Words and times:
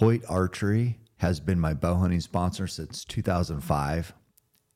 Hoyt 0.00 0.22
Archery 0.30 0.98
has 1.18 1.40
been 1.40 1.60
my 1.60 1.74
bow 1.74 1.96
hunting 1.96 2.22
sponsor 2.22 2.66
since 2.66 3.04
2005. 3.04 4.14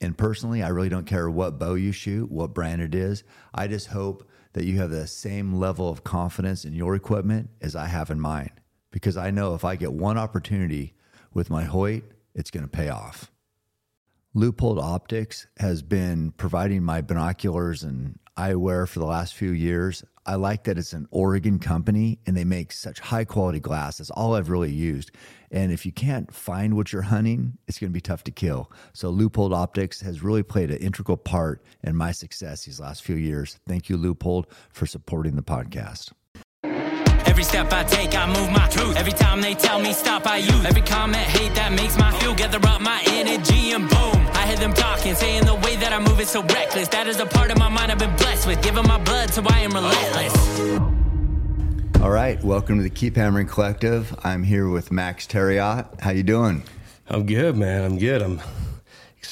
And 0.02 0.18
personally, 0.18 0.62
I 0.62 0.68
really 0.68 0.90
don't 0.90 1.06
care 1.06 1.30
what 1.30 1.58
bow 1.58 1.76
you 1.76 1.92
shoot, 1.92 2.30
what 2.30 2.52
brand 2.52 2.82
it 2.82 2.94
is. 2.94 3.24
I 3.54 3.66
just 3.66 3.86
hope 3.86 4.28
that 4.52 4.66
you 4.66 4.76
have 4.80 4.90
the 4.90 5.06
same 5.06 5.54
level 5.54 5.88
of 5.88 6.04
confidence 6.04 6.66
in 6.66 6.74
your 6.74 6.94
equipment 6.94 7.48
as 7.62 7.74
I 7.74 7.86
have 7.86 8.10
in 8.10 8.20
mine. 8.20 8.50
Because 8.90 9.16
I 9.16 9.30
know 9.30 9.54
if 9.54 9.64
I 9.64 9.76
get 9.76 9.94
one 9.94 10.18
opportunity 10.18 10.92
with 11.32 11.48
my 11.48 11.64
Hoyt, 11.64 12.04
it's 12.34 12.50
going 12.50 12.64
to 12.64 12.70
pay 12.70 12.90
off. 12.90 13.30
Leupold 14.36 14.78
Optics 14.78 15.46
has 15.56 15.80
been 15.80 16.32
providing 16.32 16.82
my 16.82 17.00
binoculars 17.00 17.82
and 17.82 18.18
eyewear 18.36 18.86
for 18.86 18.98
the 18.98 19.06
last 19.06 19.34
few 19.34 19.52
years. 19.52 20.04
I 20.26 20.36
like 20.36 20.64
that 20.64 20.78
it's 20.78 20.94
an 20.94 21.06
Oregon 21.10 21.58
company 21.58 22.18
and 22.26 22.36
they 22.36 22.44
make 22.44 22.72
such 22.72 23.00
high 23.00 23.24
quality 23.24 23.60
glass. 23.60 23.98
That's 23.98 24.10
all 24.10 24.34
I've 24.34 24.48
really 24.48 24.72
used. 24.72 25.10
And 25.50 25.70
if 25.70 25.84
you 25.84 25.92
can't 25.92 26.32
find 26.32 26.74
what 26.74 26.92
you're 26.92 27.02
hunting, 27.02 27.58
it's 27.68 27.78
going 27.78 27.90
to 27.90 27.94
be 27.94 28.00
tough 28.00 28.24
to 28.24 28.30
kill. 28.30 28.72
So 28.92 29.12
Leupold 29.12 29.54
Optics 29.54 30.00
has 30.00 30.22
really 30.22 30.42
played 30.42 30.70
an 30.70 30.78
integral 30.78 31.18
part 31.18 31.62
in 31.82 31.94
my 31.94 32.12
success 32.12 32.64
these 32.64 32.80
last 32.80 33.02
few 33.02 33.16
years. 33.16 33.58
Thank 33.66 33.88
you, 33.88 33.98
Leupold, 33.98 34.44
for 34.70 34.86
supporting 34.86 35.36
the 35.36 35.42
podcast. 35.42 36.12
Every 37.34 37.42
step 37.42 37.72
I 37.72 37.82
take, 37.82 38.14
I 38.14 38.28
move 38.28 38.48
my 38.52 38.68
truth. 38.68 38.94
Every 38.96 39.10
time 39.10 39.40
they 39.40 39.54
tell 39.54 39.80
me 39.80 39.92
stop, 39.92 40.24
I 40.24 40.36
use. 40.36 40.64
Every 40.64 40.82
comment, 40.82 41.26
hate 41.26 41.52
that 41.56 41.72
makes 41.72 41.98
my 41.98 42.12
feel. 42.20 42.32
Gather 42.32 42.64
up 42.68 42.80
my 42.80 43.02
energy 43.08 43.72
and 43.72 43.88
boom. 43.88 44.28
I 44.34 44.46
hear 44.46 44.56
them 44.56 44.72
talking, 44.72 45.16
saying 45.16 45.44
the 45.44 45.56
way 45.56 45.74
that 45.74 45.92
I 45.92 45.98
move 45.98 46.20
is 46.20 46.30
so 46.30 46.44
reckless. 46.44 46.86
That 46.90 47.08
is 47.08 47.18
a 47.18 47.26
part 47.26 47.50
of 47.50 47.58
my 47.58 47.68
mind 47.68 47.90
I've 47.90 47.98
been 47.98 48.14
blessed 48.14 48.46
with. 48.46 48.62
Giving 48.62 48.86
my 48.86 48.98
blood, 48.98 49.34
so 49.34 49.42
I 49.48 49.58
am 49.62 49.72
relentless. 49.72 50.80
All 52.00 52.10
right, 52.10 52.40
welcome 52.44 52.76
to 52.76 52.84
the 52.84 52.88
Keep 52.88 53.16
Hammering 53.16 53.48
Collective. 53.48 54.16
I'm 54.22 54.44
here 54.44 54.68
with 54.68 54.92
Max 54.92 55.26
Thieriot. 55.26 56.02
How 56.02 56.12
you 56.12 56.22
doing? 56.22 56.62
I'm 57.08 57.26
good, 57.26 57.56
man. 57.56 57.82
I'm 57.82 57.98
good. 57.98 58.22
I'm 58.22 58.40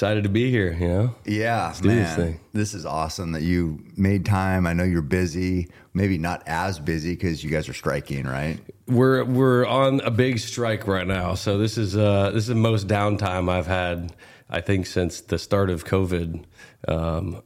excited 0.03 0.25
to 0.25 0.29
be 0.29 0.51
here. 0.51 0.73
You 0.73 0.89
know. 0.89 1.15
Yeah, 1.25 1.73
do 1.81 1.87
man. 1.87 2.21
this. 2.21 2.41
This 2.53 2.75
is 2.75 2.85
awesome 2.85 3.31
that 3.33 3.43
you 3.43 3.85
made 3.97 4.27
time. 4.27 4.67
I 4.67 4.73
know 4.73 4.83
you're 4.83 5.01
busy, 5.01 5.69
maybe 5.95 6.19
not 6.19 6.43
as 6.47 6.81
busy 6.81 7.13
because 7.13 7.45
you 7.45 7.51
guys 7.51 7.69
are 7.69 7.73
striking, 7.73 8.27
right? 8.27 8.59
We're 8.89 9.23
we're 9.23 9.65
on 9.65 10.01
a 10.01 10.11
big 10.11 10.41
strike 10.41 10.89
right 10.89 11.07
now, 11.07 11.37
so 11.37 11.57
this 11.57 11.79
is 11.79 11.97
uh 11.97 12.33
this 12.33 12.43
is 12.43 12.49
the 12.49 12.57
most 12.57 12.89
downtime 12.89 13.49
I've 13.49 13.69
had, 13.69 14.13
I 14.51 14.61
think, 14.61 14.87
since 14.87 15.21
the 15.21 15.39
start 15.39 15.71
of 15.71 15.85
COVID. 15.85 16.47
Um, 16.89 17.41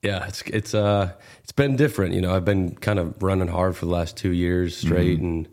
yeah, 0.00 0.26
it's 0.26 0.40
it's 0.46 0.72
uh 0.72 1.12
it's 1.42 1.52
been 1.52 1.76
different. 1.76 2.14
You 2.14 2.22
know, 2.22 2.34
I've 2.34 2.46
been 2.46 2.74
kind 2.76 2.98
of 2.98 3.22
running 3.22 3.48
hard 3.48 3.76
for 3.76 3.84
the 3.84 3.92
last 3.92 4.16
two 4.16 4.32
years 4.32 4.78
straight, 4.78 5.20
and 5.20 5.46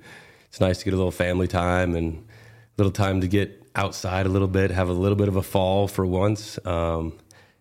it's 0.48 0.61
nice 0.61 0.78
to 0.80 0.86
get 0.86 0.94
a 0.94 0.98
little 0.98 1.11
family 1.11 1.50
time 1.50 1.95
and 1.95 2.14
a 2.16 2.78
little 2.78 2.94
time 2.94 3.20
to 3.20 3.28
get 3.28 3.61
outside 3.76 4.26
a 4.26 4.30
little 4.30 4.48
bit, 4.48 4.72
have 4.72 4.90
a 4.90 4.94
little 4.94 5.18
bit 5.18 5.28
of 5.28 5.36
a 5.36 5.42
fall 5.42 5.88
for 5.88 6.06
once. 6.06 6.58
Um, 6.66 7.18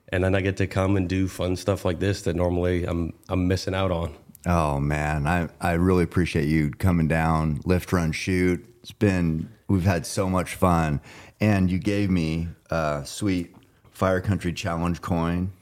and 0.08 0.22
then 0.22 0.34
I 0.34 0.40
get 0.40 0.56
to 0.58 0.66
come 0.66 0.96
and 0.96 1.08
do 1.08 1.26
fun 1.26 1.56
stuff 1.56 1.84
like 1.84 1.98
this 1.98 2.22
that 2.22 2.36
normally 2.36 2.84
I'm 2.84 3.12
I'm 3.28 3.48
missing 3.48 3.74
out 3.74 3.90
on. 3.90 4.14
Oh 4.46 4.78
man, 4.78 5.26
I 5.26 5.48
I 5.60 5.72
really 5.72 6.04
appreciate 6.04 6.46
you 6.46 6.70
coming 6.70 7.08
down, 7.08 7.60
lift, 7.64 7.92
run, 7.92 8.12
shoot. 8.12 8.64
It's 8.82 8.92
been 8.92 9.48
we've 9.66 9.84
had 9.84 10.06
so 10.06 10.28
much 10.28 10.54
fun, 10.54 11.00
and 11.40 11.70
you 11.70 11.78
gave 11.78 12.10
me 12.10 12.48
a 12.70 13.02
sweet 13.04 13.56
Fire 13.90 14.20
Country 14.20 14.52
Challenge 14.52 15.00
coin. 15.00 15.52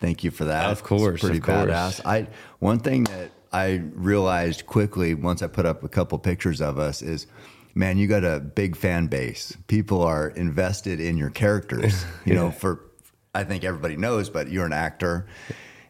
Thank 0.00 0.24
you 0.24 0.30
for 0.30 0.46
that. 0.46 0.70
Of 0.70 0.82
course, 0.82 1.14
it's 1.14 1.20
pretty 1.22 1.38
of 1.38 1.44
course. 1.44 1.70
badass. 1.70 2.00
I 2.06 2.28
one 2.60 2.78
thing 2.78 3.04
that 3.04 3.32
I 3.52 3.82
realized 3.92 4.66
quickly 4.66 5.14
once 5.14 5.42
I 5.42 5.46
put 5.46 5.66
up 5.66 5.82
a 5.82 5.88
couple 5.88 6.18
pictures 6.18 6.60
of 6.62 6.78
us 6.78 7.02
is. 7.02 7.26
Man, 7.74 7.98
you 7.98 8.06
got 8.06 8.24
a 8.24 8.40
big 8.40 8.76
fan 8.76 9.06
base. 9.06 9.56
People 9.66 10.02
are 10.02 10.28
invested 10.28 11.00
in 11.00 11.16
your 11.16 11.30
characters. 11.30 12.04
You 12.26 12.34
know, 12.34 12.50
for 12.50 12.84
I 13.34 13.44
think 13.44 13.64
everybody 13.64 13.96
knows, 13.96 14.28
but 14.28 14.50
you're 14.50 14.66
an 14.66 14.72
actor, 14.72 15.26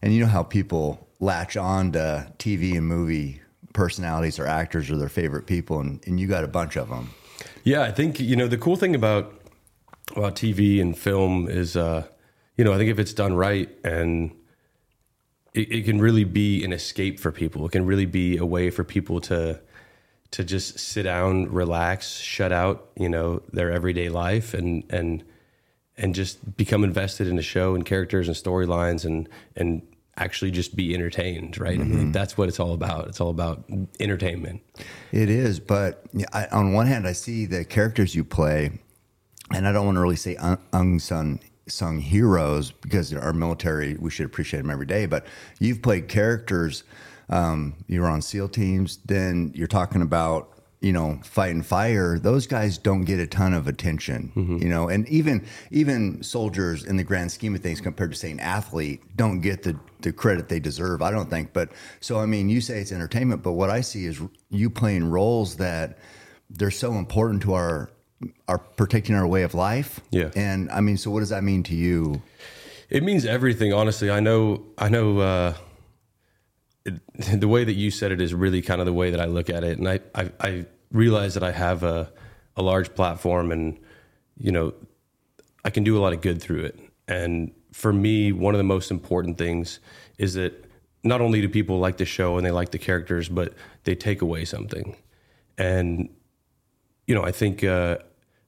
and 0.01 0.15
you 0.15 0.21
know 0.21 0.27
how 0.27 0.43
people 0.43 1.09
latch 1.19 1.57
on 1.57 1.93
to 1.93 2.33
TV 2.39 2.77
and 2.77 2.87
movie 2.87 3.43
personalities 3.73 4.39
or 4.39 4.47
actors 4.47 4.91
or 4.91 4.97
their 4.97 5.09
favorite 5.09 5.47
people, 5.47 5.81
and, 5.81 6.01
and 6.07 6.21
you 6.21 6.27
got 6.27 6.45
a 6.45 6.49
bunch 6.49 6.77
of 6.77 6.89
them. 6.89 7.11
Yeah, 7.65 7.83
I 7.83 7.91
think 7.91 8.21
you 8.21 8.37
know 8.37 8.47
the 8.47 8.59
cool 8.59 8.77
thing 8.77 8.95
about 8.95 9.41
about 10.17 10.35
TV 10.35 10.81
and 10.81 10.97
film 10.97 11.49
is, 11.49 11.77
uh, 11.77 12.07
you 12.57 12.65
know, 12.65 12.73
I 12.73 12.79
think 12.79 12.91
if 12.91 12.99
it's 12.99 13.13
done 13.13 13.35
right 13.35 13.69
and 13.85 14.35
it, 15.55 15.73
it 15.73 15.85
can 15.85 16.01
really 16.01 16.25
be 16.25 16.65
an 16.65 16.73
escape 16.73 17.21
for 17.21 17.33
people. 17.33 17.67
It 17.67 17.73
can 17.73 17.87
really 17.87 18.07
be 18.07 18.37
a 18.37 18.47
way 18.47 18.71
for 18.71 18.85
people 18.85 19.21
to 19.23 19.61
to 20.33 20.45
just 20.45 20.79
sit 20.79 21.03
down, 21.03 21.51
relax, 21.51 22.19
shut 22.19 22.53
out, 22.53 22.91
you 22.97 23.09
know, 23.09 23.43
their 23.53 23.71
everyday 23.71 24.09
life 24.09 24.55
and 24.55 24.85
and 24.91 25.25
and 25.97 26.15
just 26.15 26.57
become 26.57 26.85
invested 26.85 27.27
in 27.27 27.39
a 27.39 27.43
show 27.43 27.75
and 27.75 27.85
characters 27.85 28.29
and 28.29 28.37
storylines 28.37 29.05
and 29.05 29.29
and 29.57 29.83
actually 30.17 30.51
just 30.51 30.77
be 30.77 30.95
entertained, 30.95 31.59
right? 31.59 31.81
I 31.81 31.83
mean, 31.83 31.99
mm-hmm. 31.99 32.13
that's 32.13 32.37
what 32.37 32.49
it's 32.49 32.61
all 32.61 32.75
about. 32.75 33.09
It's 33.09 33.21
all 33.21 33.31
about 33.31 33.65
entertainment. 33.99 34.61
It 35.13 35.31
is, 35.31 35.59
but 35.59 36.05
I, 36.33 36.47
on 36.47 36.73
one 36.73 36.87
hand, 36.87 37.07
I 37.07 37.13
see 37.13 37.47
the 37.47 37.65
characters 37.65 38.15
you 38.15 38.23
play, 38.23 38.71
and 39.53 39.67
I 39.67 39.73
don't 39.73 39.87
want 39.87 39.97
to 39.97 40.01
really 40.01 40.17
say 40.17 40.37
un- 40.37 40.59
unsung 40.73 41.41
sung 41.69 42.01
heroes 42.01 42.73
because 42.73 43.15
our 43.15 43.33
military, 43.33 43.95
we 43.95 44.11
should 44.11 44.27
appreciate 44.27 44.61
them 44.61 44.71
every 44.71 44.87
day. 44.87 45.07
But 45.07 45.27
you've 45.59 45.83
played 45.83 46.09
characters. 46.09 46.85
Um, 47.31 47.77
you 47.87 48.01
were 48.03 48.09
on 48.09 48.23
SEAL 48.23 48.51
teams. 48.51 48.99
Then 49.05 49.53
you're 49.55 49.69
talking 49.69 50.03
about 50.03 50.49
you 50.81 50.93
know 50.93 51.21
fighting 51.23 51.63
fire. 51.63 52.19
Those 52.19 52.47
guys 52.47 52.77
don't 52.79 53.05
get 53.05 53.21
a 53.21 53.27
ton 53.27 53.55
of 53.55 53.67
attention. 53.67 54.33
You 54.61 54.69
know, 54.69 54.89
and 54.89 55.09
even 55.09 55.47
even 55.71 56.23
soldiers 56.23 56.85
in 56.85 56.97
the 56.97 57.05
grand 57.05 57.33
scheme 57.33 57.55
of 57.55 57.63
things, 57.63 57.81
compared 57.81 58.11
to 58.13 58.17
say 58.19 58.31
an 58.31 58.41
athlete, 58.41 59.01
don't 59.17 59.41
get 59.41 59.63
the 59.63 59.79
the 60.01 60.13
credit 60.13 60.49
they 60.49 60.61
deserve. 60.61 61.03
I 61.03 61.11
don't 61.11 61.31
think. 61.31 61.53
But 61.53 61.71
so 62.01 62.19
I 62.19 62.27
mean, 62.27 62.49
you 62.49 62.61
say 62.61 62.81
it's 62.81 62.93
entertainment, 62.93 63.43
but 63.43 63.53
what 63.53 63.71
I 63.71 63.81
see 63.81 64.07
is 64.07 64.21
you 64.51 64.71
playing 64.71 65.05
roles 65.09 65.57
that 65.57 65.99
they're 66.51 66.71
so 66.71 66.95
important 66.95 67.43
to 67.43 67.55
our 67.55 67.91
our 68.49 68.59
protecting 68.59 69.15
our 69.15 69.27
way 69.27 69.43
of 69.43 69.55
life. 69.55 70.01
Yeah. 70.11 70.31
And 70.35 70.71
I 70.71 70.81
mean, 70.81 70.97
so 70.97 71.11
what 71.11 71.21
does 71.21 71.31
that 71.31 71.43
mean 71.45 71.63
to 71.65 71.75
you? 71.75 72.23
It 72.89 73.03
means 73.03 73.25
everything, 73.25 73.73
honestly. 73.73 74.11
I 74.11 74.21
know, 74.21 74.65
I 74.77 74.89
know, 74.89 75.19
uh, 75.19 75.55
the 77.15 77.49
way 77.49 77.65
that 77.65 77.75
you 77.75 77.91
said 77.91 78.13
it 78.13 78.21
is 78.21 78.35
really 78.35 78.63
kind 78.63 78.81
of 78.81 78.87
the 78.87 78.93
way 78.93 79.11
that 79.11 79.21
I 79.21 79.27
look 79.27 79.51
at 79.51 79.65
it. 79.65 79.79
And 79.79 79.89
I, 79.89 80.01
I, 80.15 80.31
I 80.41 80.67
realize 80.91 81.35
that 81.35 81.43
I 81.43 81.53
have 81.53 81.83
a, 81.83 82.13
a 82.57 82.63
large 82.63 82.95
platform 82.95 83.53
and, 83.53 83.79
you 84.39 84.53
know, 84.53 84.75
I 85.65 85.71
can 85.71 85.85
do 85.85 85.99
a 85.99 86.01
lot 86.01 86.13
of 86.13 86.21
good 86.21 86.41
through 86.41 86.65
it. 86.65 86.79
And 87.07 87.53
for 87.73 87.93
me, 87.93 88.33
one 88.33 88.55
of 88.55 88.59
the 88.59 88.65
most 88.65 88.91
important 88.91 89.37
things 89.39 89.81
is 90.19 90.35
that 90.35 90.65
not 91.03 91.21
only 91.21 91.41
do 91.41 91.49
people 91.49 91.79
like 91.79 91.97
the 91.97 92.05
show 92.05 92.37
and 92.37 92.47
they 92.47 92.51
like 92.51 92.71
the 92.71 92.79
characters, 92.79 93.29
but 93.29 93.55
they 93.85 93.95
take 93.95 94.23
away 94.23 94.45
something. 94.45 94.97
And, 95.59 96.09
you 97.07 97.15
know, 97.15 97.23
I 97.23 97.33
think, 97.33 97.65
uh, 97.65 97.99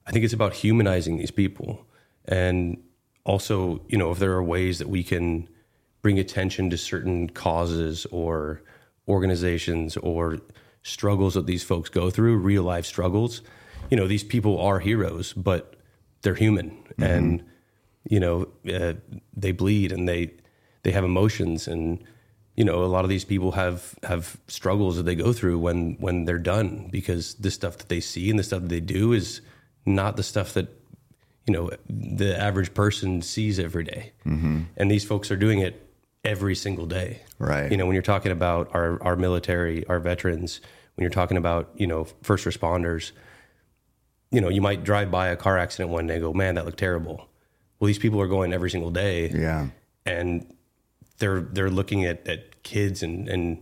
I 0.05 0.11
think 0.11 0.25
it's 0.25 0.33
about 0.33 0.53
humanizing 0.53 1.17
these 1.17 1.31
people. 1.31 1.85
And 2.25 2.83
also, 3.25 3.81
you 3.87 3.97
know, 3.97 4.11
if 4.11 4.19
there 4.19 4.33
are 4.33 4.43
ways 4.43 4.79
that 4.79 4.89
we 4.89 5.03
can 5.03 5.47
bring 6.03 6.19
attention 6.19 6.69
to 6.69 6.77
certain 6.77 7.29
causes 7.29 8.05
or 8.11 8.61
organizations 9.07 9.97
or 9.97 10.37
struggles 10.83 11.33
that 11.33 11.47
these 11.47 11.63
folks 11.63 11.89
go 11.89 12.11
through, 12.11 12.37
real 12.37 12.61
life 12.61 12.85
struggles, 12.85 13.41
you 13.89 13.97
know, 13.97 14.05
these 14.07 14.23
people 14.23 14.59
are 14.59 14.79
heroes, 14.79 15.33
but 15.33 15.75
they're 16.21 16.35
human. 16.35 16.77
And, 16.99 17.43
you 18.07 18.19
know, 18.19 18.47
uh, 18.71 18.93
they 19.35 19.51
bleed 19.53 19.91
and 19.91 20.07
they, 20.07 20.33
they 20.83 20.91
have 20.91 21.05
emotions. 21.05 21.67
And, 21.67 22.03
you 22.55 22.65
know, 22.65 22.83
a 22.83 22.85
lot 22.85 23.05
of 23.05 23.09
these 23.09 23.25
people 23.25 23.53
have 23.53 23.95
have 24.03 24.37
struggles 24.47 24.97
that 24.97 25.03
they 25.03 25.15
go 25.15 25.33
through 25.33 25.57
when 25.59 25.95
when 25.99 26.25
they're 26.25 26.37
done 26.37 26.89
because 26.91 27.33
the 27.35 27.49
stuff 27.49 27.77
that 27.77 27.89
they 27.89 27.99
see 27.99 28.29
and 28.29 28.37
the 28.37 28.43
stuff 28.43 28.61
that 28.61 28.69
they 28.69 28.81
do 28.81 29.13
is 29.13 29.41
not 29.85 30.17
the 30.17 30.23
stuff 30.23 30.53
that 30.53 30.67
you 31.47 31.53
know 31.53 31.71
the 31.89 32.39
average 32.39 32.73
person 32.73 33.21
sees 33.21 33.57
every 33.57 33.83
day. 33.85 34.11
and 34.77 34.91
these 34.91 35.03
folks 35.03 35.31
are 35.31 35.35
doing 35.35 35.59
it 35.59 35.82
every 36.23 36.55
single 36.55 36.85
day. 36.85 37.21
Right. 37.39 37.69
You 37.71 37.77
know, 37.77 37.85
when 37.85 37.93
you're 37.93 38.01
talking 38.03 38.31
about 38.31 38.69
our 38.73 39.01
our 39.03 39.15
military, 39.15 39.85
our 39.87 39.99
veterans, 39.99 40.61
when 40.95 41.03
you're 41.03 41.11
talking 41.11 41.37
about 41.37 41.71
you 41.75 41.87
know 41.87 42.05
first 42.21 42.45
responders, 42.45 43.11
you 44.31 44.41
know, 44.41 44.49
you 44.49 44.61
might 44.61 44.83
drive 44.83 45.11
by 45.11 45.27
a 45.27 45.35
car 45.35 45.57
accident 45.57 45.89
one 45.89 46.07
day 46.07 46.15
and 46.15 46.23
go, 46.23 46.33
"Man, 46.33 46.55
that 46.55 46.65
looked 46.65 46.79
terrible." 46.79 47.27
Well, 47.79 47.87
these 47.87 47.99
people 47.99 48.21
are 48.21 48.27
going 48.27 48.53
every 48.53 48.69
single 48.69 48.91
day 48.91 49.29
Yeah. 49.29 49.67
and 50.05 50.45
they're 51.17 51.41
they're 51.41 51.69
looking 51.69 52.05
at, 52.05 52.25
at 52.27 52.63
kids 52.63 53.03
and 53.03 53.27
and 53.27 53.61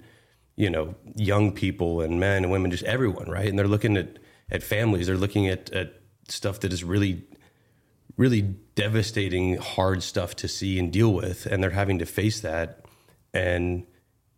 you 0.55 0.69
know 0.69 0.93
young 1.15 1.51
people 1.51 2.01
and 2.01 2.19
men 2.19 2.43
and 2.43 2.51
women 2.51 2.69
just 2.69 2.83
everyone 2.83 3.29
right 3.29 3.47
and 3.47 3.57
they're 3.57 3.67
looking 3.67 3.97
at 3.97 4.19
at 4.51 4.61
families 4.61 5.07
they're 5.07 5.17
looking 5.17 5.47
at 5.47 5.71
at 5.71 5.99
stuff 6.27 6.59
that 6.59 6.71
is 6.71 6.83
really 6.83 7.23
really 8.15 8.41
devastating 8.75 9.57
hard 9.57 10.01
stuff 10.01 10.35
to 10.35 10.47
see 10.47 10.79
and 10.79 10.91
deal 10.91 11.13
with 11.13 11.45
and 11.45 11.61
they're 11.61 11.71
having 11.71 11.99
to 11.99 12.05
face 12.05 12.39
that 12.39 12.85
and 13.33 13.85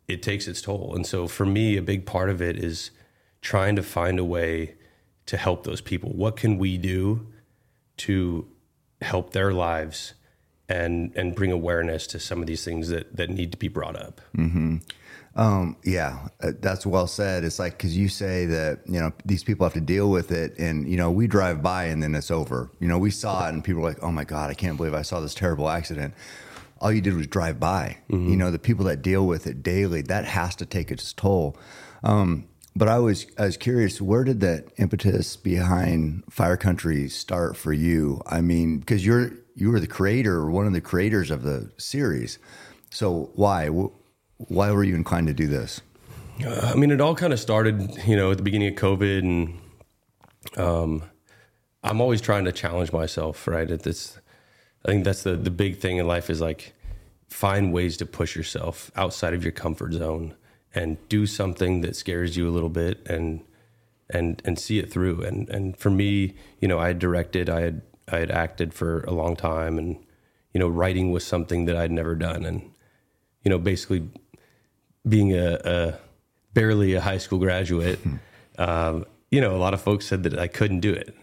it 0.07 0.23
takes 0.23 0.47
its 0.47 0.61
toll 0.61 0.93
and 0.95 1.05
so 1.05 1.27
for 1.27 1.45
me 1.45 1.77
a 1.77 1.81
big 1.81 2.05
part 2.05 2.29
of 2.29 2.41
it 2.41 2.57
is 2.57 2.91
trying 3.41 3.75
to 3.75 3.83
find 3.83 4.17
a 4.17 4.23
way 4.23 4.73
to 5.27 5.37
help 5.37 5.63
those 5.63 5.81
people? 5.81 6.11
What 6.11 6.35
can 6.35 6.57
we 6.57 6.77
do 6.77 7.27
to 7.97 8.47
help 9.01 9.33
their 9.33 9.53
lives 9.53 10.13
and 10.69 11.11
and 11.15 11.35
bring 11.35 11.51
awareness 11.51 12.07
to 12.07 12.19
some 12.19 12.39
of 12.39 12.47
these 12.47 12.63
things 12.63 12.89
that 12.89 13.15
that 13.15 13.29
need 13.29 13.51
to 13.51 13.57
be 13.57 13.67
brought 13.67 13.95
up? 13.95 14.21
Mm-hmm. 14.35 14.77
Um, 15.35 15.77
yeah, 15.83 16.27
uh, 16.43 16.51
that's 16.59 16.85
well 16.85 17.07
said. 17.07 17.43
It's 17.43 17.57
like 17.57 17.77
because 17.77 17.97
you 17.97 18.07
say 18.07 18.45
that 18.45 18.81
you 18.85 18.99
know 18.99 19.11
these 19.25 19.43
people 19.43 19.65
have 19.65 19.73
to 19.73 19.81
deal 19.81 20.09
with 20.11 20.31
it, 20.31 20.57
and 20.59 20.87
you 20.87 20.95
know 20.95 21.09
we 21.09 21.25
drive 21.27 21.63
by 21.63 21.85
and 21.85 22.03
then 22.03 22.13
it's 22.13 22.29
over. 22.29 22.69
You 22.79 22.87
know 22.87 22.99
we 22.99 23.09
saw 23.09 23.47
it, 23.47 23.53
and 23.53 23.63
people 23.63 23.81
are 23.81 23.89
like, 23.89 24.03
"Oh 24.03 24.11
my 24.11 24.25
god, 24.25 24.51
I 24.51 24.53
can't 24.53 24.77
believe 24.77 24.93
I 24.93 25.01
saw 25.01 25.19
this 25.19 25.33
terrible 25.33 25.69
accident." 25.69 26.13
All 26.79 26.91
you 26.91 27.01
did 27.01 27.15
was 27.15 27.27
drive 27.27 27.59
by. 27.59 27.97
You 28.29 28.35
know 28.35 28.51
the 28.51 28.59
people 28.59 28.85
that 28.85 29.01
deal 29.01 29.25
with 29.25 29.47
it 29.47 29.63
daily 29.63 30.01
that 30.03 30.25
has 30.25 30.55
to 30.57 30.65
take 30.65 30.91
its 30.91 31.13
toll. 31.13 31.57
Um, 32.03 32.47
but 32.75 32.87
I 32.87 32.99
was 32.99 33.25
I 33.37 33.45
was 33.45 33.57
curious, 33.57 34.01
where 34.01 34.23
did 34.23 34.39
that 34.41 34.65
impetus 34.77 35.35
behind 35.35 36.23
Fire 36.29 36.57
Country 36.57 37.07
start 37.09 37.55
for 37.55 37.73
you? 37.73 38.21
I 38.27 38.41
mean, 38.41 38.79
because 38.79 39.05
you're 39.05 39.31
you 39.55 39.71
were 39.71 39.79
the 39.79 39.87
creator, 39.87 40.35
or 40.35 40.51
one 40.51 40.67
of 40.67 40.73
the 40.73 40.81
creators 40.81 41.31
of 41.31 41.43
the 41.43 41.71
series. 41.77 42.37
So 42.89 43.31
why 43.33 43.69
Wh- 43.69 43.89
why 44.47 44.71
were 44.71 44.83
you 44.83 44.95
inclined 44.95 45.27
to 45.27 45.33
do 45.33 45.47
this? 45.47 45.81
I 46.45 46.75
mean, 46.75 46.91
it 46.91 46.99
all 46.99 47.15
kind 47.15 47.31
of 47.31 47.39
started, 47.39 47.95
you 48.05 48.15
know, 48.15 48.31
at 48.31 48.37
the 48.37 48.43
beginning 48.43 48.69
of 48.69 48.75
COVID, 48.75 49.19
and 49.19 49.59
um, 50.57 51.03
I'm 51.83 52.01
always 52.01 52.21
trying 52.21 52.45
to 52.45 52.51
challenge 52.51 52.91
myself, 52.91 53.47
right? 53.47 53.69
At 53.69 53.83
this, 53.83 54.19
I 54.85 54.91
think 54.91 55.03
that's 55.03 55.23
the 55.23 55.35
the 55.35 55.51
big 55.51 55.77
thing 55.77 55.97
in 55.97 56.07
life 56.07 56.29
is 56.29 56.41
like 56.41 56.73
find 57.29 57.73
ways 57.73 57.97
to 57.97 58.05
push 58.05 58.35
yourself 58.35 58.91
outside 58.95 59.33
of 59.33 59.43
your 59.43 59.51
comfort 59.51 59.93
zone 59.93 60.35
and 60.73 60.97
do 61.09 61.25
something 61.25 61.81
that 61.81 61.95
scares 61.95 62.35
you 62.37 62.47
a 62.47 62.51
little 62.51 62.69
bit 62.69 63.05
and 63.07 63.43
and 64.09 64.41
and 64.43 64.57
see 64.57 64.79
it 64.79 64.91
through. 64.91 65.21
And 65.21 65.49
and 65.49 65.77
for 65.77 65.89
me, 65.89 66.35
you 66.59 66.67
know, 66.67 66.79
I 66.79 66.87
had 66.87 66.99
directed, 66.99 67.49
I 67.49 67.61
had 67.61 67.81
I 68.11 68.17
had 68.17 68.31
acted 68.31 68.73
for 68.73 69.01
a 69.01 69.11
long 69.11 69.35
time, 69.35 69.77
and 69.77 69.97
you 70.53 70.59
know, 70.59 70.67
writing 70.67 71.11
was 71.11 71.25
something 71.25 71.65
that 71.65 71.75
I'd 71.75 71.91
never 71.91 72.15
done, 72.15 72.45
and 72.45 72.71
you 73.43 73.49
know, 73.49 73.59
basically 73.59 74.09
being 75.07 75.33
a, 75.33 75.53
a 75.63 75.99
barely 76.53 76.93
a 76.93 77.01
high 77.01 77.17
school 77.17 77.39
graduate, 77.39 77.99
um, 78.57 79.05
you 79.31 79.41
know, 79.41 79.55
a 79.55 79.57
lot 79.57 79.73
of 79.73 79.81
folks 79.81 80.05
said 80.05 80.23
that 80.23 80.37
I 80.37 80.47
couldn't 80.47 80.81
do 80.81 80.93
it, 80.93 81.15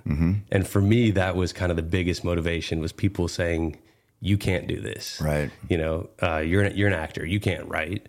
and 0.51 0.67
for 0.67 0.81
me, 0.81 1.11
that 1.13 1.37
was 1.37 1.53
kind 1.53 1.71
of 1.71 1.77
the 1.77 1.83
biggest 1.83 2.25
motivation 2.25 2.81
was 2.81 2.93
people 2.93 3.29
saying, 3.29 3.79
"You 4.21 4.37
can't 4.37 4.67
do 4.67 4.81
this," 4.81 5.21
Right. 5.21 5.51
You 5.69 5.79
know, 5.79 6.11
uh, 6.21 6.39
you're 6.39 6.63
an, 6.63 6.77
you're 6.77 6.89
an 6.89 6.95
actor, 6.95 7.25
you 7.25 7.41
can't 7.41 7.67
write, 7.69 8.09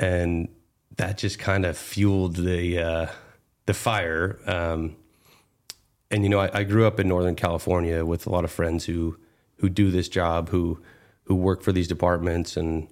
and 0.00 0.48
that 0.96 1.18
just 1.18 1.38
kind 1.38 1.64
of 1.64 1.76
fueled 1.76 2.36
the 2.36 2.78
uh, 2.80 3.06
the 3.66 3.74
fire. 3.74 4.38
Um, 4.46 4.96
and 6.10 6.22
you 6.22 6.28
know, 6.30 6.40
I, 6.40 6.50
I 6.60 6.62
grew 6.64 6.86
up 6.86 6.98
in 6.98 7.06
Northern 7.08 7.36
California 7.36 8.04
with 8.04 8.26
a 8.26 8.30
lot 8.30 8.44
of 8.44 8.50
friends 8.50 8.86
who 8.86 9.18
who 9.56 9.68
do 9.68 9.90
this 9.90 10.08
job, 10.08 10.48
who 10.48 10.80
who 11.24 11.34
work 11.34 11.62
for 11.62 11.72
these 11.72 11.86
departments, 11.86 12.56
and 12.56 12.88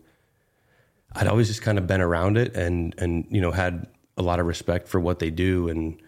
I'd 1.16 1.28
always 1.28 1.48
just 1.48 1.62
kind 1.62 1.78
of 1.78 1.86
been 1.86 2.00
around 2.00 2.36
it, 2.36 2.54
and 2.54 2.94
and 2.98 3.26
you 3.30 3.40
know 3.40 3.50
had 3.50 3.86
a 4.16 4.22
lot 4.22 4.38
of 4.38 4.46
respect 4.46 4.88
for 4.88 5.00
what 5.00 5.18
they 5.18 5.30
do, 5.30 5.68
and 5.68 6.00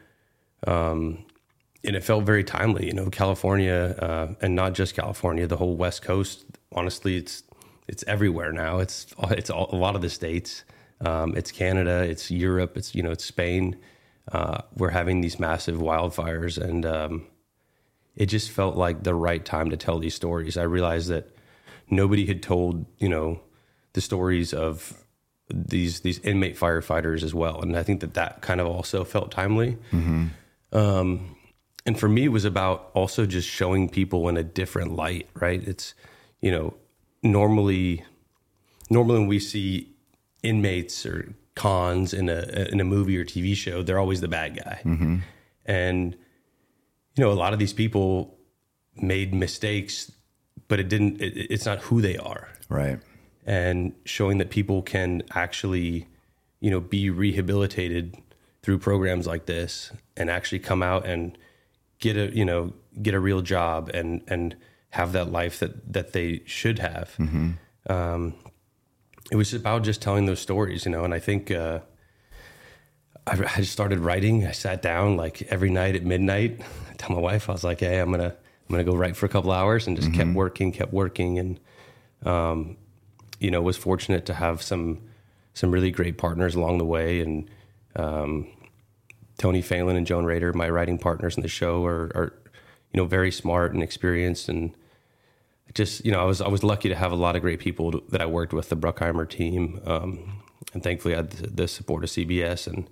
um, 0.66 1.24
and 1.82 1.96
it 1.96 2.04
felt 2.04 2.24
very 2.24 2.44
timely. 2.44 2.86
You 2.86 2.92
know, 2.92 3.08
California, 3.08 3.96
uh, 3.98 4.34
and 4.42 4.54
not 4.54 4.74
just 4.74 4.94
California, 4.94 5.46
the 5.46 5.56
whole 5.56 5.76
West 5.76 6.02
Coast. 6.02 6.44
Honestly, 6.72 7.16
it's 7.16 7.42
it's 7.88 8.04
everywhere 8.06 8.52
now. 8.52 8.78
It's 8.78 9.06
it's 9.30 9.50
all, 9.50 9.70
a 9.72 9.76
lot 9.76 9.96
of 9.96 10.02
the 10.02 10.10
states. 10.10 10.64
Um, 11.00 11.34
it's 11.36 11.50
Canada. 11.52 12.02
It's 12.02 12.30
Europe. 12.30 12.76
It's 12.76 12.94
you 12.94 13.02
know 13.02 13.10
it's 13.10 13.24
Spain. 13.24 13.76
Uh, 14.30 14.60
we're 14.76 14.90
having 14.90 15.22
these 15.22 15.40
massive 15.40 15.78
wildfires, 15.78 16.58
and 16.58 16.84
um, 16.84 17.26
it 18.14 18.26
just 18.26 18.50
felt 18.50 18.76
like 18.76 19.04
the 19.04 19.14
right 19.14 19.44
time 19.44 19.70
to 19.70 19.76
tell 19.76 19.98
these 19.98 20.14
stories. 20.14 20.58
I 20.58 20.64
realized 20.64 21.08
that 21.08 21.30
nobody 21.88 22.26
had 22.26 22.42
told 22.42 22.84
you 22.98 23.08
know 23.08 23.40
the 23.92 24.00
stories 24.00 24.52
of 24.54 25.04
these 25.50 26.00
these 26.00 26.18
inmate 26.20 26.56
firefighters 26.56 27.22
as 27.22 27.34
well, 27.34 27.60
and 27.60 27.76
I 27.76 27.82
think 27.82 28.00
that 28.00 28.14
that 28.14 28.42
kind 28.42 28.60
of 28.60 28.66
also 28.66 29.04
felt 29.04 29.30
timely. 29.30 29.76
Um, 30.72 31.36
and 31.86 31.98
for 31.98 32.08
me, 32.08 32.24
it 32.24 32.28
was 32.28 32.44
about 32.44 32.90
also 32.94 33.24
just 33.24 33.48
showing 33.48 33.88
people 33.88 34.28
in 34.28 34.36
a 34.36 34.42
different 34.42 34.94
light. 34.94 35.28
Right? 35.34 35.66
It's 35.66 35.94
you 36.40 36.50
know 36.50 36.74
normally 37.22 38.04
normally 38.90 39.20
when 39.20 39.28
we 39.28 39.38
see 39.40 39.90
inmates 40.42 41.06
or 41.06 41.34
cons 41.54 42.14
in 42.14 42.28
a 42.28 42.68
in 42.70 42.80
a 42.80 42.84
movie 42.84 43.16
or 43.16 43.24
TV 43.24 43.54
show, 43.54 43.82
they're 43.82 43.98
always 43.98 44.20
the 44.20 44.28
bad 44.28 44.56
guy. 44.56 44.80
And 45.64 46.16
you 47.16 47.24
know, 47.24 47.32
a 47.32 47.34
lot 47.34 47.52
of 47.52 47.58
these 47.58 47.72
people 47.72 48.38
made 48.96 49.34
mistakes, 49.34 50.12
but 50.68 50.78
it 50.78 50.88
didn't. 50.88 51.20
It, 51.20 51.50
it's 51.50 51.66
not 51.66 51.78
who 51.80 52.00
they 52.00 52.16
are. 52.16 52.48
Right. 52.68 53.00
And 53.48 53.94
showing 54.04 54.36
that 54.38 54.50
people 54.50 54.82
can 54.82 55.22
actually, 55.32 56.06
you 56.60 56.70
know, 56.70 56.80
be 56.80 57.08
rehabilitated 57.08 58.14
through 58.62 58.78
programs 58.78 59.26
like 59.26 59.46
this, 59.46 59.90
and 60.18 60.28
actually 60.28 60.58
come 60.58 60.82
out 60.82 61.06
and 61.06 61.36
get 61.98 62.16
a 62.16 62.34
you 62.36 62.44
know 62.44 62.72
get 63.00 63.14
a 63.14 63.20
real 63.20 63.40
job 63.40 63.90
and 63.94 64.22
and 64.28 64.54
have 64.90 65.12
that 65.12 65.32
life 65.32 65.60
that 65.60 65.92
that 65.92 66.12
they 66.12 66.42
should 66.46 66.78
have. 66.78 67.14
Um, 67.88 68.34
it 69.30 69.36
was 69.36 69.54
about 69.54 69.82
just 69.82 70.00
telling 70.02 70.26
those 70.26 70.40
stories, 70.40 70.84
you 70.84 70.90
know. 70.90 71.04
And 71.04 71.14
I 71.14 71.18
think 71.18 71.50
uh, 71.50 71.80
I, 73.26 73.32
I 73.32 73.56
just 73.60 73.72
started 73.72 73.98
writing. 74.00 74.46
I 74.46 74.52
sat 74.52 74.82
down 74.82 75.16
like 75.16 75.42
every 75.50 75.70
night 75.70 75.96
at 75.96 76.04
midnight. 76.04 76.60
I 76.90 76.94
tell 76.96 77.14
my 77.14 77.20
wife, 77.20 77.48
I 77.48 77.52
was 77.52 77.64
like, 77.64 77.80
"Hey, 77.80 77.98
I'm 77.98 78.10
gonna 78.10 78.34
I'm 78.34 78.70
gonna 78.70 78.84
go 78.84 78.94
write 78.96 79.16
for 79.16 79.26
a 79.26 79.28
couple 79.28 79.52
hours," 79.52 79.86
and 79.86 79.96
just 79.96 80.12
kept 80.12 80.30
working, 80.34 80.72
kept 80.72 80.92
working, 80.92 81.38
and 81.38 81.60
um, 82.24 82.76
you 83.38 83.50
know, 83.50 83.62
was 83.62 83.76
fortunate 83.76 84.26
to 84.26 84.34
have 84.34 84.62
some 84.62 85.00
some 85.54 85.70
really 85.70 85.90
great 85.90 86.18
partners 86.18 86.54
along 86.54 86.78
the 86.78 86.84
way. 86.84 87.20
And 87.20 87.50
um, 87.96 88.46
Tony 89.38 89.60
Phelan 89.62 89.96
and 89.96 90.06
Joan 90.06 90.24
Rater, 90.24 90.52
my 90.52 90.68
writing 90.68 90.98
partners 90.98 91.36
in 91.36 91.42
the 91.42 91.48
show, 91.48 91.84
are, 91.84 92.12
are 92.14 92.32
you 92.92 92.98
know 92.98 93.04
very 93.04 93.30
smart 93.30 93.74
and 93.74 93.82
experienced 93.82 94.48
and 94.48 94.74
just 95.74 96.04
you 96.04 96.12
know, 96.12 96.20
I 96.20 96.24
was 96.24 96.40
I 96.40 96.48
was 96.48 96.62
lucky 96.62 96.88
to 96.88 96.94
have 96.94 97.12
a 97.12 97.16
lot 97.16 97.36
of 97.36 97.42
great 97.42 97.60
people 97.60 98.02
that 98.08 98.20
I 98.20 98.26
worked 98.26 98.52
with 98.52 98.68
the 98.68 98.76
Bruckheimer 98.76 99.28
team, 99.28 99.80
um, 99.84 100.42
and 100.72 100.82
thankfully 100.82 101.14
I 101.14 101.18
had 101.18 101.30
the, 101.30 101.46
the 101.48 101.68
support 101.68 102.04
of 102.04 102.10
CBS. 102.10 102.66
And 102.66 102.88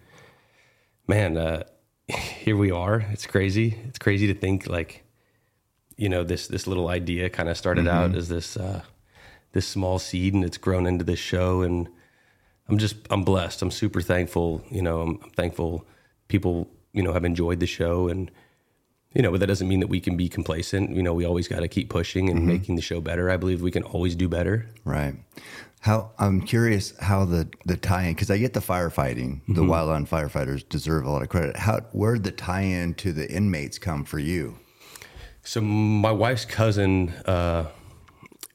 man, 1.07 1.37
uh, 1.37 1.65
here 2.09 2.57
we 2.57 2.71
are. 2.71 3.01
It's 3.11 3.27
crazy. 3.27 3.79
It's 3.87 3.99
crazy 3.99 4.27
to 4.27 4.35
think 4.35 4.69
like, 4.69 5.05
you 5.97 6.09
know, 6.09 6.23
this 6.25 6.49
this 6.49 6.67
little 6.67 6.89
idea 6.89 7.31
kind 7.31 7.49
of 7.49 7.57
started 7.57 7.89
out 7.89 8.15
as 8.15 8.29
this 8.29 8.57
uh, 8.57 8.83
this 9.57 9.67
small 9.67 9.99
seed, 9.99 10.35
and 10.35 10.45
it's 10.45 10.59
grown 10.59 10.87
into 10.87 11.05
this 11.05 11.19
show. 11.19 11.63
And 11.63 11.89
I'm 12.69 12.79
just 12.79 12.97
I'm 13.11 13.25
blessed. 13.25 13.63
I'm 13.63 13.71
super 13.71 14.01
thankful. 14.03 14.63
You 14.71 14.83
know, 14.83 15.01
I'm, 15.01 15.19
I'm 15.25 15.31
thankful 15.31 15.87
people 16.29 16.69
you 16.93 17.03
know 17.03 17.13
have 17.13 17.25
enjoyed 17.25 17.61
the 17.61 17.67
show 17.67 18.09
and 18.09 18.31
you 19.15 19.23
know, 19.23 19.31
but 19.31 19.41
that 19.41 19.47
doesn't 19.47 19.69
mean 19.69 19.81
that 19.81 19.87
we 19.87 20.01
can 20.01 20.15
be 20.17 20.29
complacent. 20.29 20.95
You 20.95 21.03
know, 21.03 21.15
we 21.15 21.25
always 21.25 21.49
got 21.49 21.61
to 21.61 21.69
keep 21.69 21.89
pushing 21.89 22.29
and 22.29 22.47
making 22.47 22.77
the 22.77 22.83
show 22.83 23.01
better. 23.01 23.31
I 23.31 23.39
believe 23.39 23.63
we 23.63 23.71
can 23.71 23.83
always 23.95 24.15
do 24.15 24.29
better. 24.29 24.69
Right. 24.85 25.15
How 25.81 26.11
I'm 26.19 26.43
curious 26.43 26.93
how 27.01 27.25
the 27.25 27.49
the 27.65 27.77
tie-in 27.79 28.13
because 28.15 28.31
I 28.31 28.39
get 28.39 28.53
the 28.53 28.61
firefighting. 28.61 29.41
The 29.47 29.63
Mm-hmm. 29.63 29.71
wildland 29.73 30.09
firefighters 30.09 30.69
deserve 30.69 31.07
a 31.07 31.11
lot 31.11 31.23
of 31.23 31.31
credit. 31.31 31.57
How 31.57 31.81
where 31.93 32.19
the 32.19 32.31
tie-in 32.33 32.95
to 32.95 33.13
the 33.13 33.27
inmates 33.39 33.79
come 33.79 34.05
for 34.05 34.19
you? 34.19 34.59
So 35.45 35.61
my 35.61 36.11
wife's 36.11 36.45
cousin 36.45 37.11
uh, 37.25 37.67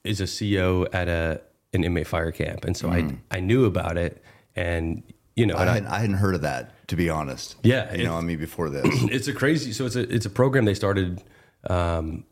is 0.03 0.21
a 0.21 0.25
CEO 0.25 0.87
at 0.93 1.07
a 1.07 1.41
an 1.73 1.83
inmate 1.83 2.07
fire 2.07 2.31
camp, 2.31 2.65
and 2.65 2.75
so 2.75 2.89
I 2.89 3.15
I 3.29 3.39
knew 3.39 3.65
about 3.65 3.97
it, 3.97 4.23
and 4.55 5.03
you 5.35 5.45
know, 5.45 5.55
I 5.55 5.61
and 5.61 5.69
I, 5.69 5.73
hadn't, 5.73 5.87
I 5.89 5.99
hadn't 5.99 6.17
heard 6.17 6.35
of 6.35 6.41
that 6.41 6.87
to 6.89 6.95
be 6.95 7.09
honest. 7.09 7.55
Yeah, 7.63 7.93
you 7.95 8.03
know, 8.03 8.15
I 8.15 8.21
mean 8.21 8.37
before 8.37 8.69
this. 8.69 8.85
it's 9.03 9.27
a 9.27 9.33
crazy. 9.33 9.71
So 9.71 9.85
it's 9.85 9.95
a 9.95 10.01
it's 10.13 10.25
a 10.25 10.29
program 10.29 10.65
they 10.65 10.73
started. 10.73 11.23
Um, 11.69 12.25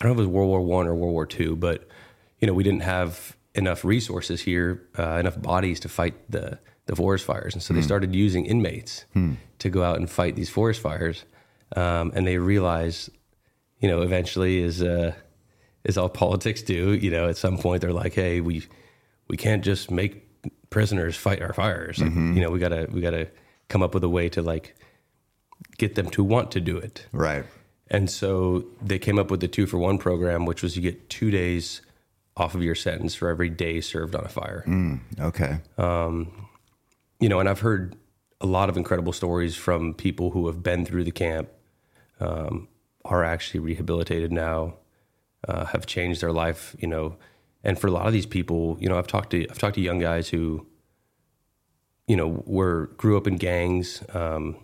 I 0.00 0.04
don't 0.04 0.16
know 0.16 0.22
if 0.22 0.26
it 0.26 0.26
was 0.26 0.26
World 0.28 0.48
War 0.48 0.62
One 0.62 0.86
or 0.86 0.94
World 0.94 1.12
War 1.12 1.26
Two, 1.26 1.56
but 1.56 1.86
you 2.40 2.46
know 2.46 2.54
we 2.54 2.62
didn't 2.62 2.82
have 2.82 3.36
enough 3.54 3.84
resources 3.84 4.40
here, 4.40 4.82
uh, 4.98 5.18
enough 5.18 5.40
bodies 5.40 5.80
to 5.80 5.88
fight 5.88 6.14
the 6.30 6.58
the 6.86 6.96
forest 6.96 7.24
fires, 7.24 7.54
and 7.54 7.62
so 7.62 7.74
they 7.74 7.82
started 7.82 8.14
using 8.14 8.46
inmates 8.46 9.04
to 9.58 9.70
go 9.70 9.82
out 9.82 9.98
and 9.98 10.10
fight 10.10 10.34
these 10.34 10.50
forest 10.50 10.80
fires. 10.80 11.24
Um, 11.76 12.12
and 12.14 12.26
they 12.26 12.36
realized, 12.38 13.10
you 13.80 13.88
know, 13.88 14.02
eventually 14.02 14.58
is 14.58 14.82
uh, 14.82 15.12
is 15.84 15.98
all 15.98 16.08
politics 16.08 16.62
do. 16.62 16.94
You 16.94 17.10
know, 17.10 17.28
at 17.28 17.36
some 17.36 17.58
point 17.58 17.80
they're 17.80 17.92
like, 17.92 18.14
hey, 18.14 18.40
we 18.40 18.66
we 19.28 19.36
can't 19.36 19.64
just 19.64 19.90
make 19.90 20.28
prisoners 20.70 21.16
fight 21.16 21.42
our 21.42 21.52
fires. 21.52 21.98
Like, 21.98 22.10
mm-hmm. 22.10 22.34
You 22.34 22.42
know, 22.42 22.50
we 22.50 22.58
gotta 22.58 22.88
we 22.90 23.00
gotta 23.00 23.28
come 23.68 23.82
up 23.82 23.94
with 23.94 24.04
a 24.04 24.08
way 24.08 24.28
to 24.30 24.42
like 24.42 24.74
get 25.78 25.94
them 25.94 26.10
to 26.10 26.24
want 26.24 26.50
to 26.52 26.60
do 26.60 26.76
it. 26.76 27.06
right. 27.12 27.44
And 27.88 28.08
so 28.08 28.64
they 28.80 28.98
came 28.98 29.18
up 29.18 29.30
with 29.30 29.40
the 29.40 29.48
two 29.48 29.66
for 29.66 29.76
one 29.76 29.98
program, 29.98 30.46
which 30.46 30.62
was 30.62 30.76
you 30.76 30.82
get 30.82 31.10
two 31.10 31.30
days 31.30 31.82
off 32.38 32.54
of 32.54 32.62
your 32.62 32.74
sentence 32.74 33.14
for 33.14 33.28
every 33.28 33.50
day 33.50 33.82
served 33.82 34.14
on 34.14 34.24
a 34.24 34.28
fire. 34.28 34.64
Mm, 34.66 35.00
okay. 35.20 35.58
Um, 35.76 36.48
you 37.20 37.28
know, 37.28 37.38
and 37.38 37.48
I've 37.48 37.60
heard 37.60 37.96
a 38.40 38.46
lot 38.46 38.70
of 38.70 38.78
incredible 38.78 39.12
stories 39.12 39.54
from 39.56 39.92
people 39.92 40.30
who 40.30 40.46
have 40.46 40.62
been 40.62 40.86
through 40.86 41.04
the 41.04 41.12
camp 41.12 41.50
um, 42.18 42.68
are 43.04 43.24
actually 43.24 43.60
rehabilitated 43.60 44.32
now, 44.32 44.74
uh, 45.48 45.66
have 45.66 45.86
changed 45.86 46.20
their 46.20 46.32
life, 46.32 46.76
you 46.78 46.88
know. 46.88 47.16
And 47.64 47.78
for 47.78 47.86
a 47.86 47.90
lot 47.90 48.06
of 48.06 48.12
these 48.12 48.26
people, 48.26 48.76
you 48.80 48.88
know, 48.88 48.98
I've 48.98 49.06
talked 49.06 49.30
to 49.30 49.46
I've 49.48 49.58
talked 49.58 49.76
to 49.76 49.80
young 49.80 49.98
guys 49.98 50.28
who, 50.28 50.66
you 52.06 52.16
know, 52.16 52.42
were 52.46 52.86
grew 52.96 53.16
up 53.16 53.26
in 53.26 53.36
gangs, 53.36 54.02
um, 54.14 54.56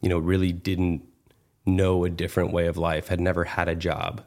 you 0.00 0.08
know, 0.08 0.18
really 0.18 0.52
didn't 0.52 1.02
know 1.66 2.04
a 2.04 2.10
different 2.10 2.52
way 2.52 2.66
of 2.66 2.76
life, 2.76 3.08
had 3.08 3.20
never 3.20 3.44
had 3.44 3.68
a 3.68 3.74
job, 3.74 4.22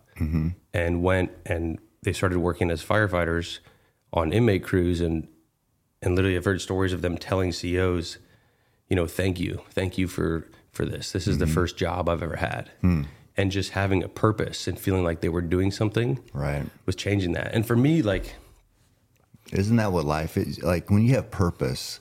and 0.73 1.03
went 1.03 1.31
and 1.45 1.79
they 2.03 2.13
started 2.13 2.39
working 2.39 2.69
as 2.71 2.83
firefighters 2.83 3.59
on 4.13 4.31
inmate 4.31 4.63
crews, 4.63 5.01
and 5.01 5.27
and 6.01 6.15
literally 6.15 6.37
I've 6.37 6.45
heard 6.45 6.61
stories 6.61 6.93
of 6.93 7.01
them 7.01 7.17
telling 7.17 7.51
CEOs, 7.51 8.17
you 8.89 8.95
know, 8.95 9.07
thank 9.07 9.39
you, 9.39 9.61
thank 9.71 9.97
you 9.97 10.07
for 10.07 10.47
for 10.71 10.85
this. 10.85 11.11
This 11.11 11.27
is 11.27 11.37
the 11.39 11.47
first 11.47 11.77
job 11.77 12.07
I've 12.07 12.23
ever 12.23 12.37
had, 12.37 12.69
and 13.41 13.51
just 13.51 13.71
having 13.71 14.03
a 14.03 14.07
purpose 14.07 14.67
and 14.67 14.79
feeling 14.79 15.03
like 15.03 15.21
they 15.21 15.29
were 15.29 15.41
doing 15.41 15.71
something 15.71 16.19
Right. 16.33 16.63
was 16.85 16.95
changing 16.95 17.31
that. 17.33 17.53
And 17.55 17.65
for 17.65 17.75
me, 17.75 18.01
like 18.03 18.35
Isn't 19.51 19.77
that 19.77 19.91
what 19.91 20.05
life 20.05 20.37
is? 20.37 20.61
Like 20.61 20.89
when 20.91 21.01
you 21.03 21.15
have 21.15 21.29
purpose, 21.31 21.99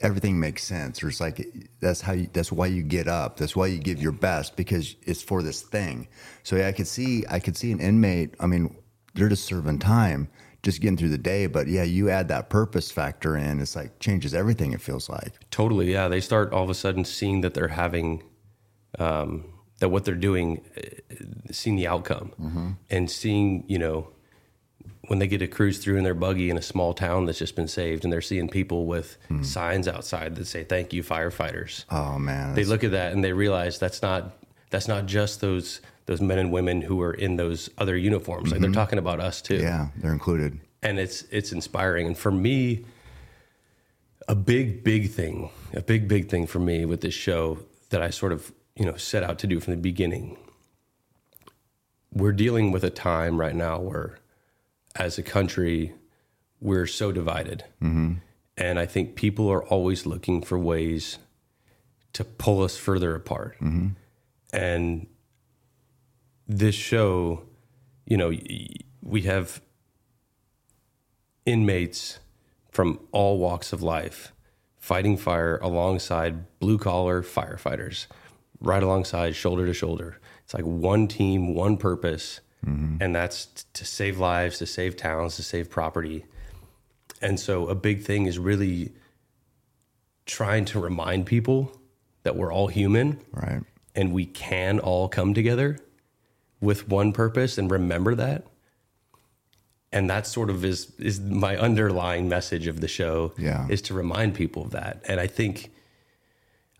everything 0.00 0.38
makes 0.38 0.62
sense. 0.62 1.02
Or 1.02 1.08
it's 1.08 1.20
like 1.20 1.44
that's 1.80 2.00
how 2.00 2.12
you, 2.12 2.28
that's 2.32 2.52
why 2.52 2.66
you 2.68 2.82
get 2.82 3.08
up. 3.08 3.36
That's 3.36 3.56
why 3.56 3.66
you 3.66 3.78
give 3.78 4.00
your 4.00 4.12
best 4.12 4.56
because 4.56 4.94
it's 5.02 5.20
for 5.22 5.42
this 5.42 5.60
thing. 5.62 6.06
So 6.44 6.56
yeah, 6.56 6.68
I 6.68 6.72
could 6.72 6.86
see 6.86 7.24
I 7.28 7.40
could 7.40 7.56
see 7.56 7.72
an 7.72 7.80
inmate. 7.80 8.34
I 8.40 8.46
mean, 8.46 8.74
they're 9.14 9.28
just 9.28 9.44
serving 9.44 9.80
time, 9.80 10.28
just 10.62 10.80
getting 10.80 10.96
through 10.96 11.08
the 11.10 11.18
day. 11.18 11.46
But 11.48 11.66
yeah, 11.66 11.82
you 11.82 12.08
add 12.08 12.28
that 12.28 12.48
purpose 12.50 12.90
factor 12.92 13.36
in, 13.36 13.60
it's 13.60 13.74
like 13.74 13.98
changes 13.98 14.32
everything. 14.32 14.72
It 14.72 14.80
feels 14.80 15.08
like. 15.08 15.32
Totally, 15.50 15.90
yeah. 15.92 16.06
They 16.08 16.20
start 16.20 16.52
all 16.52 16.62
of 16.62 16.70
a 16.70 16.74
sudden 16.74 17.04
seeing 17.04 17.40
that 17.42 17.52
they're 17.54 17.68
having, 17.84 18.22
um, 19.00 19.44
that 19.78 19.88
what 19.90 20.04
they're 20.04 20.14
doing, 20.14 20.60
uh, 20.76 21.52
seeing 21.52 21.76
the 21.76 21.86
outcome, 21.86 22.32
mm-hmm. 22.40 22.70
and 22.90 23.10
seeing 23.10 23.64
you 23.66 23.78
know, 23.78 24.08
when 25.06 25.18
they 25.18 25.26
get 25.26 25.38
to 25.38 25.46
cruise 25.46 25.78
through 25.78 25.96
in 25.96 26.04
their 26.04 26.14
buggy 26.14 26.50
in 26.50 26.56
a 26.56 26.62
small 26.62 26.94
town 26.94 27.26
that's 27.26 27.38
just 27.38 27.56
been 27.56 27.68
saved, 27.68 28.04
and 28.04 28.12
they're 28.12 28.20
seeing 28.20 28.48
people 28.48 28.86
with 28.86 29.16
hmm. 29.28 29.42
signs 29.42 29.88
outside 29.88 30.36
that 30.36 30.46
say 30.46 30.64
"Thank 30.64 30.92
you, 30.92 31.02
firefighters." 31.02 31.84
Oh 31.90 32.18
man, 32.18 32.54
they 32.54 32.64
look 32.64 32.84
at 32.84 32.92
that 32.92 33.12
and 33.12 33.22
they 33.22 33.32
realize 33.32 33.78
that's 33.78 34.02
not 34.02 34.36
that's 34.70 34.88
not 34.88 35.06
just 35.06 35.40
those 35.40 35.80
those 36.06 36.20
men 36.20 36.38
and 36.38 36.50
women 36.50 36.80
who 36.80 37.00
are 37.02 37.12
in 37.12 37.36
those 37.36 37.68
other 37.78 37.96
uniforms. 37.96 38.50
Like 38.50 38.60
they're 38.60 38.70
mm-hmm. 38.70 38.80
talking 38.80 38.98
about 38.98 39.20
us 39.20 39.42
too 39.42 39.56
yeah, 39.56 39.88
they're 39.96 40.12
included. 40.12 40.58
and 40.82 40.98
it's 40.98 41.22
it's 41.30 41.52
inspiring. 41.52 42.06
And 42.06 42.16
for 42.16 42.30
me, 42.30 42.84
a 44.26 44.34
big 44.34 44.82
big 44.82 45.10
thing, 45.10 45.50
a 45.74 45.82
big 45.82 46.08
big 46.08 46.28
thing 46.28 46.46
for 46.46 46.58
me 46.58 46.84
with 46.84 47.00
this 47.00 47.14
show 47.14 47.58
that 47.90 48.02
I 48.02 48.10
sort 48.10 48.32
of 48.32 48.52
you 48.78 48.84
know 48.84 48.96
set 48.96 49.22
out 49.22 49.38
to 49.40 49.46
do 49.46 49.60
from 49.60 49.72
the 49.72 49.80
beginning. 49.80 50.36
We're 52.12 52.32
dealing 52.32 52.72
with 52.72 52.84
a 52.84 52.90
time 52.90 53.38
right 53.38 53.54
now 53.54 53.80
where, 53.80 54.18
as 54.96 55.18
a 55.18 55.22
country, 55.22 55.94
we're 56.60 56.86
so 56.86 57.12
divided, 57.12 57.64
mm-hmm. 57.82 58.14
and 58.56 58.78
I 58.78 58.86
think 58.86 59.14
people 59.14 59.50
are 59.50 59.64
always 59.64 60.06
looking 60.06 60.42
for 60.42 60.58
ways 60.58 61.18
to 62.14 62.24
pull 62.24 62.62
us 62.62 62.76
further 62.76 63.14
apart. 63.14 63.56
Mm-hmm. 63.60 63.88
And 64.52 65.06
this 66.46 66.74
show, 66.74 67.42
you 68.06 68.16
know, 68.16 68.32
we 69.02 69.22
have 69.22 69.60
inmates 71.44 72.18
from 72.70 73.00
all 73.12 73.38
walks 73.38 73.72
of 73.72 73.82
life 73.82 74.32
fighting 74.76 75.16
fire 75.16 75.58
alongside 75.58 76.58
blue 76.60 76.78
collar 76.78 77.22
firefighters, 77.22 78.06
right 78.60 78.82
alongside 78.82 79.34
shoulder 79.36 79.66
to 79.66 79.72
shoulder. 79.74 80.18
It's 80.44 80.54
like 80.54 80.64
one 80.64 81.08
team, 81.08 81.54
one 81.54 81.76
purpose, 81.76 82.40
mm-hmm. 82.66 82.96
and 83.02 83.14
that's 83.14 83.46
t- 83.46 83.64
to 83.74 83.84
save 83.84 84.18
lives, 84.18 84.58
to 84.58 84.66
save 84.66 84.96
towns, 84.96 85.36
to 85.36 85.42
save 85.42 85.70
property. 85.70 86.24
And 87.20 87.38
so 87.38 87.68
a 87.68 87.74
big 87.74 88.02
thing 88.02 88.26
is 88.26 88.38
really 88.38 88.92
trying 90.26 90.64
to 90.66 90.80
remind 90.80 91.26
people 91.26 91.72
that 92.22 92.36
we're 92.36 92.52
all 92.52 92.68
human 92.68 93.20
Right. 93.32 93.62
and 93.94 94.12
we 94.12 94.26
can 94.26 94.78
all 94.78 95.08
come 95.08 95.34
together 95.34 95.78
with 96.60 96.88
one 96.88 97.12
purpose 97.12 97.56
and 97.58 97.70
remember 97.70 98.14
that 98.14 98.44
and 99.90 100.10
that 100.10 100.26
sort 100.26 100.50
of 100.50 100.64
is 100.64 100.92
is 100.98 101.18
my 101.20 101.56
underlying 101.56 102.28
message 102.28 102.66
of 102.66 102.80
the 102.82 102.88
show 102.88 103.32
Yeah. 103.38 103.66
is 103.70 103.80
to 103.82 103.94
remind 103.94 104.34
people 104.34 104.64
of 104.64 104.72
that 104.72 105.02
and 105.08 105.18
i 105.20 105.26
think 105.26 105.70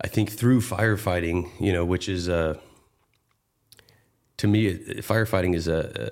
i 0.01 0.09
think 0.09 0.31
through 0.31 0.61
firefighting 0.61 1.49
you 1.61 1.73
know 1.73 1.85
which 1.85 2.09
is 2.09 2.29
a 2.29 2.59
to 4.37 4.47
me 4.47 4.75
firefighting 4.99 5.55
is 5.55 5.69
a 5.69 6.11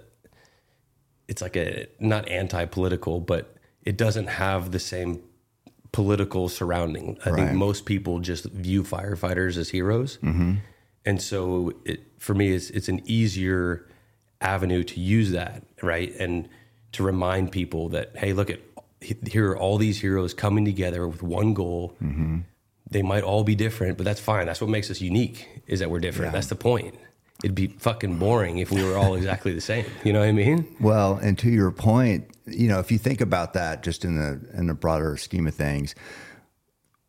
it's 1.28 1.42
like 1.42 1.56
a 1.56 1.86
not 1.98 2.28
anti-political 2.28 3.20
but 3.20 3.56
it 3.82 3.96
doesn't 3.96 4.26
have 4.26 4.72
the 4.72 4.80
same 4.80 5.22
political 5.92 6.48
surrounding. 6.48 7.16
I 7.24 7.30
Right. 7.30 7.36
think 7.36 7.52
most 7.52 7.86
people 7.86 8.18
just 8.18 8.44
view 8.44 8.82
firefighters 8.82 9.56
as 9.56 9.70
heroes. 9.70 10.18
Mm-hmm. 10.18 10.54
And 11.06 11.22
so 11.22 11.72
it, 11.86 12.00
for 12.18 12.34
me 12.34 12.52
it's 12.52 12.68
it's 12.70 12.88
an 12.88 13.00
easier 13.06 13.86
avenue 14.40 14.82
to 14.84 15.00
use 15.00 15.30
that 15.30 15.62
right? 15.82 16.12
And 16.18 16.48
to 16.92 17.02
remind 17.02 17.50
people 17.52 17.88
that 17.90 18.14
hey 18.16 18.32
look 18.34 18.50
at 18.50 18.60
here 19.00 19.52
are 19.52 19.56
all 19.58 19.78
these 19.78 20.00
heroes 20.00 20.34
coming 20.34 20.64
together 20.64 21.06
with 21.08 21.22
one 21.22 21.54
goal 21.54 21.96
mm-hmm. 22.02 22.38
They 22.88 23.02
might 23.02 23.22
all 23.22 23.44
be 23.44 23.54
different 23.54 23.96
but 23.96 24.04
that's 24.04 24.20
fine. 24.20 24.46
That's 24.46 24.60
what 24.60 24.70
makes 24.70 24.90
us 24.90 25.00
unique 25.00 25.62
is 25.66 25.80
that 25.80 25.90
we're 25.90 26.00
different. 26.00 26.32
That's 26.32 26.48
the 26.48 26.56
point. 26.56 26.94
It'd 27.42 27.54
be 27.54 27.66
fucking 27.66 28.18
boring 28.18 28.58
if 28.58 28.70
we 28.70 28.82
were 28.82 28.96
all 28.96 29.14
exactly 29.14 29.52
the 29.52 29.60
same. 29.60 29.84
You 30.04 30.12
know 30.12 30.20
what 30.20 30.28
i 30.28 30.32
mean? 30.32 30.74
Well, 30.80 31.16
and 31.16 31.38
to 31.40 31.50
your 31.50 31.70
point, 31.70 32.30
you 32.46 32.68
know, 32.68 32.78
if 32.78 32.90
you 32.90 32.96
think 32.96 33.20
about 33.20 33.52
that 33.52 33.82
just 33.82 34.04
in 34.04 34.16
the 34.16 34.40
in 34.58 34.68
the 34.68 34.74
broader 34.74 35.16
scheme 35.16 35.46
of 35.46 35.54
things, 35.54 35.94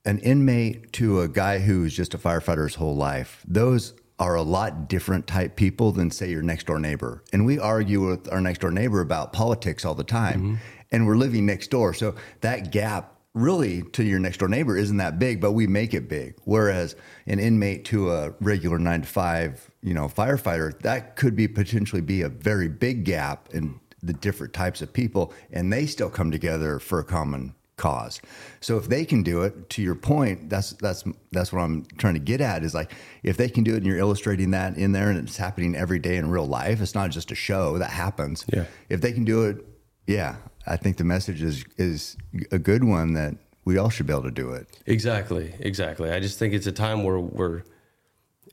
an 0.03 0.19
inmate 0.19 0.91
to 0.93 1.21
a 1.21 1.27
guy 1.27 1.59
who's 1.59 1.95
just 1.95 2.13
a 2.13 2.17
firefighter 2.17 2.65
his 2.65 2.75
whole 2.75 2.95
life, 2.95 3.43
those 3.47 3.93
are 4.19 4.35
a 4.35 4.41
lot 4.41 4.89
different 4.89 5.27
type 5.27 5.55
people 5.55 5.91
than 5.91 6.09
say 6.09 6.29
your 6.29 6.41
next 6.41 6.65
door 6.65 6.79
neighbor. 6.79 7.23
And 7.31 7.45
we 7.45 7.59
argue 7.59 8.07
with 8.07 8.31
our 8.31 8.41
next 8.41 8.61
door 8.61 8.71
neighbor 8.71 8.99
about 8.99 9.31
politics 9.31 9.85
all 9.85 9.95
the 9.95 10.03
time. 10.03 10.39
Mm-hmm. 10.39 10.55
And 10.91 11.05
we're 11.05 11.17
living 11.17 11.45
next 11.45 11.69
door. 11.69 11.93
So 11.93 12.15
that 12.41 12.71
gap 12.71 13.16
really 13.37 13.83
to 13.83 14.03
your 14.03 14.19
next 14.19 14.37
door 14.37 14.49
neighbor 14.49 14.75
isn't 14.75 14.97
that 14.97 15.19
big, 15.19 15.39
but 15.39 15.51
we 15.51 15.67
make 15.67 15.93
it 15.93 16.09
big. 16.09 16.35
Whereas 16.43 16.95
an 17.25 17.39
inmate 17.39 17.85
to 17.85 18.11
a 18.11 18.33
regular 18.41 18.79
nine 18.79 19.01
to 19.01 19.07
five, 19.07 19.69
you 19.81 19.93
know, 19.93 20.07
firefighter, 20.07 20.77
that 20.81 21.15
could 21.15 21.35
be 21.35 21.47
potentially 21.47 22.01
be 22.01 22.21
a 22.21 22.29
very 22.29 22.67
big 22.67 23.05
gap 23.05 23.49
in 23.53 23.79
the 24.03 24.13
different 24.13 24.53
types 24.53 24.81
of 24.81 24.91
people, 24.91 25.33
and 25.51 25.71
they 25.71 25.85
still 25.85 26.09
come 26.09 26.31
together 26.31 26.79
for 26.79 26.99
a 26.99 27.03
common 27.03 27.53
cause. 27.77 28.19
So 28.59 28.77
if 28.77 28.89
they 28.89 29.05
can 29.05 29.23
do 29.23 29.43
it, 29.43 29.69
to 29.71 29.81
your 29.81 29.95
point, 29.95 30.49
that's 30.49 30.71
that's 30.71 31.03
that's 31.31 31.53
what 31.53 31.61
I'm 31.61 31.85
trying 31.97 32.15
to 32.15 32.19
get 32.19 32.41
at 32.41 32.63
is 32.63 32.73
like 32.73 32.91
if 33.23 33.37
they 33.37 33.49
can 33.49 33.63
do 33.63 33.73
it 33.73 33.77
and 33.77 33.85
you're 33.85 33.97
illustrating 33.97 34.51
that 34.51 34.77
in 34.77 34.91
there 34.91 35.09
and 35.09 35.17
it's 35.19 35.37
happening 35.37 35.75
every 35.75 35.99
day 35.99 36.17
in 36.17 36.29
real 36.29 36.47
life, 36.47 36.81
it's 36.81 36.95
not 36.95 37.11
just 37.11 37.31
a 37.31 37.35
show 37.35 37.77
that 37.77 37.91
happens. 37.91 38.45
Yeah. 38.51 38.65
If 38.89 39.01
they 39.01 39.13
can 39.13 39.25
do 39.25 39.43
it, 39.45 39.65
yeah, 40.07 40.37
I 40.65 40.77
think 40.77 40.97
the 40.97 41.03
message 41.03 41.43
is 41.43 41.63
is 41.77 42.17
a 42.51 42.57
good 42.57 42.83
one 42.83 43.13
that 43.13 43.35
we 43.65 43.77
all 43.77 43.89
should 43.89 44.07
be 44.07 44.13
able 44.13 44.23
to 44.23 44.31
do 44.31 44.51
it. 44.51 44.79
Exactly, 44.85 45.53
exactly. 45.59 46.09
I 46.09 46.21
just 46.21 46.39
think 46.39 46.53
it's 46.53 46.67
a 46.67 46.71
time 46.71 47.03
where 47.03 47.19
we're, 47.19 47.63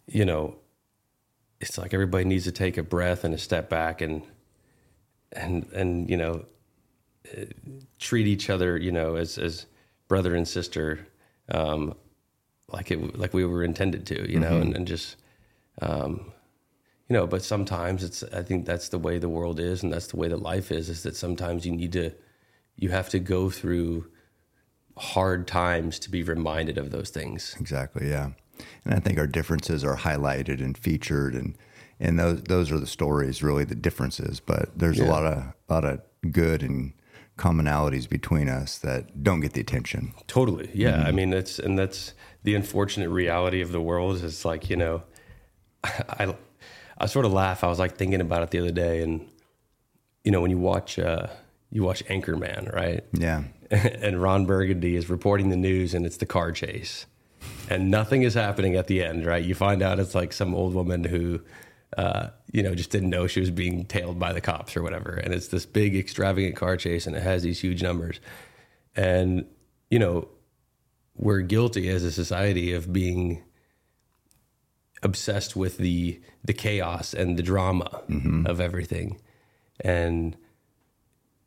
you 0.07 0.25
know, 0.25 0.57
it's 1.61 1.79
like 1.79 1.95
everybody 1.95 2.25
needs 2.25 2.45
to 2.45 2.53
take 2.53 2.77
a 2.77 2.83
breath 2.83 3.23
and 3.23 3.33
a 3.33 3.39
step 3.39 3.71
back 3.71 4.01
and, 4.01 4.23
and 5.33 5.71
and 5.73 6.11
you 6.11 6.17
know, 6.17 6.45
treat 8.01 8.27
each 8.27 8.51
other, 8.51 8.77
you 8.77 8.91
know, 8.91 9.15
as 9.15 9.39
as 9.39 9.67
brother 10.09 10.35
and 10.35 10.47
sister, 10.49 11.07
um, 11.53 11.95
like 12.69 12.91
it 12.91 13.17
like 13.17 13.33
we 13.33 13.45
were 13.47 13.63
intended 13.63 14.05
to, 14.07 14.31
you 14.31 14.41
know, 14.41 14.61
and, 14.61 14.75
and 14.75 14.89
just, 14.89 15.17
um, 15.81 16.33
you 17.09 17.15
know. 17.15 17.27
But 17.27 17.43
sometimes 17.43 18.03
it's 18.03 18.23
I 18.23 18.43
think 18.43 18.67
that's 18.67 18.89
the 18.89 18.99
way 18.99 19.19
the 19.19 19.29
world 19.29 19.61
is, 19.61 19.83
and 19.83 19.93
that's 19.93 20.09
the 20.09 20.17
way 20.17 20.29
that 20.29 20.43
life 20.43 20.71
is. 20.71 20.89
Is 20.89 21.03
that 21.03 21.17
sometimes 21.17 21.67
you 21.67 21.73
need 21.73 21.93
to, 21.93 22.13
you 22.77 22.91
have 22.91 23.09
to 23.11 23.19
go 23.19 23.51
through 23.51 24.07
hard 24.97 25.47
times 25.47 25.99
to 26.01 26.11
be 26.11 26.23
reminded 26.23 26.79
of 26.79 26.91
those 26.91 27.11
things. 27.11 27.57
Exactly, 27.59 28.09
yeah. 28.09 28.31
And 28.85 28.95
I 28.95 29.01
think 29.01 29.19
our 29.19 29.27
differences 29.27 29.83
are 29.85 29.97
highlighted 29.97 30.63
and 30.63 30.77
featured, 30.77 31.35
and 31.35 31.57
and 32.01 32.19
those 32.19 32.43
those 32.43 32.73
are 32.73 32.81
the 32.81 32.87
stories, 32.87 33.43
really 33.43 33.65
the 33.65 33.75
differences. 33.75 34.41
But 34.41 34.79
there's 34.79 35.01
a 35.01 35.07
lot 35.07 35.27
of 35.27 35.53
lot 35.69 35.85
of 35.85 36.01
good 36.31 36.63
and 36.63 36.93
commonalities 37.37 38.09
between 38.09 38.49
us 38.49 38.79
that 38.79 39.23
don't 39.23 39.41
get 39.41 39.55
the 39.55 39.61
attention. 39.61 40.15
Totally. 40.27 40.71
Yeah. 40.73 41.01
I 41.01 41.07
mm-hmm. 41.07 41.17
mean, 41.17 41.31
that's, 41.31 41.59
and 41.59 41.79
that's 41.79 42.15
the 42.45 42.55
unfortunate 42.55 43.09
reality 43.09 43.61
of 43.61 43.73
the 43.73 43.81
world 43.81 44.17
is 44.17 44.23
it's 44.23 44.45
like, 44.45 44.71
you 44.71 44.77
know, 44.77 45.03
I, 45.85 46.35
I 46.99 47.07
sort 47.07 47.25
of 47.25 47.33
laugh. 47.33 47.65
I 47.65 47.69
was 47.69 47.79
like 47.79 47.97
thinking 47.97 48.21
about 48.21 48.43
it 48.43 48.51
the 48.51 48.59
other 48.61 48.73
day 48.73 49.03
and, 49.03 49.27
you 50.23 50.31
know, 50.31 50.41
when 50.41 50.51
you 50.51 50.59
watch, 50.59 50.99
uh, 50.99 51.27
you 51.71 51.83
watch 51.83 52.05
Anchorman, 52.07 52.73
right? 52.73 53.05
Yeah, 53.13 53.45
and 53.71 54.23
Ron 54.23 54.47
Burgundy 54.47 54.97
is 54.97 55.11
reporting 55.11 55.49
the 55.51 55.57
news 55.57 55.93
and 55.95 56.07
it's 56.07 56.19
the 56.19 56.27
car 56.27 56.53
chase. 56.53 57.07
and 57.69 57.91
nothing 57.91 58.23
is 58.23 58.35
happening 58.35 58.75
at 58.77 58.87
the 58.87 59.03
end, 59.03 59.27
right? 59.27 59.45
You 59.45 59.55
find 59.55 59.83
out 59.83 59.99
it's 59.99 60.15
like 60.15 60.33
some 60.33 60.55
old 60.55 60.75
woman 60.75 61.05
who, 61.05 61.41
uh, 61.99 62.29
you 62.53 62.63
know, 62.63 62.75
just 62.75 62.91
didn't 62.91 63.11
know 63.11 63.27
she 63.27 63.41
was 63.41 63.51
being 63.51 63.85
tailed 63.87 64.19
by 64.19 64.33
the 64.33 64.41
cops 64.41 64.77
or 64.77 64.83
whatever. 64.83 65.15
And 65.15 65.35
it's 65.35 65.49
this 65.49 65.67
big, 65.67 65.97
extravagant 65.97 66.57
car 66.57 66.77
chase, 66.77 67.07
and 67.07 67.17
it 67.17 67.23
has 67.23 67.43
these 67.43 67.61
huge 67.61 67.83
numbers. 67.83 68.21
And, 68.97 69.47
you 69.91 69.99
know, 69.99 70.29
we're 71.17 71.41
guilty 71.41 71.89
as 71.91 72.03
a 72.03 72.13
society 72.13 72.73
of 72.73 72.93
being 72.93 73.43
obsessed 75.05 75.55
with 75.55 75.77
the 75.77 76.21
the 76.43 76.53
chaos 76.53 77.15
and 77.15 77.37
the 77.37 77.43
drama 77.43 78.03
of 78.47 78.61
everything. 78.61 79.21
And 79.81 80.37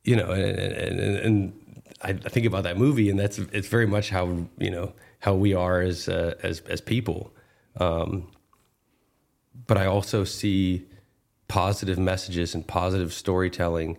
you 0.04 0.16
know 0.16 0.32
and, 0.32 0.58
and, 0.58 1.00
and, 1.00 1.18
and 1.18 1.84
I, 2.02 2.10
I 2.10 2.30
think 2.30 2.46
about 2.46 2.64
that 2.64 2.78
movie 2.78 3.10
and 3.10 3.20
that's 3.20 3.40
it's 3.40 3.68
very 3.68 3.88
much 3.88 4.10
how 4.10 4.48
you 4.58 4.72
know 4.72 4.94
how 5.20 5.34
we 5.34 5.54
are 5.54 5.82
as 5.82 6.08
uh, 6.08 6.36
as 6.44 6.62
as 6.62 6.80
people. 6.80 7.34
Um, 7.78 8.32
but 9.66 9.78
I 9.78 9.88
also 9.88 10.24
see 10.24 10.86
positive 11.48 11.98
messages 11.98 12.54
and 12.54 12.68
positive 12.68 13.14
storytelling 13.14 13.98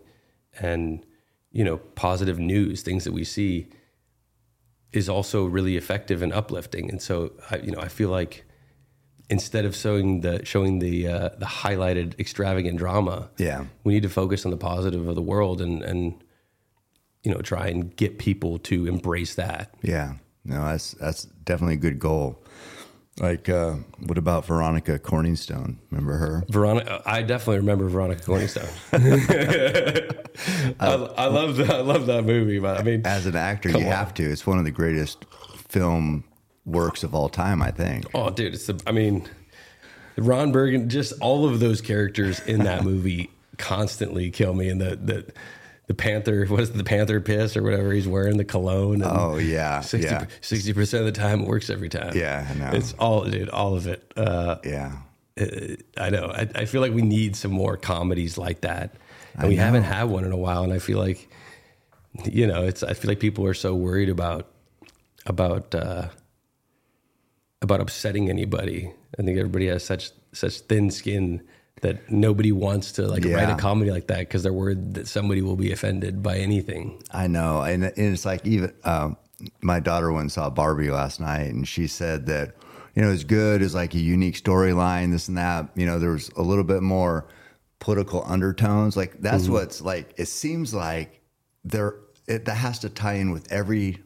and 0.61 1.05
you 1.51 1.65
know 1.65 1.79
positive 1.79 2.39
news 2.39 2.83
things 2.83 3.05
that 3.05 3.13
we 3.13 3.25
see 3.25 3.69
is 4.93 5.09
also 5.09 5.45
really 5.45 5.77
effective 5.77 6.23
and 6.23 6.33
uplifting. 6.33 6.89
And 6.89 7.03
so 7.03 7.33
I, 7.51 7.57
you 7.59 7.73
know 7.73 7.81
I 7.81 7.89
feel 7.89 8.11
like 8.11 8.45
instead 9.31 9.65
of 9.65 9.77
showing 9.77 10.21
the 10.23 10.45
showing 10.45 10.79
the 10.79 11.07
uh, 11.09 11.29
the 11.39 11.47
highlighted 11.47 12.19
extravagant 12.19 12.79
drama 12.79 13.29
Yeah. 13.39 13.65
we 13.85 13.93
need 13.95 14.03
to 14.05 14.09
focus 14.09 14.45
on 14.45 14.51
the 14.51 14.57
positive 14.57 15.07
of 15.07 15.15
the 15.15 15.23
world 15.23 15.61
and 15.61 15.83
and 15.83 16.15
you 17.25 17.33
know 17.35 17.41
try 17.41 17.67
and 17.69 17.95
get 17.97 18.19
people 18.19 18.59
to 18.61 18.87
embrace 18.87 19.35
that 19.35 19.75
Yeah, 19.83 20.15
no, 20.45 20.65
that's 20.65 20.93
that's 20.93 21.25
definitely 21.25 21.75
a 21.75 21.79
good 21.79 21.99
goal. 21.99 22.43
Like, 23.21 23.49
uh, 23.49 23.75
what 24.07 24.17
about 24.17 24.47
Veronica 24.47 24.97
Corningstone? 25.01 25.79
Remember 25.91 26.17
her? 26.19 26.45
Veronica, 26.51 27.03
I 27.05 27.23
definitely 27.23 27.57
remember 27.59 27.89
Veronica 27.89 28.23
Corningstone. 28.23 28.71
I, 30.81 30.87
I 30.87 31.27
love 31.27 31.57
that. 31.57 31.69
I 31.71 31.81
love 31.81 32.07
that 32.07 32.25
movie, 32.25 32.61
but 32.61 32.79
I 32.79 32.85
mean, 32.85 33.03
As 33.05 33.27
an 33.27 33.35
actor, 33.35 33.71
you 33.71 33.77
on. 33.79 33.83
have 33.83 34.15
to. 34.15 34.23
It's 34.23 34.47
one 34.47 34.59
of 34.61 34.65
the 34.65 34.71
greatest 34.71 35.25
film 35.69 36.23
works 36.69 37.03
of 37.03 37.15
all 37.15 37.29
time, 37.29 37.63
I 37.63 37.71
think. 37.71 38.07
oh, 38.15 38.31
dude, 38.31 38.55
it's 38.55 38.67
the. 38.67 38.81
I 38.87 38.93
mean, 38.93 39.29
Ron 40.17 40.53
Bergen, 40.53 40.89
just 40.89 41.13
all 41.21 41.49
of 41.49 41.61
those 41.61 41.81
characters 41.81 42.41
in 42.41 42.65
that 42.65 42.85
movie 42.85 43.31
constantly 43.59 44.31
kill 44.31 44.55
me. 44.55 44.69
And 44.69 44.81
the 44.81 44.97
the 44.97 45.33
the 45.87 45.95
Panther, 45.95 46.45
what 46.47 46.61
is 46.61 46.71
it, 46.71 46.77
the 46.77 46.85
Panther 46.85 47.21
piss 47.21 47.57
or 47.57 47.63
whatever 47.63 47.93
he's 47.93 48.07
wearing, 48.07 48.37
the 48.37 48.45
cologne. 48.45 49.03
And 49.03 49.05
Oh 49.05 49.39
yeah, 49.39 49.81
60 49.81 50.07
yeah, 50.07 50.27
percent 50.75 51.01
of 51.01 51.07
the 51.07 51.19
time, 51.19 51.41
it 51.41 51.49
works 51.49 51.71
every 51.71 51.89
time. 51.89 52.15
Yeah, 52.15 52.47
I 52.49 52.55
know. 52.55 52.71
It's 52.77 52.93
all, 52.95 53.25
dude, 53.25 53.49
all 53.49 53.75
of 53.75 53.87
it. 53.87 54.13
Uh, 54.17 54.57
yeah. 54.65 54.99
I 55.97 56.11
know. 56.11 56.33
I, 56.35 56.49
I 56.55 56.65
feel 56.65 56.81
like 56.81 56.93
we 56.93 57.03
need 57.03 57.37
some 57.37 57.53
more 57.53 57.77
comedies 57.77 58.37
like 58.37 58.63
that, 58.63 58.97
and 59.37 59.49
we 59.49 59.55
haven't 59.55 59.85
had 59.85 60.05
one 60.05 60.25
in 60.25 60.33
a 60.33 60.37
while. 60.37 60.65
And 60.65 60.73
I 60.73 60.81
feel 60.81 60.99
like, 60.99 61.29
you 62.25 62.45
know, 62.45 62.65
it's. 62.65 62.83
I 62.83 62.95
feel 62.95 63.09
like 63.09 63.21
people 63.21 63.47
are 63.47 63.55
so 63.55 63.73
worried 63.75 64.09
about 64.09 64.49
about 65.27 65.73
uh, 65.77 66.09
about 67.63 67.81
upsetting 67.81 68.29
anybody. 68.29 68.93
I 69.19 69.23
think 69.23 69.39
everybody 69.39 69.67
has 69.67 69.85
such 69.85 70.11
such 70.33 70.61
thin 70.61 70.91
skin 70.91 71.43
that 71.81 72.11
nobody 72.11 72.53
wants 72.53 72.93
to 72.93 73.07
like 73.07 73.25
write 73.25 73.51
a 73.51 73.57
comedy 73.57 73.91
like 73.91 74.09
that 74.09 74.21
because 74.21 74.43
they're 74.43 74.53
worried 74.53 74.95
that 74.95 75.07
somebody 75.07 75.43
will 75.43 75.57
be 75.57 75.73
offended 75.73 76.23
by 76.23 76.39
anything. 76.39 77.03
I 77.11 77.27
know, 77.27 77.63
and, 77.63 77.85
and 77.85 77.95
it's 77.97 78.25
like 78.25 78.45
even 78.47 78.73
um, 78.85 79.17
my 79.61 79.81
daughter 79.81 80.11
went 80.13 80.23
and 80.23 80.33
saw 80.33 80.51
Barbie 80.51 80.91
last 80.91 81.21
night, 81.21 81.53
and 81.53 81.67
she 81.67 81.87
said 81.87 82.27
that 82.27 82.55
you 82.95 83.03
know 83.03 83.11
it's 83.11 83.25
good, 83.25 83.63
it's 83.63 83.75
like 83.75 83.95
a 83.95 83.99
unique 83.99 84.37
storyline, 84.37 85.11
this 85.13 85.29
and 85.29 85.39
that. 85.39 85.69
You 85.75 85.87
know, 85.87 85.99
there 85.99 86.11
was 86.11 86.31
a 86.37 86.43
little 86.43 86.65
bit 86.65 86.83
more 86.83 87.27
political 87.79 88.25
undertones. 88.27 88.97
Like 88.97 89.21
that's 89.21 89.49
what's 89.49 89.81
like. 89.81 90.15
It 90.17 90.27
seems 90.27 90.75
like 90.75 91.21
there 91.65 91.97
it, 92.27 92.45
that 92.45 92.55
has 92.55 92.81
to 92.81 92.89
tie 92.89 93.15
in 93.15 93.31
with 93.31 93.51
every 93.53 94.03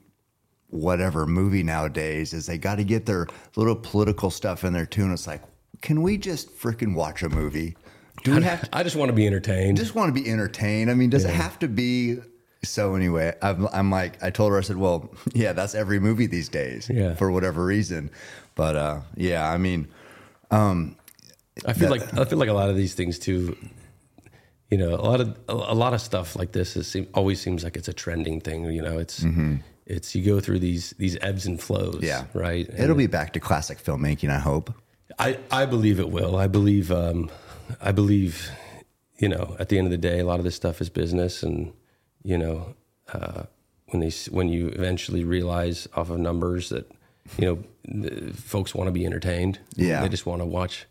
whatever 0.72 1.26
movie 1.26 1.62
nowadays. 1.62 2.32
Is 2.32 2.46
they 2.46 2.58
got 2.58 2.76
to 2.76 2.84
get 2.84 3.06
their 3.06 3.28
little 3.56 3.76
political 3.76 4.30
stuff 4.30 4.64
in 4.64 4.72
there 4.72 4.86
too, 4.86 5.02
and 5.04 5.12
it's 5.12 5.26
like, 5.28 5.42
can 5.80 6.02
we 6.02 6.18
just 6.18 6.50
freaking 6.58 6.94
watch 6.94 7.22
a 7.22 7.28
movie? 7.28 7.76
Do 8.24 8.34
we 8.34 8.42
have 8.42 8.62
to? 8.62 8.68
I 8.76 8.82
just 8.82 8.96
want 8.96 9.08
to 9.08 9.12
be 9.14 9.26
entertained. 9.26 9.76
just 9.78 9.94
want 9.94 10.14
to 10.14 10.20
be 10.22 10.28
entertained. 10.28 10.90
I 10.90 10.94
mean, 10.94 11.10
does 11.10 11.24
it 11.24 11.34
have 11.34 11.58
to 11.60 11.68
be? 11.68 12.18
So 12.64 12.94
anyway, 12.94 13.34
I'm, 13.42 13.66
I'm 13.72 13.90
like, 13.90 14.22
I 14.22 14.30
told 14.30 14.52
her, 14.52 14.58
I 14.58 14.60
said, 14.60 14.76
well, 14.76 15.12
yeah, 15.34 15.52
that's 15.52 15.74
every 15.74 15.98
movie 15.98 16.26
these 16.26 16.48
days, 16.48 16.88
Yeah. 16.88 17.14
for 17.16 17.30
whatever 17.32 17.64
reason. 17.64 18.10
But 18.54 18.76
uh, 18.76 19.00
yeah, 19.16 19.50
I 19.50 19.56
mean, 19.58 19.88
I 20.50 21.72
feel 21.74 21.90
like 21.90 22.02
I 22.16 22.24
feel 22.24 22.38
like 22.38 22.48
a 22.48 22.52
lot 22.52 22.68
of 22.70 22.76
these 22.76 22.94
things 22.94 23.18
too. 23.18 23.56
You 24.70 24.78
know, 24.78 24.94
a 24.94 25.02
lot 25.04 25.20
of 25.20 25.36
a, 25.48 25.52
a 25.52 25.74
lot 25.74 25.92
of 25.92 26.00
stuff 26.00 26.34
like 26.36 26.52
this 26.52 26.76
is 26.76 26.86
seem, 26.86 27.06
always 27.14 27.40
seems 27.40 27.62
like 27.64 27.76
it's 27.76 27.88
a 27.88 27.92
trending 27.92 28.40
thing. 28.40 28.64
You 28.70 28.82
know, 28.82 28.98
it's 28.98 29.24
it's 29.92 30.14
you 30.14 30.24
go 30.24 30.40
through 30.40 30.58
these 30.58 30.90
these 30.98 31.18
ebbs 31.20 31.46
and 31.46 31.60
flows. 31.60 32.00
Yeah, 32.02 32.24
right. 32.34 32.68
It'll 32.76 32.96
be 32.96 33.06
back 33.06 33.32
to 33.34 33.40
classic 33.40 33.82
filmmaking, 33.82 34.30
I 34.30 34.38
hope. 34.38 34.72
I 35.18 35.38
I 35.50 35.66
believe 35.66 36.00
it 36.00 36.10
will. 36.10 36.36
I 36.36 36.46
believe 36.46 36.90
um, 36.90 37.30
I 37.80 37.92
believe 37.92 38.50
you 39.18 39.28
know 39.28 39.56
at 39.58 39.68
the 39.68 39.78
end 39.78 39.86
of 39.86 39.90
the 39.90 39.98
day, 39.98 40.20
a 40.20 40.24
lot 40.24 40.38
of 40.38 40.44
this 40.44 40.54
stuff 40.56 40.80
is 40.80 40.88
business, 40.88 41.42
and 41.42 41.72
you 42.22 42.38
know 42.38 42.74
uh, 43.12 43.44
when 43.88 44.00
they 44.00 44.10
when 44.30 44.48
you 44.48 44.68
eventually 44.68 45.24
realize 45.24 45.88
off 45.94 46.10
of 46.10 46.18
numbers 46.18 46.70
that 46.70 46.90
you 47.38 47.44
know 47.44 48.32
folks 48.32 48.74
want 48.74 48.88
to 48.88 48.92
be 48.92 49.06
entertained. 49.06 49.58
Yeah. 49.76 50.00
they 50.00 50.08
just 50.08 50.26
want 50.26 50.40
to 50.40 50.46
watch 50.46 50.86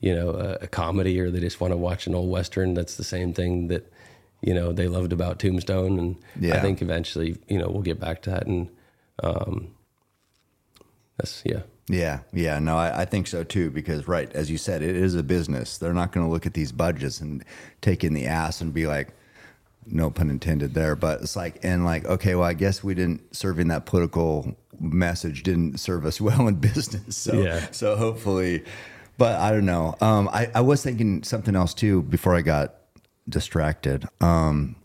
you 0.00 0.14
know 0.14 0.30
a, 0.30 0.64
a 0.64 0.66
comedy, 0.68 1.18
or 1.20 1.30
they 1.30 1.40
just 1.40 1.60
want 1.60 1.72
to 1.72 1.76
watch 1.76 2.06
an 2.06 2.14
old 2.14 2.30
western. 2.30 2.74
That's 2.74 2.96
the 2.96 3.04
same 3.04 3.32
thing 3.34 3.68
that 3.68 3.92
you 4.46 4.54
know 4.54 4.72
they 4.72 4.88
loved 4.88 5.12
about 5.12 5.38
Tombstone, 5.38 5.98
and 5.98 6.16
I 6.54 6.60
think 6.60 6.82
eventually 6.82 7.36
you 7.48 7.58
know 7.58 7.68
we'll 7.68 7.82
get 7.82 7.98
back 8.00 8.22
to 8.22 8.30
that, 8.30 8.46
and 8.46 8.68
um, 9.22 9.68
that's 11.18 11.42
yeah. 11.44 11.62
Yeah, 11.86 12.20
yeah, 12.32 12.58
no, 12.60 12.78
I, 12.78 13.02
I 13.02 13.04
think 13.04 13.26
so 13.26 13.44
too. 13.44 13.70
Because 13.70 14.08
right, 14.08 14.32
as 14.32 14.50
you 14.50 14.56
said, 14.56 14.80
it 14.80 14.96
is 14.96 15.14
a 15.14 15.22
business. 15.22 15.76
They're 15.76 15.92
not 15.92 16.12
going 16.12 16.26
to 16.26 16.32
look 16.32 16.46
at 16.46 16.54
these 16.54 16.72
budgets 16.72 17.20
and 17.20 17.44
take 17.82 18.02
in 18.04 18.14
the 18.14 18.24
ass 18.24 18.62
and 18.62 18.72
be 18.72 18.86
like, 18.86 19.08
no 19.86 20.10
pun 20.10 20.30
intended 20.30 20.72
there. 20.72 20.96
But 20.96 21.20
it's 21.20 21.36
like, 21.36 21.58
and 21.62 21.84
like, 21.84 22.06
okay, 22.06 22.34
well, 22.36 22.48
I 22.48 22.54
guess 22.54 22.82
we 22.82 22.94
didn't 22.94 23.36
serving 23.36 23.68
that 23.68 23.84
political 23.84 24.56
message 24.80 25.42
didn't 25.42 25.78
serve 25.78 26.06
us 26.06 26.20
well 26.22 26.48
in 26.48 26.54
business. 26.54 27.18
So, 27.18 27.34
Yeah. 27.34 27.66
so 27.70 27.96
hopefully, 27.96 28.64
but 29.18 29.38
I 29.38 29.50
don't 29.50 29.66
know. 29.66 29.94
Um, 30.00 30.28
I, 30.32 30.50
I 30.54 30.62
was 30.62 30.82
thinking 30.82 31.22
something 31.22 31.54
else 31.54 31.74
too 31.74 32.00
before 32.00 32.34
I 32.34 32.40
got 32.40 32.76
distracted. 33.28 34.06
Um, 34.20 34.76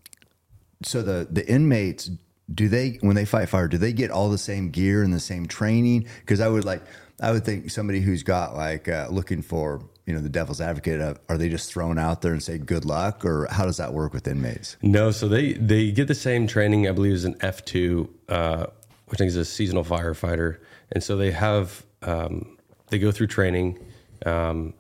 so 0.84 1.02
the 1.02 1.28
the 1.30 1.48
inmates 1.50 2.10
do 2.54 2.68
they 2.68 2.98
when 3.02 3.16
they 3.16 3.26
fight 3.26 3.50
fire 3.50 3.68
do 3.68 3.78
they 3.78 3.94
get 3.94 4.10
all 4.10 4.30
the 4.30 4.38
same 4.38 4.70
gear 4.70 5.04
and 5.04 5.14
the 5.14 5.20
same 5.20 5.46
training 5.46 6.08
because 6.22 6.40
i 6.40 6.48
would 6.48 6.66
like 6.66 6.82
i 7.22 7.32
would 7.32 7.46
think 7.46 7.70
somebody 7.70 8.02
who's 8.02 8.24
got 8.24 8.56
like 8.56 8.88
uh, 8.88 9.08
looking 9.12 9.42
for 9.42 9.84
you 10.06 10.14
know 10.16 10.22
the 10.22 10.30
devil's 10.30 10.60
advocate 10.60 11.00
uh, 11.00 11.14
are 11.28 11.38
they 11.38 11.48
just 11.50 11.72
thrown 11.72 12.00
out 12.00 12.24
there 12.24 12.32
and 12.32 12.42
say 12.42 12.58
good 12.58 12.86
luck 12.86 13.24
or 13.24 13.48
how 13.52 13.66
does 13.66 13.78
that 13.78 13.94
work 13.94 14.14
with 14.14 14.28
inmates 14.28 14.78
No, 14.82 15.12
so 15.12 15.28
they 15.28 15.54
they 15.54 15.92
get 15.92 16.08
the 16.08 16.16
same 16.16 16.48
training, 16.48 16.88
I 16.88 16.92
believe, 16.92 17.14
as 17.14 17.26
an 17.26 17.36
F 17.42 17.64
two, 17.64 18.12
uh, 18.28 18.66
which 19.08 19.18
I 19.18 19.20
think 19.20 19.28
is 19.30 19.36
a 19.36 19.46
seasonal 19.46 19.84
firefighter, 19.84 20.58
and 20.92 21.04
so 21.04 21.16
they 21.16 21.30
have 21.32 21.86
um, 22.02 22.58
they 22.90 22.98
go 22.98 23.12
through 23.12 23.28
training. 23.28 23.78
Um, 24.26 24.74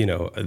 you 0.00 0.06
know, 0.06 0.30
uh, 0.34 0.42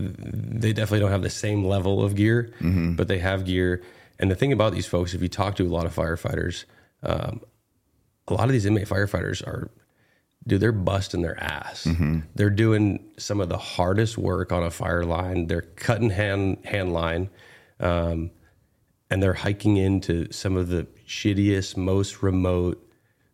they 0.63 0.73
definitely 0.73 0.99
don't 0.99 1.11
have 1.11 1.21
the 1.21 1.29
same 1.45 1.63
level 1.75 2.03
of 2.03 2.15
gear, 2.15 2.51
but 2.97 3.07
they 3.07 3.19
have 3.19 3.45
gear. 3.45 3.83
And 4.19 4.31
the 4.31 4.35
thing 4.35 4.51
about 4.51 4.73
these 4.73 4.87
folks, 4.87 5.13
if 5.13 5.21
you 5.21 5.27
talk 5.29 5.55
to 5.57 5.63
a 5.63 5.73
lot 5.77 5.85
of 5.85 5.93
firefighters, 5.95 6.65
um, 7.03 7.41
a 8.27 8.33
lot 8.33 8.45
of 8.45 8.53
these 8.53 8.65
inmate 8.65 8.87
firefighters 8.87 9.45
are 9.45 9.69
dude, 10.47 10.59
they're 10.61 10.71
busting 10.71 11.21
their 11.21 11.39
ass. 11.41 11.85
They're 12.35 12.49
doing 12.49 12.85
some 13.17 13.39
of 13.41 13.49
the 13.49 13.57
hardest 13.57 14.17
work 14.17 14.51
on 14.51 14.63
a 14.63 14.71
fire 14.71 15.05
line. 15.05 15.47
They're 15.47 15.61
cutting 15.61 16.09
hand 16.09 16.57
hand 16.65 16.93
line, 16.93 17.29
um, 17.79 18.31
and 19.09 19.21
they're 19.21 19.33
hiking 19.45 19.77
into 19.77 20.31
some 20.31 20.57
of 20.57 20.67
the 20.69 20.87
shittiest, 21.07 21.77
most 21.77 22.23
remote, 22.23 22.77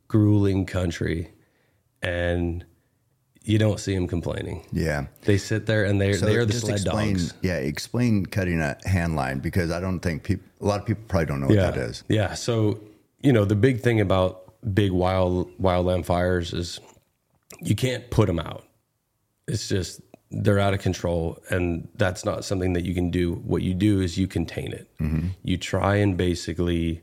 grueling 0.08 0.66
country, 0.66 1.32
and 2.02 2.66
you 3.44 3.58
don't 3.58 3.80
see 3.80 3.96
them 3.96 4.08
complaining. 4.08 4.66
yeah 4.72 5.06
They 5.22 5.38
sit 5.38 5.66
there 5.66 5.86
and 5.86 6.00
they 6.00 6.14
so 6.14 6.26
they 6.26 6.36
are 6.36 6.46
the 6.46 6.54
sled 6.54 6.76
explain 6.82 7.14
dogs. 7.14 7.34
yeah 7.42 7.56
explain 7.56 8.26
cutting 8.26 8.60
a 8.62 8.78
hand 8.86 9.16
line 9.16 9.40
because 9.40 9.72
i 9.72 9.80
don't 9.80 10.00
think 10.02 10.24
people 10.24 10.46
a 10.62 10.66
lot 10.66 10.80
of 10.82 10.86
people 10.86 11.04
probably 11.08 11.26
don't 11.26 11.40
know 11.42 11.48
what 11.48 11.56
yeah. 11.56 11.72
that 11.72 11.78
is 11.78 12.04
Yeah. 12.10 12.34
So, 12.34 12.82
you 13.22 13.32
know, 13.34 13.46
the 13.46 13.56
big 13.56 13.80
thing 13.82 14.02
about 14.02 14.54
big 14.74 14.92
wild 14.92 15.50
wildland 15.58 16.06
fires 16.06 16.54
is 16.54 16.80
you 17.62 17.76
can't 17.76 18.10
put 18.12 18.28
them 18.28 18.40
out. 18.40 18.66
It's 19.48 19.68
just 19.70 20.02
they're 20.32 20.60
out 20.60 20.74
of 20.74 20.80
control 20.82 21.42
and 21.50 21.88
that's 21.96 22.24
not 22.26 22.44
something 22.46 22.74
that 22.74 22.84
you 22.86 22.94
can 22.94 23.10
do. 23.10 23.34
What 23.36 23.62
you 23.64 23.74
do 23.74 24.02
is 24.02 24.18
you 24.18 24.28
contain 24.28 24.72
it. 24.74 24.88
Mm-hmm. 25.00 25.28
You 25.44 25.58
try 25.58 25.96
and 25.96 26.16
basically 26.18 27.02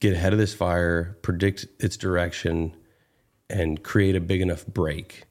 get 0.00 0.12
ahead 0.12 0.32
of 0.32 0.38
this 0.38 0.54
fire, 0.54 1.16
predict 1.22 1.66
its 1.80 1.96
direction 1.96 2.76
and 3.50 3.82
create 3.82 4.16
a 4.16 4.20
big 4.20 4.40
enough 4.40 4.66
break 4.66 5.24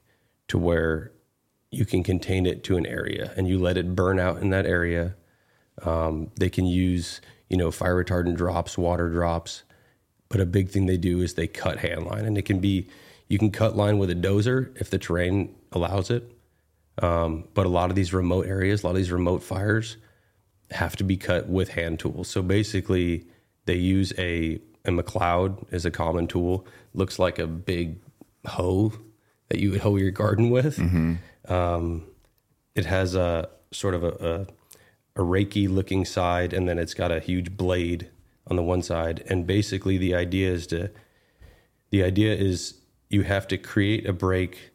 to 0.48 0.58
where 0.58 1.12
you 1.70 1.84
can 1.84 2.02
contain 2.02 2.46
it 2.46 2.62
to 2.64 2.76
an 2.76 2.86
area 2.86 3.32
and 3.36 3.48
you 3.48 3.58
let 3.58 3.76
it 3.76 3.94
burn 3.94 4.18
out 4.20 4.40
in 4.40 4.50
that 4.50 4.66
area. 4.66 5.14
Um, 5.82 6.30
they 6.36 6.48
can 6.48 6.66
use, 6.66 7.20
you 7.48 7.56
know, 7.56 7.70
fire 7.70 8.02
retardant 8.02 8.36
drops, 8.36 8.78
water 8.78 9.08
drops, 9.08 9.64
but 10.28 10.40
a 10.40 10.46
big 10.46 10.70
thing 10.70 10.86
they 10.86 10.96
do 10.96 11.20
is 11.20 11.34
they 11.34 11.46
cut 11.46 11.78
hand 11.78 12.06
line 12.06 12.24
and 12.24 12.38
it 12.38 12.42
can 12.42 12.60
be, 12.60 12.88
you 13.28 13.38
can 13.38 13.50
cut 13.50 13.76
line 13.76 13.98
with 13.98 14.10
a 14.10 14.14
dozer 14.14 14.76
if 14.80 14.90
the 14.90 14.98
terrain 14.98 15.54
allows 15.72 16.10
it. 16.10 16.30
Um, 17.02 17.48
but 17.54 17.66
a 17.66 17.68
lot 17.68 17.90
of 17.90 17.96
these 17.96 18.12
remote 18.12 18.46
areas, 18.46 18.82
a 18.82 18.86
lot 18.86 18.92
of 18.92 18.96
these 18.96 19.10
remote 19.10 19.42
fires 19.42 19.96
have 20.70 20.94
to 20.96 21.04
be 21.04 21.16
cut 21.16 21.48
with 21.48 21.70
hand 21.70 21.98
tools. 21.98 22.28
So 22.28 22.42
basically, 22.42 23.26
they 23.66 23.74
use 23.74 24.12
a, 24.18 24.60
a 24.84 24.90
McLeod 24.90 25.72
is 25.72 25.84
a 25.84 25.90
common 25.90 26.26
tool. 26.26 26.66
Looks 26.92 27.18
like 27.18 27.38
a 27.38 27.46
big 27.46 27.96
hoe 28.46 28.92
that 29.48 29.58
you 29.58 29.70
would 29.70 29.80
hoe 29.80 29.96
your 29.96 30.10
garden 30.10 30.50
with. 30.50 30.78
Um, 31.48 32.06
it 32.74 32.86
has 32.86 33.14
a 33.14 33.48
sort 33.70 33.94
of 33.94 34.04
a, 34.04 34.46
a, 35.16 35.20
a 35.22 35.24
rakey 35.24 35.68
looking 35.68 36.04
side, 36.04 36.52
and 36.52 36.68
then 36.68 36.78
it's 36.78 36.94
got 36.94 37.10
a 37.12 37.20
huge 37.20 37.56
blade 37.56 38.10
on 38.46 38.56
the 38.56 38.62
one 38.62 38.82
side. 38.82 39.22
And 39.26 39.46
basically, 39.46 39.96
the 39.98 40.14
idea 40.14 40.52
is 40.52 40.66
to 40.68 40.90
the 41.90 42.02
idea 42.02 42.34
is 42.34 42.74
you 43.08 43.22
have 43.22 43.46
to 43.48 43.56
create 43.56 44.06
a 44.06 44.12
break 44.12 44.70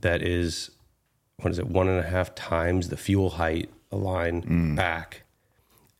that 0.00 0.22
is 0.22 0.70
what 1.36 1.50
is 1.50 1.58
it 1.58 1.66
one 1.68 1.88
and 1.88 1.98
a 1.98 2.08
half 2.08 2.34
times 2.34 2.88
the 2.88 2.96
fuel 2.96 3.30
height 3.30 3.68
a 3.92 3.96
line 3.96 4.74
back 4.74 5.22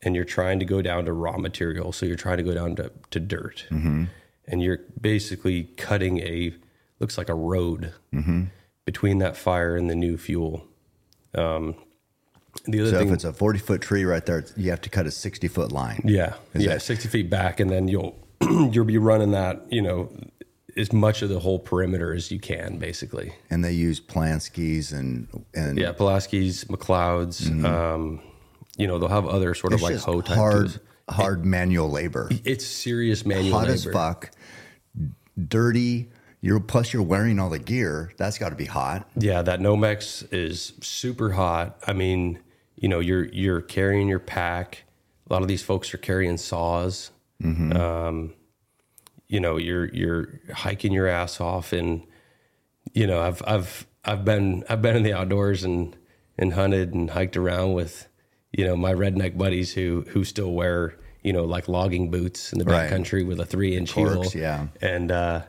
and 0.03 0.15
you're 0.17 0.25
trying 0.25 0.59
to 0.61 0.65
go 0.65 0.81
down 0.83 1.05
to 1.07 1.13
raw 1.13 1.37
material 1.37 1.93
so 1.93 2.07
you're 2.07 2.17
trying 2.17 2.39
to 2.39 2.43
go 2.43 2.55
down 2.55 2.77
to, 2.77 2.91
to 3.11 3.21
dirt. 3.21 3.67
And 3.71 4.63
you're 4.63 4.81
basically 5.01 5.65
cutting 5.77 6.19
a 6.21 6.53
looks 6.99 7.17
like 7.17 7.29
a 7.29 7.35
road 7.35 7.93
between 8.85 9.19
that 9.19 9.37
fire 9.37 9.77
and 9.77 9.89
the 9.89 9.95
new 9.95 10.17
fuel. 10.17 10.67
Um, 11.35 11.77
the 12.67 12.81
other 12.81 12.91
So 12.91 12.99
thing 12.99 13.09
if 13.09 13.15
it's 13.15 13.25
a 13.25 13.33
40 13.33 13.59
foot 13.61 13.81
tree 13.81 14.05
right 14.05 14.25
there, 14.27 14.45
you 14.57 14.71
have 14.71 14.81
to 14.81 14.91
cut 14.91 15.07
a 15.07 15.11
60 15.11 15.47
foot 15.49 15.71
line. 15.73 16.03
Yeah, 16.05 16.35
Is 16.55 16.65
yeah, 16.65 16.75
that- 16.75 16.83
sixty 16.83 17.09
feet 17.09 17.31
back, 17.31 17.61
and 17.61 17.71
then 17.71 17.87
you'll 17.87 18.19
you'll 18.73 18.85
be 18.85 18.99
running 18.99 19.31
that, 19.33 19.65
you 19.71 19.81
know, 19.83 20.11
as 20.77 20.93
much 20.93 21.23
of 21.23 21.29
the 21.29 21.39
whole 21.39 21.59
perimeter 21.61 22.13
as 22.13 22.31
you 22.33 22.41
can, 22.41 22.79
basically. 22.79 23.33
And 23.51 23.65
they 23.65 23.73
use 23.73 24.01
Planskis 24.01 24.93
and, 24.93 25.29
and 25.55 25.79
Yeah, 25.79 25.93
Pulaski's, 25.93 26.65
McLeod's, 26.65 27.49
um, 27.65 28.21
you 28.77 28.87
know, 28.87 28.99
they'll 28.99 29.09
have 29.09 29.27
other 29.27 29.55
sort 29.55 29.73
it's 29.73 29.83
of 29.83 29.91
like 29.91 29.99
hoe 30.01 30.21
type 30.21 30.37
hard, 30.37 30.67
tools. 30.71 30.79
hard 31.09 31.45
manual 31.45 31.91
labor. 31.91 32.29
It's 32.45 32.65
serious 32.67 33.25
manual 33.27 33.59
labor. 33.59 33.59
Hot 33.59 33.63
labor. 33.69 33.73
as 33.73 33.85
fuck, 33.85 34.31
dirty. 35.49 36.11
You're 36.43 36.61
plus 36.61 36.93
you're 36.95 37.03
wearing 37.03 37.39
all 37.39 37.51
the 37.51 37.59
gear. 37.59 38.13
That's 38.17 38.39
got 38.39 38.49
to 38.49 38.57
be 38.57 38.65
hot. 38.65 39.07
Yeah, 39.17 39.43
that 39.43 39.61
Nomex 39.61 40.33
is 40.33 40.73
super 40.81 41.33
hot. 41.33 41.79
I 41.87 41.93
mean, 41.93 42.39
you 42.77 42.89
know, 42.89 42.99
you're 42.99 43.27
you're 43.27 43.61
carrying 43.61 44.09
your 44.09 44.21
pack. 44.21 44.85
A 45.29 45.33
lot 45.33 45.43
of 45.43 45.49
these 45.49 45.63
folks 45.63 45.93
are 45.93 45.99
carrying 45.99 46.39
saws. 46.39 47.11
Um, 47.77 48.33
you 49.29 49.39
know, 49.39 49.59
you're 49.59 49.87
you're 49.89 50.41
hiking 50.53 50.93
your 50.93 51.07
ass 51.07 51.41
off, 51.43 51.73
and 51.75 52.07
you 52.95 53.07
know, 53.07 53.21
I've 53.21 53.43
I've 53.47 53.87
I've 54.05 54.25
been 54.25 54.65
I've 54.69 54.81
been 54.81 54.97
in 54.97 55.03
the 55.03 55.13
outdoors 55.13 55.63
and 55.63 55.95
and 56.39 56.55
hunted 56.55 56.95
and 56.95 57.11
hiked 57.11 57.37
around 57.37 57.75
with 57.75 58.09
you 58.53 58.65
know 58.67 58.77
my 58.77 58.93
redneck 58.93 59.37
buddies 59.39 59.73
who 59.75 60.05
who 60.09 60.25
still 60.25 60.53
wear 60.53 60.95
you 61.23 61.33
know 61.33 61.45
like 61.45 61.69
logging 61.69 62.11
boots 62.11 62.53
in 62.53 62.59
the 62.59 62.65
Right. 62.65 62.91
backcountry 62.91 63.27
with 63.27 63.41
a 63.41 63.47
three 63.47 63.77
inch 63.77 63.93
heel. 63.93 64.25
Yeah. 64.35 64.67
and 64.81 65.11
uh, 65.13 65.43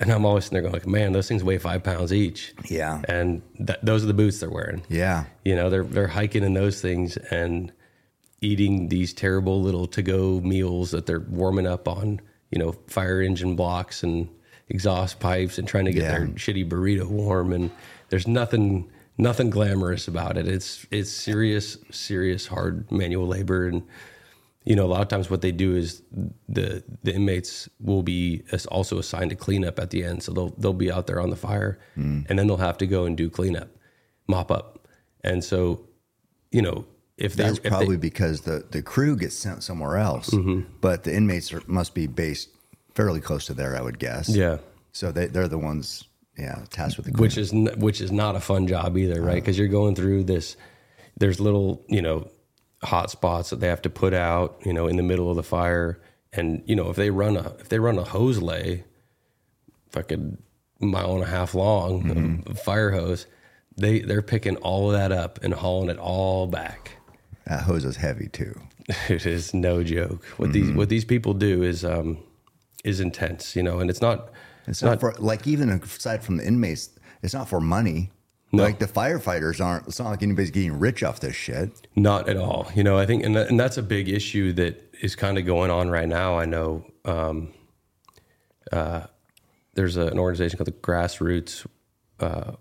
and 0.00 0.12
I'm 0.12 0.24
always 0.24 0.44
sitting 0.44 0.54
there 0.54 0.62
going 0.62 0.74
like, 0.74 0.86
man, 0.86 1.10
those 1.12 1.26
things 1.26 1.42
weigh 1.42 1.58
five 1.58 1.82
pounds 1.82 2.12
each 2.12 2.54
Yeah. 2.68 3.02
and 3.08 3.42
th- 3.56 3.80
those 3.82 4.04
are 4.04 4.06
the 4.06 4.14
boots 4.14 4.38
they're 4.38 4.50
wearing. 4.50 4.82
Yeah. 4.88 5.24
You 5.44 5.56
know, 5.56 5.70
they're 5.70 5.82
they're 5.84 6.06
hiking 6.06 6.44
in 6.44 6.54
those 6.54 6.80
things 6.80 7.16
and 7.16 7.72
eating 8.40 8.88
these 8.88 9.12
terrible 9.12 9.60
little 9.60 9.86
to-go 9.88 10.40
meals 10.40 10.92
that 10.92 11.06
they're 11.06 11.18
warming 11.28 11.66
up 11.66 11.88
on, 11.88 12.20
you 12.52 12.58
know, 12.58 12.72
fire 12.86 13.20
engine 13.20 13.56
blocks 13.56 14.04
and 14.04 14.28
exhaust 14.68 15.18
pipes 15.18 15.58
and 15.58 15.66
trying 15.66 15.86
to 15.86 15.92
get 15.92 16.02
Yeah. 16.04 16.18
their 16.18 16.26
shitty 16.28 16.68
burrito 16.68 17.06
warm 17.08 17.52
and 17.52 17.70
there's 18.10 18.28
nothing 18.28 18.88
nothing 19.18 19.50
glamorous 19.50 20.08
about 20.08 20.36
it. 20.38 20.46
It's 20.48 20.86
it's 20.90 21.10
serious 21.10 21.76
serious 21.90 22.46
hard 22.46 22.90
manual 22.90 23.26
labor 23.26 23.66
and 23.68 23.82
you 24.64 24.76
know, 24.76 24.84
a 24.84 24.88
lot 24.92 25.00
of 25.00 25.08
times 25.08 25.30
what 25.30 25.40
they 25.40 25.52
do 25.52 25.76
is 25.76 26.02
the 26.48 26.82
the 27.02 27.14
inmates 27.14 27.68
will 27.80 28.02
be 28.02 28.42
also 28.70 28.98
assigned 28.98 29.30
to 29.30 29.36
cleanup 29.36 29.78
at 29.78 29.88
the 29.90 30.04
end, 30.04 30.22
so 30.22 30.32
they'll 30.32 30.50
they'll 30.58 30.74
be 30.74 30.90
out 30.92 31.06
there 31.06 31.20
on 31.20 31.30
the 31.30 31.36
fire, 31.36 31.78
and 31.94 32.26
then 32.28 32.46
they'll 32.46 32.58
have 32.58 32.76
to 32.78 32.86
go 32.86 33.06
and 33.06 33.16
do 33.16 33.30
cleanup, 33.30 33.68
mop 34.26 34.50
up, 34.50 34.86
and 35.24 35.42
so, 35.42 35.86
you 36.50 36.60
know, 36.60 36.84
if 37.16 37.34
they 37.34 37.44
That's 37.44 37.56
if 37.58 37.62
they- 37.62 37.68
probably 37.70 37.96
because 37.96 38.42
the, 38.42 38.62
the 38.70 38.82
crew 38.82 39.16
gets 39.16 39.36
sent 39.36 39.62
somewhere 39.62 39.96
else, 39.96 40.28
Mm-hmm. 40.30 40.60
but 40.82 41.04
the 41.04 41.14
inmates 41.14 41.50
are, 41.54 41.62
must 41.66 41.94
be 41.94 42.06
based 42.06 42.50
fairly 42.94 43.20
close 43.22 43.46
to 43.46 43.54
there, 43.54 43.74
I 43.74 43.80
would 43.80 43.98
guess. 43.98 44.28
yeah, 44.28 44.58
So 44.92 45.12
they, 45.12 45.26
they're 45.28 45.48
the 45.48 45.56
ones, 45.56 46.04
yeah, 46.38 46.64
tasked 46.70 46.96
with 46.96 47.06
the 47.06 47.20
which 47.20 47.36
is 47.36 47.52
n- 47.52 47.74
which 47.78 48.00
is 48.00 48.12
not 48.12 48.36
a 48.36 48.40
fun 48.40 48.66
job 48.66 48.96
either, 48.96 49.20
right? 49.20 49.28
Uh-huh. 49.28 49.34
Because 49.36 49.58
you're 49.58 49.68
going 49.68 49.94
through 49.94 50.24
this. 50.24 50.56
There's 51.16 51.40
little, 51.40 51.84
you 51.88 52.00
know, 52.00 52.30
hot 52.82 53.10
spots 53.10 53.50
that 53.50 53.58
they 53.58 53.66
have 53.66 53.82
to 53.82 53.90
put 53.90 54.14
out, 54.14 54.60
you 54.64 54.72
know, 54.72 54.86
in 54.86 54.96
the 54.96 55.02
middle 55.02 55.30
of 55.30 55.36
the 55.36 55.42
fire, 55.42 56.00
and 56.32 56.62
you 56.66 56.76
know, 56.76 56.90
if 56.90 56.96
they 56.96 57.10
run 57.10 57.36
a 57.36 57.50
if 57.58 57.68
they 57.68 57.80
run 57.80 57.98
a 57.98 58.04
hose 58.04 58.40
lay, 58.40 58.84
fucking 59.90 60.38
mile 60.80 61.14
and 61.14 61.24
a 61.24 61.26
half 61.26 61.54
long 61.54 62.04
mm-hmm. 62.04 62.50
of 62.50 62.60
fire 62.60 62.92
hose, 62.92 63.26
they 63.76 64.00
they're 64.00 64.22
picking 64.22 64.56
all 64.58 64.92
of 64.92 64.96
that 64.96 65.10
up 65.10 65.40
and 65.42 65.54
hauling 65.54 65.90
it 65.90 65.98
all 65.98 66.46
back. 66.46 66.92
that 67.46 67.62
hose 67.62 67.84
is 67.84 67.96
heavy 67.96 68.28
too. 68.28 68.58
It 69.10 69.26
is 69.26 69.52
no 69.52 69.84
joke. 69.84 70.24
What 70.38 70.52
these 70.52 70.68
mm-hmm. 70.68 70.78
what 70.78 70.88
these 70.88 71.04
people 71.04 71.34
do 71.34 71.62
is 71.62 71.84
um 71.84 72.18
is 72.84 73.00
intense, 73.00 73.56
you 73.56 73.62
know, 73.62 73.80
and 73.80 73.90
it's 73.90 74.00
not 74.00 74.30
It's 74.68 74.82
not, 74.82 75.00
for 75.00 75.14
like 75.18 75.46
even 75.46 75.70
aside 75.70 76.22
from 76.22 76.36
the 76.36 76.46
inmates, 76.46 76.90
it's 77.22 77.34
not 77.34 77.48
for 77.48 77.60
money. 77.60 78.10
Like 78.50 78.78
the 78.78 78.86
firefighters 78.86 79.62
aren't. 79.62 79.86
It's 79.88 79.98
not 79.98 80.08
like 80.08 80.22
anybody's 80.22 80.50
getting 80.50 80.78
rich 80.78 81.02
off 81.02 81.20
this 81.20 81.36
shit. 81.36 81.86
Not 81.96 82.30
at 82.30 82.38
all. 82.38 82.70
You 82.74 82.82
know, 82.82 82.96
I 82.96 83.04
think, 83.04 83.22
and, 83.22 83.36
that, 83.36 83.50
and 83.50 83.60
that's 83.60 83.76
a 83.76 83.82
big 83.82 84.08
issue 84.08 84.54
that 84.54 84.94
is 85.02 85.14
kind 85.14 85.36
of 85.36 85.44
going 85.44 85.70
on 85.70 85.90
right 85.90 86.08
now. 86.08 86.38
I 86.38 86.46
know 86.46 86.86
um, 87.04 87.52
uh, 88.72 89.02
there's 89.74 89.98
a, 89.98 90.06
an 90.06 90.18
organization 90.18 90.56
called 90.56 90.68
the 90.68 90.72
Grassroots 90.72 91.66
uh, 92.20 92.52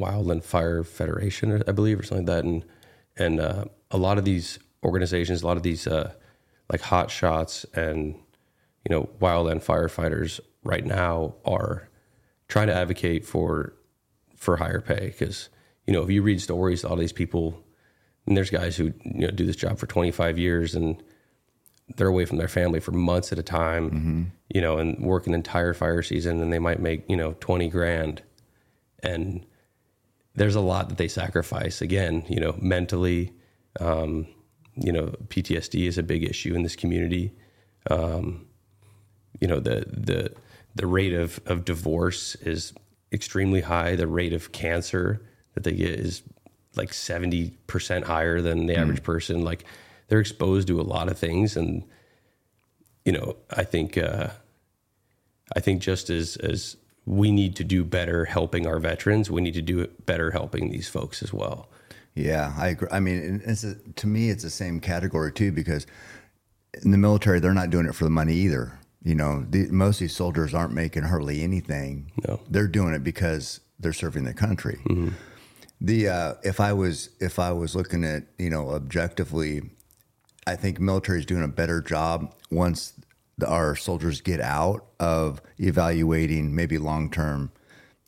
Wildland 0.00 0.42
Fire 0.42 0.82
Federation, 0.82 1.62
I 1.66 1.72
believe, 1.72 2.00
or 2.00 2.02
something 2.02 2.26
like 2.26 2.36
that. 2.36 2.44
And 2.44 2.64
and 3.18 3.40
uh, 3.40 3.64
a 3.90 3.98
lot 3.98 4.16
of 4.16 4.24
these 4.24 4.58
organizations, 4.82 5.42
a 5.42 5.46
lot 5.46 5.58
of 5.58 5.62
these 5.62 5.86
uh, 5.86 6.12
like 6.70 6.80
hot 6.80 7.10
shots 7.10 7.64
and 7.74 8.14
you 8.88 8.94
know 8.94 9.08
wildland 9.20 9.64
firefighters 9.64 10.40
right 10.66 10.84
now 10.84 11.34
are 11.44 11.88
trying 12.48 12.66
to 12.66 12.74
advocate 12.74 13.24
for 13.24 13.74
for 14.36 14.56
higher 14.56 14.80
pay 14.80 15.06
because 15.06 15.48
you 15.86 15.92
know 15.92 16.02
if 16.02 16.10
you 16.10 16.22
read 16.22 16.40
stories, 16.40 16.84
all 16.84 16.96
these 16.96 17.12
people 17.12 17.62
and 18.26 18.36
there's 18.36 18.50
guys 18.50 18.76
who 18.76 18.92
you 19.04 19.26
know 19.26 19.30
do 19.30 19.46
this 19.46 19.56
job 19.56 19.78
for 19.78 19.86
25 19.86 20.38
years 20.38 20.74
and 20.74 21.02
they're 21.96 22.08
away 22.08 22.24
from 22.24 22.38
their 22.38 22.48
family 22.48 22.80
for 22.80 22.90
months 22.92 23.30
at 23.32 23.38
a 23.38 23.42
time, 23.44 24.32
you 24.52 24.60
know, 24.60 24.78
and 24.78 24.98
work 24.98 25.26
an 25.28 25.34
entire 25.34 25.72
fire 25.72 26.02
season 26.02 26.42
and 26.42 26.52
they 26.52 26.58
might 26.58 26.80
make, 26.80 27.08
you 27.08 27.16
know, 27.16 27.36
20 27.38 27.68
grand. 27.68 28.22
And 29.04 29.46
there's 30.34 30.56
a 30.56 30.60
lot 30.60 30.88
that 30.88 30.98
they 30.98 31.06
sacrifice 31.06 31.80
again, 31.80 32.24
you 32.28 32.40
know, 32.40 32.56
mentally. 32.60 33.32
Um, 33.78 34.26
you 34.74 34.92
know, 34.92 35.14
PTSD 35.28 35.86
is 35.86 35.96
a 35.96 36.02
big 36.02 36.24
issue 36.24 36.54
in 36.54 36.62
this 36.62 36.74
community. 36.74 37.32
Um, 37.88 38.46
you 39.40 39.46
know, 39.46 39.60
the 39.60 39.84
the 39.86 40.32
the 40.76 40.86
rate 40.86 41.12
of 41.12 41.40
of 41.46 41.64
divorce 41.64 42.34
is 42.36 42.72
extremely 43.12 43.62
high. 43.62 43.96
The 43.96 44.06
rate 44.06 44.32
of 44.32 44.52
cancer 44.52 45.20
that 45.54 45.64
they 45.64 45.72
get 45.72 45.90
is 45.90 46.22
like 46.76 46.90
70% 46.90 48.04
higher 48.04 48.40
than 48.40 48.66
the 48.66 48.76
average 48.76 49.02
person. 49.02 49.42
Like 49.42 49.64
they're 50.08 50.20
exposed 50.20 50.68
to 50.68 50.80
a 50.80 50.82
lot 50.82 51.08
of 51.08 51.18
things. 51.18 51.56
And, 51.56 51.84
you 53.04 53.12
know, 53.12 53.36
I 53.50 53.64
think, 53.64 53.96
uh, 53.96 54.28
I 55.54 55.60
think 55.60 55.80
just 55.80 56.10
as, 56.10 56.36
as 56.36 56.76
we 57.06 57.30
need 57.30 57.56
to 57.56 57.64
do 57.64 57.84
better 57.84 58.26
helping 58.26 58.66
our 58.66 58.78
veterans, 58.78 59.30
we 59.30 59.40
need 59.40 59.54
to 59.54 59.62
do 59.62 59.80
it 59.80 60.04
better 60.06 60.30
helping 60.30 60.70
these 60.70 60.88
folks 60.88 61.22
as 61.22 61.32
well. 61.32 61.70
Yeah, 62.14 62.54
I 62.56 62.68
agree. 62.68 62.88
I 62.90 63.00
mean, 63.00 63.42
it's 63.44 63.64
a, 63.64 63.74
to 63.74 64.06
me, 64.06 64.30
it's 64.30 64.42
the 64.42 64.50
same 64.50 64.80
category 64.80 65.32
too 65.32 65.52
because 65.52 65.86
in 66.82 66.90
the 66.90 66.98
military, 66.98 67.40
they're 67.40 67.54
not 67.54 67.70
doing 67.70 67.86
it 67.86 67.94
for 67.94 68.04
the 68.04 68.10
money 68.10 68.34
either. 68.34 68.78
You 69.06 69.14
know, 69.14 69.46
the, 69.48 69.68
most 69.70 69.96
of 69.96 70.00
these 70.00 70.16
soldiers 70.16 70.52
aren't 70.52 70.72
making 70.74 71.04
hardly 71.04 71.42
anything. 71.42 72.10
No. 72.26 72.40
they're 72.50 72.66
doing 72.66 72.92
it 72.92 73.04
because 73.04 73.60
they're 73.78 73.92
serving 73.92 74.24
the 74.24 74.34
country. 74.34 74.80
The 75.80 76.08
uh, 76.08 76.34
if 76.42 76.58
I 76.58 76.72
was 76.72 77.10
if 77.20 77.38
I 77.38 77.52
was 77.52 77.76
looking 77.76 78.02
at 78.02 78.24
you 78.36 78.50
know 78.50 78.70
objectively, 78.70 79.62
I 80.44 80.56
think 80.56 80.80
military 80.80 81.20
is 81.20 81.26
doing 81.26 81.44
a 81.44 81.48
better 81.48 81.80
job 81.80 82.34
once 82.50 82.94
the, 83.38 83.46
our 83.46 83.76
soldiers 83.76 84.20
get 84.20 84.40
out 84.40 84.86
of 84.98 85.40
evaluating 85.58 86.52
maybe 86.52 86.76
long 86.76 87.08
term, 87.08 87.52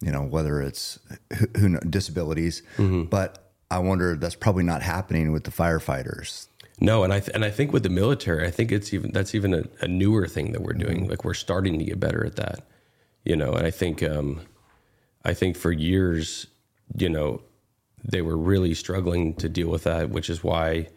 you 0.00 0.10
know, 0.10 0.22
whether 0.22 0.60
it's 0.60 0.98
who, 1.36 1.46
who 1.58 1.68
know, 1.68 1.80
disabilities. 1.88 2.62
But 3.04 3.52
I 3.70 3.78
wonder 3.78 4.16
that's 4.16 4.34
probably 4.34 4.64
not 4.64 4.82
happening 4.82 5.30
with 5.30 5.44
the 5.44 5.52
firefighters. 5.52 6.48
No, 6.80 7.02
and 7.02 7.12
I 7.12 7.20
th- 7.20 7.34
and 7.34 7.44
I 7.44 7.50
think 7.50 7.72
with 7.72 7.82
the 7.82 7.88
military, 7.88 8.46
I 8.46 8.50
think 8.50 8.70
it's 8.70 8.94
even 8.94 9.10
that's 9.12 9.34
even 9.34 9.52
a, 9.52 9.64
a 9.80 9.88
newer 9.88 10.26
thing 10.26 10.52
that 10.52 10.62
we're 10.62 10.74
doing. 10.74 11.08
Like 11.08 11.24
we're 11.24 11.34
starting 11.34 11.78
to 11.78 11.84
get 11.84 11.98
better 11.98 12.24
at 12.24 12.36
that, 12.36 12.60
you 13.24 13.34
know. 13.36 13.52
And 13.52 13.66
I 13.66 13.70
think 13.70 14.02
um, 14.02 14.42
I 15.24 15.34
think 15.34 15.56
for 15.56 15.72
years, 15.72 16.46
you 16.96 17.08
know, 17.08 17.42
they 18.04 18.22
were 18.22 18.36
really 18.36 18.74
struggling 18.74 19.34
to 19.34 19.48
deal 19.48 19.68
with 19.68 19.84
that, 19.84 20.10
which 20.10 20.30
is 20.30 20.44
why, 20.44 20.88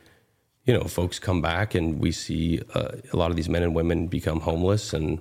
you 0.66 0.74
know, 0.74 0.84
folks 0.84 1.18
come 1.18 1.42
back 1.42 1.74
and 1.74 2.00
we 2.00 2.12
see 2.12 2.62
uh, 2.76 2.92
a 3.12 3.18
lot 3.18 3.32
of 3.32 3.36
these 3.36 3.50
men 3.50 3.64
and 3.64 3.74
women 3.74 4.08
become 4.08 4.42
homeless 4.42 4.94
and 4.94 5.20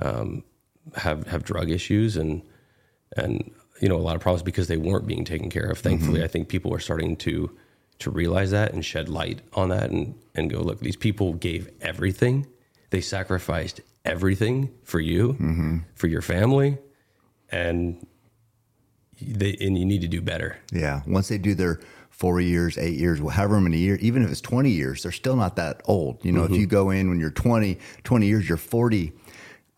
um, 0.00 0.42
have 0.96 1.26
have 1.26 1.44
drug 1.44 1.70
issues 1.70 2.16
and 2.16 2.40
and 3.16 3.50
you 3.82 3.88
know 3.88 3.96
a 3.96 3.98
lot 4.00 4.16
of 4.16 4.22
problems 4.22 4.42
because 4.42 4.68
they 4.68 4.78
weren't 4.78 5.06
being 5.06 5.24
taken 5.24 5.50
care 5.50 5.66
of. 5.70 5.78
Thankfully, 5.78 6.24
I 6.24 6.28
think 6.28 6.48
people 6.48 6.72
are 6.72 6.80
starting 6.80 7.14
to 7.16 7.50
to 8.00 8.10
realize 8.10 8.50
that 8.52 8.72
and 8.72 8.84
shed 8.84 9.08
light 9.08 9.40
on 9.54 9.70
that 9.70 9.90
and 9.90 10.14
and 10.34 10.50
go 10.50 10.60
look. 10.60 10.80
These 10.80 10.96
people 10.96 11.34
gave 11.34 11.70
everything. 11.80 12.46
They 12.90 13.00
sacrificed 13.00 13.80
everything 14.04 14.70
for 14.84 15.00
you, 15.00 15.34
mm-hmm. 15.34 15.78
for 15.94 16.06
your 16.06 16.22
family, 16.22 16.78
and 17.50 18.06
they 19.20 19.56
and 19.60 19.76
you 19.76 19.84
need 19.84 20.00
to 20.02 20.08
do 20.08 20.20
better. 20.20 20.56
Yeah. 20.72 21.02
Once 21.06 21.28
they 21.28 21.38
do 21.38 21.54
their 21.54 21.80
four 22.10 22.40
years, 22.40 22.76
eight 22.78 22.98
years, 22.98 23.20
however 23.30 23.60
many 23.60 23.78
years, 23.78 24.00
even 24.00 24.24
if 24.24 24.30
it's 24.30 24.40
20 24.40 24.70
years, 24.70 25.04
they're 25.04 25.12
still 25.12 25.36
not 25.36 25.54
that 25.54 25.80
old. 25.84 26.24
You 26.24 26.32
know, 26.32 26.42
if 26.42 26.50
mm-hmm. 26.50 26.60
you 26.60 26.66
go 26.66 26.90
in 26.90 27.08
when 27.08 27.20
you're 27.20 27.30
20, 27.30 27.78
20 28.02 28.26
years, 28.26 28.48
you're 28.48 28.58
40. 28.58 29.12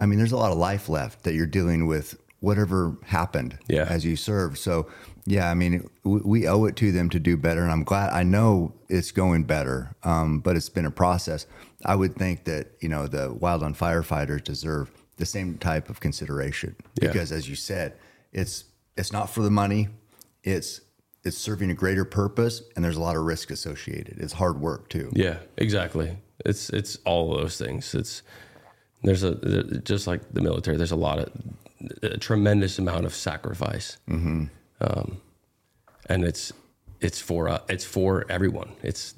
I 0.01 0.07
mean, 0.07 0.19
there's 0.19 0.33
a 0.33 0.39
lot 0.39 0.51
of 0.51 0.57
life 0.57 0.89
left 0.89 1.25
that 1.25 1.35
you're 1.35 1.45
dealing 1.45 1.87
with 1.87 2.17
whatever 2.41 2.97
happened 3.05 3.59
Yeah. 3.69 3.87
as 3.89 4.07
you 4.07 4.17
serve. 4.17 4.57
So, 4.59 4.89
yeah, 5.27 5.51
I 5.51 5.55
mean, 5.55 5.89
we, 6.05 6.21
we 6.25 6.49
owe 6.49 6.65
it 6.65 6.77
to 6.77 6.93
them 6.93 7.11
to 7.11 7.21
do 7.21 7.37
better. 7.37 7.63
And 7.63 7.71
I'm 7.71 7.85
glad, 7.85 8.13
I 8.13 8.23
know 8.23 8.75
it's 8.89 9.11
going 9.11 9.45
better, 9.45 9.95
um, 10.03 10.41
but 10.41 10.57
it's 10.57 10.69
been 10.69 10.87
a 10.87 10.91
process. 10.91 11.47
I 11.85 11.95
would 11.95 12.17
think 12.17 12.45
that, 12.45 12.73
you 12.81 12.89
know, 12.89 13.07
the 13.07 13.35
wildland 13.35 13.77
firefighters 13.77 14.45
deserve 14.45 14.91
the 15.17 15.27
same 15.27 15.59
type 15.59 15.91
of 15.91 16.01
consideration 16.01 16.75
Yeah. 17.01 17.09
because, 17.09 17.33
as 17.33 17.49
you 17.49 17.55
said, 17.55 17.95
it's 18.33 18.65
it's 18.97 19.13
not 19.13 19.31
for 19.31 19.43
the 19.43 19.51
money. 19.51 19.89
It's 20.43 20.81
it's 21.25 21.37
serving 21.37 21.71
a 21.71 21.75
greater 21.75 22.05
purpose, 22.05 22.63
and 22.75 22.85
there's 22.85 22.97
a 22.97 23.01
lot 23.01 23.17
of 23.17 23.23
risk 23.23 23.51
associated. 23.51 24.19
It's 24.19 24.33
hard 24.33 24.61
work 24.61 24.89
too. 24.89 25.11
Yeah, 25.15 25.39
exactly. 25.57 26.17
It's 26.45 26.71
it's 26.71 26.97
all 27.05 27.35
of 27.35 27.41
those 27.43 27.59
things. 27.59 27.95
It's 27.95 28.23
there's 29.03 29.23
a 29.23 29.35
just 29.81 30.07
like 30.07 30.23
the 30.33 30.41
military. 30.41 30.77
There's 30.77 30.93
a 30.93 30.97
lot 30.97 31.19
of 31.19 31.31
a 32.03 32.17
tremendous 32.19 32.79
amount 32.79 33.07
of 33.07 33.15
sacrifice, 33.15 33.99
mm-hmm. 34.09 34.45
Um, 34.81 35.21
and 36.07 36.25
it's 36.25 36.53
it's 37.01 37.21
for 37.21 37.49
uh, 37.49 37.61
it's 37.69 37.85
for 37.85 38.27
everyone. 38.29 38.75
It's 38.83 39.15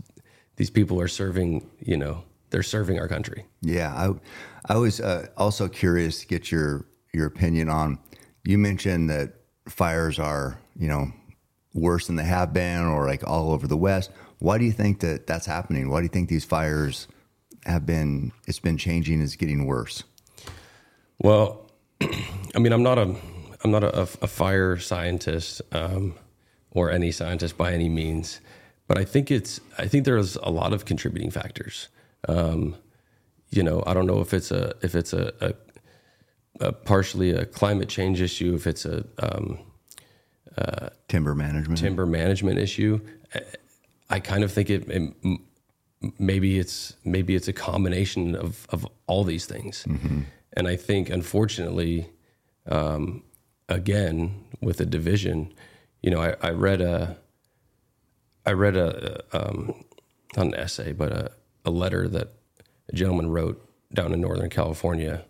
these 0.56 0.70
people 0.70 1.00
are 1.00 1.08
serving. 1.08 1.68
You 1.80 1.96
know, 1.96 2.24
they're 2.50 2.62
serving 2.62 2.98
our 2.98 3.08
country. 3.08 3.46
Yeah, 3.60 3.92
I 3.94 4.72
I 4.72 4.76
was 4.76 5.00
uh, 5.00 5.26
also 5.36 5.68
curious 5.68 6.20
to 6.20 6.26
get 6.26 6.50
your 6.50 6.86
your 7.12 7.26
opinion 7.26 7.68
on. 7.68 7.98
You 8.44 8.58
mentioned 8.58 9.10
that 9.10 9.34
fires 9.68 10.18
are 10.18 10.58
you 10.76 10.88
know 10.88 11.12
worse 11.74 12.06
than 12.06 12.16
they 12.16 12.24
have 12.24 12.52
been, 12.52 12.84
or 12.84 13.06
like 13.06 13.26
all 13.26 13.52
over 13.52 13.66
the 13.66 13.76
West. 13.76 14.10
Why 14.38 14.58
do 14.58 14.64
you 14.64 14.72
think 14.72 15.00
that 15.00 15.26
that's 15.26 15.46
happening? 15.46 15.88
Why 15.88 16.00
do 16.00 16.04
you 16.04 16.08
think 16.08 16.28
these 16.28 16.44
fires 16.44 17.08
have 17.64 17.86
been? 17.86 18.32
It's 18.46 18.60
been 18.60 18.78
changing. 18.78 19.22
It's 19.22 19.36
getting 19.36 19.66
worse. 19.66 20.04
Well, 21.18 21.70
I 22.54 22.58
mean, 22.58 22.72
I'm 22.72 22.82
not 22.82 22.98
a 22.98 23.14
I'm 23.64 23.70
not 23.70 23.84
a, 23.84 24.00
a 24.02 24.26
fire 24.26 24.76
scientist 24.78 25.62
um, 25.72 26.14
or 26.70 26.90
any 26.90 27.12
scientist 27.12 27.56
by 27.56 27.72
any 27.72 27.88
means, 27.88 28.40
but 28.88 28.98
I 28.98 29.04
think 29.04 29.30
it's 29.30 29.60
I 29.78 29.86
think 29.88 30.04
there's 30.04 30.36
a 30.36 30.50
lot 30.50 30.72
of 30.72 30.84
contributing 30.84 31.30
factors. 31.30 31.88
Um, 32.28 32.76
you 33.50 33.62
know, 33.62 33.82
I 33.86 33.94
don't 33.94 34.06
know 34.06 34.20
if 34.20 34.32
it's 34.34 34.50
a 34.50 34.74
if 34.82 34.94
it's 34.94 35.12
a, 35.12 35.32
a, 35.40 35.54
a 36.68 36.72
partially 36.72 37.30
a 37.30 37.44
climate 37.44 37.88
change 37.88 38.20
issue, 38.20 38.54
if 38.54 38.66
it's 38.66 38.84
a 38.84 39.04
um, 39.18 39.58
Timber 41.08 41.34
management. 41.34 41.78
timber 41.80 42.06
management 42.06 42.58
issue. 42.58 43.00
I- 43.34 43.40
I 44.10 44.20
kind 44.20 44.44
of 44.44 44.52
think 44.52 44.68
it, 44.68 44.86
it 44.90 45.14
maybe 46.18 46.58
it's 46.58 46.96
maybe 47.02 47.34
it's 47.34 47.48
a 47.48 47.52
combination 47.54 48.34
of 48.36 48.66
of 48.68 48.86
all 49.06 49.24
these 49.24 49.46
things, 49.46 49.86
and 50.54 50.68
I 50.68 50.76
think 50.76 51.08
unfortunately, 51.08 52.10
um, 52.66 53.22
again 53.72 54.44
with 54.60 54.80
a 54.80 54.86
division, 54.86 55.52
you 56.02 56.10
know, 56.10 56.20
I, 56.20 56.36
I 56.40 56.50
read 56.50 56.80
a 56.80 57.16
I 58.44 58.52
read 58.52 58.76
a 58.76 59.22
um, 59.32 59.84
not 60.36 60.46
an 60.46 60.54
essay, 60.54 60.92
but 60.92 61.12
a, 61.12 61.30
a 61.64 61.70
letter 61.70 62.08
that 62.08 62.32
a 62.88 62.96
gentleman 62.96 63.30
wrote 63.30 63.68
down 63.92 64.12
in 64.12 64.20
Northern 64.20 64.50
California 64.50 65.24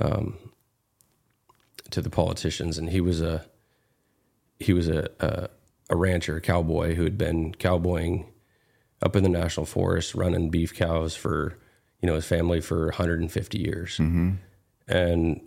um, 0.00 0.36
to 1.90 2.00
the 2.00 2.10
politicians, 2.10 2.78
and 2.78 2.90
he 2.90 3.00
was 3.00 3.20
a 3.20 3.46
he 4.58 4.72
was 4.72 4.88
a, 4.88 5.10
a 5.20 5.48
a 5.90 5.96
rancher, 5.96 6.36
a 6.36 6.40
cowboy 6.40 6.94
who 6.94 7.04
had 7.04 7.18
been 7.18 7.54
cowboying 7.54 8.26
up 9.02 9.16
in 9.16 9.22
the 9.22 9.28
national 9.28 9.66
forest, 9.66 10.14
running 10.14 10.48
beef 10.50 10.74
cows 10.74 11.14
for 11.14 11.58
you 12.00 12.06
know 12.06 12.14
his 12.14 12.26
family 12.26 12.60
for 12.60 12.86
150 12.86 13.58
years, 13.58 13.98
and 14.88 15.40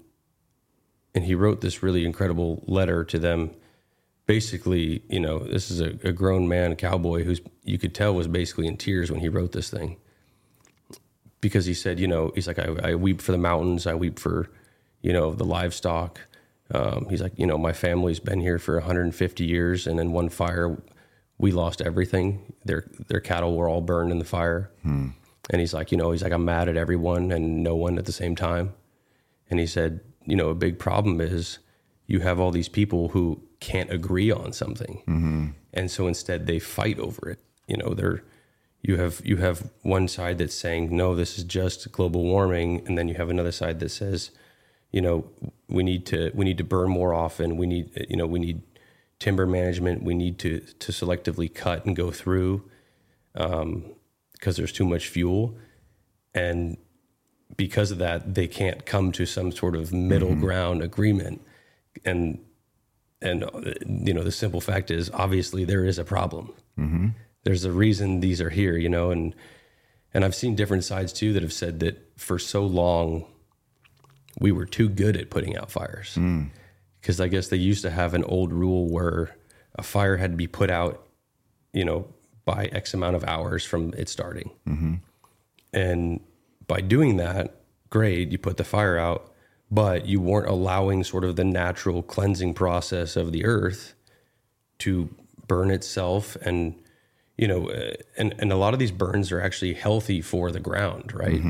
and 1.17 1.25
he 1.25 1.33
wrote 1.33 1.61
this 1.61 1.81
really 1.81 2.05
incredible 2.05 2.63
letter 2.67 3.03
to 3.03 3.17
them. 3.17 3.49
Basically, 4.27 5.01
you 5.09 5.19
know, 5.19 5.39
this 5.39 5.71
is 5.71 5.81
a, 5.81 5.97
a 6.03 6.11
grown 6.11 6.47
man, 6.47 6.71
a 6.71 6.75
cowboy, 6.75 7.23
who's 7.23 7.41
you 7.63 7.79
could 7.79 7.95
tell 7.95 8.13
was 8.13 8.27
basically 8.27 8.67
in 8.67 8.77
tears 8.77 9.09
when 9.09 9.19
he 9.19 9.27
wrote 9.27 9.51
this 9.51 9.71
thing, 9.71 9.97
because 11.41 11.65
he 11.65 11.73
said, 11.73 11.99
you 11.99 12.07
know, 12.07 12.31
he's 12.35 12.45
like, 12.45 12.59
I, 12.59 12.91
I 12.91 12.93
weep 12.93 13.19
for 13.19 13.31
the 13.31 13.39
mountains, 13.39 13.87
I 13.87 13.95
weep 13.95 14.19
for, 14.19 14.51
you 15.01 15.11
know, 15.11 15.33
the 15.33 15.43
livestock. 15.43 16.21
Um, 16.71 17.07
he's 17.09 17.19
like, 17.19 17.33
you 17.35 17.47
know, 17.47 17.57
my 17.57 17.73
family's 17.73 18.19
been 18.19 18.39
here 18.41 18.59
for 18.59 18.75
150 18.75 19.43
years, 19.43 19.87
and 19.87 19.99
in 19.99 20.11
one 20.11 20.29
fire, 20.29 20.77
we 21.39 21.51
lost 21.51 21.81
everything. 21.81 22.53
Their 22.63 22.85
their 23.07 23.21
cattle 23.21 23.55
were 23.55 23.67
all 23.67 23.81
burned 23.81 24.11
in 24.11 24.19
the 24.19 24.25
fire. 24.25 24.69
And 25.49 25.61
he's 25.61 25.73
like, 25.73 25.91
you 25.91 25.97
know, 25.97 26.11
he's 26.11 26.21
like, 26.21 26.33
I'm 26.33 26.45
mad 26.45 26.69
at 26.69 26.77
everyone 26.77 27.31
and 27.31 27.63
no 27.63 27.75
one 27.75 27.97
at 27.97 28.05
the 28.05 28.11
same 28.11 28.35
time. 28.35 28.73
And 29.49 29.59
he 29.59 29.65
said, 29.65 30.01
you 30.27 30.35
know, 30.35 30.49
a 30.49 30.55
big 30.55 30.77
problem 30.77 31.19
is 31.21 31.57
you 32.05 32.19
have 32.19 32.39
all 32.39 32.51
these 32.51 32.69
people 32.69 33.09
who 33.09 33.41
can't 33.59 33.91
agree 33.91 34.29
on 34.29 34.53
something, 34.53 35.01
mm-hmm. 35.07 35.47
and 35.73 35.89
so 35.89 36.05
instead 36.05 36.45
they 36.45 36.59
fight 36.59 36.99
over 36.99 37.29
it. 37.29 37.39
You 37.67 37.77
know, 37.77 37.93
they're 37.93 38.23
you 38.81 38.97
have 38.97 39.21
you 39.23 39.37
have 39.37 39.71
one 39.81 40.07
side 40.07 40.37
that's 40.37 40.53
saying 40.53 40.95
no, 40.95 41.15
this 41.15 41.37
is 41.37 41.43
just 41.43 41.91
global 41.91 42.23
warming, 42.23 42.85
and 42.85 42.97
then 42.97 43.07
you 43.07 43.15
have 43.15 43.29
another 43.29 43.51
side 43.51 43.79
that 43.79 43.89
says, 43.89 44.31
you 44.91 45.01
know, 45.01 45.25
we 45.67 45.81
need 45.81 46.05
to 46.07 46.31
we 46.35 46.45
need 46.45 46.57
to 46.57 46.63
burn 46.63 46.89
more 46.89 47.13
often. 47.13 47.57
We 47.57 47.65
need 47.65 48.05
you 48.09 48.17
know 48.17 48.27
we 48.27 48.39
need 48.39 48.61
timber 49.19 49.47
management. 49.47 50.03
We 50.03 50.13
need 50.13 50.39
to 50.39 50.59
to 50.59 50.91
selectively 50.91 51.53
cut 51.53 51.85
and 51.85 51.95
go 51.95 52.11
through 52.11 52.69
um, 53.35 53.85
because 54.33 54.57
there's 54.57 54.73
too 54.73 54.85
much 54.85 55.07
fuel, 55.07 55.57
and 56.33 56.77
because 57.57 57.91
of 57.91 57.97
that, 57.97 58.35
they 58.35 58.47
can't 58.47 58.85
come 58.85 59.11
to 59.13 59.25
some 59.25 59.51
sort 59.51 59.75
of 59.75 59.91
middle 59.91 60.29
mm-hmm. 60.29 60.41
ground 60.41 60.81
agreement. 60.81 61.41
And 62.05 62.39
and 63.21 63.43
you 64.05 64.13
know 64.13 64.23
the 64.23 64.31
simple 64.31 64.61
fact 64.61 64.91
is 64.91 65.09
obviously 65.11 65.65
there 65.65 65.83
is 65.83 65.97
a 65.97 66.03
problem. 66.03 66.53
Mm-hmm. 66.77 67.07
There's 67.43 67.65
a 67.65 67.71
reason 67.71 68.19
these 68.19 68.39
are 68.41 68.51
here, 68.51 68.77
you 68.77 68.89
know, 68.89 69.09
and 69.09 69.33
and 70.13 70.23
I've 70.23 70.35
seen 70.35 70.55
different 70.55 70.83
sides 70.83 71.11
too 71.11 71.33
that 71.33 71.41
have 71.41 71.53
said 71.53 71.79
that 71.79 72.11
for 72.15 72.39
so 72.39 72.65
long 72.65 73.25
we 74.39 74.51
were 74.51 74.65
too 74.65 74.87
good 74.87 75.17
at 75.17 75.29
putting 75.29 75.57
out 75.57 75.71
fires 75.71 76.15
mm. 76.15 76.49
because 77.01 77.19
I 77.19 77.27
guess 77.27 77.47
they 77.47 77.57
used 77.57 77.81
to 77.81 77.89
have 77.89 78.13
an 78.13 78.23
old 78.23 78.53
rule 78.53 78.87
where 78.87 79.35
a 79.75 79.83
fire 79.83 80.17
had 80.17 80.31
to 80.31 80.37
be 80.37 80.47
put 80.47 80.69
out, 80.69 81.07
you 81.73 81.83
know, 81.83 82.07
by 82.45 82.65
X 82.65 82.93
amount 82.93 83.15
of 83.15 83.23
hours 83.23 83.65
from 83.65 83.93
it 83.97 84.09
starting. 84.09 84.51
Mm-hmm. 84.67 84.93
And 85.73 86.19
by 86.67 86.81
doing 86.81 87.17
that, 87.17 87.61
great, 87.89 88.31
you 88.31 88.37
put 88.37 88.57
the 88.57 88.63
fire 88.63 88.97
out, 88.97 89.33
but 89.71 90.05
you 90.05 90.21
weren't 90.21 90.47
allowing 90.47 91.03
sort 91.03 91.23
of 91.23 91.35
the 91.35 91.43
natural 91.43 92.01
cleansing 92.03 92.53
process 92.53 93.15
of 93.15 93.31
the 93.31 93.45
earth 93.45 93.93
to 94.79 95.09
burn 95.47 95.71
itself 95.71 96.35
and 96.41 96.75
you 97.37 97.47
know 97.47 97.69
uh, 97.69 97.93
and 98.17 98.35
and 98.37 98.51
a 98.51 98.55
lot 98.57 98.73
of 98.73 98.79
these 98.79 98.91
burns 98.91 99.31
are 99.31 99.39
actually 99.41 99.73
healthy 99.73 100.21
for 100.21 100.51
the 100.51 100.59
ground 100.59 101.13
right? 101.13 101.41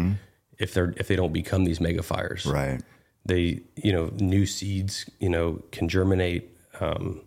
If 0.60 0.74
they're 0.74 0.94
if 0.98 1.08
they 1.08 1.16
don't 1.16 1.34
become 1.34 1.64
these 1.66 1.80
mega 1.82 2.04
fires. 2.04 2.46
Right. 2.46 2.82
they 3.26 3.62
you 3.76 3.92
know 3.92 4.12
new 4.20 4.46
seeds 4.46 5.10
you 5.20 5.30
know 5.30 5.62
can 5.72 5.90
germinate 5.90 6.50
um, 6.80 7.22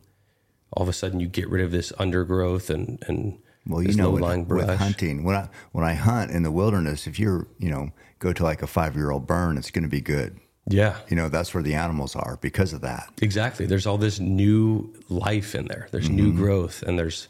all 0.72 0.83
of 0.83 0.88
a 0.88 0.92
sudden 0.92 1.20
you 1.20 1.29
get 1.29 1.48
rid 1.48 1.64
of 1.64 1.70
this 1.70 1.92
undergrowth 1.98 2.70
and 2.70 3.03
and 3.07 3.38
Well, 3.66 3.83
you 3.83 3.94
know, 3.94 4.11
with, 4.11 4.49
with 4.49 4.79
hunting, 4.79 5.23
when 5.23 5.37
I 5.37 5.49
when 5.73 5.85
I 5.85 5.94
hunt 5.94 6.31
in 6.31 6.42
the 6.42 6.51
wilderness, 6.51 7.07
if 7.07 7.18
you're 7.18 7.46
you 7.59 7.70
know 7.70 7.90
go 8.18 8.33
to 8.33 8.42
like 8.42 8.62
a 8.62 8.66
five 8.66 8.96
year 8.96 9.11
old 9.11 9.27
burn, 9.27 9.57
it's 9.59 9.70
going 9.70 9.85
to 9.85 9.88
be 9.90 10.01
good. 10.01 10.38
Yeah, 10.68 10.99
You 11.09 11.16
know, 11.16 11.29
that's 11.29 11.53
where 11.53 11.62
the 11.64 11.75
animals 11.75 12.14
are 12.14 12.38
because 12.40 12.73
of 12.73 12.83
that. 12.83 13.09
exactly. 13.20 13.66
There's 13.66 13.87
all 13.87 13.99
this 13.99 14.20
new 14.20 14.92
life 15.09 15.55
in 15.57 15.66
there. 15.66 15.88
There's 15.90 16.09
new 16.09 16.33
growth, 16.33 16.83
and 16.83 16.99
there's 16.99 17.29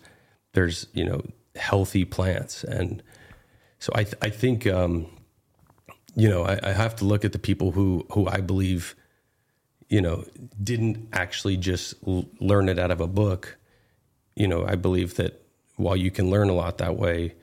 there's 0.53 0.87
you 0.93 1.05
know 1.05 1.23
healthy 1.57 2.05
plants, 2.05 2.65
and 2.65 3.03
so 3.79 3.93
I 3.95 4.05
th- 4.05 4.17
I 4.21 4.31
think 4.31 4.67
um, 4.67 5.07
you 6.15 6.29
know 6.29 6.45
I, 6.45 6.59
I 6.63 6.73
have 6.73 6.97
to 6.97 7.05
look 7.05 7.25
at 7.25 7.33
the 7.33 7.39
people 7.39 7.71
who 7.73 8.05
who 8.13 8.29
I 8.29 8.41
believe 8.41 8.95
you 9.89 10.01
know 10.03 10.25
didn't 10.63 11.09
actually 11.13 11.57
just 11.57 11.95
l- 12.07 12.29
learn 12.41 12.69
it 12.69 12.79
out 12.79 12.91
of 12.91 13.01
a 13.01 13.07
book. 13.09 13.57
You 14.37 14.49
know, 14.49 14.67
I 14.67 14.75
believe 14.75 15.15
that 15.17 15.41
while 15.81 15.97
you 15.97 16.11
can 16.11 16.31
learn 16.31 16.49
a 16.49 16.53
lot 16.53 16.79
that 16.79 16.97
way, 16.97 17.35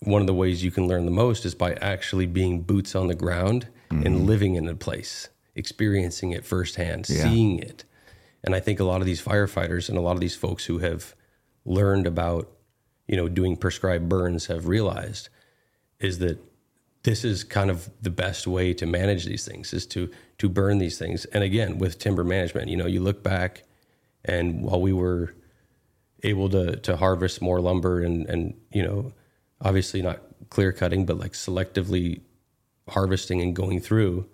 one 0.00 0.20
of 0.20 0.26
the 0.26 0.34
ways 0.34 0.64
you 0.64 0.70
can 0.70 0.86
learn 0.86 1.04
the 1.04 1.10
most 1.10 1.44
is 1.44 1.54
by 1.54 1.74
actually 1.74 2.26
being 2.26 2.62
boots 2.62 2.94
on 2.94 3.08
the 3.08 3.14
ground 3.14 3.68
and 3.90 4.04
mm-hmm. 4.04 4.24
living 4.24 4.54
in 4.54 4.68
a 4.68 4.74
place, 4.74 5.28
experiencing 5.54 6.30
it 6.30 6.44
firsthand, 6.44 7.08
Yeah. 7.08 7.24
seeing 7.24 7.58
it. 7.58 7.84
And 8.42 8.54
I 8.54 8.60
think 8.60 8.80
a 8.80 8.84
lot 8.84 9.00
of 9.00 9.06
these 9.06 9.20
firefighters 9.20 9.88
and 9.88 9.98
a 9.98 10.00
lot 10.00 10.12
of 10.12 10.20
these 10.20 10.36
folks 10.36 10.64
who 10.64 10.78
have 10.78 11.14
learned 11.64 12.06
about, 12.06 12.50
you 13.06 13.16
know, 13.16 13.28
doing 13.28 13.56
prescribed 13.56 14.08
burns 14.08 14.46
have 14.46 14.66
realized 14.66 15.28
is 15.98 16.18
that 16.20 16.38
this 17.02 17.24
is 17.24 17.44
kind 17.44 17.70
of 17.70 17.90
the 18.00 18.10
best 18.10 18.46
way 18.46 18.72
to 18.74 18.86
manage 18.86 19.24
these 19.24 19.44
things 19.44 19.72
is 19.72 19.86
to 19.86 20.10
to 20.38 20.48
burn 20.48 20.78
these 20.78 20.98
things. 20.98 21.24
And 21.26 21.42
again, 21.42 21.78
with 21.78 21.98
timber 21.98 22.24
management, 22.24 22.68
you 22.68 22.76
know, 22.76 22.86
you 22.86 23.00
look 23.00 23.22
back 23.22 23.64
and 24.24 24.62
while 24.62 24.80
we 24.80 24.92
were 24.92 25.34
able 26.22 26.48
to 26.48 26.76
to 26.76 26.96
harvest 26.96 27.40
more 27.40 27.60
lumber 27.60 28.02
and 28.02 28.28
and 28.28 28.54
you 28.70 28.82
know 28.82 29.12
obviously 29.60 30.02
not 30.02 30.20
clear 30.50 30.72
cutting 30.72 31.06
but 31.06 31.18
like 31.18 31.32
selectively 31.32 32.20
harvesting 32.88 33.40
and 33.40 33.54
going 33.54 33.80
through 33.80 34.26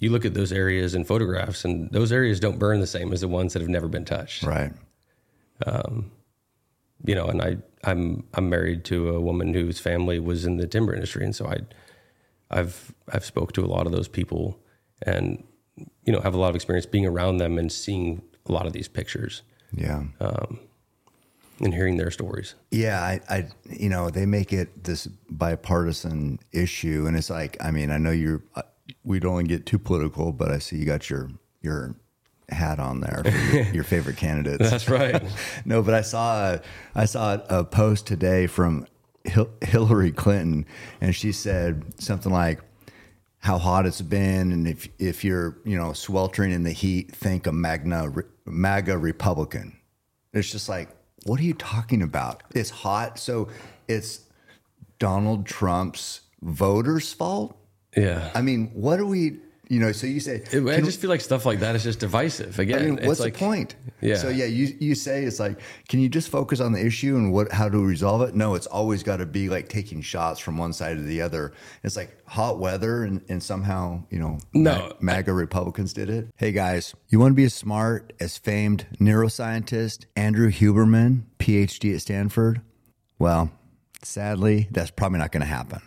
you 0.00 0.10
look 0.10 0.24
at 0.24 0.34
those 0.34 0.52
areas 0.52 0.94
in 0.94 1.04
photographs 1.04 1.64
and 1.64 1.90
those 1.92 2.10
areas 2.12 2.40
don't 2.40 2.58
burn 2.58 2.80
the 2.80 2.86
same 2.86 3.12
as 3.12 3.20
the 3.20 3.28
ones 3.28 3.52
that 3.52 3.60
have 3.60 3.68
never 3.68 3.88
been 3.88 4.04
touched 4.04 4.42
Right. 4.42 4.72
Um, 5.66 6.10
you 7.04 7.14
know 7.14 7.26
and 7.26 7.42
i 7.42 7.56
i'm 7.84 8.24
i'm 8.34 8.48
married 8.48 8.84
to 8.84 9.10
a 9.10 9.20
woman 9.20 9.52
whose 9.52 9.78
family 9.78 10.18
was 10.18 10.46
in 10.46 10.56
the 10.56 10.66
timber 10.66 10.94
industry 10.94 11.24
and 11.24 11.34
so 11.34 11.46
i 11.46 11.58
i've 12.50 12.94
i've 13.12 13.24
spoke 13.24 13.52
to 13.52 13.64
a 13.64 13.66
lot 13.66 13.86
of 13.86 13.92
those 13.92 14.08
people 14.08 14.58
and 15.02 15.44
you 16.04 16.12
know 16.12 16.20
have 16.20 16.34
a 16.34 16.38
lot 16.38 16.48
of 16.48 16.54
experience 16.54 16.86
being 16.86 17.06
around 17.06 17.36
them 17.38 17.58
and 17.58 17.70
seeing 17.70 18.22
a 18.46 18.52
lot 18.52 18.66
of 18.66 18.72
these 18.72 18.88
pictures 18.88 19.42
Yeah. 19.72 20.04
Um, 20.20 20.60
and 21.60 21.72
hearing 21.72 21.96
their 21.96 22.10
stories 22.10 22.54
Yeah, 22.70 23.00
I, 23.00 23.20
I, 23.28 23.48
you 23.68 23.88
know, 23.88 24.10
they 24.10 24.26
make 24.26 24.52
it 24.52 24.84
this 24.84 25.06
bipartisan 25.30 26.40
issue, 26.52 27.06
and 27.06 27.16
it's 27.16 27.30
like, 27.30 27.56
I 27.62 27.70
mean, 27.70 27.90
I 27.90 27.98
know 27.98 28.10
you're, 28.10 28.42
uh, 28.54 28.62
we 29.04 29.20
don't 29.20 29.34
want 29.34 29.48
to 29.48 29.56
get 29.56 29.66
too 29.66 29.78
political, 29.78 30.32
but 30.32 30.50
I 30.50 30.58
see 30.58 30.76
you 30.76 30.84
got 30.84 31.08
your 31.08 31.30
your 31.62 31.96
hat 32.50 32.78
on 32.78 33.00
there 33.00 33.22
for 33.24 33.56
your, 33.56 33.64
your 33.72 33.84
favorite 33.84 34.18
candidates. 34.18 34.70
that's 34.70 34.88
right 34.88 35.22
no, 35.64 35.82
but 35.82 35.94
I 35.94 36.02
saw 36.02 36.54
a, 36.54 36.60
I 36.94 37.06
saw 37.06 37.38
a 37.48 37.64
post 37.64 38.06
today 38.06 38.46
from 38.46 38.86
Hil- 39.24 39.50
Hillary 39.62 40.12
Clinton, 40.12 40.66
and 41.00 41.14
she 41.14 41.32
said 41.32 41.84
something 41.98 42.32
like, 42.32 42.60
"How 43.38 43.58
hot 43.58 43.86
it's 43.86 44.02
been, 44.02 44.52
and 44.52 44.68
if 44.68 44.88
if 44.98 45.24
you're 45.24 45.56
you 45.64 45.78
know 45.78 45.92
sweltering 45.92 46.52
in 46.52 46.62
the 46.64 46.72
heat, 46.72 47.14
think 47.14 47.46
a 47.46 47.52
Magna 47.52 48.12
MAGA 48.44 48.98
Republican." 48.98 49.78
It's 50.34 50.50
just 50.50 50.68
like, 50.68 50.90
what 51.24 51.40
are 51.40 51.44
you 51.44 51.54
talking 51.54 52.02
about? 52.02 52.42
It's 52.54 52.70
hot, 52.70 53.18
so 53.18 53.48
it's 53.88 54.20
Donald 54.98 55.46
Trump's 55.46 56.20
voters' 56.42 57.12
fault. 57.12 57.56
yeah 57.96 58.30
I 58.34 58.42
mean, 58.42 58.70
what 58.74 59.00
are 59.00 59.06
we? 59.06 59.38
You 59.68 59.80
know, 59.80 59.92
so 59.92 60.06
you 60.06 60.20
say 60.20 60.42
It- 60.52 60.66
I 60.66 60.80
just 60.80 61.00
feel 61.00 61.10
like 61.10 61.20
stuff 61.20 61.46
like 61.46 61.60
that 61.60 61.74
is 61.74 61.82
just 61.82 61.98
divisive. 61.98 62.58
Again, 62.58 62.78
I 62.78 62.84
mean, 62.84 63.06
what's 63.06 63.20
like, 63.20 63.32
the 63.34 63.38
point? 63.38 63.76
Yeah. 64.00 64.16
So 64.16 64.28
yeah, 64.28 64.44
you 64.44 64.76
you 64.78 64.94
say 64.94 65.24
it's 65.24 65.40
like, 65.40 65.58
can 65.88 66.00
you 66.00 66.08
just 66.08 66.28
focus 66.28 66.60
on 66.60 66.72
the 66.72 66.84
issue 66.84 67.16
and 67.16 67.32
what 67.32 67.50
how 67.52 67.68
to 67.68 67.78
resolve 67.84 68.22
it? 68.22 68.34
No, 68.34 68.54
it's 68.54 68.66
always 68.66 69.02
got 69.02 69.16
to 69.18 69.26
be 69.26 69.48
like 69.48 69.68
taking 69.68 70.02
shots 70.02 70.40
from 70.40 70.58
one 70.58 70.72
side 70.72 70.96
to 70.96 71.02
the 71.02 71.22
other. 71.22 71.52
It's 71.82 71.96
like 71.96 72.16
hot 72.26 72.58
weather 72.58 73.04
and, 73.04 73.24
and 73.28 73.42
somehow 73.42 74.04
you 74.10 74.18
know 74.18 74.38
No, 74.52 74.88
Ma- 75.00 75.14
MAGA 75.14 75.32
Republicans 75.32 75.92
did 75.92 76.10
it. 76.10 76.28
Hey 76.36 76.52
guys, 76.52 76.94
you 77.08 77.18
want 77.18 77.30
to 77.32 77.36
be 77.36 77.44
as 77.44 77.54
smart 77.54 78.12
as 78.20 78.36
famed 78.36 78.86
neuroscientist 79.00 80.04
Andrew 80.16 80.50
Huberman, 80.50 81.22
PhD 81.38 81.94
at 81.94 82.02
Stanford? 82.02 82.60
Well, 83.18 83.50
sadly, 84.02 84.68
that's 84.70 84.90
probably 84.90 85.18
not 85.20 85.32
going 85.32 85.40
to 85.42 85.46
happen 85.46 85.80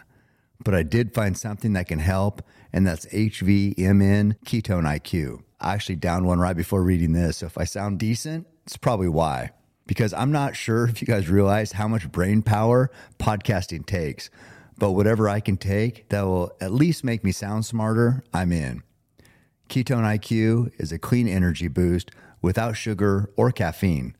but 0.63 0.73
I 0.73 0.83
did 0.83 1.13
find 1.13 1.37
something 1.37 1.73
that 1.73 1.87
can 1.87 1.99
help, 1.99 2.41
and 2.77 2.85
that's 2.85 3.07
HVMN 3.07 4.37
Ketone 4.45 4.83
IQ. 4.83 5.41
I 5.59 5.73
actually 5.73 5.95
downed 5.95 6.27
one 6.27 6.39
right 6.39 6.55
before 6.55 6.83
reading 6.83 7.11
this, 7.11 7.37
so 7.37 7.47
if 7.47 7.57
I 7.57 7.63
sound 7.63 7.97
decent, 7.97 8.45
it's 8.67 8.77
probably 8.77 9.07
why. 9.07 9.49
Because 9.87 10.13
I'm 10.13 10.31
not 10.31 10.55
sure 10.55 10.85
if 10.87 11.01
you 11.01 11.07
guys 11.07 11.27
realize 11.27 11.71
how 11.71 11.87
much 11.87 12.11
brain 12.11 12.43
power 12.43 12.91
podcasting 13.17 13.87
takes, 13.87 14.29
but 14.77 14.91
whatever 14.91 15.27
I 15.27 15.39
can 15.39 15.57
take 15.57 16.07
that 16.09 16.21
will 16.21 16.55
at 16.61 16.71
least 16.71 17.03
make 17.03 17.23
me 17.23 17.31
sound 17.31 17.65
smarter, 17.65 18.23
I'm 18.31 18.51
in. 18.51 18.83
Ketone 19.69 20.03
IQ 20.03 20.71
is 20.79 20.91
a 20.91 20.99
clean 20.99 21.27
energy 21.27 21.69
boost 21.69 22.11
without 22.43 22.77
sugar 22.77 23.31
or 23.35 23.51
caffeine. 23.51 24.15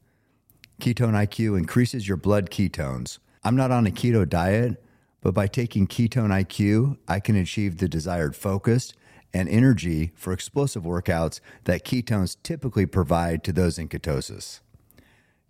Ketone 0.81 1.13
IQ 1.13 1.59
increases 1.59 2.07
your 2.07 2.17
blood 2.17 2.49
ketones. 2.49 3.19
I'm 3.43 3.55
not 3.55 3.69
on 3.69 3.85
a 3.85 3.91
keto 3.91 4.27
diet, 4.27 4.83
but 5.27 5.33
by 5.33 5.45
taking 5.45 5.87
Ketone 5.87 6.29
IQ, 6.29 6.95
I 7.05 7.19
can 7.19 7.35
achieve 7.35 7.79
the 7.79 7.89
desired 7.89 8.33
focus 8.33 8.93
and 9.33 9.49
energy 9.49 10.13
for 10.15 10.31
explosive 10.31 10.83
workouts 10.83 11.41
that 11.65 11.83
ketones 11.83 12.37
typically 12.43 12.85
provide 12.85 13.43
to 13.43 13.51
those 13.51 13.77
in 13.77 13.89
ketosis. 13.89 14.61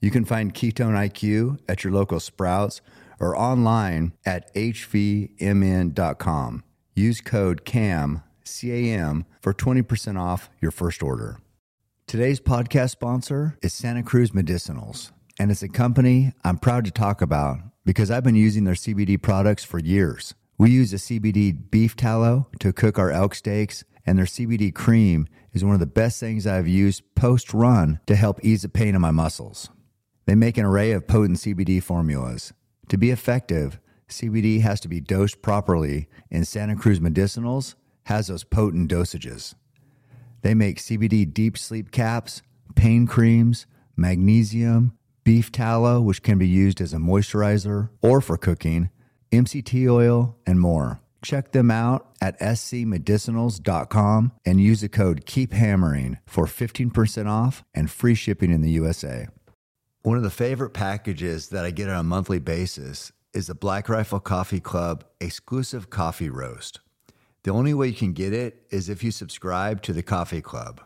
You 0.02 0.10
can 0.10 0.26
find 0.26 0.52
Ketone 0.52 0.96
IQ 0.96 1.60
at 1.70 1.84
your 1.84 1.94
local 1.94 2.20
Sprouts 2.20 2.82
or 3.20 3.38
online 3.38 4.14
at 4.26 4.52
hvmn.com. 4.56 5.44
Use 6.96 7.22
code 7.22 7.64
CAM, 7.64 8.24
C-A-M, 8.46 9.28
for 9.44 9.54
20% 9.54 10.20
off 10.20 10.50
your 10.60 10.72
first 10.72 11.04
order. 11.04 11.38
Today's 12.08 12.40
podcast 12.40 12.90
sponsor 12.90 13.60
is 13.62 13.74
Santa 13.74 14.02
Cruz 14.02 14.32
Medicinals, 14.32 15.12
and 15.40 15.52
it's 15.52 15.62
a 15.62 15.70
company 15.70 16.34
I'm 16.44 16.58
proud 16.58 16.84
to 16.86 16.92
talk 16.92 17.22
about 17.22 17.60
because 17.88 18.12
I've 18.12 18.24
been 18.24 18.36
using 18.36 18.66
their 18.66 18.74
CBD 18.74 19.20
products 19.20 19.64
for 19.64 19.80
years. 19.80 20.36
We 20.58 20.72
use 20.72 20.92
a 20.92 20.98
CBD 20.98 21.72
beef 21.72 21.96
tallow 21.96 22.48
to 22.60 22.74
cook 22.74 23.00
our 23.00 23.12
elk 23.12 23.34
steaks, 23.34 23.86
and 24.06 24.18
their 24.18 24.26
CBD 24.26 24.76
cream 24.76 25.26
is 25.54 25.64
one 25.64 25.74
of 25.74 25.80
the 25.80 25.86
best 25.86 26.20
things 26.20 26.46
I've 26.46 26.68
used 26.68 27.02
post 27.16 27.54
run 27.54 28.02
to 28.06 28.18
help 28.18 28.44
ease 28.44 28.64
the 28.64 28.70
pain 28.70 28.94
in 28.94 29.00
my 29.00 29.12
muscles. 29.12 29.70
They 30.26 30.36
make 30.36 30.58
an 30.58 30.66
array 30.66 30.92
of 30.92 31.08
potent 31.08 31.38
CBD 31.38 31.82
formulas. 31.82 32.52
To 32.90 32.98
be 32.98 33.10
effective, 33.10 33.80
CBD 34.10 34.60
has 34.60 34.82
to 34.82 34.90
be 34.90 35.00
dosed 35.00 35.42
properly, 35.42 36.10
and 36.30 36.46
Santa 36.46 36.76
Cruz 36.76 37.00
Medicinals 37.00 37.76
has 38.08 38.28
those 38.28 38.44
potent 38.44 38.92
dosages. 38.92 39.56
They 40.42 40.54
make 40.54 40.80
CBD 40.80 41.34
deep 41.34 41.58
sleep 41.58 41.92
caps, 41.92 42.42
pain 42.76 43.08
creams, 43.08 43.66
magnesium, 43.96 44.97
beef 45.28 45.52
tallow, 45.52 46.00
which 46.00 46.24
can 46.24 46.38
be 46.38 46.48
used 46.48 46.80
as 46.80 46.94
a 46.94 46.98
moisturizer 46.98 47.90
or 48.02 48.22
for 48.22 48.38
cooking, 48.38 48.90
MCT 49.30 49.92
oil, 49.92 50.38
and 50.46 50.58
more. 50.58 51.02
Check 51.22 51.52
them 51.52 51.70
out 51.70 52.08
at 52.22 52.40
scmedicinals.com 52.40 54.32
and 54.46 54.62
use 54.62 54.80
the 54.80 54.88
code 54.88 55.26
KEEPHAMMERING 55.26 56.20
for 56.26 56.46
15% 56.46 57.28
off 57.28 57.66
and 57.76 57.92
free 57.92 58.16
shipping 58.16 58.54
in 58.54 58.62
the 58.62 58.72
USA. 58.72 59.28
One 60.02 60.16
of 60.16 60.24
the 60.24 60.30
favorite 60.30 60.70
packages 60.70 61.50
that 61.50 61.66
I 61.66 61.72
get 61.72 61.90
on 61.90 61.98
a 61.98 62.04
monthly 62.04 62.40
basis 62.40 63.12
is 63.34 63.48
the 63.48 63.54
Black 63.54 63.90
Rifle 63.90 64.22
Coffee 64.22 64.62
Club 64.62 65.04
exclusive 65.20 65.90
coffee 65.90 66.30
roast. 66.30 66.80
The 67.44 67.52
only 67.52 67.74
way 67.74 67.90
you 67.90 67.96
can 67.96 68.14
get 68.14 68.32
it 68.32 68.66
is 68.70 68.88
if 68.88 69.04
you 69.04 69.12
subscribe 69.12 69.82
to 69.82 69.92
the 69.92 70.04
coffee 70.04 70.42
club. 70.42 70.80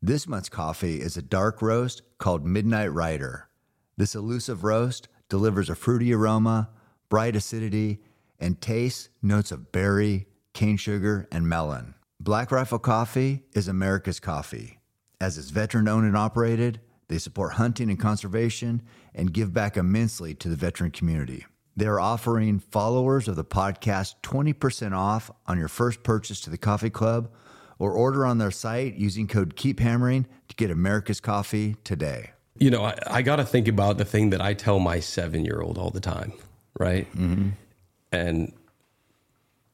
This 0.00 0.26
month's 0.26 0.48
coffee 0.48 1.02
is 1.02 1.18
a 1.18 1.22
dark 1.22 1.60
roast 1.60 2.00
called 2.16 2.46
Midnight 2.46 2.90
Rider. 2.90 3.50
This 3.98 4.14
elusive 4.14 4.62
roast 4.62 5.08
delivers 5.30 5.70
a 5.70 5.74
fruity 5.74 6.12
aroma, 6.12 6.68
bright 7.08 7.34
acidity, 7.34 8.02
and 8.38 8.60
tastes 8.60 9.08
notes 9.22 9.50
of 9.50 9.72
berry, 9.72 10.26
cane 10.52 10.76
sugar, 10.76 11.26
and 11.32 11.48
melon. 11.48 11.94
Black 12.20 12.52
Rifle 12.52 12.78
Coffee 12.78 13.44
is 13.54 13.68
America's 13.68 14.20
coffee. 14.20 14.80
As 15.18 15.38
it's 15.38 15.48
veteran 15.48 15.88
owned 15.88 16.06
and 16.06 16.16
operated, 16.16 16.80
they 17.08 17.16
support 17.16 17.54
hunting 17.54 17.88
and 17.88 17.98
conservation 17.98 18.82
and 19.14 19.32
give 19.32 19.54
back 19.54 19.78
immensely 19.78 20.34
to 20.34 20.50
the 20.50 20.56
veteran 20.56 20.90
community. 20.90 21.46
They 21.74 21.86
are 21.86 22.00
offering 22.00 22.58
followers 22.58 23.28
of 23.28 23.36
the 23.36 23.44
podcast 23.44 24.16
20% 24.22 24.94
off 24.94 25.30
on 25.46 25.56
your 25.56 25.68
first 25.68 26.02
purchase 26.02 26.40
to 26.42 26.50
the 26.50 26.58
coffee 26.58 26.90
club 26.90 27.30
or 27.78 27.92
order 27.92 28.26
on 28.26 28.36
their 28.36 28.50
site 28.50 28.96
using 28.96 29.26
code 29.26 29.56
Keep 29.56 29.80
Hammering 29.80 30.26
to 30.48 30.56
get 30.56 30.70
America's 30.70 31.20
coffee 31.20 31.76
today. 31.82 32.32
You 32.58 32.70
know, 32.70 32.84
I, 32.84 32.96
I 33.06 33.22
got 33.22 33.36
to 33.36 33.44
think 33.44 33.68
about 33.68 33.98
the 33.98 34.04
thing 34.04 34.30
that 34.30 34.40
I 34.40 34.54
tell 34.54 34.78
my 34.78 35.00
seven 35.00 35.44
year 35.44 35.60
old 35.60 35.78
all 35.78 35.90
the 35.90 36.00
time, 36.00 36.32
right? 36.78 37.10
Mm-hmm. 37.12 37.50
And 38.12 38.52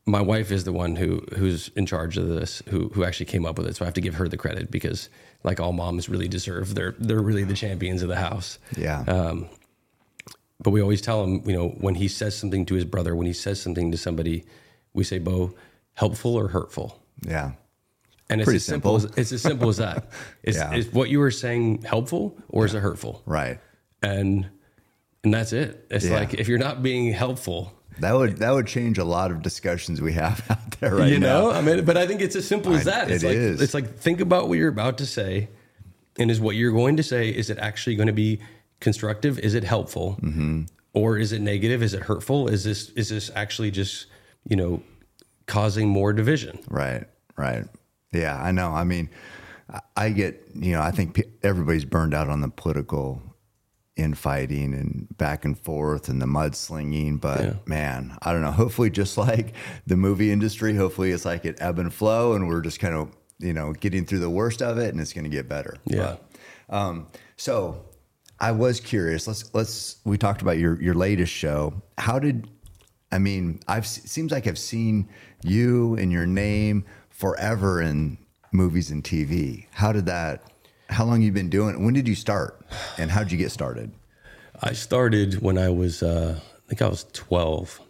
my 0.06 0.20
wife 0.20 0.50
is 0.50 0.64
the 0.64 0.72
one 0.72 0.96
who 0.96 1.22
who's 1.36 1.68
in 1.76 1.86
charge 1.86 2.16
of 2.18 2.28
this, 2.28 2.62
who 2.68 2.88
who 2.88 3.04
actually 3.04 3.26
came 3.26 3.46
up 3.46 3.58
with 3.58 3.66
it. 3.68 3.76
So 3.76 3.84
I 3.84 3.86
have 3.86 3.94
to 3.94 4.00
give 4.00 4.14
her 4.14 4.28
the 4.28 4.36
credit 4.36 4.70
because, 4.70 5.08
like 5.44 5.60
all 5.60 5.72
moms, 5.72 6.08
really 6.08 6.28
deserve. 6.28 6.74
They're 6.74 6.94
they're 6.98 7.22
really 7.22 7.44
the 7.44 7.54
champions 7.54 8.02
of 8.02 8.08
the 8.08 8.16
house. 8.16 8.58
Yeah. 8.76 9.00
Um, 9.02 9.48
but 10.60 10.70
we 10.70 10.80
always 10.80 11.00
tell 11.00 11.24
him, 11.24 11.42
you 11.44 11.56
know, 11.56 11.68
when 11.68 11.96
he 11.96 12.08
says 12.08 12.36
something 12.36 12.64
to 12.66 12.74
his 12.74 12.84
brother, 12.84 13.16
when 13.16 13.26
he 13.26 13.32
says 13.32 13.60
something 13.60 13.90
to 13.90 13.98
somebody, 13.98 14.44
we 14.92 15.04
say, 15.04 15.18
"Bo, 15.18 15.54
helpful 15.94 16.34
or 16.34 16.48
hurtful?" 16.48 17.00
yeah. 17.22 17.52
And 18.32 18.40
it's 18.40 18.46
Pretty 18.46 18.56
as 18.56 18.64
simple, 18.64 18.98
simple. 19.00 19.14
as 19.14 19.18
it's 19.18 19.32
as 19.32 19.42
simple 19.42 19.68
as 19.68 19.76
that. 19.76 20.06
Is, 20.42 20.56
Yeah. 20.56 20.74
is 20.74 20.92
what 20.92 21.08
you 21.10 21.18
were 21.20 21.30
saying 21.30 21.82
helpful 21.82 22.36
or 22.48 22.64
is 22.66 22.74
it 22.74 22.80
hurtful? 22.80 23.22
Right. 23.26 23.60
and 24.02 24.48
and 25.24 25.32
that's 25.34 25.52
it. 25.52 25.86
It's 25.90 26.04
Yeah. 26.06 26.16
like 26.18 26.34
if 26.34 26.48
you're 26.48 26.58
not 26.58 26.82
being 26.82 27.12
helpful, 27.12 27.72
That 28.00 28.14
would 28.16 28.38
that 28.38 28.50
would 28.52 28.66
change 28.66 28.98
a 28.98 29.04
lot 29.04 29.30
of 29.30 29.42
discussions 29.42 30.00
we 30.00 30.14
have 30.14 30.42
out 30.50 30.70
there 30.80 30.96
right 30.96 31.12
you 31.12 31.18
know. 31.20 31.50
now. 31.50 31.58
I 31.58 31.62
mean, 31.62 31.84
but 31.84 31.96
I 31.96 32.06
think 32.08 32.20
it's 32.20 32.34
as 32.34 32.46
simple 32.48 32.72
as 32.74 32.84
that. 32.86 33.10
It's 33.10 33.22
it 33.22 33.26
like 33.28 33.36
is. 33.36 33.60
it's 33.62 33.74
like 33.74 33.96
think 33.98 34.20
about 34.20 34.48
what 34.48 34.58
you're 34.58 34.68
about 34.78 34.98
to 34.98 35.06
say, 35.06 35.48
and 36.18 36.30
is 36.30 36.40
what 36.40 36.56
you're 36.56 36.72
going 36.72 36.96
to 36.96 37.02
say 37.02 37.28
is 37.28 37.50
it 37.50 37.58
actually 37.58 37.94
going 37.96 38.08
to 38.08 38.12
be 38.26 38.40
constructive? 38.80 39.38
Is 39.38 39.54
it 39.54 39.62
helpful, 39.64 40.18
Mm-hmm. 40.22 40.62
or 40.94 41.18
is 41.18 41.30
it 41.32 41.40
negative? 41.40 41.82
Is 41.82 41.94
it 41.94 42.02
hurtful? 42.02 42.48
Is 42.48 42.64
this 42.64 42.88
is 42.96 43.08
this 43.10 43.30
actually 43.36 43.70
just 43.70 44.06
you 44.48 44.56
know 44.56 44.82
causing 45.46 45.88
more 45.88 46.12
division? 46.12 46.58
Right, 46.68 47.04
right. 47.36 47.66
Yeah, 48.12 48.40
I 48.42 48.52
know. 48.52 48.70
I 48.72 48.84
mean, 48.84 49.08
I- 49.96 50.10
get, 50.10 50.48
you 50.54 50.72
know, 50.72 50.80
I 50.82 50.90
think 50.90 51.22
everybody's 51.42 51.84
burned 51.84 52.12
out 52.14 52.28
on 52.28 52.40
the 52.40 52.48
political 52.48 53.22
infighting 53.96 54.72
and 54.74 55.06
back 55.18 55.44
and 55.44 55.58
forth 55.58 56.08
and 56.08 56.20
the 56.20 56.26
mudslinging. 56.26 57.20
But 57.20 57.40
Yeah. 57.44 57.52
man, 57.66 58.16
I 58.22 58.32
don't 58.32 58.42
know. 58.42 58.50
Hopefully, 58.62 58.90
just 58.90 59.16
like 59.18 59.54
the 59.86 59.96
movie 59.96 60.30
industry, 60.32 60.74
hopefully 60.74 61.10
it's 61.10 61.24
like 61.24 61.44
it 61.44 61.56
ebb 61.60 61.78
and 61.78 61.92
flow 61.92 62.32
and 62.34 62.48
we're 62.48 62.62
just 62.62 62.80
kind 62.80 62.94
of, 62.94 63.10
you 63.38 63.52
know, 63.52 63.72
getting 63.72 64.04
through 64.06 64.20
the 64.20 64.30
worst 64.30 64.62
of 64.62 64.78
it 64.78 64.92
and 64.92 65.00
it's 65.00 65.12
going 65.12 65.24
to 65.24 65.30
get 65.30 65.48
better. 65.48 65.76
Yeah. 65.84 66.16
But, 66.68 66.76
um, 66.76 67.06
so 67.36 67.84
I 68.40 68.52
was 68.52 68.80
curious. 68.80 69.26
Let's 69.26 69.52
let's 69.54 69.96
we 70.04 70.16
talked 70.18 70.42
about 70.42 70.58
your 70.58 70.80
your 70.80 70.94
latest 70.94 71.32
show. 71.32 71.74
How 71.98 72.18
did 72.18 72.48
I 73.10 73.18
mean? 73.18 73.60
I've 73.68 73.84
it 73.84 73.86
seems 73.86 74.32
like 74.32 74.46
I've 74.46 74.58
seen 74.58 75.08
you 75.44 75.94
and 75.96 76.10
your 76.10 76.26
name 76.26 76.84
forever 77.22 77.80
in 77.80 78.18
movies 78.50 78.90
and 78.90 79.04
TV. 79.04 79.66
How 79.70 79.92
did 79.92 80.06
that? 80.06 80.42
How 80.90 81.04
long 81.04 81.22
you 81.22 81.30
been 81.30 81.50
doing? 81.50 81.76
it? 81.76 81.80
When 81.80 81.94
did 81.94 82.08
you 82.08 82.16
start? 82.16 82.66
And 82.98 83.12
how 83.12 83.22
did 83.22 83.30
you 83.30 83.38
get 83.38 83.52
started? 83.52 83.92
I 84.60 84.72
started 84.72 85.40
when 85.40 85.56
I 85.56 85.68
was, 85.68 86.02
uh, 86.02 86.40
I 86.40 86.68
think 86.68 86.82
I 86.82 86.88
was 86.88 87.06
12. 87.12 87.80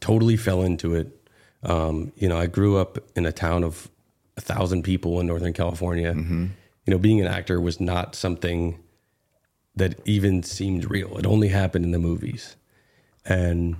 Totally 0.00 0.36
fell 0.36 0.62
into 0.62 0.96
it. 0.96 1.16
Um, 1.62 2.10
you 2.16 2.28
know, 2.28 2.36
I 2.36 2.46
grew 2.46 2.76
up 2.76 2.98
in 3.14 3.24
a 3.24 3.30
town 3.30 3.62
of 3.62 3.88
a 4.36 4.40
thousand 4.40 4.82
people 4.82 5.20
in 5.20 5.28
Northern 5.28 5.52
California. 5.52 6.12
You 6.86 6.90
know, 6.90 6.98
being 6.98 7.20
an 7.20 7.28
actor 7.28 7.60
was 7.60 7.78
not 7.78 8.16
something 8.16 8.80
that 9.76 10.00
even 10.06 10.42
seemed 10.42 10.90
real. 10.90 11.16
It 11.18 11.24
only 11.24 11.48
happened 11.50 11.84
in 11.84 11.92
the 11.92 12.00
movies. 12.00 12.56
And 13.24 13.76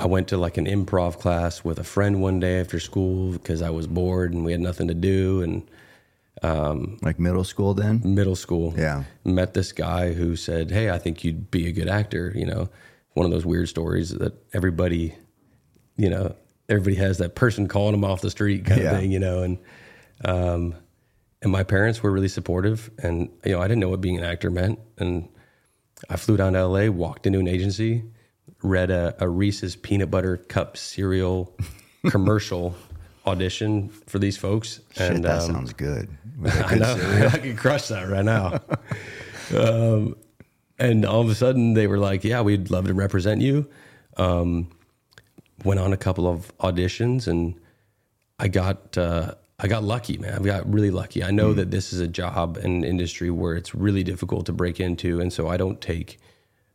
I 0.00 0.06
went 0.06 0.28
to 0.28 0.38
like 0.38 0.56
an 0.56 0.64
improv 0.66 1.18
class 1.18 1.62
with 1.62 1.78
a 1.78 1.84
friend 1.84 2.22
one 2.22 2.40
day 2.40 2.58
after 2.58 2.80
school 2.80 3.32
because 3.32 3.60
I 3.60 3.68
was 3.70 3.86
bored 3.86 4.32
and 4.32 4.44
we 4.44 4.52
had 4.52 4.60
nothing 4.60 4.88
to 4.88 4.94
do. 4.94 5.42
And 5.42 5.68
Like 7.02 7.18
middle 7.18 7.44
school 7.44 7.74
then? 7.74 8.00
middle 8.02 8.34
school. 8.36 8.74
Yeah. 8.76 9.04
Met 9.24 9.52
this 9.52 9.72
guy 9.72 10.14
who 10.14 10.36
said, 10.36 10.70
Hey, 10.70 10.90
I 10.90 10.98
think 10.98 11.22
you'd 11.22 11.50
be 11.50 11.68
a 11.68 11.72
good 11.72 11.88
actor. 11.88 12.32
You 12.34 12.46
know, 12.46 12.68
one 13.12 13.26
of 13.26 13.32
those 13.32 13.44
weird 13.44 13.68
stories 13.68 14.10
that 14.10 14.32
everybody, 14.54 15.14
you 15.96 16.08
know, 16.08 16.34
everybody 16.70 16.96
has 16.96 17.18
that 17.18 17.34
person 17.34 17.68
calling 17.68 17.92
them 17.92 18.04
off 18.04 18.22
the 18.22 18.30
street 18.30 18.64
kind 18.64 18.80
Yeah. 18.82 18.92
of 18.92 19.00
thing, 19.00 19.12
you 19.12 19.18
know, 19.18 19.42
and, 19.42 19.58
um, 20.24 20.74
and 21.42 21.50
my 21.52 21.62
parents 21.62 22.02
were 22.02 22.10
really 22.10 22.28
supportive 22.28 22.90
and, 23.02 23.28
you 23.44 23.52
know, 23.52 23.60
I 23.60 23.68
didn't 23.68 23.80
know 23.80 23.88
what 23.90 24.00
being 24.00 24.16
an 24.16 24.24
actor 24.24 24.50
meant. 24.50 24.78
And 24.98 25.28
I 26.08 26.16
flew 26.16 26.36
down 26.38 26.54
to 26.54 26.60
LA, 26.66 26.88
walked 26.90 27.26
into 27.26 27.38
an 27.38 27.48
agency, 27.48 28.04
read 28.62 28.90
a, 28.90 29.14
a 29.18 29.28
Reese's 29.28 29.76
peanut 29.76 30.10
butter 30.10 30.36
cup 30.36 30.76
cereal 30.76 31.56
commercial 32.08 32.74
audition 33.26 33.88
for 33.88 34.18
these 34.18 34.36
folks. 34.36 34.80
Shit, 34.92 35.12
and, 35.12 35.24
that 35.24 35.42
um, 35.42 35.52
sounds 35.52 35.72
good. 35.72 36.08
A 36.44 36.66
I 36.66 36.68
good 36.70 36.80
know. 36.80 36.96
cereal. 36.96 37.28
I 37.32 37.38
could 37.38 37.58
crush 37.58 37.88
that 37.88 38.08
right 38.08 38.24
now. 38.24 38.60
um, 39.56 40.16
and 40.78 41.04
all 41.04 41.20
of 41.20 41.28
a 41.28 41.34
sudden, 41.34 41.74
they 41.74 41.86
were 41.86 41.98
like, 41.98 42.24
"Yeah, 42.24 42.40
we'd 42.40 42.70
love 42.70 42.86
to 42.86 42.94
represent 42.94 43.42
you." 43.42 43.68
Um, 44.16 44.70
went 45.64 45.80
on 45.80 45.92
a 45.92 45.96
couple 45.96 46.26
of 46.26 46.56
auditions, 46.58 47.26
and 47.26 47.54
I 48.38 48.48
got 48.48 48.96
uh, 48.96 49.34
I 49.58 49.68
got 49.68 49.84
lucky, 49.84 50.16
man. 50.16 50.32
I 50.32 50.42
got 50.42 50.72
really 50.72 50.90
lucky. 50.90 51.22
I 51.22 51.30
know 51.30 51.52
that 51.52 51.70
this 51.70 51.92
is 51.92 52.00
a 52.00 52.08
job 52.08 52.56
and 52.56 52.84
industry 52.84 53.30
where 53.30 53.54
it's 53.54 53.74
really 53.74 54.02
difficult 54.02 54.46
to 54.46 54.52
break 54.52 54.80
into, 54.80 55.20
and 55.20 55.30
so 55.30 55.48
I 55.48 55.58
don't 55.58 55.80
take 55.80 56.18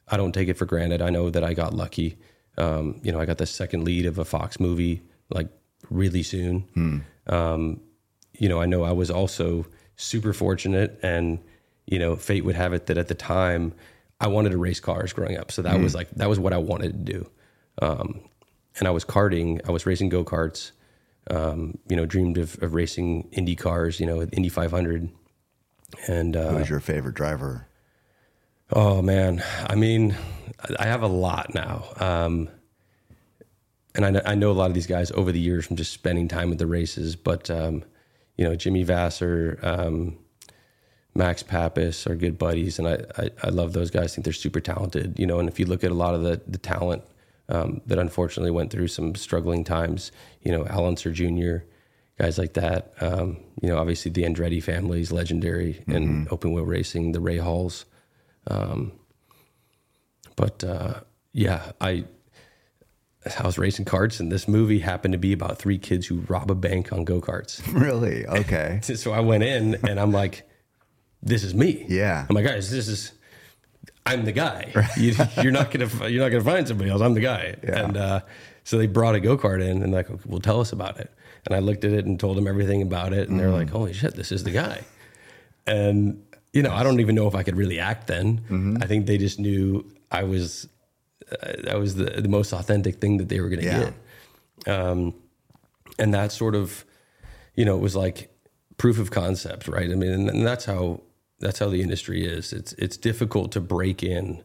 I 0.07 0.17
don't 0.17 0.31
take 0.33 0.47
it 0.49 0.57
for 0.57 0.65
granted. 0.65 1.01
I 1.01 1.09
know 1.09 1.29
that 1.29 1.43
I 1.43 1.53
got 1.53 1.73
lucky. 1.73 2.17
Um, 2.57 2.99
you 3.03 3.11
know, 3.11 3.19
I 3.19 3.25
got 3.25 3.37
the 3.37 3.45
second 3.45 3.83
lead 3.83 4.05
of 4.05 4.17
a 4.17 4.25
Fox 4.25 4.59
movie 4.59 5.01
like 5.29 5.47
really 5.89 6.23
soon. 6.23 7.03
Um, 7.27 7.81
you 8.33 8.49
know, 8.49 8.61
I 8.61 8.65
know 8.65 8.83
I 8.83 8.91
was 8.91 9.09
also 9.09 9.65
super 9.95 10.33
fortunate, 10.33 10.99
and 11.01 11.39
you 11.85 11.99
know, 11.99 12.15
fate 12.15 12.45
would 12.45 12.55
have 12.55 12.73
it 12.73 12.85
that 12.87 12.97
at 12.97 13.07
the 13.07 13.15
time 13.15 13.73
I 14.19 14.27
wanted 14.27 14.51
to 14.51 14.57
race 14.57 14.79
cars 14.79 15.13
growing 15.13 15.37
up. 15.37 15.51
So 15.51 15.61
that 15.63 15.79
was 15.79 15.95
like 15.95 16.09
that 16.11 16.29
was 16.29 16.39
what 16.39 16.53
I 16.53 16.57
wanted 16.57 17.05
to 17.05 17.13
do. 17.13 17.29
Um, 17.81 18.21
and 18.77 18.87
I 18.87 18.91
was 18.91 19.05
karting. 19.05 19.61
I 19.67 19.71
was 19.71 19.85
racing 19.85 20.09
go 20.09 20.23
karts. 20.23 20.71
Um, 21.29 21.79
you 21.89 21.95
know, 21.95 22.05
dreamed 22.05 22.37
of, 22.37 22.61
of 22.61 22.73
racing 22.75 23.29
Indy 23.31 23.55
cars. 23.55 23.99
You 23.99 24.05
know, 24.05 24.21
Indy 24.21 24.49
500. 24.49 25.09
And 26.07 26.35
uh, 26.35 26.49
Who 26.49 26.55
was 26.57 26.69
your 26.69 26.79
favorite 26.79 27.15
driver? 27.15 27.67
Oh 28.71 29.01
man, 29.01 29.43
I 29.67 29.75
mean, 29.75 30.15
I 30.79 30.85
have 30.85 31.03
a 31.03 31.07
lot 31.07 31.53
now, 31.53 31.85
um, 31.97 32.49
and 33.93 34.17
I, 34.17 34.31
I 34.31 34.35
know 34.35 34.51
a 34.51 34.53
lot 34.53 34.71
of 34.71 34.73
these 34.73 34.87
guys 34.87 35.11
over 35.11 35.31
the 35.31 35.39
years 35.39 35.67
from 35.67 35.75
just 35.75 35.93
spending 35.93 36.27
time 36.27 36.51
at 36.51 36.57
the 36.57 36.65
races. 36.65 37.15
But 37.15 37.51
um, 37.51 37.83
you 38.37 38.43
know, 38.43 38.55
Jimmy 38.55 38.83
Vasser, 38.83 39.63
um, 39.63 40.17
Max 41.13 41.43
Papis 41.43 42.07
are 42.07 42.15
good 42.15 42.39
buddies, 42.39 42.79
and 42.79 42.87
I, 42.87 43.03
I 43.17 43.29
I 43.43 43.49
love 43.49 43.73
those 43.73 43.91
guys. 43.91 44.13
I 44.13 44.15
think 44.15 44.25
they're 44.25 44.33
super 44.33 44.59
talented. 44.59 45.19
You 45.19 45.27
know, 45.27 45.39
and 45.39 45.47
if 45.47 45.59
you 45.59 45.67
look 45.67 45.83
at 45.83 45.91
a 45.91 45.95
lot 45.95 46.15
of 46.15 46.23
the 46.23 46.41
the 46.47 46.57
talent 46.57 47.03
um, 47.49 47.81
that 47.85 47.99
unfortunately 47.99 48.51
went 48.51 48.71
through 48.71 48.87
some 48.87 49.13
struggling 49.13 49.63
times, 49.63 50.11
you 50.41 50.51
know, 50.51 50.65
Al 50.65 50.87
Unser 50.87 51.11
Jr., 51.11 51.57
guys 52.17 52.39
like 52.39 52.53
that. 52.53 52.93
Um, 52.99 53.37
you 53.61 53.69
know, 53.69 53.77
obviously 53.77 54.09
the 54.09 54.23
Andretti 54.23 54.61
family 54.61 55.01
is 55.01 55.11
legendary 55.11 55.83
in 55.87 56.27
open 56.31 56.51
wheel 56.51 56.65
racing. 56.65 57.11
The 57.11 57.19
Rahals. 57.19 57.85
But 60.35 60.63
uh, 60.63 61.01
yeah, 61.33 61.71
I 61.79 62.05
I 63.39 63.45
was 63.45 63.57
racing 63.57 63.85
karts, 63.85 64.19
and 64.19 64.31
this 64.31 64.47
movie 64.47 64.79
happened 64.79 65.13
to 65.13 65.17
be 65.17 65.33
about 65.33 65.57
three 65.57 65.77
kids 65.77 66.05
who 66.05 66.17
rob 66.27 66.51
a 66.51 66.55
bank 66.55 66.93
on 66.93 67.03
go 67.03 67.21
karts. 67.21 67.61
Really? 67.73 68.25
Okay. 68.25 68.79
so 68.95 69.11
I 69.11 69.19
went 69.19 69.43
in, 69.43 69.75
and 69.87 69.99
I'm 69.99 70.11
like, 70.11 70.47
"This 71.21 71.43
is 71.43 71.53
me." 71.53 71.85
Yeah. 71.89 72.25
I'm 72.29 72.35
like, 72.35 72.45
guys, 72.45 72.69
this 72.69 72.87
is. 72.87 73.11
I'm 74.05 74.25
the 74.25 74.31
guy. 74.31 74.71
You, 74.97 75.15
you're 75.41 75.51
not 75.51 75.71
gonna 75.71 75.89
you're 76.09 76.23
not 76.23 76.29
gonna 76.29 76.43
find 76.43 76.67
somebody 76.67 76.89
else. 76.89 77.01
I'm 77.01 77.15
the 77.15 77.21
guy. 77.21 77.55
Yeah. 77.63 77.85
And 77.85 77.97
uh, 77.97 78.19
so 78.63 78.77
they 78.77 78.87
brought 78.87 79.15
a 79.15 79.19
go 79.19 79.37
kart 79.37 79.61
in, 79.61 79.81
and 79.81 79.91
like, 79.91 80.07
well, 80.25 80.39
tell 80.39 80.61
us 80.61 80.71
about 80.71 80.99
it. 80.99 81.11
And 81.45 81.55
I 81.55 81.59
looked 81.59 81.83
at 81.83 81.91
it 81.91 82.05
and 82.05 82.19
told 82.19 82.37
them 82.37 82.47
everything 82.47 82.81
about 82.81 83.13
it, 83.13 83.29
and 83.29 83.39
they're 83.39 83.51
like, 83.51 83.69
"Holy 83.69 83.93
shit, 83.93 84.15
this 84.15 84.31
is 84.31 84.43
the 84.43 84.51
guy." 84.51 84.83
And 85.67 86.23
you 86.55 86.61
know, 86.63 86.73
I 86.73 86.83
don't 86.83 86.99
even 87.01 87.15
know 87.15 87.27
if 87.27 87.35
I 87.35 87.43
could 87.43 87.57
really 87.57 87.79
act 87.79 88.07
then. 88.07 88.77
I 88.81 88.85
think 88.87 89.05
they 89.07 89.17
just 89.17 89.37
knew 89.39 89.65
I 90.09 90.23
was 90.23 90.67
uh, 91.31 91.53
that 91.67 91.77
was 91.77 91.95
the, 91.95 92.05
the 92.25 92.29
most 92.29 92.53
authentic 92.53 92.95
thing 93.01 93.17
that 93.17 93.29
they 93.29 93.39
were 93.41 93.49
going 93.49 93.61
to 93.61 93.65
Yeah. 93.65 93.91
get. 94.65 94.73
Um, 94.75 95.13
and 95.99 96.13
that 96.13 96.31
sort 96.31 96.55
of, 96.55 96.85
you 97.55 97.65
know, 97.65 97.75
it 97.75 97.81
was 97.81 97.95
like 97.95 98.17
proof 98.77 98.99
of 98.99 99.11
concept, 99.11 99.67
right? 99.67 99.89
I 99.91 99.95
mean, 99.95 100.11
and, 100.11 100.29
and 100.29 100.47
that's 100.47 100.65
how 100.65 101.01
that's 101.39 101.59
how 101.59 101.69
the 101.69 101.81
industry 101.81 102.25
is. 102.25 102.53
It's 102.53 102.73
it's 102.73 102.97
difficult 102.97 103.51
to 103.53 103.59
break 103.61 104.01
in, 104.03 104.43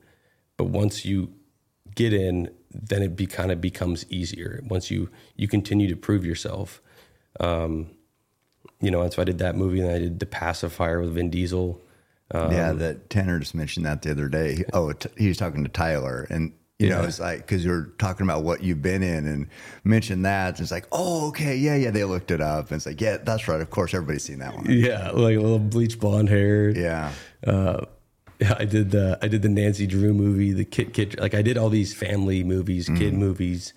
but 0.56 0.64
once 0.64 1.04
you 1.04 1.30
get 1.94 2.12
in, 2.12 2.50
then 2.72 3.02
it 3.02 3.14
be 3.16 3.26
kind 3.26 3.50
of 3.52 3.60
becomes 3.60 4.04
easier. 4.10 4.60
Once 4.68 4.90
you 4.90 5.10
you 5.36 5.46
continue 5.48 5.88
to 5.88 5.96
prove 5.96 6.24
yourself, 6.24 6.80
um, 7.38 7.86
you 8.80 8.90
know. 8.90 9.02
And 9.02 9.12
so 9.12 9.22
I 9.22 9.24
did 9.24 9.38
that 9.38 9.54
movie, 9.56 9.80
and 9.80 9.90
I 9.90 9.98
did 9.98 10.18
The 10.18 10.26
Pacifier 10.26 11.00
with 11.00 11.14
Vin 11.14 11.30
Diesel. 11.30 11.80
Um, 12.32 12.52
yeah, 12.52 12.72
that 12.72 13.10
Tanner 13.10 13.38
just 13.38 13.54
mentioned 13.54 13.86
that 13.86 14.02
the 14.02 14.10
other 14.12 14.28
day. 14.28 14.64
Oh, 14.72 14.92
t- 14.92 15.08
he 15.16 15.28
was 15.28 15.36
talking 15.36 15.64
to 15.64 15.70
Tyler, 15.70 16.26
and 16.30 16.52
you 16.78 16.88
know, 16.88 17.02
it's 17.02 17.20
like 17.20 17.38
because 17.38 17.62
you're 17.62 17.92
talking 17.98 18.24
about 18.24 18.42
what 18.42 18.62
you've 18.62 18.80
been 18.80 19.02
in 19.02 19.26
and 19.26 19.48
mentioned 19.84 20.24
that. 20.24 20.54
And 20.54 20.60
it's 20.60 20.70
like, 20.70 20.86
oh, 20.92 21.28
okay, 21.28 21.54
yeah, 21.56 21.74
yeah. 21.74 21.90
They 21.90 22.04
looked 22.04 22.30
it 22.30 22.40
up, 22.40 22.70
and 22.70 22.76
it's 22.76 22.86
like, 22.86 23.00
yeah, 23.00 23.18
that's 23.18 23.48
right. 23.48 23.60
Of 23.60 23.68
course, 23.68 23.92
everybody's 23.92 24.24
seen 24.24 24.38
that 24.38 24.54
one. 24.54 24.64
Yeah, 24.68 25.10
like 25.10 25.36
a 25.36 25.40
little 25.40 25.58
bleach 25.58 26.00
blonde 26.00 26.30
hair. 26.30 26.70
Yeah, 26.70 27.12
uh, 27.46 27.84
I 28.58 28.64
did 28.64 28.92
the 28.92 29.18
I 29.20 29.28
did 29.28 29.42
the 29.42 29.48
Nancy 29.48 29.86
Drew 29.86 30.14
movie, 30.14 30.52
the 30.52 30.64
Kit 30.64 30.94
Kit. 30.94 31.20
Like 31.20 31.34
I 31.34 31.42
did 31.42 31.58
all 31.58 31.68
these 31.68 31.92
family 31.92 32.44
movies, 32.44 32.88
kid 32.88 33.12
movies. 33.12 33.74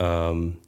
Um, 0.00 0.58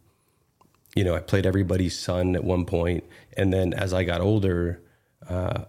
you 0.95 1.05
know, 1.05 1.15
I 1.15 1.21
played 1.21 1.47
everybody's 1.47 1.99
son 1.99 2.35
at 2.35 2.45
one 2.45 2.67
point, 2.67 3.05
and 3.37 3.53
then 3.53 3.73
as 3.73 3.95
I 3.95 4.05
got 4.05 4.21
older, 4.21 4.83
uh, 5.29 5.65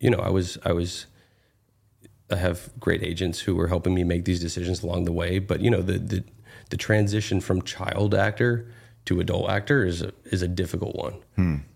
you 0.00 0.10
know, 0.10 0.18
I 0.18 0.30
was 0.30 0.58
I 0.64 0.72
was 0.72 1.06
I 2.30 2.36
have 2.36 2.70
great 2.80 3.02
agents 3.02 3.40
who 3.40 3.54
were 3.54 3.68
helping 3.68 3.94
me 3.94 4.04
make 4.04 4.24
these 4.24 4.40
decisions 4.40 4.82
along 4.82 5.04
the 5.04 5.12
way. 5.12 5.38
But 5.38 5.60
you 5.60 5.70
know, 5.70 5.82
the 5.82 5.98
the, 5.98 6.24
the 6.70 6.76
transition 6.76 7.40
from 7.40 7.62
child 7.62 8.14
actor 8.14 8.66
to 9.06 9.20
adult 9.20 9.50
actor 9.50 9.84
is 9.84 10.02
a, 10.02 10.12
is 10.24 10.42
a 10.42 10.48
difficult 10.48 10.96
one. 10.96 11.14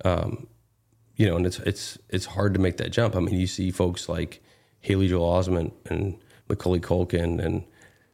Um, 0.05 0.47
you 1.17 1.27
know, 1.27 1.37
and 1.37 1.47
it's 1.47 1.59
it's 1.61 1.99
it's 2.09 2.27
hard 2.27 2.55
to 2.55 2.61
make 2.61 2.77
that 2.79 2.91
jump. 2.91 3.17
I 3.17 3.21
mean, 3.21 3.39
you 3.39 3.47
see 3.47 3.71
folks 3.71 4.09
like 4.09 4.43
Haley 4.81 5.09
Joel 5.09 5.41
Osment 5.41 5.73
and 5.87 6.17
Macaulay 6.49 6.81
Culkin 6.81 7.45
and 7.45 7.65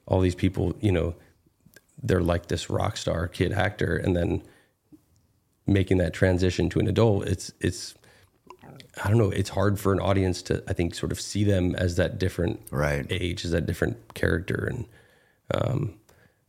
all 0.06 0.20
these 0.20 0.34
people. 0.34 0.74
You 0.80 0.92
know, 0.92 1.14
they're 2.02 2.22
like 2.22 2.46
this 2.46 2.70
rock 2.70 2.96
star 2.96 3.28
kid 3.28 3.52
actor, 3.52 3.96
and 3.96 4.16
then 4.16 4.42
making 5.66 5.98
that 5.98 6.12
transition 6.12 6.68
to 6.70 6.80
an 6.80 6.88
adult, 6.88 7.26
it's 7.26 7.52
it's 7.60 7.94
I 9.02 9.08
don't 9.08 9.18
know. 9.18 9.30
It's 9.30 9.50
hard 9.50 9.80
for 9.80 9.92
an 9.92 10.00
audience 10.00 10.40
to, 10.42 10.62
I 10.68 10.72
think, 10.72 10.94
sort 10.94 11.10
of 11.12 11.20
see 11.20 11.42
them 11.44 11.74
as 11.74 11.96
that 11.96 12.18
different 12.18 12.60
Right. 12.70 13.06
age, 13.10 13.44
as 13.44 13.50
that 13.50 13.66
different 13.66 14.14
character, 14.14 14.68
and 14.70 14.86
um, 15.52 15.94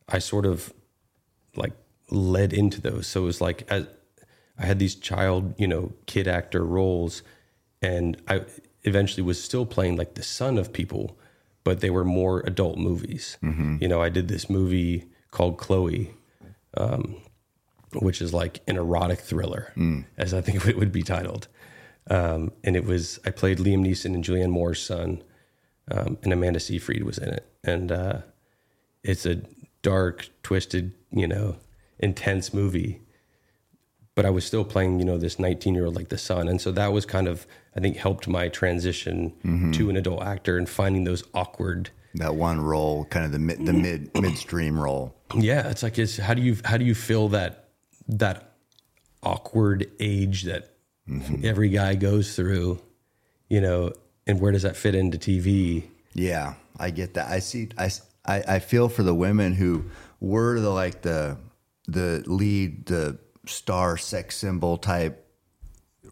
I 0.07 0.19
sort 0.19 0.45
of 0.45 0.71
like 1.55 1.73
led 2.11 2.53
into 2.53 2.81
those. 2.81 3.07
So 3.07 3.23
it 3.23 3.25
was 3.25 3.41
like 3.41 3.65
as, 3.69 3.87
I 4.59 4.65
had 4.65 4.79
these 4.79 4.95
child, 4.95 5.55
you 5.57 5.67
know, 5.67 5.93
kid 6.05 6.27
actor 6.27 6.63
roles, 6.63 7.23
and 7.81 8.15
I 8.27 8.41
eventually 8.83 9.23
was 9.23 9.43
still 9.43 9.65
playing 9.65 9.95
like 9.97 10.13
the 10.13 10.23
son 10.23 10.57
of 10.59 10.71
people, 10.71 11.17
but 11.63 11.79
they 11.79 11.89
were 11.89 12.05
more 12.05 12.41
adult 12.41 12.77
movies. 12.77 13.37
You 13.81 13.87
know, 13.87 14.01
I 14.01 14.09
did 14.09 14.27
this 14.27 14.49
movie 14.49 15.05
called 15.31 15.57
Chloe, 15.57 16.11
um, 16.77 17.15
which 17.95 18.21
is 18.21 18.33
like 18.33 18.61
an 18.67 18.77
erotic 18.77 19.19
thriller, 19.19 19.73
as 20.17 20.33
I 20.33 20.41
think 20.41 20.65
it 20.67 20.77
would 20.77 20.91
be 20.91 21.01
titled. 21.01 21.47
Um, 22.09 22.51
and 22.63 22.75
it 22.75 22.85
was 22.85 23.19
I 23.25 23.31
played 23.31 23.57
Liam 23.57 23.85
Neeson 23.85 24.13
and 24.13 24.23
Julianne 24.23 24.51
Moore's 24.51 24.81
son, 24.81 25.23
um, 25.89 26.17
and 26.23 26.31
Amanda 26.31 26.59
Seyfried 26.59 27.03
was 27.03 27.17
in 27.17 27.29
it. 27.29 27.47
And 27.63 27.91
uh, 27.91 28.21
it's 29.03 29.25
a 29.25 29.41
dark, 29.81 30.29
twisted, 30.43 30.93
you 31.11 31.27
know, 31.27 31.57
intense 31.99 32.53
movie. 32.53 33.01
But 34.13 34.25
I 34.25 34.29
was 34.29 34.45
still 34.45 34.63
playing, 34.63 34.99
you 34.99 35.05
know, 35.05 35.17
this 35.17 35.39
19 35.39 35.73
year 35.75 35.85
old 35.85 35.95
like 35.95 36.09
the 36.09 36.17
son, 36.17 36.47
and 36.47 36.61
so 36.61 36.71
that 36.71 36.93
was 36.93 37.05
kind 37.05 37.27
of 37.27 37.45
I 37.75 37.79
think 37.81 37.97
helped 37.97 38.27
my 38.27 38.47
transition 38.47 39.71
to 39.73 39.89
an 39.89 39.97
adult 39.97 40.23
actor 40.23 40.57
and 40.57 40.69
finding 40.69 41.03
those 41.03 41.23
awkward. 41.33 41.89
That 42.13 42.35
one 42.35 42.61
role, 42.61 43.03
kind 43.05 43.25
of 43.25 43.33
the 43.33 43.39
mid, 43.39 43.65
the 43.65 43.73
mid 43.73 44.11
midstream 44.21 44.79
role. 44.79 45.13
Yeah, 45.35 45.69
it's 45.69 45.83
like 45.83 45.99
it's 45.99 46.15
how 46.17 46.33
do 46.33 46.41
you 46.41 46.55
how 46.63 46.77
do 46.77 46.85
you 46.85 46.95
fill 46.95 47.27
that 47.29 47.71
that 48.07 48.53
awkward 49.21 49.91
age 49.99 50.43
that 50.43 50.74
Mm-hmm. 51.09 51.45
every 51.45 51.69
guy 51.69 51.93
goes 51.95 52.35
through, 52.35 52.79
you 53.47 53.61
know, 53.61 53.93
and 54.25 54.39
where 54.39 54.51
does 54.51 54.63
that 54.63 54.75
fit 54.75 54.95
into 54.95 55.17
TV? 55.17 55.83
Yeah, 56.13 56.55
I 56.79 56.89
get 56.89 57.13
that. 57.13 57.29
I 57.29 57.39
see. 57.39 57.69
I, 57.77 57.91
I, 58.25 58.43
I 58.47 58.59
feel 58.59 58.89
for 58.89 59.03
the 59.03 59.13
women 59.13 59.53
who 59.53 59.85
were 60.19 60.59
the 60.59 60.71
like 60.71 61.01
the 61.03 61.37
the 61.87 62.23
lead, 62.25 62.87
the 62.87 63.19
star, 63.45 63.97
sex 63.97 64.37
symbol 64.37 64.77
type 64.77 65.25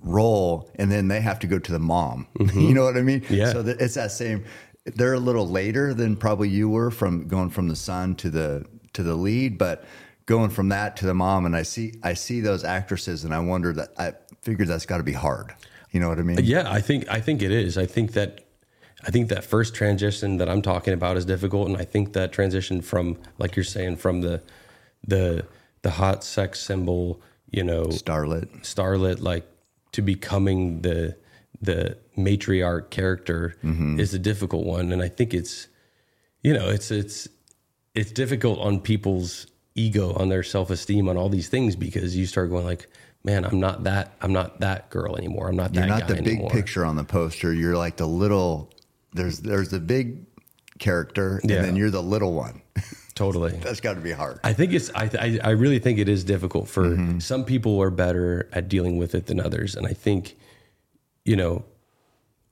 role, 0.02 0.70
and 0.76 0.92
then 0.92 1.08
they 1.08 1.22
have 1.22 1.40
to 1.40 1.48
go 1.48 1.58
to 1.58 1.72
the 1.72 1.80
mom. 1.80 2.28
you 2.40 2.46
mm-hmm. 2.46 2.74
know 2.74 2.84
what 2.84 2.98
I 2.98 3.02
mean? 3.02 3.24
Yeah. 3.30 3.52
So 3.52 3.62
that 3.64 3.82
it's 3.82 3.96
that 3.96 4.12
same. 4.12 4.46
They're 4.86 5.14
a 5.14 5.20
little 5.20 5.48
later 5.48 5.94
than 5.94 6.18
probably 6.18 6.50
you 6.50 6.70
were 6.70 6.92
from 6.92 7.28
going 7.28 7.50
from 7.50 7.68
the 7.68 7.76
son 7.76 8.16
to 8.16 8.30
the 8.30 8.66
to 8.94 9.04
the 9.04 9.16
lead, 9.16 9.58
but 9.58 9.86
going 10.26 10.50
from 10.50 10.70
that 10.70 10.96
to 10.98 11.06
the 11.06 11.14
mom, 11.14 11.46
and 11.46 11.56
I 11.56 11.64
see 11.64 11.94
I 12.04 12.14
see 12.14 12.42
those 12.42 12.64
actresses, 12.64 13.24
and 13.24 13.34
I 13.34 13.40
wonder 13.40 13.74
that 13.74 13.90
I 13.98 14.14
figured 14.44 14.68
that's 14.68 14.86
got 14.86 14.98
to 14.98 15.04
be 15.04 15.14
hard. 15.14 15.54
You 15.92 16.00
know 16.00 16.10
what 16.10 16.20
I 16.20 16.24
mean? 16.24 16.38
Uh, 16.38 16.42
yeah, 16.42 16.72
I 16.72 16.82
think 16.82 17.08
I 17.10 17.20
think 17.20 17.42
it 17.42 17.52
is. 17.52 17.78
I 17.78 17.86
think 17.86 18.14
that 18.14 18.42
I 19.06 19.12
think 19.12 19.30
that 19.30 19.44
first 19.44 19.76
transition 19.76 20.38
that 20.38 20.50
I'm 20.50 20.62
talking 20.62 20.94
about 20.94 21.18
is 21.18 21.26
difficult, 21.26 21.68
and 21.68 21.78
I 21.78 21.86
think 21.86 22.14
that 22.14 22.32
transition 22.32 22.82
from, 22.82 23.18
like 23.38 23.56
you're 23.56 23.64
saying, 23.64 23.98
from 23.98 24.22
the 24.22 24.42
the 25.06 25.46
the 25.82 25.92
hot 25.92 26.24
sex 26.24 26.60
symbol, 26.60 27.22
you 27.52 27.64
know, 27.64 27.86
Starlet. 27.86 28.62
starlet, 28.62 29.22
like 29.22 29.46
to 29.92 30.02
becoming 30.02 30.82
the 30.82 31.18
the 31.62 31.98
matriarch 32.18 32.90
character 32.90 33.56
mm-hmm. 33.64 34.00
is 34.00 34.14
a 34.14 34.20
difficult 34.20 34.66
one, 34.66 34.92
and 34.92 35.02
I 35.02 35.10
think 35.10 35.34
it's 35.34 35.68
you 36.42 36.54
know 36.54 36.70
it's 36.70 36.90
it's 36.90 37.28
it's 37.94 38.12
difficult 38.12 38.60
on 38.60 38.80
people's 38.80 39.48
ego, 39.76 40.14
on 40.14 40.30
their 40.30 40.44
self 40.44 40.70
esteem, 40.70 41.10
on 41.10 41.18
all 41.18 41.30
these 41.30 41.50
things 41.50 41.76
because 41.76 42.16
you 42.16 42.26
start 42.26 42.50
going 42.50 42.66
like, 42.66 42.88
man, 43.24 43.46
I'm 43.46 43.60
not 43.60 43.84
that 43.84 44.14
I'm 44.22 44.34
not 44.34 44.60
that 44.60 44.90
girl 44.90 45.16
anymore. 45.18 45.50
I'm 45.50 45.56
not 45.56 45.74
You're 45.74 45.86
not 45.86 46.08
the 46.08 46.16
big 46.16 46.28
anymore. 46.28 46.50
picture 46.52 46.86
on 46.86 46.96
the 46.96 47.04
poster. 47.04 47.54
You're 47.54 47.78
like 47.78 47.98
the 47.98 48.08
little. 48.08 48.70
There's 49.14 49.40
there's 49.40 49.70
the 49.70 49.80
big 49.80 50.26
character, 50.80 51.40
Yeah. 51.44 51.58
and 51.58 51.66
then 51.66 51.76
you're 51.76 51.92
the 51.92 52.02
little 52.04 52.34
one. 52.34 52.62
Totally. 53.16 53.52
That's 53.64 53.80
got 53.80 53.94
to 53.94 54.02
be 54.02 54.12
hard. 54.12 54.40
I 54.44 54.54
think 54.54 54.74
it's 54.74 54.90
I, 54.96 55.10
I 55.20 55.40
I 55.44 55.50
really 55.52 55.78
think 55.80 56.00
it 56.00 56.10
is 56.10 56.24
difficult 56.24 56.68
for 56.68 56.84
Mm-hmm. 56.84 57.20
some 57.20 57.46
people 57.46 57.80
are 57.82 57.92
better 57.92 58.50
at 58.54 58.68
dealing 58.68 58.98
with 58.98 59.14
it 59.14 59.28
than 59.28 59.40
others, 59.40 59.76
and 59.76 59.86
I 59.86 59.94
think, 59.94 60.36
you 61.24 61.36
know, 61.36 61.64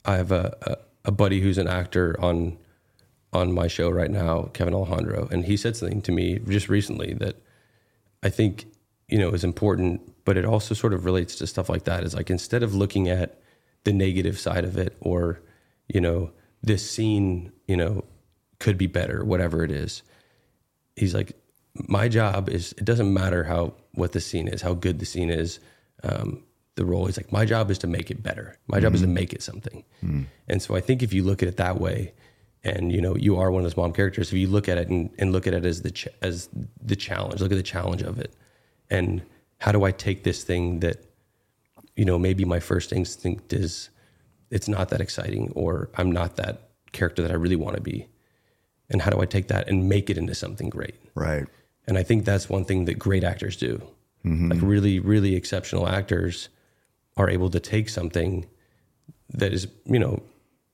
I 0.05 0.17
have 0.17 0.31
a, 0.31 0.55
a 0.61 0.75
a 1.05 1.11
buddy 1.11 1.41
who's 1.41 1.57
an 1.57 1.67
actor 1.67 2.15
on 2.21 2.57
on 3.33 3.51
my 3.53 3.65
show 3.67 3.89
right 3.89 4.11
now, 4.11 4.43
Kevin 4.53 4.75
Alejandro, 4.75 5.27
and 5.31 5.45
he 5.45 5.57
said 5.57 5.75
something 5.75 6.01
to 6.03 6.11
me 6.11 6.37
just 6.47 6.69
recently 6.69 7.13
that 7.15 7.37
I 8.21 8.29
think 8.29 8.65
you 9.07 9.17
know 9.17 9.31
is 9.31 9.43
important, 9.43 10.10
but 10.25 10.37
it 10.37 10.45
also 10.45 10.73
sort 10.73 10.93
of 10.93 11.05
relates 11.05 11.35
to 11.37 11.47
stuff 11.47 11.69
like 11.69 11.83
that. 11.85 12.03
Is 12.03 12.13
like 12.13 12.29
instead 12.29 12.63
of 12.63 12.73
looking 12.75 13.09
at 13.09 13.41
the 13.83 13.93
negative 13.93 14.39
side 14.39 14.63
of 14.63 14.77
it, 14.77 14.95
or 14.99 15.41
you 15.87 16.01
know, 16.01 16.31
this 16.61 16.89
scene, 16.89 17.51
you 17.67 17.75
know, 17.77 18.05
could 18.59 18.77
be 18.77 18.87
better, 18.87 19.23
whatever 19.25 19.63
it 19.63 19.71
is 19.71 20.03
he's 20.95 21.13
like 21.13 21.33
my 21.87 22.07
job 22.07 22.49
is 22.49 22.73
it 22.73 22.85
doesn't 22.85 23.13
matter 23.13 23.43
how 23.45 23.73
what 23.93 24.11
the 24.11 24.19
scene 24.19 24.47
is 24.47 24.61
how 24.61 24.73
good 24.73 24.99
the 24.99 25.05
scene 25.05 25.29
is 25.29 25.59
um, 26.03 26.43
the 26.75 26.85
role 26.85 27.07
is 27.07 27.17
like 27.17 27.31
my 27.31 27.45
job 27.45 27.69
is 27.69 27.77
to 27.77 27.87
make 27.87 28.09
it 28.09 28.23
better. 28.23 28.57
My 28.67 28.79
job 28.79 28.95
is 28.95 29.01
to 29.01 29.07
make 29.07 29.33
it 29.33 29.41
something. 29.43 29.83
And 30.47 30.61
so 30.61 30.75
i 30.75 30.81
think 30.81 31.03
if 31.03 31.13
you 31.13 31.23
look 31.23 31.41
at 31.43 31.49
it 31.49 31.57
that 31.57 31.79
way 31.79 32.13
and 32.63 32.91
you 32.91 33.01
know 33.01 33.15
you 33.15 33.37
are 33.37 33.51
one 33.51 33.61
of 33.61 33.63
those 33.65 33.77
mom 33.77 33.93
characters 33.93 34.27
if 34.29 34.37
you 34.37 34.47
look 34.47 34.67
at 34.69 34.77
it 34.77 34.89
and, 34.89 35.09
and 35.17 35.31
look 35.31 35.47
at 35.47 35.53
it 35.53 35.65
as 35.65 35.81
the 35.81 35.91
ch- 35.91 36.07
as 36.21 36.49
the 36.81 36.95
challenge 36.95 37.41
look 37.41 37.51
at 37.51 37.55
the 37.55 37.63
challenge 37.63 38.01
of 38.01 38.19
it 38.19 38.33
and 38.89 39.21
how 39.61 39.71
do 39.71 39.83
i 39.83 39.91
take 39.91 40.23
this 40.23 40.43
thing 40.43 40.79
that 40.81 40.97
you 41.95 42.05
know 42.05 42.19
maybe 42.19 42.45
my 42.45 42.59
first 42.59 42.91
instinct 42.93 43.53
is 43.53 43.89
it's 44.49 44.67
not 44.67 44.89
that 44.89 45.01
exciting 45.01 45.51
or 45.55 45.89
i'm 45.95 46.11
not 46.11 46.35
that 46.35 46.69
character 46.91 47.21
that 47.21 47.31
i 47.31 47.35
really 47.35 47.55
want 47.55 47.75
to 47.75 47.81
be 47.81 48.07
and 48.91 49.01
how 49.01 49.09
do 49.09 49.21
I 49.21 49.25
take 49.25 49.47
that 49.47 49.67
and 49.67 49.89
make 49.89 50.09
it 50.09 50.17
into 50.17 50.35
something 50.35 50.69
great? 50.69 50.95
right. 51.15 51.47
And 51.87 51.97
I 51.97 52.03
think 52.03 52.25
that's 52.25 52.47
one 52.47 52.63
thing 52.63 52.85
that 52.85 52.99
great 52.99 53.23
actors 53.23 53.57
do. 53.57 53.81
Mm-hmm. 54.23 54.51
Like 54.51 54.61
really, 54.61 54.99
really 54.99 55.35
exceptional 55.35 55.87
actors 55.87 56.47
are 57.17 57.27
able 57.27 57.49
to 57.49 57.59
take 57.59 57.89
something 57.89 58.45
that 59.33 59.51
is, 59.51 59.67
you 59.85 59.97
know, 59.97 60.21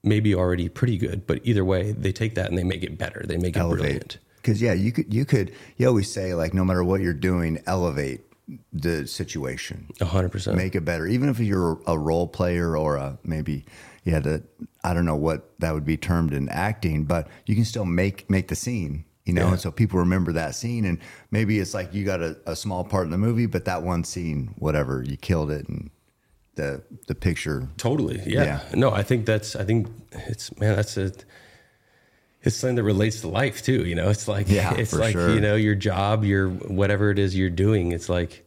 maybe 0.03 0.35
already 0.35 0.67
pretty 0.67 0.97
good, 0.97 1.25
but 1.25 1.39
either 1.45 1.63
way, 1.63 1.93
they 1.93 2.11
take 2.11 2.35
that 2.35 2.49
and 2.49 2.57
they 2.57 2.63
make 2.65 2.83
it 2.83 2.97
better. 2.97 3.23
They 3.25 3.37
make 3.37 3.55
it 3.55 3.59
brilliant. 3.59 3.79
Elevate. 3.79 4.17
Because 4.35 4.61
yeah, 4.61 4.73
you 4.73 4.91
could 4.91 5.13
you 5.13 5.23
could 5.23 5.53
you 5.77 5.87
always 5.87 6.11
say 6.11 6.33
like 6.33 6.53
no 6.53 6.65
matter 6.65 6.83
what 6.83 6.99
you're 6.99 7.13
doing, 7.13 7.63
elevate 7.65 8.26
the 8.71 9.05
situation, 9.07 9.89
A 9.99 10.05
hundred 10.05 10.29
percent. 10.31 10.55
make 10.57 10.75
it 10.75 10.85
better. 10.85 11.05
Even 11.07 11.29
if 11.29 11.39
you're 11.39 11.79
a 11.85 11.97
role 11.97 12.27
player 12.27 12.77
or 12.77 12.95
a 12.95 13.17
maybe 13.23 13.65
yeah, 14.03 14.19
the 14.19 14.43
I 14.83 14.93
don't 14.93 15.05
know 15.05 15.17
what 15.17 15.59
that 15.59 15.73
would 15.73 15.83
be 15.85 15.97
termed 15.97 16.33
in 16.33 16.47
acting, 16.49 17.03
but 17.05 17.27
you 17.45 17.55
can 17.55 17.65
still 17.65 17.85
make 17.85 18.29
make 18.29 18.47
the 18.47 18.55
scene. 18.55 19.03
You 19.25 19.33
know, 19.33 19.47
Yeah. 19.47 19.51
and 19.51 19.59
so 19.59 19.71
people 19.71 19.99
remember 19.99 20.31
that 20.33 20.55
scene, 20.55 20.85
and 20.85 20.99
maybe 21.31 21.59
it's 21.59 21.73
like 21.73 21.93
you 21.93 22.05
got 22.05 22.21
a, 22.21 22.37
a 22.45 22.55
small 22.55 22.85
part 22.85 23.03
in 23.03 23.11
the 23.11 23.17
movie, 23.17 23.45
but 23.45 23.65
that 23.65 23.83
one 23.83 24.05
scene, 24.05 24.55
whatever, 24.57 25.03
you 25.03 25.17
killed 25.17 25.51
it, 25.51 25.67
and 25.67 25.89
the 26.55 26.81
the 27.07 27.15
picture 27.15 27.67
Totally. 27.75 28.21
Yeah. 28.25 28.43
Yeah. 28.45 28.59
No, 28.73 28.91
I 28.91 29.03
think 29.03 29.25
that's, 29.25 29.57
I 29.57 29.65
think 29.65 29.87
it's, 30.13 30.57
man, 30.57 30.77
that's 30.77 30.95
a, 30.95 31.11
it's 32.47 32.55
something 32.57 32.75
that 32.77 32.83
relates 32.83 33.21
to 33.21 33.27
life 33.27 33.61
too. 33.61 33.85
You 33.85 33.95
know, 33.95 34.09
it's 34.09 34.27
like, 34.27 34.49
Yeah, 34.49 34.73
it's 34.75 34.93
like, 34.93 35.13
sure. 35.13 35.33
you 35.33 35.39
know, 35.41 35.55
your 35.55 35.75
job, 35.75 36.23
your, 36.23 36.49
whatever 36.49 37.11
it 37.11 37.19
is 37.19 37.37
you're 37.37 37.49
doing, 37.49 37.91
it's 37.91 38.09
like, 38.09 38.45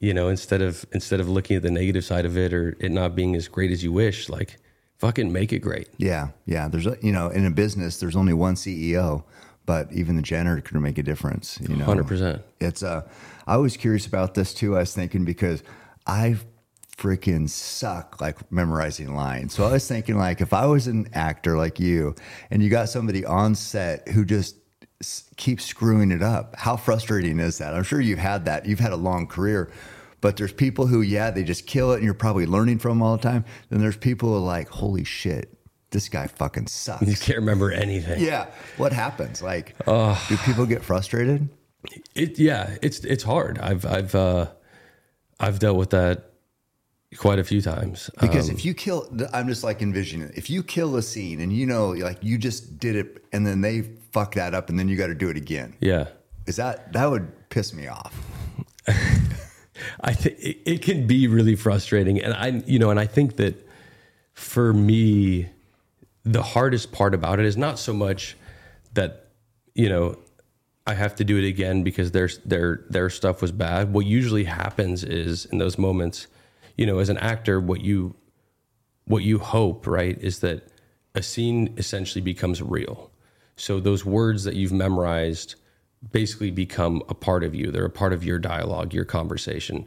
you 0.00 0.12
know, 0.12 0.28
instead 0.28 0.60
of, 0.60 0.84
instead 0.92 1.20
of 1.20 1.28
looking 1.28 1.56
at 1.56 1.62
the 1.62 1.70
negative 1.70 2.04
side 2.04 2.26
of 2.26 2.36
it 2.36 2.52
or 2.52 2.76
it 2.80 2.90
not 2.92 3.14
being 3.14 3.34
as 3.34 3.48
great 3.48 3.70
as 3.70 3.82
you 3.82 3.92
wish, 3.92 4.28
like 4.28 4.56
fucking 4.98 5.32
make 5.32 5.52
it 5.52 5.60
great. 5.60 5.88
Yeah, 5.96 6.28
yeah. 6.44 6.68
There's 6.68 6.86
a, 6.86 6.98
you 7.00 7.12
know, 7.12 7.28
in 7.28 7.46
a 7.46 7.50
business, 7.50 7.98
there's 7.98 8.16
only 8.16 8.34
one 8.34 8.54
CEO, 8.54 9.24
but 9.64 9.92
even 9.92 10.16
the 10.16 10.22
janitor 10.22 10.60
can 10.60 10.80
make 10.82 10.98
a 10.98 11.02
difference. 11.02 11.58
You 11.60 11.76
know, 11.76 11.86
100%. 11.86 12.42
It's 12.60 12.82
uh, 12.82 13.08
I 13.46 13.56
was 13.56 13.76
curious 13.76 14.06
about 14.06 14.34
this 14.34 14.52
too. 14.54 14.76
I 14.76 14.80
was 14.80 14.94
thinking 14.94 15.24
because 15.24 15.62
I 16.06 16.36
freaking 16.96 17.48
suck 17.48 18.20
like 18.20 18.50
memorizing 18.50 19.14
lines. 19.14 19.54
So 19.54 19.66
I 19.66 19.72
was 19.72 19.86
thinking 19.86 20.16
like 20.16 20.40
if 20.40 20.52
I 20.52 20.66
was 20.66 20.86
an 20.86 21.08
actor 21.12 21.56
like 21.56 21.78
you 21.78 22.14
and 22.50 22.62
you 22.62 22.70
got 22.70 22.88
somebody 22.88 23.24
on 23.24 23.54
set 23.54 24.08
who 24.08 24.24
just 24.24 24.56
s- 25.02 25.28
keeps 25.36 25.64
screwing 25.64 26.10
it 26.10 26.22
up, 26.22 26.56
how 26.56 26.76
frustrating 26.76 27.38
is 27.38 27.58
that? 27.58 27.74
I'm 27.74 27.82
sure 27.82 28.00
you've 28.00 28.18
had 28.18 28.46
that. 28.46 28.64
You've 28.66 28.80
had 28.80 28.92
a 28.92 28.96
long 28.96 29.26
career. 29.26 29.70
But 30.22 30.38
there's 30.38 30.52
people 30.52 30.86
who, 30.86 31.02
yeah, 31.02 31.30
they 31.30 31.44
just 31.44 31.66
kill 31.66 31.92
it 31.92 31.96
and 31.96 32.04
you're 32.04 32.14
probably 32.14 32.46
learning 32.46 32.78
from 32.78 32.92
them 32.98 33.02
all 33.02 33.16
the 33.16 33.22
time. 33.22 33.44
Then 33.68 33.80
there's 33.80 33.98
people 33.98 34.30
who 34.30 34.36
are 34.36 34.38
like, 34.38 34.68
holy 34.68 35.04
shit, 35.04 35.56
this 35.90 36.08
guy 36.08 36.26
fucking 36.26 36.66
sucks." 36.68 37.06
You 37.06 37.14
can't 37.14 37.38
remember 37.38 37.70
anything. 37.70 38.24
yeah. 38.24 38.46
What 38.78 38.92
happens? 38.94 39.42
Like, 39.42 39.76
do 39.84 40.36
people 40.44 40.64
get 40.64 40.82
frustrated? 40.82 41.48
It, 42.14 42.38
yeah, 42.38 42.76
it's 42.82 43.00
it's 43.00 43.22
hard. 43.22 43.58
I've 43.58 43.84
I've 43.84 44.14
uh, 44.14 44.46
I've 45.38 45.58
dealt 45.60 45.76
with 45.76 45.90
that 45.90 46.32
quite 47.16 47.38
a 47.38 47.44
few 47.44 47.60
times. 47.60 48.10
Because 48.20 48.48
Um, 48.48 48.56
if 48.56 48.64
you 48.64 48.74
kill, 48.74 49.08
I'm 49.32 49.48
just 49.48 49.64
like 49.64 49.82
envisioning 49.82 50.28
it. 50.28 50.34
If 50.36 50.50
you 50.50 50.62
kill 50.62 50.96
a 50.96 51.02
scene 51.02 51.40
and 51.40 51.52
you 51.52 51.66
know, 51.66 51.90
like 51.90 52.18
you 52.22 52.38
just 52.38 52.78
did 52.78 52.96
it, 52.96 53.24
and 53.32 53.46
then 53.46 53.60
they 53.60 53.82
fuck 54.12 54.34
that 54.34 54.54
up, 54.54 54.68
and 54.70 54.78
then 54.78 54.88
you 54.88 54.96
got 54.96 55.08
to 55.08 55.14
do 55.14 55.28
it 55.28 55.36
again, 55.36 55.74
yeah, 55.80 56.08
is 56.46 56.56
that 56.56 56.92
that 56.92 57.10
would 57.10 57.48
piss 57.48 57.72
me 57.74 57.88
off? 57.88 58.14
I 60.00 60.12
think 60.12 60.38
it, 60.38 60.58
it 60.70 60.82
can 60.82 61.06
be 61.06 61.26
really 61.26 61.56
frustrating, 61.56 62.20
and 62.22 62.34
I 62.34 62.62
you 62.66 62.78
know, 62.78 62.90
and 62.90 63.00
I 63.00 63.06
think 63.06 63.36
that 63.36 63.54
for 64.32 64.72
me, 64.72 65.48
the 66.24 66.42
hardest 66.42 66.92
part 66.92 67.14
about 67.14 67.40
it 67.40 67.46
is 67.46 67.56
not 67.56 67.78
so 67.78 67.92
much 67.92 68.36
that 68.94 69.28
you 69.74 69.88
know 69.88 70.18
I 70.86 70.94
have 70.94 71.14
to 71.16 71.24
do 71.24 71.36
it 71.36 71.46
again 71.46 71.82
because 71.82 72.12
their 72.12 72.28
their 72.44 72.84
their 72.88 73.10
stuff 73.10 73.42
was 73.42 73.52
bad. 73.52 73.92
What 73.92 74.06
usually 74.06 74.44
happens 74.44 75.02
is 75.02 75.46
in 75.46 75.58
those 75.58 75.78
moments, 75.78 76.28
you 76.76 76.86
know, 76.86 76.98
as 76.98 77.08
an 77.08 77.18
actor, 77.18 77.60
what 77.60 77.80
you 77.80 78.14
what 79.06 79.22
you 79.22 79.38
hope, 79.38 79.86
right, 79.86 80.18
is 80.20 80.40
that 80.40 80.68
a 81.14 81.22
scene 81.22 81.72
essentially 81.76 82.20
becomes 82.20 82.60
real. 82.60 83.10
So 83.56 83.80
those 83.80 84.04
words 84.04 84.44
that 84.44 84.54
you've 84.54 84.72
memorized 84.72 85.54
basically 86.12 86.50
become 86.50 87.02
a 87.08 87.14
part 87.14 87.42
of 87.42 87.54
you. 87.54 87.70
They're 87.70 87.84
a 87.84 87.90
part 87.90 88.12
of 88.12 88.24
your 88.24 88.38
dialogue, 88.38 88.92
your 88.92 89.04
conversation. 89.04 89.86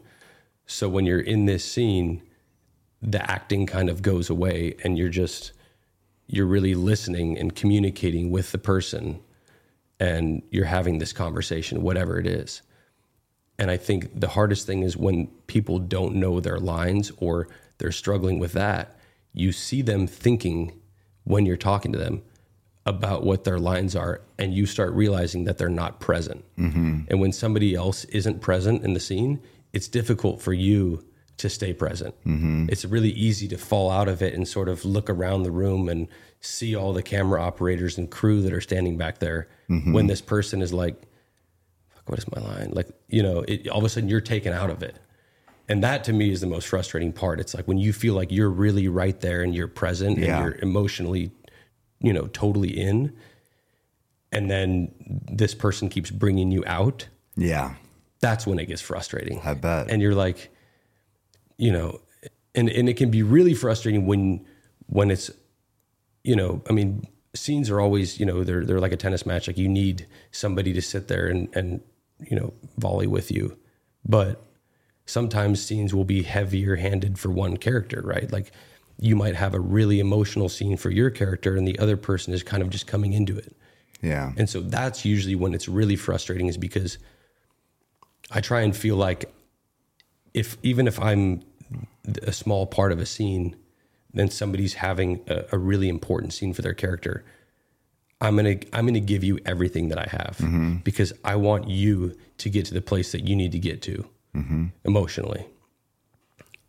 So 0.65 0.89
when 0.89 1.05
you're 1.05 1.19
in 1.19 1.45
this 1.45 1.63
scene, 1.63 2.21
the 3.01 3.29
acting 3.29 3.65
kind 3.65 3.89
of 3.89 4.01
goes 4.01 4.29
away 4.29 4.75
and 4.83 4.97
you're 4.97 5.09
just 5.09 5.53
you're 6.27 6.45
really 6.45 6.75
listening 6.75 7.37
and 7.37 7.55
communicating 7.55 8.29
with 8.29 8.51
the 8.51 8.57
person 8.57 9.19
and 9.99 10.43
you're 10.51 10.65
having 10.65 10.99
this 10.99 11.11
conversation 11.11 11.81
whatever 11.81 12.19
it 12.19 12.27
is. 12.27 12.61
And 13.59 13.69
I 13.69 13.77
think 13.77 14.19
the 14.19 14.29
hardest 14.29 14.65
thing 14.65 14.81
is 14.81 14.97
when 14.97 15.27
people 15.47 15.77
don't 15.77 16.15
know 16.15 16.39
their 16.39 16.59
lines 16.59 17.11
or 17.17 17.47
they're 17.77 17.91
struggling 17.91 18.39
with 18.39 18.53
that, 18.53 18.97
you 19.33 19.51
see 19.51 19.81
them 19.81 20.07
thinking 20.07 20.79
when 21.25 21.45
you're 21.45 21.57
talking 21.57 21.91
to 21.91 21.99
them 21.99 22.23
about 22.85 23.23
what 23.23 23.43
their 23.43 23.59
lines 23.59 23.95
are, 23.95 24.21
and 24.39 24.53
you 24.53 24.65
start 24.65 24.91
realizing 24.93 25.43
that 25.43 25.59
they're 25.59 25.69
not 25.69 25.99
present. 25.99 26.43
Mm-hmm. 26.57 27.01
And 27.09 27.19
when 27.19 27.31
somebody 27.31 27.75
else 27.75 28.05
isn't 28.05 28.41
present 28.41 28.83
in 28.83 28.93
the 28.93 28.99
scene, 28.99 29.41
it's 29.73 29.87
difficult 29.87 30.41
for 30.41 30.53
you 30.53 31.05
to 31.37 31.49
stay 31.49 31.73
present. 31.73 32.15
Mm-hmm. 32.25 32.67
It's 32.69 32.85
really 32.85 33.11
easy 33.11 33.47
to 33.49 33.57
fall 33.57 33.91
out 33.91 34.07
of 34.07 34.21
it 34.21 34.33
and 34.33 34.47
sort 34.47 34.69
of 34.69 34.85
look 34.85 35.09
around 35.09 35.43
the 35.43 35.51
room 35.51 35.87
and 35.87 36.07
see 36.39 36.75
all 36.75 36.93
the 36.93 37.03
camera 37.03 37.41
operators 37.41 37.97
and 37.97 38.09
crew 38.09 38.41
that 38.41 38.53
are 38.53 38.61
standing 38.61 38.97
back 38.97 39.19
there 39.19 39.49
mm-hmm. 39.69 39.93
when 39.93 40.07
this 40.07 40.21
person 40.21 40.61
is 40.61 40.73
like, 40.73 40.95
what 42.09 42.17
is 42.19 42.25
my 42.35 42.41
line? 42.41 42.71
Like, 42.73 42.87
you 43.07 43.21
know, 43.23 43.41
it, 43.47 43.67
all 43.69 43.77
of 43.79 43.83
a 43.85 43.89
sudden 43.89 44.09
you're 44.09 44.19
taken 44.21 44.51
out 44.51 44.69
of 44.69 44.81
it. 44.83 44.97
And 45.67 45.83
that 45.83 46.03
to 46.05 46.13
me 46.13 46.31
is 46.31 46.41
the 46.41 46.47
most 46.47 46.67
frustrating 46.67 47.13
part. 47.13 47.39
It's 47.39 47.53
like 47.53 47.67
when 47.67 47.77
you 47.77 47.93
feel 47.93 48.15
like 48.15 48.31
you're 48.31 48.49
really 48.49 48.87
right 48.87 49.19
there 49.21 49.43
and 49.43 49.53
you're 49.53 49.67
present 49.67 50.17
Yeah. 50.17 50.37
and 50.37 50.43
you're 50.45 50.55
emotionally, 50.63 51.31
you 51.99 52.11
know, 52.11 52.25
totally 52.27 52.69
in. 52.75 53.13
And 54.31 54.49
then 54.49 54.91
this 55.31 55.53
person 55.53 55.89
keeps 55.89 56.09
bringing 56.09 56.49
you 56.51 56.63
out. 56.65 57.07
Yeah, 57.35 57.75
That's 58.19 58.45
when 58.47 58.59
it 58.59 58.65
gets 58.65 58.81
frustrating. 58.81 59.39
I 59.43 59.53
bet. 59.53 59.89
And 59.89 60.01
you're 60.01 60.15
like, 60.15 60.49
you 61.57 61.71
know, 61.71 62.01
and, 62.55 62.69
and 62.69 62.89
it 62.89 62.97
can 62.97 63.11
be 63.11 63.21
really 63.23 63.53
frustrating 63.53 64.05
when, 64.07 64.45
when 64.87 65.11
it's, 65.11 65.29
you 66.23 66.35
know, 66.35 66.61
I 66.69 66.73
mean, 66.73 67.07
scenes 67.35 67.69
are 67.69 67.79
always, 67.79 68.19
you 68.19 68.25
know, 68.25 68.43
they're 68.43 68.65
they're 68.65 68.79
like 68.79 68.91
a 68.91 68.97
tennis 68.97 69.25
match. 69.25 69.47
Like 69.47 69.57
you 69.57 69.69
need 69.69 70.07
somebody 70.31 70.73
to 70.73 70.81
sit 70.81 71.07
there 71.07 71.27
and 71.27 71.47
and 71.55 71.81
you 72.27 72.35
know 72.35 72.53
volley 72.77 73.07
with 73.07 73.31
you, 73.31 73.57
but 74.05 74.41
sometimes 75.05 75.61
scenes 75.61 75.93
will 75.93 76.05
be 76.05 76.23
heavier 76.23 76.75
handed 76.75 77.17
for 77.17 77.29
one 77.29 77.57
character, 77.57 78.01
right? 78.03 78.31
Like 78.31 78.51
you 78.99 79.15
might 79.15 79.35
have 79.35 79.53
a 79.53 79.59
really 79.59 79.99
emotional 79.99 80.49
scene 80.49 80.77
for 80.77 80.89
your 80.89 81.09
character, 81.09 81.55
and 81.55 81.67
the 81.67 81.79
other 81.79 81.97
person 81.97 82.33
is 82.33 82.43
kind 82.43 82.61
of 82.61 82.69
just 82.69 82.85
coming 82.85 83.13
into 83.13 83.37
it. 83.37 83.55
yeah, 84.01 84.33
And 84.37 84.49
so 84.49 84.61
that's 84.61 85.05
usually 85.05 85.35
when 85.35 85.53
it's 85.53 85.67
really 85.67 85.95
frustrating, 85.95 86.47
is 86.47 86.57
because 86.57 86.97
I 88.31 88.41
try 88.41 88.61
and 88.61 88.75
feel 88.75 88.95
like 88.95 89.33
if 90.33 90.57
even 90.63 90.87
if 90.87 90.99
I'm 90.99 91.43
a 92.23 92.31
small 92.31 92.65
part 92.65 92.91
of 92.91 92.99
a 92.99 93.05
scene, 93.05 93.55
then 94.13 94.29
somebody's 94.29 94.75
having 94.75 95.21
a, 95.27 95.45
a 95.53 95.57
really 95.57 95.89
important 95.89 96.33
scene 96.33 96.53
for 96.53 96.61
their 96.61 96.73
character. 96.73 97.23
I'm 98.21 98.35
gonna 98.35 98.55
I'm 98.73 98.85
gonna 98.85 98.99
give 98.99 99.23
you 99.23 99.39
everything 99.45 99.89
that 99.89 99.97
I 99.97 100.07
have 100.09 100.37
mm-hmm. 100.39 100.77
because 100.77 101.13
I 101.23 101.35
want 101.35 101.69
you 101.69 102.17
to 102.39 102.49
get 102.49 102.65
to 102.65 102.73
the 102.73 102.81
place 102.81 103.11
that 103.13 103.27
you 103.27 103.35
need 103.35 103.51
to 103.53 103.59
get 103.59 103.81
to 103.83 104.05
mm-hmm. 104.35 104.65
emotionally. 104.83 105.45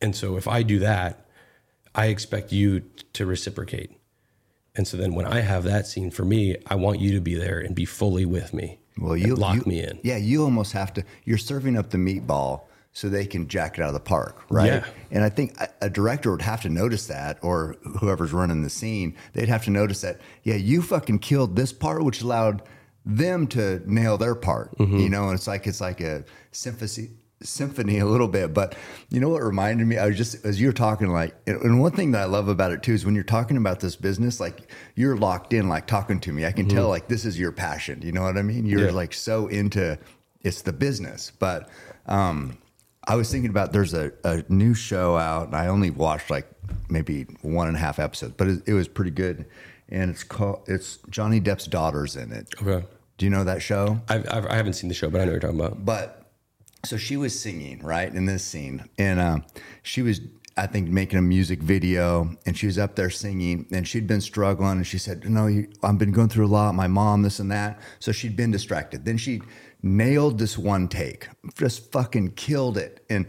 And 0.01 0.14
so 0.14 0.36
if 0.36 0.46
I 0.48 0.62
do 0.62 0.78
that, 0.78 1.26
I 1.94 2.07
expect 2.07 2.53
you 2.53 2.80
to 3.12 3.26
reciprocate. 3.26 3.90
And 4.76 4.86
so 4.86 4.96
then 4.96 5.14
when 5.14 5.26
I 5.26 5.40
have 5.40 5.64
that 5.64 5.86
scene 5.86 6.11
for 6.11 6.24
me, 6.24 6.57
I 6.66 6.76
want 6.76 7.01
you 7.01 7.12
to 7.14 7.20
be 7.20 7.34
there 7.34 7.59
and 7.59 7.74
be 7.74 7.84
fully 7.84 8.24
with 8.24 8.55
me. 8.55 8.78
Well, 8.96 9.16
you 9.16 9.34
lock 9.34 9.57
you- 9.57 9.64
me 9.66 9.82
in. 9.82 9.98
Yeah, 10.03 10.16
you 10.16 10.44
almost 10.44 10.72
have 10.72 10.92
to. 10.94 11.05
You're 11.24 11.38
serving 11.38 11.76
up 11.76 11.90
the 11.90 11.98
meatball 11.98 12.62
so 13.01 13.09
they 13.09 13.24
can 13.24 13.48
jack 13.48 13.78
it 13.78 13.82
out 13.82 13.88
of 13.88 13.94
the 13.94 14.01
park, 14.01 14.44
right? 14.51 14.66
Yeah. 14.66 14.84
And 15.11 15.24
I 15.24 15.30
think 15.30 15.57
a, 15.80 15.88
director 15.88 16.30
would 16.32 16.42
have 16.42 16.61
to 16.62 16.68
notice 16.68 17.07
that, 17.07 17.38
or 17.42 17.76
whoever's 18.01 18.32
running 18.32 18.62
the 18.62 18.68
scene, 18.70 19.16
they'd 19.32 19.48
have 19.48 19.64
to 19.64 19.70
notice 19.70 20.03
that. 20.03 20.20
Yeah, 20.42 20.57
you 20.57 20.82
fucking 20.82 21.20
killed 21.20 21.57
this 21.57 21.72
part, 21.72 22.05
which 22.05 22.20
allowed 22.20 22.62
them 23.07 23.46
to 23.48 23.80
nail 23.90 24.18
their 24.18 24.34
part. 24.34 24.76
Mm-hmm. 24.76 24.98
You 24.98 25.09
know, 25.09 25.24
and 25.30 25.34
it's 25.38 25.46
like 25.46 25.66
it's 25.66 25.80
like 25.80 26.01
a 26.03 26.24
symphony. 26.53 27.09
Symphony 27.42 28.01
a 28.01 28.05
little 28.05 28.28
bit, 28.28 28.53
but 28.53 28.74
you 29.09 29.18
know 29.18 29.30
what 29.30 29.42
reminded 29.42 29.86
me? 29.86 29.96
I 29.96 30.09
was 30.09 30.16
just 30.18 30.44
as 30.44 30.61
you 30.61 30.66
were 30.66 30.74
talking, 30.74 31.09
like, 31.09 31.34
and- 31.46 31.80
one 31.80 31.92
thing 31.92 32.11
that 32.11 32.20
I 32.20 32.24
love 32.26 32.48
about 32.48 32.70
it 32.70 32.82
too 32.82 32.92
is 32.92 33.07
when 33.07 33.14
you're 33.14 33.24
talking 33.24 33.57
about 33.57 33.80
this 33.80 33.96
business, 33.96 34.40
like 34.40 34.70
you're 34.94 35.16
locked 35.16 35.55
in, 35.55 35.66
like 35.70 35.86
talking 35.86 36.20
to 36.20 36.32
me. 36.34 36.44
I 36.44 36.53
can 36.53 36.68
tell, 36.68 36.88
like, 36.90 37.09
this 37.09 37.24
is 37.24 37.38
your 37.38 37.51
passion. 37.51 38.03
You 38.03 38.12
know 38.12 38.20
what 38.24 38.36
I 38.36 38.42
mean? 38.42 38.66
You're 38.66 38.80
Mm-hmm. 38.80 38.88
Yeah. 38.90 38.94
like 38.94 39.14
so 39.14 39.46
into 39.46 39.98
it's 40.42 40.61
the 40.61 40.74
business. 40.74 41.32
But 41.38 41.70
um, 42.05 42.59
I 43.11 43.16
was 43.16 43.28
thinking 43.28 43.50
about 43.50 43.72
there's 43.72 43.92
a, 43.92 44.12
a 44.22 44.44
new 44.48 44.72
show 44.72 45.16
out, 45.16 45.48
and 45.48 45.56
I 45.56 45.66
only 45.66 45.90
watched 45.90 46.30
like 46.30 46.46
maybe 46.88 47.24
one 47.42 47.66
and 47.66 47.76
a 47.76 47.80
half 47.80 47.98
episodes, 47.98 48.34
but 48.36 48.46
it, 48.46 48.62
it 48.68 48.72
was 48.72 48.86
pretty 48.86 49.11
good. 49.11 49.46
And 49.88 50.12
it's 50.12 50.22
called 50.22 50.62
it's 50.68 51.00
Johnny 51.11 51.40
Depp's 51.40 51.66
daughter's 51.66 52.14
in 52.14 52.30
it. 52.30 52.54
Okay. 52.62 52.86
Do 53.18 53.26
you 53.26 53.30
know 53.30 53.42
that 53.42 53.62
show? 53.62 54.00
I've, 54.08 54.32
I've, 54.32 54.46
I 54.46 54.54
haven't 54.54 54.74
seen 54.74 54.86
the 54.86 54.94
show, 54.94 55.11
but 55.11 55.20
I 55.20 55.24
know 55.24 55.32
what 55.32 55.42
you're 55.42 55.50
talking 55.52 55.58
about. 55.58 55.84
But 55.84 56.30
so 56.84 56.96
she 56.96 57.16
was 57.16 57.38
singing 57.38 57.80
right 57.82 58.14
in 58.14 58.26
this 58.26 58.44
scene, 58.44 58.88
and 58.96 59.18
uh, 59.18 59.38
she 59.82 60.02
was, 60.02 60.20
I 60.56 60.68
think, 60.68 60.88
making 60.88 61.18
a 61.18 61.22
music 61.22 61.58
video, 61.58 62.36
and 62.46 62.56
she 62.56 62.66
was 62.66 62.78
up 62.78 62.94
there 62.94 63.11
singing, 63.11 63.66
and 63.72 63.88
she'd 63.88 64.06
been 64.06 64.20
struggling, 64.20 64.76
and 64.76 64.86
she 64.86 64.98
said, 64.98 65.28
"No, 65.28 65.48
you, 65.48 65.66
I've 65.82 65.98
been 65.98 66.12
going 66.12 66.28
through 66.28 66.46
a 66.46 66.52
lot. 66.54 66.76
My 66.76 66.86
mom, 66.86 67.22
this 67.22 67.40
and 67.40 67.50
that." 67.50 67.80
So 67.98 68.12
she'd 68.12 68.36
been 68.36 68.52
distracted. 68.52 69.04
Then 69.04 69.16
she 69.16 69.42
nailed 69.83 70.39
this 70.39 70.59
one 70.59 70.89
take, 70.89 71.28
just 71.57 71.91
fucking 71.93 72.33
killed 72.33 72.76
it, 72.76 73.05
and 73.09 73.26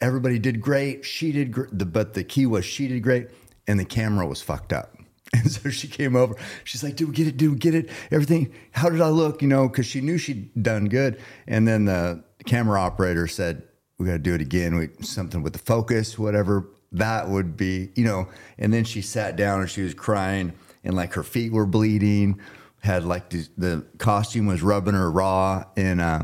everybody 0.00 0.38
did 0.38 0.60
great. 0.60 1.04
She 1.04 1.32
did, 1.32 1.52
gr- 1.52 1.66
the, 1.72 1.86
but 1.86 2.14
the 2.14 2.24
key 2.24 2.46
was 2.46 2.64
she 2.64 2.88
did 2.88 3.02
great, 3.02 3.28
and 3.66 3.78
the 3.78 3.84
camera 3.84 4.26
was 4.26 4.40
fucked 4.42 4.72
up. 4.72 4.96
And 5.32 5.48
so 5.48 5.70
she 5.70 5.86
came 5.86 6.16
over. 6.16 6.34
She's 6.64 6.82
like, 6.82 6.96
"Did 6.96 7.06
we 7.06 7.14
get 7.14 7.28
it? 7.28 7.36
Did 7.36 7.50
we 7.50 7.56
get 7.56 7.72
it? 7.72 7.88
Everything? 8.10 8.52
How 8.72 8.90
did 8.90 9.00
I 9.00 9.10
look? 9.10 9.42
You 9.42 9.46
know?" 9.46 9.68
Because 9.68 9.86
she 9.86 10.00
knew 10.00 10.18
she'd 10.18 10.50
done 10.60 10.86
good. 10.86 11.20
And 11.46 11.68
then 11.68 11.84
the 11.84 12.24
camera 12.46 12.80
operator 12.80 13.28
said, 13.28 13.62
"We 13.96 14.06
got 14.06 14.14
to 14.14 14.18
do 14.18 14.34
it 14.34 14.40
again. 14.40 14.74
We 14.74 14.88
something 15.02 15.40
with 15.44 15.52
the 15.52 15.60
focus, 15.60 16.18
whatever 16.18 16.68
that 16.90 17.28
would 17.28 17.56
be, 17.56 17.90
you 17.94 18.02
know." 18.02 18.26
And 18.58 18.72
then 18.72 18.82
she 18.82 19.02
sat 19.02 19.36
down 19.36 19.60
and 19.60 19.70
she 19.70 19.82
was 19.82 19.94
crying, 19.94 20.52
and 20.82 20.96
like 20.96 21.14
her 21.14 21.22
feet 21.22 21.52
were 21.52 21.66
bleeding. 21.66 22.40
Had 22.80 23.04
like 23.04 23.30
the, 23.30 23.46
the 23.58 23.86
costume 23.98 24.46
was 24.46 24.62
rubbing 24.62 24.94
her 24.94 25.10
raw, 25.10 25.64
and 25.76 26.00
uh, 26.00 26.22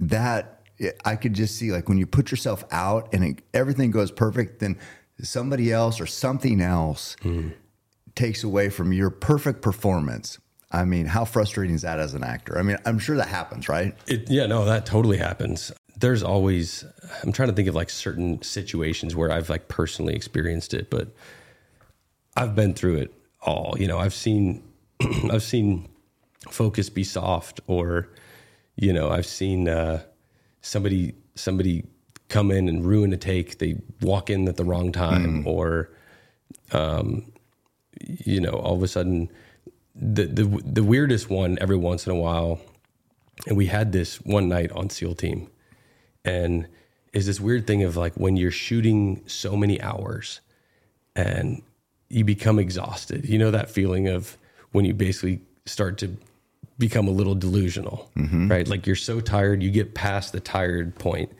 that 0.00 0.62
I 1.04 1.16
could 1.16 1.34
just 1.34 1.56
see 1.56 1.70
like 1.72 1.88
when 1.88 1.98
you 1.98 2.06
put 2.06 2.30
yourself 2.30 2.64
out 2.72 3.12
and 3.12 3.24
it, 3.24 3.42
everything 3.54 3.90
goes 3.90 4.10
perfect, 4.10 4.58
then 4.60 4.78
somebody 5.20 5.72
else 5.72 6.00
or 6.00 6.06
something 6.06 6.60
else 6.60 7.16
takes 8.14 8.42
away 8.42 8.68
from 8.68 8.92
your 8.92 9.10
perfect 9.10 9.62
performance. 9.62 10.38
I 10.72 10.84
mean, 10.84 11.06
how 11.06 11.24
frustrating 11.24 11.74
is 11.74 11.82
that 11.82 12.00
as 12.00 12.14
an 12.14 12.24
actor? 12.24 12.58
I 12.58 12.62
mean, 12.62 12.78
I'm 12.86 12.98
sure 12.98 13.16
that 13.16 13.28
happens, 13.28 13.68
right? 13.68 13.94
It, 14.06 14.30
yeah, 14.30 14.46
no, 14.46 14.64
that 14.64 14.86
totally 14.86 15.18
happens. 15.18 15.70
there's 15.98 16.22
always 16.22 16.84
I'm 17.22 17.32
trying 17.32 17.50
to 17.50 17.54
think 17.54 17.68
of 17.68 17.74
like 17.74 17.90
certain 17.90 18.42
situations 18.42 19.14
where 19.14 19.30
I've 19.30 19.50
like 19.50 19.68
personally 19.68 20.14
experienced 20.14 20.74
it, 20.74 20.90
but 20.90 21.08
I've 22.36 22.54
been 22.56 22.74
through 22.74 22.96
it 22.96 23.14
all. 23.42 23.76
You 23.78 23.86
know, 23.86 23.98
I've 23.98 24.14
seen 24.14 24.64
I've 25.30 25.42
seen 25.42 25.88
focus 26.50 26.90
be 26.90 27.04
soft 27.04 27.60
or 27.66 28.08
you 28.76 28.92
know, 28.92 29.10
I've 29.10 29.26
seen 29.26 29.68
uh 29.68 30.02
somebody 30.60 31.14
somebody 31.34 31.84
come 32.28 32.50
in 32.50 32.68
and 32.68 32.84
ruin 32.84 33.12
a 33.12 33.16
take. 33.16 33.58
They 33.58 33.76
walk 34.00 34.30
in 34.30 34.48
at 34.48 34.56
the 34.56 34.64
wrong 34.64 34.92
time 34.92 35.46
or 35.46 35.90
um 36.72 37.32
you 38.00 38.40
know, 38.40 38.52
all 38.52 38.74
of 38.74 38.82
a 38.82 38.88
sudden 38.88 39.30
the 39.94 40.24
the 40.24 40.44
the 40.64 40.82
weirdest 40.82 41.30
one 41.30 41.58
every 41.60 41.76
once 41.76 42.06
in 42.06 42.12
a 42.12 42.16
while 42.16 42.60
and 43.46 43.56
we 43.56 43.66
had 43.66 43.92
this 43.92 44.16
one 44.22 44.48
night 44.48 44.70
on 44.72 44.88
SEAL 44.90 45.14
team 45.14 45.50
and 46.24 46.66
is 47.12 47.26
this 47.26 47.40
weird 47.40 47.66
thing 47.66 47.82
of 47.82 47.96
like 47.96 48.14
when 48.14 48.36
you're 48.36 48.50
shooting 48.50 49.22
so 49.26 49.56
many 49.56 49.80
hours 49.80 50.40
and 51.14 51.62
you 52.08 52.24
become 52.24 52.58
exhausted. 52.58 53.28
You 53.28 53.38
know 53.38 53.50
that 53.50 53.70
feeling 53.70 54.08
of 54.08 54.38
when 54.72 54.84
you 54.84 54.94
basically 54.94 55.40
start 55.66 55.98
to 55.98 56.16
become 56.86 57.06
a 57.08 57.10
little 57.10 57.34
delusional, 57.36 58.10
right? 58.50 58.66
Like 58.68 58.86
you're 58.86 58.96
so 58.96 59.20
tired, 59.20 59.62
you 59.62 59.70
get 59.70 59.94
past 59.94 60.32
the 60.32 60.40
tired 60.40 60.94
point 60.98 61.30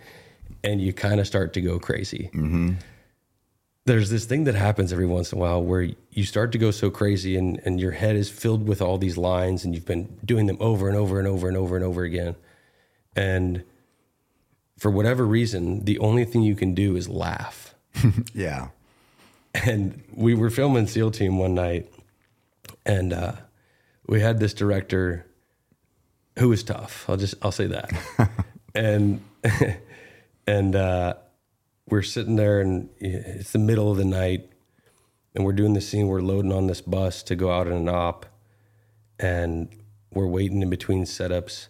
and 0.65 0.81
you 0.81 0.93
kind 0.93 1.19
of 1.21 1.27
start 1.27 1.53
to 1.55 1.61
go 1.61 1.79
crazy. 1.79 2.31
There's 3.85 4.11
this 4.11 4.25
thing 4.27 4.45
that 4.45 4.55
happens 4.55 4.93
every 4.93 5.07
once 5.07 5.33
in 5.33 5.39
a 5.39 5.41
while 5.41 5.61
where 5.61 5.89
you 6.13 6.25
start 6.25 6.53
to 6.53 6.59
go 6.59 6.71
so 6.71 6.89
crazy 6.91 7.37
and, 7.37 7.61
and 7.65 7.81
your 7.81 7.91
head 7.91 8.15
is 8.15 8.31
filled 8.31 8.69
with 8.69 8.81
all 8.81 8.97
these 8.97 9.17
lines 9.19 9.65
and 9.65 9.75
you've 9.75 9.85
been 9.95 10.17
doing 10.25 10.47
them 10.47 10.57
over 10.61 10.89
and 10.89 10.97
over 10.97 11.19
and 11.19 11.27
over 11.27 11.49
and 11.49 11.57
over 11.57 11.75
and 11.75 11.85
over 11.85 12.05
again. 12.05 12.37
And 13.17 13.65
for 14.79 14.91
whatever 14.91 15.27
reason, 15.27 15.85
the 15.85 15.99
only 15.99 16.25
thing 16.25 16.43
you 16.43 16.55
can 16.55 16.75
do 16.75 16.95
is 16.97 17.09
laugh. 17.09 17.75
Yeah. 18.35 18.69
And 19.55 20.03
we 20.15 20.35
were 20.35 20.49
filming 20.51 20.87
SEAL 20.87 21.11
Team 21.11 21.39
one 21.39 21.55
night, 21.55 21.93
and 22.87 23.13
uh, 23.13 23.33
we 24.07 24.21
had 24.21 24.39
this 24.41 24.55
director 24.55 25.27
who 26.39 26.49
was 26.49 26.63
tough. 26.63 27.09
I'll 27.09 27.17
just 27.17 27.35
I'll 27.43 27.53
say 27.53 27.67
that. 27.67 27.91
and 28.75 29.23
and 30.47 30.77
uh, 30.77 31.15
we're 31.89 32.03
sitting 32.03 32.37
there, 32.37 32.61
and 32.61 32.89
it's 32.99 33.53
the 33.53 33.59
middle 33.59 33.91
of 33.91 33.97
the 33.97 34.05
night, 34.05 34.51
and 35.35 35.45
we're 35.45 35.53
doing 35.53 35.75
the 35.75 35.81
scene. 35.81 36.09
We're 36.09 36.21
loading 36.21 36.53
on 36.53 36.67
this 36.67 36.81
bus 36.81 37.23
to 37.25 37.37
go 37.37 37.51
out 37.51 37.67
in 37.67 37.75
an 37.75 37.89
op, 37.89 38.27
and 39.19 39.69
we're 40.13 40.27
waiting 40.27 40.63
in 40.63 40.71
between 40.71 41.05
setups, 41.05 41.69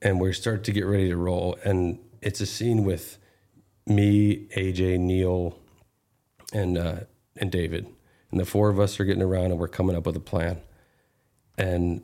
and 0.00 0.20
we 0.20 0.32
start 0.32 0.64
to 0.64 0.72
get 0.72 0.86
ready 0.86 1.08
to 1.08 1.16
roll. 1.16 1.58
And 1.64 1.98
it's 2.20 2.40
a 2.40 2.46
scene 2.46 2.84
with 2.84 3.18
me, 3.86 4.46
AJ, 4.56 4.98
Neil, 5.00 5.58
and 6.52 6.78
uh, 6.78 7.00
and 7.36 7.50
David, 7.50 7.86
and 8.30 8.40
the 8.40 8.44
four 8.44 8.68
of 8.70 8.80
us 8.80 8.98
are 8.98 9.04
getting 9.04 9.22
around 9.22 9.46
and 9.46 9.58
we're 9.58 9.68
coming 9.68 9.96
up 9.96 10.06
with 10.06 10.16
a 10.16 10.20
plan. 10.20 10.60
And 11.58 12.02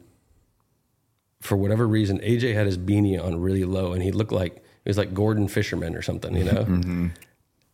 for 1.41 1.57
whatever 1.57 1.86
reason, 1.86 2.18
AJ 2.20 2.55
had 2.55 2.66
his 2.66 2.78
beanie 2.78 3.22
on 3.22 3.41
really 3.41 3.64
low, 3.64 3.93
and 3.93 4.03
he 4.03 4.11
looked 4.11 4.32
like 4.32 4.57
it 4.57 4.62
was 4.89 4.99
like 4.99 5.14
Gordon 5.14 5.49
Fisherman 5.49 5.95
or 5.95 6.03
something, 6.03 6.36
you 6.36 6.45
know. 6.45 6.64
Mm-hmm. 6.64 7.07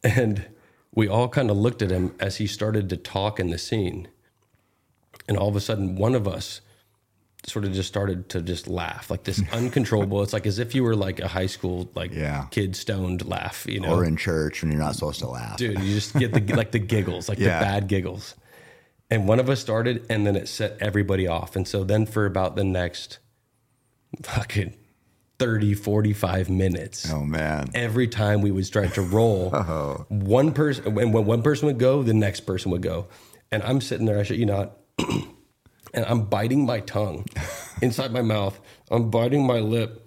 And 0.03 0.47
we 0.95 1.09
all 1.09 1.29
kind 1.29 1.51
of 1.51 1.57
looked 1.57 1.81
at 1.83 1.91
him 1.91 2.15
as 2.21 2.37
he 2.37 2.47
started 2.47 2.89
to 2.91 2.97
talk 2.97 3.41
in 3.41 3.51
the 3.51 3.59
scene, 3.59 4.09
and 5.29 5.37
all 5.39 5.49
of 5.49 5.57
a 5.57 5.61
sudden, 5.61 5.97
one 5.97 6.15
of 6.15 6.29
us 6.29 6.61
sort 7.47 7.65
of 7.67 7.73
just 7.75 7.89
started 7.89 8.29
to 8.31 8.41
just 8.41 8.67
laugh 8.69 9.11
like 9.11 9.25
this 9.25 9.43
uncontrollable. 9.53 10.23
it's 10.23 10.33
like 10.33 10.47
as 10.47 10.59
if 10.59 10.75
you 10.75 10.83
were 10.83 10.97
like 10.97 11.21
a 11.21 11.29
high 11.29 11.45
school 11.47 11.91
like 11.95 12.11
Yeah. 12.11 12.47
kid 12.51 12.75
stoned 12.75 13.27
laugh, 13.27 13.67
you 13.69 13.81
know 13.81 13.95
Or 13.97 14.03
in 14.05 14.17
church 14.17 14.63
when 14.63 14.73
you're 14.73 14.81
not 14.81 14.95
supposed 14.95 15.19
to 15.21 15.29
laugh. 15.29 15.59
dude 15.59 15.79
you 15.81 15.93
just 15.93 16.15
get 16.19 16.33
the 16.33 16.41
like 16.57 16.71
the 16.71 16.79
giggles 16.79 17.29
like 17.29 17.39
Yeah. 17.39 17.59
the 17.59 17.65
bad 17.67 17.87
giggles 17.87 18.35
and 19.11 19.29
one 19.29 19.41
of 19.41 19.51
us 19.51 19.61
started 19.61 20.07
and 20.09 20.27
then 20.27 20.37
it 20.37 20.49
set 20.49 20.79
everybody 20.81 21.27
off 21.27 21.55
and 21.55 21.69
so 21.69 21.85
then 21.85 22.07
for 22.07 22.25
about 22.25 22.57
the 22.57 22.65
next 22.65 23.19
fucking 24.23 24.75
30 25.39 25.75
45 25.75 26.49
minutes 26.49 27.11
Oh 27.11 27.25
man. 27.25 27.69
every 27.75 28.07
time 28.09 28.41
we 28.41 28.51
would 28.51 28.67
start 28.67 28.95
to 28.95 29.03
roll 29.03 29.51
one 30.09 30.53
person 30.53 30.87
and 30.99 31.13
when 31.13 31.25
one 31.25 31.43
person 31.43 31.67
would 31.67 31.79
go 31.79 32.03
the 32.03 32.15
next 32.15 32.41
person 32.41 32.71
would 32.71 32.83
go 32.83 33.09
and 33.51 33.63
i'm 33.65 33.81
sitting 33.81 34.07
there 34.07 34.19
i 34.19 34.23
shit 34.23 34.39
you 34.39 34.47
not 34.47 34.77
and 35.93 36.05
i'm 36.07 36.23
biting 36.23 36.65
my 36.65 36.81
tongue 36.81 37.25
inside 37.83 38.13
my 38.13 38.23
mouth 38.23 38.59
i'm 38.91 39.11
biting 39.11 39.45
my 39.47 39.59
lip 39.59 40.07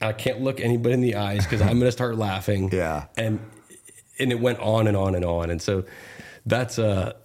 i 0.00 0.12
can't 0.12 0.40
look 0.40 0.60
anybody 0.60 0.94
in 0.94 1.00
the 1.00 1.16
eyes 1.16 1.42
because 1.44 1.60
i'm 1.60 1.78
going 1.78 1.80
to 1.80 1.92
start 1.92 2.16
laughing 2.16 2.70
Yeah. 2.72 3.06
and 3.16 3.40
and 4.20 4.30
it 4.32 4.38
went 4.40 4.58
on 4.60 4.86
and 4.86 4.96
on 4.96 5.14
and 5.16 5.24
on 5.24 5.50
and 5.50 5.60
so 5.60 5.84
that's 6.46 6.78
a 6.78 7.16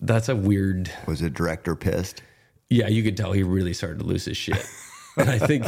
that's 0.00 0.28
a 0.28 0.36
weird 0.36 0.90
Was 1.06 1.20
the 1.20 1.28
director 1.28 1.74
pissed? 1.76 2.22
yeah, 2.70 2.86
you 2.88 3.02
could 3.02 3.16
tell 3.16 3.32
he 3.32 3.42
really 3.42 3.74
started 3.74 3.98
to 3.98 4.04
lose 4.04 4.24
his 4.24 4.36
shit. 4.36 4.64
And 5.16 5.28
I 5.30 5.38
think, 5.38 5.64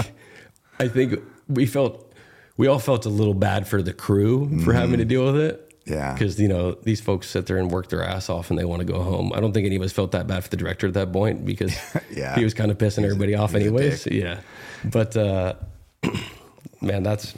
I 0.78 0.88
think 0.88 1.20
we 1.48 1.66
felt, 1.66 2.12
we 2.56 2.66
all 2.66 2.78
felt 2.78 3.06
a 3.06 3.08
little 3.10 3.34
bad 3.34 3.66
for 3.66 3.82
the 3.82 3.92
crew 3.92 4.60
for 4.64 4.72
having 4.72 4.98
to 4.98 5.04
deal 5.04 5.24
with 5.24 5.36
it. 5.40 5.68
Yeah. 5.84 6.12
Because, 6.12 6.38
you 6.38 6.46
know, 6.48 6.72
these 6.72 7.00
folks 7.00 7.28
sit 7.28 7.46
there 7.46 7.56
and 7.56 7.70
work 7.70 7.88
their 7.88 8.04
ass 8.04 8.28
off 8.30 8.50
and 8.50 8.58
they 8.58 8.64
want 8.64 8.80
to 8.80 8.84
go 8.86 9.02
home. 9.02 9.32
I 9.34 9.40
don't 9.40 9.52
think 9.52 9.66
any 9.66 9.74
of 9.76 9.82
us 9.82 9.90
felt 9.92 10.12
that 10.12 10.26
bad 10.28 10.44
for 10.44 10.50
the 10.50 10.56
director 10.56 10.86
at 10.86 10.94
that 10.94 11.12
point 11.12 11.44
because 11.44 11.76
Yeah. 12.10 12.36
he 12.36 12.44
was 12.44 12.54
kind 12.54 12.70
of 12.70 12.78
pissing 12.78 13.02
everybody 13.04 13.34
off 13.34 13.50
he's 13.50 13.62
a 13.62 13.66
anyways. 13.66 14.06
Yeah. 14.06 14.40
But, 14.84 15.16
uh, 15.16 15.54
man, 16.80 17.02
that's, 17.02 17.34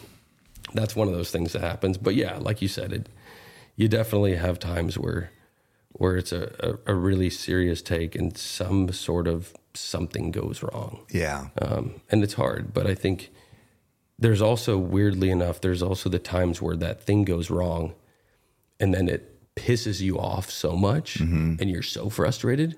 that's 0.75 0.95
one 0.95 1.09
of 1.09 1.15
those 1.15 1.31
things 1.31 1.53
that 1.55 1.63
happens. 1.63 1.97
But 1.97 2.17
yeah, 2.17 2.37
like 2.39 2.61
you 2.61 2.69
said, 2.69 2.93
it, 2.93 3.09
you 3.77 3.89
definitely 3.89 4.37
have 4.37 4.59
times 4.59 4.99
where, 4.99 5.31
where 5.93 6.17
it's 6.17 6.33
a, 6.33 6.79
a, 6.87 6.93
a 6.93 6.95
really 6.95 7.31
serious 7.31 7.81
take 7.81 8.15
and 8.15 8.37
some 8.37 8.93
sort 8.93 9.27
of 9.27 9.55
something 9.75 10.31
goes 10.31 10.63
wrong. 10.63 11.05
Yeah. 11.11 11.49
Um, 11.61 12.01
and 12.11 12.23
it's 12.23 12.35
hard, 12.35 12.73
but 12.73 12.87
I 12.87 12.95
think 12.95 13.31
there's 14.19 14.41
also, 14.43 14.79
weirdly 14.79 15.31
enough, 15.31 15.61
there's 15.61 15.83
also 15.83 16.09
the 16.09 16.19
times 16.19 16.63
where 16.63 16.77
that 16.77 17.03
thing 17.03 17.25
goes 17.25 17.51
wrong 17.51 17.95
and 18.79 18.95
then 18.95 19.09
it 19.09 19.31
pisses 19.57 20.01
you 20.01 20.19
off 20.19 20.51
so 20.51 20.77
much 20.77 21.17
and 21.21 21.71
you're 21.71 21.83
so 21.83 22.09
frustrated 22.11 22.77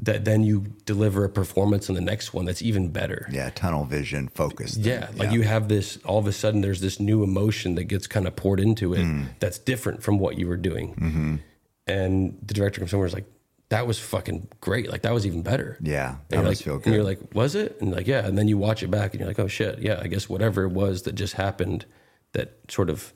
that 0.00 0.24
then 0.24 0.44
you 0.44 0.60
deliver 0.84 1.24
a 1.24 1.28
performance 1.28 1.88
in 1.88 1.94
the 1.96 2.00
next 2.00 2.32
one 2.32 2.44
that's 2.44 2.62
even 2.62 2.88
better. 2.90 3.28
Yeah. 3.32 3.50
Tunnel 3.50 3.84
vision 3.84 4.28
focused. 4.28 4.78
Yeah, 4.78 5.08
like 5.16 5.32
you 5.32 5.42
have 5.42 5.66
this 5.68 5.96
all 6.04 6.18
of 6.18 6.28
a 6.28 6.32
sudden 6.32 6.60
there's 6.60 6.80
this 6.80 7.00
new 7.00 7.24
emotion 7.24 7.74
that 7.74 7.84
gets 7.84 8.06
kind 8.06 8.26
of 8.28 8.36
poured 8.36 8.60
into 8.60 8.94
it 8.94 9.00
Mm. 9.00 9.26
that's 9.40 9.58
different 9.58 10.02
from 10.04 10.20
what 10.20 10.38
you 10.38 10.46
were 10.46 10.56
doing. 10.56 10.94
Mm-hmm. 10.94 11.36
And 11.88 12.38
the 12.44 12.54
director 12.54 12.80
comes 12.80 12.90
somewhere 12.92 13.08
is 13.08 13.14
like, 13.14 13.26
that 13.70 13.86
was 13.86 13.98
fucking 13.98 14.48
great. 14.60 14.90
Like 14.90 15.02
that 15.02 15.12
was 15.12 15.26
even 15.26 15.42
better. 15.42 15.78
Yeah. 15.82 16.16
That 16.28 16.42
must 16.44 16.46
like, 16.46 16.64
feel 16.64 16.80
and 16.84 16.94
you're 16.94 17.04
like, 17.04 17.34
was 17.34 17.54
it? 17.54 17.78
And 17.80 17.90
like, 17.92 18.06
yeah. 18.06 18.26
And 18.26 18.38
then 18.38 18.48
you 18.48 18.56
watch 18.56 18.82
it 18.82 18.90
back 18.90 19.12
and 19.12 19.20
you're 19.20 19.28
like, 19.28 19.38
oh 19.38 19.48
shit, 19.48 19.80
yeah. 19.80 20.00
I 20.02 20.06
guess 20.06 20.28
whatever 20.28 20.64
it 20.64 20.72
was 20.72 21.02
that 21.02 21.14
just 21.14 21.34
happened 21.34 21.84
that 22.32 22.58
sort 22.68 22.88
of 22.88 23.12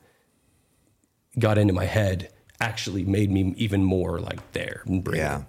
got 1.39 1.57
into 1.59 1.73
my 1.73 1.87
head 1.87 2.31
actually 2.61 3.05
made 3.05 3.31
me 3.31 3.55
even 3.57 3.83
more 3.83 4.21
like 4.21 4.53
there. 4.53 4.83
and 4.87 5.07
Yeah. 5.13 5.41
it. 5.41 5.45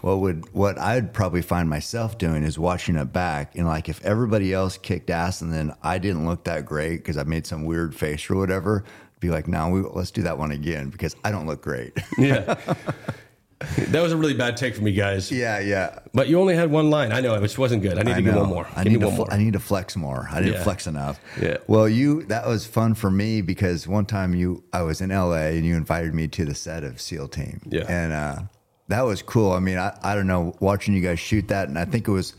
What 0.00 0.18
would 0.18 0.52
what 0.52 0.78
I'd 0.78 1.12
probably 1.12 1.42
find 1.42 1.68
myself 1.68 2.18
doing 2.18 2.42
is 2.42 2.58
watching 2.58 2.96
it 2.96 3.12
back 3.12 3.54
and 3.54 3.66
like 3.66 3.88
if 3.88 4.04
everybody 4.04 4.52
else 4.52 4.76
kicked 4.76 5.10
ass 5.10 5.42
and 5.42 5.52
then 5.52 5.72
I 5.82 5.98
didn't 5.98 6.26
look 6.26 6.44
that 6.44 6.64
great 6.66 6.96
because 6.96 7.16
I 7.16 7.22
made 7.22 7.46
some 7.46 7.64
weird 7.64 7.94
face 7.94 8.28
or 8.28 8.34
whatever, 8.36 8.82
be 9.20 9.28
like, 9.30 9.46
no, 9.46 9.68
we, 9.68 9.82
let's 9.82 10.10
do 10.10 10.22
that 10.22 10.38
one 10.38 10.50
again 10.50 10.88
because 10.90 11.14
I 11.22 11.30
don't 11.30 11.46
look 11.46 11.62
great. 11.62 11.92
Yeah. 12.18 12.56
that 13.88 14.00
was 14.02 14.12
a 14.12 14.16
really 14.16 14.34
bad 14.34 14.56
take 14.56 14.74
for 14.74 14.82
me, 14.82 14.92
guys. 14.92 15.30
yeah, 15.32 15.58
yeah. 15.58 15.98
But 16.14 16.28
you 16.28 16.38
only 16.40 16.54
had 16.54 16.70
one 16.70 16.90
line. 16.90 17.12
I 17.12 17.20
know 17.20 17.34
it 17.34 17.58
wasn't 17.58 17.82
good. 17.82 17.98
I 17.98 18.02
need 18.02 18.12
I 18.12 18.16
to 18.16 18.22
get 18.22 18.34
know. 18.34 18.40
one 18.40 18.48
more. 18.50 18.66
I 18.76 18.84
Give 18.84 18.92
need 18.92 19.00
to 19.00 19.06
one 19.06 19.14
fl- 19.16 19.22
more. 19.22 19.32
I 19.32 19.36
need 19.38 19.52
to 19.54 19.60
flex 19.60 19.96
more. 19.96 20.28
I 20.30 20.40
didn't 20.40 20.54
Yeah. 20.54 20.62
flex 20.64 20.86
enough. 20.86 21.20
Yeah. 21.40 21.56
Well, 21.66 21.88
you 21.88 22.24
that 22.24 22.46
was 22.46 22.66
fun 22.66 22.94
for 22.94 23.10
me 23.10 23.40
because 23.42 23.86
one 23.88 24.06
time 24.06 24.34
you 24.34 24.64
I 24.72 24.82
was 24.82 25.00
in 25.00 25.10
LA 25.10 25.52
and 25.56 25.64
you 25.64 25.76
invited 25.76 26.14
me 26.14 26.28
to 26.28 26.44
the 26.44 26.54
set 26.54 26.84
of 26.84 27.00
SEAL 27.00 27.28
Team. 27.28 27.60
Yeah. 27.68 27.84
And 27.88 28.12
uh, 28.12 28.38
that 28.88 29.02
was 29.02 29.22
cool. 29.22 29.52
I 29.52 29.60
mean, 29.60 29.78
I, 29.78 29.96
I 30.02 30.14
don't 30.14 30.26
know 30.26 30.54
watching 30.60 30.94
you 30.94 31.00
guys 31.00 31.18
shoot 31.18 31.48
that, 31.48 31.68
and 31.68 31.78
I 31.78 31.84
think 31.84 32.08
it 32.08 32.10
was, 32.12 32.34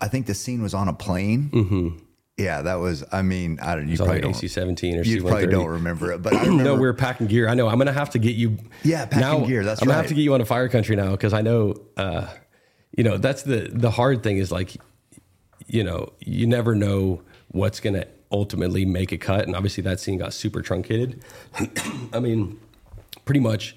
I 0.00 0.08
think 0.08 0.26
the 0.26 0.34
scene 0.34 0.62
was 0.62 0.74
on 0.74 0.88
a 0.88 0.92
plane. 0.94 1.50
Mm-hmm. 1.52 1.98
Yeah, 2.36 2.62
that 2.62 2.74
was. 2.74 3.04
I 3.12 3.22
mean, 3.22 3.60
I 3.60 3.76
don't. 3.76 3.88
You 3.88 3.96
probably 3.96 4.22
like. 4.22 4.36
AC 4.36 4.48
seventeen 4.48 4.98
or 4.98 5.02
You 5.02 5.22
probably 5.22 5.46
don't 5.46 5.68
remember 5.68 6.12
it, 6.12 6.22
but 6.22 6.32
I 6.34 6.40
remember. 6.40 6.64
No, 6.64 6.74
we 6.74 6.80
were 6.80 6.94
packing 6.94 7.28
gear. 7.28 7.48
I 7.48 7.54
know. 7.54 7.68
I'm 7.68 7.78
gonna 7.78 7.92
have 7.92 8.10
to 8.10 8.18
get 8.18 8.34
you. 8.34 8.58
Yeah, 8.82 9.04
packing 9.06 9.20
now, 9.20 9.44
gear, 9.46 9.62
that's 9.62 9.80
right. 9.80 9.82
I'm 9.82 9.88
gonna 9.88 9.98
have 9.98 10.08
to 10.08 10.14
get 10.14 10.22
you 10.22 10.34
on 10.34 10.40
a 10.40 10.44
fire 10.44 10.68
country 10.68 10.96
now 10.96 11.12
because 11.12 11.32
I 11.32 11.42
know. 11.42 11.76
Uh, 11.96 12.26
you 12.96 13.04
know, 13.04 13.18
that's 13.18 13.42
the 13.42 13.70
the 13.72 13.90
hard 13.90 14.22
thing 14.22 14.38
is 14.38 14.50
like, 14.50 14.76
you 15.66 15.84
know, 15.84 16.12
you 16.18 16.46
never 16.46 16.74
know 16.74 17.22
what's 17.48 17.78
gonna 17.78 18.06
ultimately 18.32 18.84
make 18.84 19.12
a 19.12 19.18
cut, 19.18 19.46
and 19.46 19.54
obviously 19.54 19.82
that 19.84 20.00
scene 20.00 20.18
got 20.18 20.32
super 20.32 20.60
truncated. 20.60 21.22
I 22.12 22.18
mean, 22.18 22.58
pretty 23.24 23.40
much, 23.40 23.76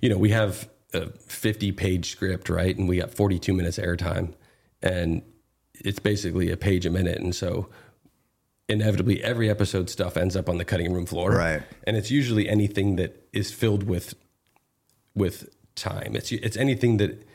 you 0.00 0.08
know, 0.08 0.18
we 0.18 0.30
have 0.30 0.68
a 0.92 1.08
50 1.10 1.70
page 1.72 2.10
script, 2.10 2.48
right, 2.48 2.76
and 2.76 2.88
we 2.88 2.98
got 2.98 3.14
42 3.14 3.52
minutes 3.52 3.78
airtime, 3.78 4.34
and 4.82 5.22
it's 5.84 5.98
basically 5.98 6.50
a 6.50 6.56
page 6.56 6.86
a 6.86 6.90
minute, 6.90 7.18
and 7.18 7.34
so 7.34 7.68
inevitably 8.68 9.22
every 9.22 9.48
episode 9.48 9.88
stuff 9.88 10.16
ends 10.16 10.34
up 10.36 10.48
on 10.48 10.58
the 10.58 10.64
cutting 10.64 10.92
room 10.92 11.06
floor. 11.06 11.30
Right. 11.30 11.62
And 11.84 11.96
it's 11.96 12.10
usually 12.10 12.48
anything 12.48 12.96
that 12.96 13.28
is 13.32 13.52
filled 13.52 13.84
with 13.84 14.14
with 15.14 15.48
time. 15.74 16.16
It's 16.16 16.32
it's 16.32 16.56
anything 16.56 16.96
that 16.98 17.26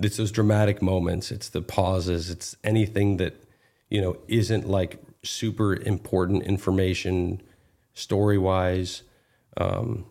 it's 0.00 0.16
those 0.16 0.32
dramatic 0.32 0.80
moments, 0.80 1.30
it's 1.30 1.48
the 1.48 1.62
pauses, 1.62 2.30
it's 2.30 2.56
anything 2.64 3.18
that, 3.18 3.44
you 3.90 4.00
know, 4.00 4.16
isn't 4.26 4.68
like 4.68 5.02
super 5.22 5.74
important 5.74 6.42
information 6.44 7.42
story 7.94 8.38
wise, 8.38 9.02
um, 9.58 10.06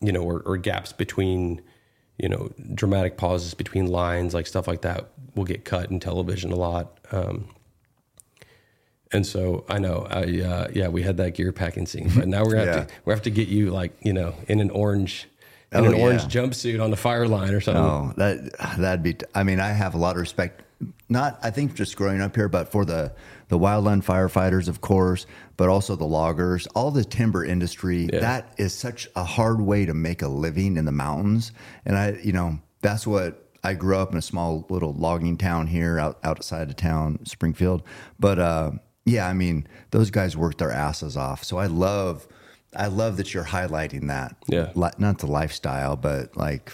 you 0.00 0.12
know, 0.12 0.22
or, 0.22 0.40
or 0.46 0.56
gaps 0.56 0.92
between, 0.92 1.60
you 2.18 2.28
know, 2.28 2.50
dramatic 2.74 3.16
pauses 3.16 3.54
between 3.54 3.86
lines, 3.86 4.34
like 4.34 4.46
stuff 4.46 4.66
like 4.68 4.82
that 4.82 5.08
will 5.34 5.44
get 5.44 5.64
cut 5.64 5.90
in 5.90 5.98
television 5.98 6.52
a 6.52 6.56
lot. 6.56 6.98
Um, 7.10 7.48
and 9.12 9.26
so 9.26 9.64
I 9.68 9.78
know, 9.78 10.06
I, 10.10 10.22
uh, 10.40 10.68
yeah, 10.72 10.88
we 10.88 11.02
had 11.02 11.16
that 11.18 11.34
gear 11.34 11.52
packing 11.52 11.86
scene, 11.86 12.10
but 12.16 12.28
now 12.28 12.44
we're 12.44 12.52
gonna 12.52 12.66
have 12.66 12.74
Yeah. 12.76 12.84
to 12.84 12.92
we 13.04 13.12
have 13.12 13.22
to 13.22 13.30
get 13.30 13.48
you 13.48 13.70
like 13.70 13.92
you 14.02 14.12
know 14.12 14.34
in 14.48 14.60
an 14.60 14.70
orange 14.70 15.28
in 15.72 15.80
Oh, 15.80 15.84
an 15.88 15.94
orange 15.94 16.22
jumpsuit 16.24 16.82
on 16.82 16.90
the 16.90 16.96
fire 16.96 17.26
line 17.28 17.52
or 17.54 17.60
something. 17.60 17.82
Oh, 17.82 18.12
that 18.16 18.76
that'd 18.78 19.02
be. 19.02 19.16
I 19.34 19.42
mean, 19.42 19.58
I 19.60 19.68
have 19.68 19.94
a 19.94 19.98
lot 19.98 20.16
of 20.16 20.20
respect. 20.20 20.62
Not, 21.08 21.38
I 21.42 21.50
think, 21.50 21.74
just 21.74 21.96
growing 21.96 22.20
up 22.20 22.34
here, 22.34 22.48
but 22.48 22.70
for 22.72 22.84
the 22.84 23.12
the 23.48 23.58
wildland 23.58 24.04
firefighters, 24.04 24.68
of 24.68 24.80
course, 24.80 25.26
but 25.56 25.68
also 25.68 25.96
the 25.96 26.06
loggers, 26.06 26.66
all 26.68 26.90
the 26.90 27.04
timber 27.04 27.44
industry. 27.44 28.08
Yeah. 28.12 28.20
That 28.20 28.54
is 28.56 28.72
such 28.74 29.08
a 29.14 29.24
hard 29.24 29.60
way 29.60 29.86
to 29.86 29.94
make 29.94 30.22
a 30.22 30.28
living 30.28 30.76
in 30.76 30.84
the 30.84 30.92
mountains, 30.92 31.52
and 31.84 31.96
I, 31.96 32.18
you 32.22 32.32
know, 32.32 32.58
that's 32.80 33.06
what. 33.06 33.38
I 33.64 33.74
grew 33.74 33.96
up 33.96 34.10
in 34.10 34.18
a 34.18 34.22
small 34.22 34.66
little 34.70 34.92
logging 34.92 35.36
town 35.36 35.68
here 35.68 35.96
out 35.96 36.18
outside 36.24 36.68
of 36.68 36.74
town, 36.74 37.20
Springfield. 37.26 37.84
But 38.18 38.40
uh, 38.40 38.72
yeah, 39.04 39.28
I 39.28 39.34
mean, 39.34 39.68
those 39.92 40.10
guys 40.10 40.36
worked 40.36 40.58
their 40.58 40.72
asses 40.72 41.16
off. 41.16 41.44
So 41.44 41.58
I 41.58 41.66
love, 41.66 42.26
I 42.74 42.88
love 42.88 43.18
that 43.18 43.32
you're 43.32 43.44
highlighting 43.44 44.08
that. 44.08 44.34
Yeah. 44.48 44.72
Not 44.74 45.18
the 45.18 45.28
lifestyle, 45.28 45.94
but 45.94 46.36
like 46.36 46.72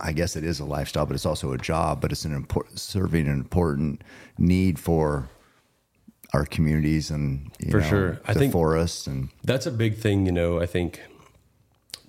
I 0.00 0.12
guess 0.12 0.36
it 0.36 0.44
is 0.44 0.60
a 0.60 0.64
lifestyle, 0.64 1.06
but 1.06 1.14
it's 1.14 1.26
also 1.26 1.52
a 1.52 1.58
job. 1.58 2.00
But 2.00 2.12
it's 2.12 2.24
an 2.24 2.32
important 2.34 2.78
serving 2.80 3.26
an 3.26 3.32
important 3.32 4.02
need 4.38 4.78
for 4.78 5.28
our 6.32 6.44
communities 6.44 7.10
and 7.10 7.50
you 7.60 7.70
For 7.70 7.80
know, 7.80 7.88
sure. 7.88 8.20
I 8.26 8.34
think- 8.34 8.52
forests 8.52 9.06
and 9.06 9.28
That's 9.44 9.66
a 9.66 9.70
big 9.70 9.96
thing, 9.96 10.26
you 10.26 10.32
know. 10.32 10.60
I 10.60 10.66
think 10.66 11.00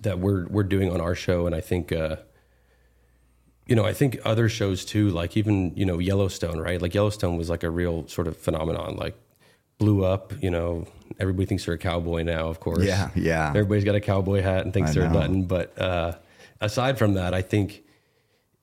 that 0.00 0.18
we're 0.18 0.46
we're 0.48 0.62
doing 0.64 0.90
on 0.90 1.00
our 1.00 1.14
show, 1.14 1.46
and 1.46 1.54
I 1.54 1.60
think 1.60 1.92
uh, 1.92 2.16
you 3.66 3.76
know, 3.76 3.84
I 3.84 3.92
think 3.92 4.18
other 4.24 4.48
shows 4.48 4.84
too, 4.84 5.10
like 5.10 5.36
even 5.36 5.72
you 5.76 5.84
know 5.84 5.98
Yellowstone, 5.98 6.58
right? 6.58 6.80
Like 6.80 6.94
Yellowstone 6.94 7.36
was 7.36 7.50
like 7.50 7.62
a 7.62 7.70
real 7.70 8.06
sort 8.08 8.26
of 8.26 8.36
phenomenon, 8.36 8.96
like 8.96 9.14
blew 9.78 10.04
up. 10.04 10.32
You 10.42 10.50
know, 10.50 10.86
everybody 11.20 11.46
thinks 11.46 11.64
they're 11.66 11.74
a 11.74 11.78
cowboy 11.78 12.22
now, 12.22 12.48
of 12.48 12.60
course. 12.60 12.84
Yeah, 12.84 13.10
yeah. 13.14 13.48
Everybody's 13.50 13.84
got 13.84 13.94
a 13.94 14.00
cowboy 14.00 14.42
hat 14.42 14.64
and 14.64 14.72
thinks 14.72 14.90
I 14.90 14.94
they're 14.94 15.10
know. 15.10 15.20
nothing. 15.20 15.44
But 15.46 15.78
uh, 15.78 16.12
aside 16.60 16.98
from 16.98 17.14
that, 17.14 17.34
I 17.34 17.42
think 17.42 17.84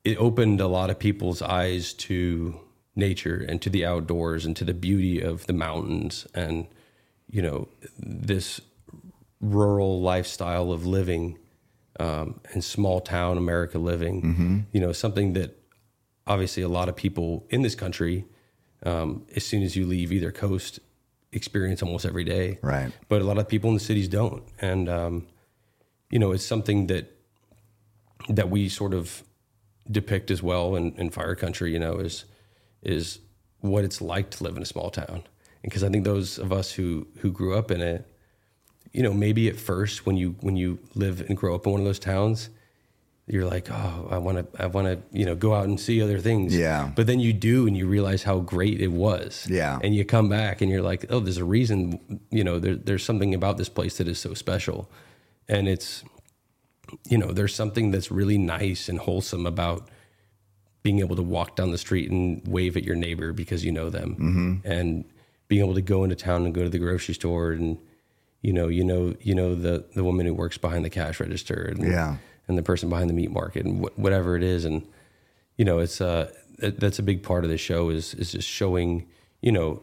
it 0.04 0.16
opened 0.18 0.60
a 0.60 0.68
lot 0.68 0.90
of 0.90 0.98
people's 0.98 1.42
eyes 1.42 1.92
to 1.94 2.60
nature 2.94 3.44
and 3.46 3.60
to 3.62 3.70
the 3.70 3.84
outdoors 3.84 4.46
and 4.46 4.56
to 4.56 4.64
the 4.64 4.74
beauty 4.74 5.20
of 5.20 5.46
the 5.46 5.52
mountains 5.52 6.26
and 6.34 6.66
you 7.28 7.42
know 7.42 7.68
this 7.98 8.60
rural 9.40 10.00
lifestyle 10.00 10.72
of 10.72 10.86
living 10.86 11.38
um, 12.00 12.40
and 12.52 12.62
small 12.62 13.00
town 13.00 13.38
America 13.38 13.78
living. 13.78 14.66
You 14.72 14.80
know 14.80 14.92
something 14.92 15.32
that 15.34 15.58
obviously 16.26 16.62
a 16.62 16.68
lot 16.68 16.88
of 16.88 16.96
people 16.96 17.46
in 17.50 17.62
this 17.62 17.74
country, 17.74 18.24
um, 18.84 19.26
as 19.34 19.44
soon 19.44 19.62
as 19.62 19.76
you 19.76 19.86
leave 19.86 20.12
either 20.12 20.32
coast, 20.32 20.80
experience 21.32 21.82
almost 21.82 22.04
every 22.04 22.24
day. 22.24 22.58
Right. 22.62 22.92
But 23.08 23.22
a 23.22 23.24
lot 23.24 23.38
of 23.38 23.48
people 23.48 23.70
in 23.70 23.74
the 23.74 23.80
cities 23.80 24.08
don't, 24.08 24.44
and 24.60 24.88
um, 24.88 25.26
you 26.10 26.18
know 26.18 26.32
it's 26.32 26.44
something 26.44 26.86
that 26.88 27.15
that 28.28 28.50
we 28.50 28.68
sort 28.68 28.94
of 28.94 29.22
depict 29.90 30.30
as 30.30 30.42
well 30.42 30.74
in, 30.76 30.92
in 30.96 31.10
fire 31.10 31.34
country. 31.34 31.72
You 31.72 31.78
know 31.78 31.98
is 31.98 32.24
is 32.82 33.20
what 33.60 33.84
it's 33.84 34.00
like 34.00 34.30
to 34.30 34.44
live 34.44 34.56
in 34.56 34.62
a 34.62 34.66
small 34.66 34.90
town, 34.90 35.22
because 35.62 35.82
I 35.82 35.88
think 35.88 36.04
those 36.04 36.38
of 36.38 36.52
us 36.52 36.72
who 36.72 37.06
who 37.18 37.30
grew 37.32 37.56
up 37.56 37.70
in 37.70 37.80
it, 37.80 38.06
you 38.92 39.02
know, 39.02 39.12
maybe 39.12 39.48
at 39.48 39.56
first 39.56 40.06
when 40.06 40.16
you 40.16 40.36
when 40.40 40.56
you 40.56 40.78
live 40.94 41.20
and 41.28 41.36
grow 41.36 41.54
up 41.54 41.66
in 41.66 41.72
one 41.72 41.80
of 41.80 41.86
those 41.86 41.98
towns, 41.98 42.50
you're 43.26 43.44
like, 43.44 43.68
oh, 43.70 44.08
I 44.10 44.18
want 44.18 44.38
to, 44.38 44.62
I 44.62 44.66
want 44.66 44.86
to, 44.86 45.18
you 45.18 45.26
know, 45.26 45.34
go 45.34 45.52
out 45.52 45.64
and 45.64 45.80
see 45.80 46.00
other 46.00 46.20
things. 46.20 46.56
Yeah. 46.56 46.92
But 46.94 47.08
then 47.08 47.18
you 47.18 47.32
do, 47.32 47.66
and 47.66 47.76
you 47.76 47.88
realize 47.88 48.22
how 48.22 48.38
great 48.38 48.80
it 48.80 48.92
was. 48.92 49.46
Yeah. 49.50 49.80
And 49.82 49.94
you 49.94 50.04
come 50.04 50.28
back, 50.28 50.60
and 50.60 50.70
you're 50.70 50.82
like, 50.82 51.06
oh, 51.10 51.18
there's 51.18 51.38
a 51.38 51.44
reason. 51.44 52.20
You 52.30 52.44
know, 52.44 52.60
there, 52.60 52.76
there's 52.76 53.04
something 53.04 53.34
about 53.34 53.56
this 53.56 53.68
place 53.68 53.98
that 53.98 54.06
is 54.06 54.20
so 54.20 54.32
special, 54.34 54.88
and 55.48 55.66
it's, 55.66 56.04
you 57.08 57.18
know, 57.18 57.32
there's 57.32 57.54
something 57.54 57.90
that's 57.90 58.10
really 58.10 58.38
nice 58.38 58.88
and 58.88 58.98
wholesome 58.98 59.46
about 59.46 59.88
being 60.82 61.00
able 61.00 61.16
to 61.16 61.22
walk 61.22 61.56
down 61.56 61.70
the 61.72 61.78
street 61.78 62.10
and 62.10 62.46
wave 62.46 62.76
at 62.76 62.84
your 62.84 62.94
neighbor 62.94 63.32
because 63.32 63.64
you 63.64 63.72
know 63.72 63.90
them, 63.90 64.14
Mm-hmm. 64.14 64.54
and 64.70 65.04
being 65.48 65.62
able 65.64 65.74
to 65.74 65.82
go 65.82 66.04
into 66.04 66.16
town 66.16 66.44
and 66.44 66.54
go 66.54 66.62
to 66.62 66.68
the 66.68 66.78
grocery 66.78 67.14
store 67.14 67.52
and 67.52 67.78
you 68.42 68.52
know 68.52 68.68
you 68.68 68.84
know 68.84 69.14
you 69.20 69.34
know 69.34 69.54
the 69.54 69.84
the 69.94 70.02
woman 70.04 70.26
who 70.26 70.34
works 70.34 70.58
behind 70.58 70.84
the 70.84 70.90
cash 70.90 71.18
register 71.20 71.54
and 71.54 71.82
Yeah. 71.84 72.16
and 72.48 72.56
the 72.58 72.62
person 72.62 72.88
behind 72.88 73.08
the 73.10 73.14
meat 73.14 73.30
market 73.30 73.64
and 73.64 73.84
wh- 73.84 73.98
whatever 73.98 74.36
it 74.36 74.42
is 74.42 74.64
and 74.64 74.86
you 75.56 75.64
know 75.64 75.78
it's 75.78 76.00
uh 76.00 76.30
that- 76.58 76.78
that's 76.80 76.98
a 76.98 77.02
big 77.02 77.22
part 77.22 77.44
of 77.44 77.50
the 77.50 77.58
show 77.58 77.90
is 77.90 78.14
is 78.14 78.32
just 78.32 78.48
showing 78.48 79.06
you 79.40 79.52
know 79.52 79.82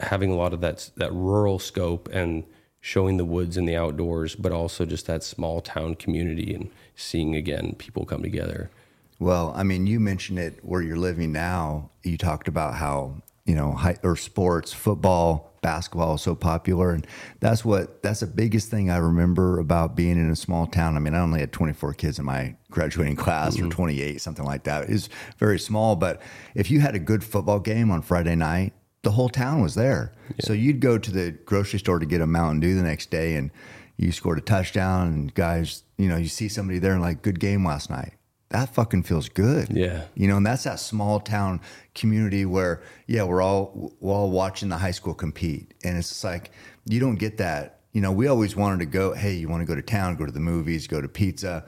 having 0.00 0.30
a 0.30 0.34
lot 0.36 0.52
of 0.54 0.60
that 0.60 0.90
that 0.96 1.12
rural 1.12 1.58
scope 1.58 2.08
and 2.12 2.44
showing 2.84 3.16
the 3.16 3.24
woods 3.24 3.56
and 3.56 3.66
the 3.66 3.74
outdoors 3.74 4.34
but 4.34 4.52
also 4.52 4.84
just 4.84 5.06
that 5.06 5.24
small 5.24 5.62
town 5.62 5.94
community 5.94 6.52
and 6.52 6.70
seeing 6.94 7.34
again 7.34 7.74
people 7.78 8.04
come 8.04 8.22
together 8.22 8.70
Well, 9.18 9.52
I 9.56 9.62
mean, 9.62 9.86
you 9.86 10.00
mentioned 10.00 10.38
it 10.38 10.58
where 10.62 10.82
you're 10.82 10.98
living 10.98 11.32
now. 11.32 11.90
You 12.02 12.18
talked 12.18 12.48
about 12.48 12.74
how 12.74 13.22
you 13.46 13.54
know 13.54 13.72
high, 13.72 13.96
or 14.02 14.16
sports, 14.16 14.72
football, 14.72 15.52
basketball 15.62 16.16
is 16.16 16.22
so 16.22 16.34
popular, 16.34 16.90
and 16.90 17.06
that's 17.40 17.64
what 17.64 18.02
that's 18.02 18.20
the 18.20 18.26
biggest 18.26 18.70
thing 18.70 18.90
I 18.90 18.98
remember 18.98 19.60
about 19.60 19.96
being 19.96 20.18
in 20.18 20.30
a 20.30 20.36
small 20.36 20.66
town. 20.66 20.96
I 20.96 20.98
mean, 20.98 21.14
I 21.14 21.20
only 21.20 21.40
had 21.40 21.52
24 21.52 21.94
kids 21.94 22.18
in 22.18 22.24
my 22.24 22.56
graduating 22.70 23.16
class, 23.16 23.56
or 23.56 23.62
mm-hmm. 23.62 23.70
28, 23.70 24.20
something 24.20 24.44
like 24.44 24.64
that. 24.64 24.90
It's 24.90 25.08
very 25.38 25.58
small, 25.58 25.96
but 25.96 26.20
if 26.54 26.70
you 26.70 26.80
had 26.80 26.94
a 26.94 27.00
good 27.00 27.22
football 27.22 27.60
game 27.60 27.90
on 27.90 28.02
Friday 28.02 28.34
night, 28.34 28.72
the 29.04 29.12
whole 29.12 29.28
town 29.28 29.62
was 29.62 29.74
there. 29.74 30.12
So 30.40 30.52
you'd 30.52 30.80
go 30.80 30.98
to 30.98 31.10
the 31.10 31.30
grocery 31.30 31.78
store 31.78 31.98
to 31.98 32.06
get 32.06 32.20
a 32.20 32.26
Mountain 32.26 32.60
Dew 32.60 32.74
the 32.74 32.82
next 32.82 33.10
day, 33.10 33.36
and 33.36 33.50
you 33.96 34.10
scored 34.10 34.38
a 34.38 34.42
touchdown, 34.42 35.08
and 35.08 35.34
guys, 35.34 35.84
you 35.96 36.08
know, 36.08 36.16
you 36.16 36.28
see 36.28 36.48
somebody 36.48 36.78
there 36.78 36.92
and 36.92 37.02
like, 37.02 37.22
good 37.22 37.38
game 37.38 37.64
last 37.64 37.90
night. 37.90 38.14
That 38.50 38.74
fucking 38.74 39.02
feels 39.04 39.28
good. 39.28 39.68
Yeah. 39.70 40.04
You 40.14 40.28
know, 40.28 40.36
and 40.36 40.46
that's 40.46 40.64
that 40.64 40.78
small 40.78 41.18
town 41.18 41.60
community 41.94 42.44
where, 42.44 42.82
yeah, 43.06 43.24
we're 43.24 43.42
all 43.42 43.92
we're 44.00 44.12
all 44.12 44.30
watching 44.30 44.68
the 44.68 44.78
high 44.78 44.92
school 44.92 45.14
compete, 45.14 45.74
and 45.82 45.96
it's 45.96 46.08
just 46.08 46.24
like 46.24 46.52
you 46.86 47.00
don't 47.00 47.16
get 47.16 47.38
that. 47.38 47.80
You 47.92 48.00
know, 48.00 48.12
we 48.12 48.26
always 48.28 48.54
wanted 48.54 48.80
to 48.80 48.86
go. 48.86 49.12
Hey, 49.12 49.34
you 49.34 49.48
want 49.48 49.62
to 49.62 49.66
go 49.66 49.74
to 49.74 49.82
town? 49.82 50.16
Go 50.16 50.26
to 50.26 50.32
the 50.32 50.40
movies? 50.40 50.86
Go 50.86 51.00
to 51.00 51.08
pizza? 51.08 51.64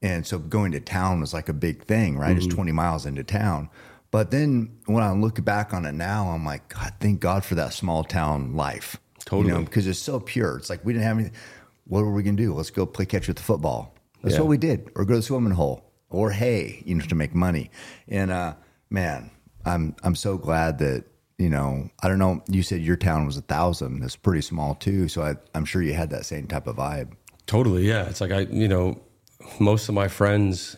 And 0.00 0.26
so 0.26 0.38
going 0.38 0.72
to 0.72 0.80
town 0.80 1.20
was 1.20 1.32
like 1.32 1.48
a 1.48 1.52
big 1.52 1.84
thing, 1.84 2.18
right? 2.18 2.30
Mm-hmm. 2.30 2.46
It's 2.46 2.54
twenty 2.54 2.72
miles 2.72 3.04
into 3.04 3.24
town. 3.24 3.68
But 4.12 4.30
then 4.30 4.78
when 4.86 5.02
I 5.02 5.10
look 5.12 5.42
back 5.44 5.74
on 5.74 5.84
it 5.86 5.92
now, 5.94 6.28
I'm 6.28 6.44
like, 6.44 6.68
God, 6.68 6.92
thank 7.00 7.18
God 7.18 7.44
for 7.44 7.56
that 7.56 7.72
small 7.72 8.04
town 8.04 8.54
life. 8.54 8.96
Totally. 9.24 9.48
You 9.48 9.58
know, 9.58 9.64
because 9.64 9.86
it's 9.88 9.98
so 9.98 10.20
pure. 10.20 10.56
It's 10.58 10.70
like 10.70 10.84
we 10.84 10.92
didn't 10.92 11.06
have 11.06 11.18
any. 11.18 11.30
What 11.86 12.02
were 12.04 12.12
we 12.12 12.22
gonna 12.22 12.36
do? 12.36 12.54
Let's 12.54 12.70
go 12.70 12.86
play 12.86 13.06
catch 13.06 13.26
with 13.26 13.38
the 13.38 13.42
football. 13.42 13.96
That's 14.22 14.34
Yeah. 14.34 14.42
what 14.42 14.48
we 14.48 14.58
did, 14.58 14.88
or 14.94 15.04
go 15.04 15.14
to 15.14 15.18
the 15.18 15.22
swimming 15.22 15.52
hole, 15.54 15.90
or 16.10 16.30
hay, 16.30 16.82
you 16.86 16.94
know, 16.94 17.04
to 17.06 17.14
make 17.16 17.34
money. 17.34 17.70
And 18.06 18.30
uh, 18.30 18.54
man, 18.90 19.30
I'm 19.64 19.96
I'm 20.04 20.14
so 20.14 20.36
glad 20.36 20.78
that 20.78 21.04
you 21.38 21.48
know. 21.48 21.88
I 22.02 22.08
don't 22.08 22.18
know. 22.18 22.42
You 22.48 22.62
said 22.62 22.82
your 22.82 22.96
town 22.96 23.24
was 23.26 23.36
a 23.38 23.42
thousand. 23.42 24.02
It's 24.04 24.14
pretty 24.16 24.42
small 24.42 24.74
too. 24.74 25.08
So 25.08 25.22
I, 25.22 25.36
I'm 25.54 25.64
sure 25.64 25.82
you 25.82 25.94
had 25.94 26.10
that 26.10 26.26
same 26.26 26.46
type 26.46 26.66
of 26.66 26.76
vibe. 26.76 27.12
Totally, 27.46 27.88
yeah. 27.88 28.06
It's 28.08 28.20
like 28.20 28.30
I, 28.32 28.40
you 28.40 28.68
know, 28.68 29.00
most 29.58 29.88
of 29.88 29.94
my 29.94 30.08
friends 30.08 30.76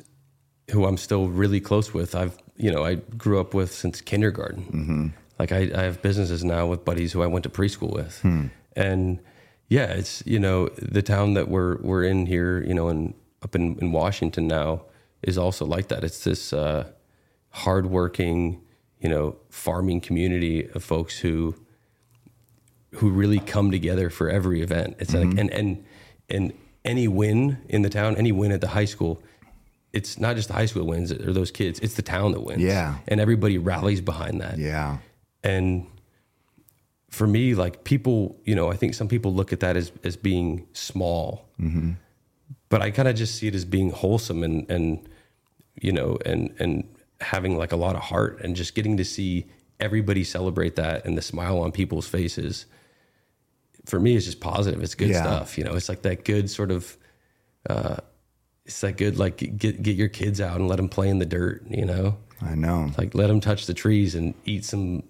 who 0.70 0.86
I'm 0.86 0.96
still 0.96 1.28
really 1.28 1.60
close 1.60 1.92
with, 1.92 2.14
I've, 2.14 2.36
you 2.56 2.72
know, 2.72 2.84
I 2.84 2.94
grew 2.94 3.40
up 3.40 3.54
with 3.54 3.72
since 3.72 4.00
kindergarten. 4.00 4.64
Mm-hmm. 4.64 5.06
Like 5.38 5.52
I, 5.52 5.70
I 5.74 5.82
have 5.82 6.00
businesses 6.00 6.44
now 6.44 6.66
with 6.66 6.84
buddies 6.84 7.12
who 7.12 7.22
I 7.22 7.26
went 7.26 7.42
to 7.42 7.50
preschool 7.50 7.92
with, 7.92 8.20
and 8.76 9.18
yeah, 9.68 9.86
it's 9.86 10.22
you 10.24 10.38
know 10.38 10.68
the 10.78 11.02
town 11.02 11.34
that 11.34 11.48
we're 11.48 11.78
we're 11.82 12.04
in 12.04 12.26
here, 12.26 12.62
you 12.62 12.72
know, 12.72 12.88
in 12.88 13.14
up 13.42 13.56
in, 13.56 13.76
in 13.80 13.90
Washington 13.90 14.46
now 14.46 14.82
is 15.22 15.36
also 15.36 15.64
like 15.64 15.88
that. 15.88 16.04
It's 16.04 16.22
this 16.22 16.52
uh, 16.52 16.90
hardworking, 17.50 18.62
you 19.00 19.08
know, 19.08 19.36
farming 19.50 20.00
community 20.00 20.68
of 20.70 20.84
folks 20.84 21.18
who 21.18 21.56
who 22.92 23.10
really 23.10 23.40
come 23.40 23.72
together 23.72 24.10
for 24.10 24.30
every 24.30 24.62
event. 24.62 24.96
It's 25.00 25.14
like 25.14 25.36
and 25.36 25.50
and 25.50 25.84
and 26.28 26.52
any 26.84 27.08
win 27.08 27.58
in 27.68 27.82
the 27.82 27.90
town, 27.90 28.16
any 28.16 28.30
win 28.30 28.52
at 28.52 28.60
the 28.60 28.68
high 28.68 28.84
school, 28.84 29.22
it's 29.95 30.18
not 30.18 30.36
just 30.36 30.49
the 30.49 30.55
high 30.55 30.66
school 30.66 30.86
wins 30.86 31.12
or 31.12 31.32
those 31.32 31.51
kids, 31.51 31.78
it's 31.80 31.95
the 31.95 32.03
town 32.03 32.32
that 32.32 32.40
wins. 32.42 32.62
Yeah. 32.62 32.97
And 33.09 33.20
everybody 33.20 33.57
rallies 33.59 34.01
behind 34.01 34.40
that. 34.40 34.59
Yeah, 34.59 34.99
And 35.42 35.86
for 37.11 37.26
me, 37.26 37.55
like 37.55 37.84
people, 37.84 38.36
you 38.45 38.55
know, 38.57 38.70
I 38.72 38.76
think 38.76 38.95
some 38.95 39.07
people 39.09 39.32
look 39.32 39.53
at 39.53 39.61
that 39.61 39.76
as 39.76 39.92
as 40.03 40.16
being 40.16 40.66
small, 40.72 41.49
but 42.68 42.82
I 42.82 42.90
kind 42.90 43.07
of 43.09 43.14
just 43.14 43.36
see 43.36 43.47
it 43.47 43.55
as 43.55 43.64
being 43.64 43.90
wholesome 43.90 44.42
and 44.42 44.68
and 44.70 45.09
you 45.80 45.92
know 45.92 46.18
and 46.26 46.53
and 46.59 46.84
having 47.20 47.57
like 47.57 47.72
a 47.72 47.76
lot 47.76 47.95
of 47.95 48.03
heart 48.03 48.40
and 48.42 48.57
just 48.57 48.74
getting 48.74 48.97
to 48.97 49.05
see 49.05 49.47
everybody 49.80 50.24
celebrate 50.24 50.74
that 50.76 51.05
and 51.05 51.16
the 51.16 51.22
smile 51.22 51.59
on 51.61 51.70
people's 51.72 52.09
faces. 52.09 52.66
For 53.86 54.01
me, 54.01 54.16
it's 54.16 54.24
just 54.24 54.40
positive. 54.40 54.82
It's 54.82 54.95
good 54.97 55.11
Yeah. 55.11 55.22
stuff. 55.22 55.57
You 55.59 55.64
know, 55.64 55.74
it's 55.74 55.88
like 55.88 56.03
that 56.03 56.24
good 56.24 56.51
sort 56.51 56.70
of. 56.72 56.97
Uh, 57.68 57.97
it's 58.66 58.80
that 58.80 58.96
good 58.96 59.18
like 59.18 59.36
get 59.58 59.82
get 59.82 59.96
your 59.96 60.08
kids 60.08 60.40
out 60.40 60.56
and 60.58 60.68
let 60.68 60.76
them 60.76 60.88
play 60.88 61.08
in 61.08 61.18
the 61.18 61.26
dirt. 61.26 61.62
You 61.68 61.84
know, 61.84 62.16
I 62.42 62.54
know. 62.54 62.90
like 62.98 63.14
let 63.14 63.26
them 63.28 63.40
touch 63.40 63.66
the 63.66 63.74
trees 63.74 64.14
and 64.14 64.34
eat 64.44 64.64
some 64.64 65.02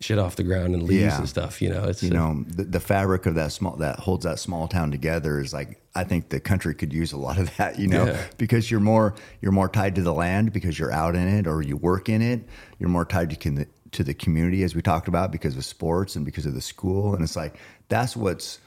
shit 0.00 0.18
off 0.18 0.36
the 0.36 0.44
ground 0.44 0.74
and 0.74 0.84
leaves 0.84 1.02
Yeah. 1.02 1.18
and 1.18 1.28
stuff. 1.28 1.60
You 1.60 1.70
know, 1.70 1.84
it's 1.84 2.02
you 2.02 2.10
know 2.10 2.44
the, 2.46 2.64
the 2.64 2.80
fabric 2.80 3.26
of 3.26 3.34
that 3.34 3.50
small 3.52 3.76
that 3.76 3.98
holds 3.98 4.24
that 4.24 4.38
small 4.38 4.68
town 4.68 4.90
together 4.90 5.40
is 5.40 5.52
like 5.52 5.80
i 5.94 6.04
think 6.04 6.28
the 6.28 6.38
country 6.38 6.72
could 6.74 6.92
use 6.92 7.10
a 7.12 7.16
lot 7.16 7.38
of 7.38 7.56
that 7.56 7.78
you 7.80 7.88
know 7.88 8.04
Yeah. 8.06 8.22
because 8.36 8.70
you're 8.70 8.78
more 8.78 9.14
you're 9.40 9.50
more 9.52 9.68
tied 9.68 9.96
to 9.96 10.02
the 10.02 10.12
land 10.14 10.52
because 10.52 10.78
you're 10.78 10.92
out 10.92 11.16
in 11.16 11.26
it 11.26 11.48
or 11.48 11.60
you 11.62 11.76
work 11.76 12.08
in 12.08 12.22
it 12.22 12.46
you're 12.78 12.90
more 12.90 13.04
tied 13.04 13.30
to 13.30 13.36
con- 13.36 13.66
to 13.90 14.04
the 14.04 14.14
community 14.14 14.62
as 14.62 14.76
we 14.76 14.82
talked 14.82 15.08
about 15.08 15.32
because 15.32 15.56
of 15.56 15.64
sports 15.64 16.14
and 16.14 16.24
because 16.24 16.46
of 16.46 16.54
the 16.54 16.60
school 16.60 17.14
and 17.14 17.24
it's 17.24 17.34
like 17.34 17.56
that's 17.88 18.14
what's 18.14 18.60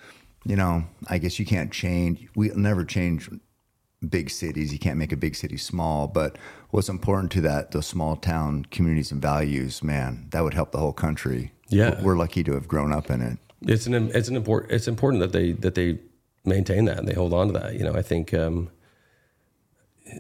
you 0.46 0.58
know 0.58 0.84
i 1.08 1.18
guess 1.18 1.40
you 1.40 1.46
can't 1.46 1.72
change 1.72 2.28
we'll 2.36 2.58
never 2.58 2.84
change 2.84 3.30
big 4.08 4.30
cities 4.30 4.74
you 4.74 4.80
can't 4.80 4.98
make 4.98 5.12
a 5.12 5.18
big 5.18 5.36
city 5.36 5.58
small 5.58 6.08
but 6.08 6.38
what's 6.72 6.90
important 6.90 7.32
to 7.32 7.42
that 7.42 7.72
those 7.72 7.86
small 7.86 8.16
town 8.16 8.66
communities 8.72 9.12
and 9.12 9.22
values 9.22 9.84
man 9.84 10.28
that 10.32 10.44
would 10.44 10.54
help 10.56 10.72
the 10.72 10.80
whole 10.80 10.94
country 10.94 11.52
Yeah. 11.70 12.02
we're 12.02 12.18
lucky 12.18 12.44
to 12.44 12.54
have 12.54 12.68
grown 12.68 12.92
up 12.92 13.10
in 13.12 13.22
it 13.22 13.38
it's 13.62 13.86
an 13.86 13.94
it's 14.16 14.28
an 14.28 14.36
important 14.36 14.72
it's 14.72 14.88
important 14.88 15.22
that 15.22 15.32
they 15.34 15.52
that 15.52 15.76
they 15.76 16.00
maintain 16.44 16.86
that 16.86 16.98
and 16.98 17.08
they 17.08 17.14
hold 17.14 17.34
on 17.34 17.48
to 17.48 17.54
that. 17.54 17.76
You 17.76 17.84
know, 17.84 17.94
I 17.94 18.02
think, 18.02 18.34
um, 18.34 18.72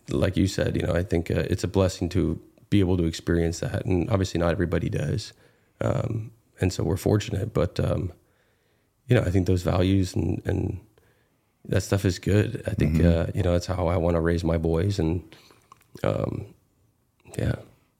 like 0.09 0.37
you 0.37 0.45
said, 0.47 0.75
you 0.75 0.83
know, 0.83 0.93
I 0.93 1.01
think 1.03 1.31
uh, 1.31 1.45
it's 1.49 1.63
a 1.63 1.67
blessing 1.67 2.09
to 2.09 2.39
be 2.69 2.79
able 2.79 2.95
to 2.97 3.05
experience 3.05 3.59
that, 3.61 3.85
and 3.85 4.07
obviously 4.09 4.39
not 4.39 4.51
everybody 4.51 4.87
does, 4.89 5.33
um, 5.81 6.29
and 6.59 6.71
so 6.71 6.83
we're 6.83 6.97
fortunate. 6.97 7.53
But 7.53 7.79
um, 7.79 8.13
you 9.07 9.15
know, 9.15 9.23
I 9.23 9.31
think 9.31 9.47
those 9.47 9.63
values 9.63 10.15
and 10.15 10.41
and 10.45 10.79
that 11.65 11.81
stuff 11.81 12.05
is 12.05 12.19
good. 12.19 12.63
I 12.67 12.71
think 12.71 13.03
uh, 13.03 13.27
you 13.35 13.43
know 13.43 13.53
that's 13.53 13.67
how 13.67 13.87
I 13.87 13.97
want 13.97 14.15
to 14.15 14.19
raise 14.21 14.43
my 14.43 14.57
boys, 14.57 14.99
and 14.99 15.23
um, 16.03 16.45
yeah. 17.37 17.55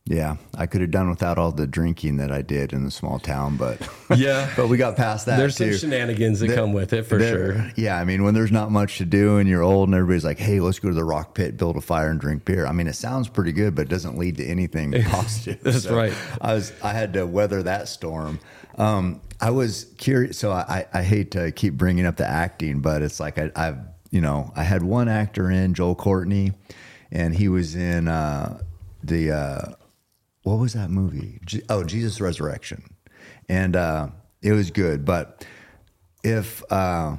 Yeah, 0.06 0.38
I 0.58 0.66
could 0.66 0.82
have 0.82 0.90
done 0.90 1.12
without 1.12 1.38
all 1.38 1.52
the 1.52 1.68
drinking 1.68 2.18
that 2.18 2.32
I 2.32 2.42
did 2.42 2.74
in 2.74 2.84
the 2.84 2.90
small 2.92 3.20
town, 3.20 3.56
but 3.56 3.88
Yeah. 4.18 4.52
but 4.58 4.68
we 4.68 4.76
got 4.76 4.98
past 4.98 5.28
that. 5.28 5.38
There's 5.38 5.56
too. 5.56 5.74
some 5.74 5.92
shenanigans 5.92 6.40
that 6.40 6.48
There- 6.48 6.56
come 6.56 6.74
with 6.74 6.92
it 6.92 7.04
for 7.04 7.20
there- 7.20 7.54
sure. 7.54 7.72
Yeah, 7.78 7.98
I 8.00 8.04
mean, 8.04 8.24
when 8.24 8.34
there's 8.34 8.52
not 8.52 8.72
much 8.72 8.98
to 8.98 9.06
do 9.06 9.38
and 9.38 9.48
you're 9.48 9.62
old 9.62 9.90
and 9.90 9.96
everybody's 9.96 10.26
like, 10.26 10.40
"Hey, 10.40 10.60
let's 10.60 10.80
go 10.80 10.90
to 10.90 10.96
the 10.96 11.04
rock 11.04 11.36
pit, 11.36 11.56
build 11.56 11.78
a 11.78 11.82
fire, 11.82 12.10
and 12.10 12.20
drink 12.20 12.46
beer." 12.46 12.66
I 12.66 12.72
mean, 12.72 12.88
it 12.88 12.96
sounds 12.96 13.30
pretty 13.30 13.52
good, 13.52 13.76
but 13.76 13.84
it 13.84 13.90
doesn't 13.90 14.18
lead 14.18 14.38
to 14.38 14.46
anything 14.46 14.92
positive. 15.04 15.62
That's 15.62 15.86
right. 15.88 16.14
I 16.42 16.56
was 16.56 16.74
I 16.84 16.94
had 16.94 17.14
to 17.14 17.28
weather 17.28 17.62
that 17.64 17.88
storm. 17.88 18.40
Um, 18.78 19.22
I 19.40 19.50
was 19.50 19.88
curious, 19.98 20.38
so 20.38 20.52
I, 20.52 20.86
I 20.94 21.04
hate 21.04 21.32
to 21.32 21.52
keep 21.52 21.74
bringing 21.74 22.06
up 22.06 22.18
the 22.18 22.28
acting, 22.28 22.82
but 22.82 23.02
it's 23.02 23.20
like 23.20 23.38
I, 23.38 23.52
I've 23.56 23.80
you 24.12 24.22
know 24.22 24.52
I 24.56 24.64
had 24.64 24.84
one 24.84 25.08
actor 25.08 25.50
in 25.50 25.74
Joel 25.74 25.96
Courtney, 25.96 26.54
and 27.12 27.36
he 27.36 27.50
was 27.50 27.76
in 27.76 28.08
uh, 28.08 28.60
the. 29.04 29.32
Uh, 29.32 29.62
what 30.44 30.56
was 30.56 30.74
that 30.74 30.90
movie? 30.90 31.40
Oh, 31.70 31.84
Jesus 31.84 32.20
Resurrection, 32.20 32.96
and 33.48 33.76
uh, 33.76 34.08
it 34.42 34.54
was 34.54 34.72
good. 34.72 35.06
But 35.06 35.46
if 36.24 36.64
uh, 36.72 37.18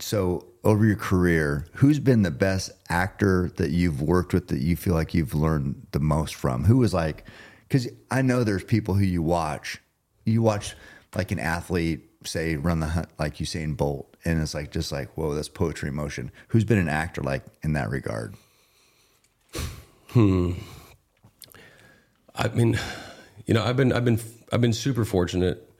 so, 0.00 0.46
over 0.64 0.84
your 0.84 0.96
career, 0.96 1.66
who's 1.74 1.98
been 1.98 2.22
the 2.22 2.30
best 2.30 2.70
actor 2.88 3.50
that 3.56 3.70
you've 3.70 4.00
worked 4.00 4.32
with 4.32 4.48
that 4.48 4.60
you 4.60 4.76
feel 4.76 4.94
like 4.94 5.14
you've 5.14 5.34
learned 5.34 5.86
the 5.92 6.00
most 6.00 6.34
from? 6.34 6.64
Who 6.64 6.78
was 6.78 6.94
like? 6.94 7.24
Because 7.68 7.88
I 8.10 8.22
know 8.22 8.44
there's 8.44 8.64
people 8.64 8.94
who 8.94 9.04
you 9.04 9.22
watch, 9.22 9.80
you 10.24 10.42
watch 10.42 10.74
like 11.14 11.30
an 11.32 11.38
athlete 11.38 12.10
say 12.26 12.56
run 12.56 12.80
the 12.80 12.86
hunt 12.86 13.08
like 13.18 13.36
Usain 13.36 13.76
Bolt, 13.76 14.16
and 14.24 14.40
it's 14.40 14.54
like 14.54 14.70
just 14.70 14.90
like 14.92 15.16
whoa, 15.16 15.34
that's 15.34 15.48
poetry 15.48 15.88
in 15.90 15.94
motion. 15.94 16.30
Who's 16.48 16.64
been 16.64 16.78
an 16.78 16.88
actor 16.88 17.22
like 17.22 17.42
in 17.62 17.74
that 17.74 17.90
regard? 17.90 18.34
Hmm. 20.08 20.52
I 22.34 22.48
mean, 22.48 22.78
you 23.46 23.54
know, 23.54 23.62
I've 23.64 23.76
been 23.76 23.92
I've 23.92 24.04
been 24.04 24.20
I've 24.52 24.60
been 24.60 24.72
super 24.72 25.04
fortunate 25.04 25.70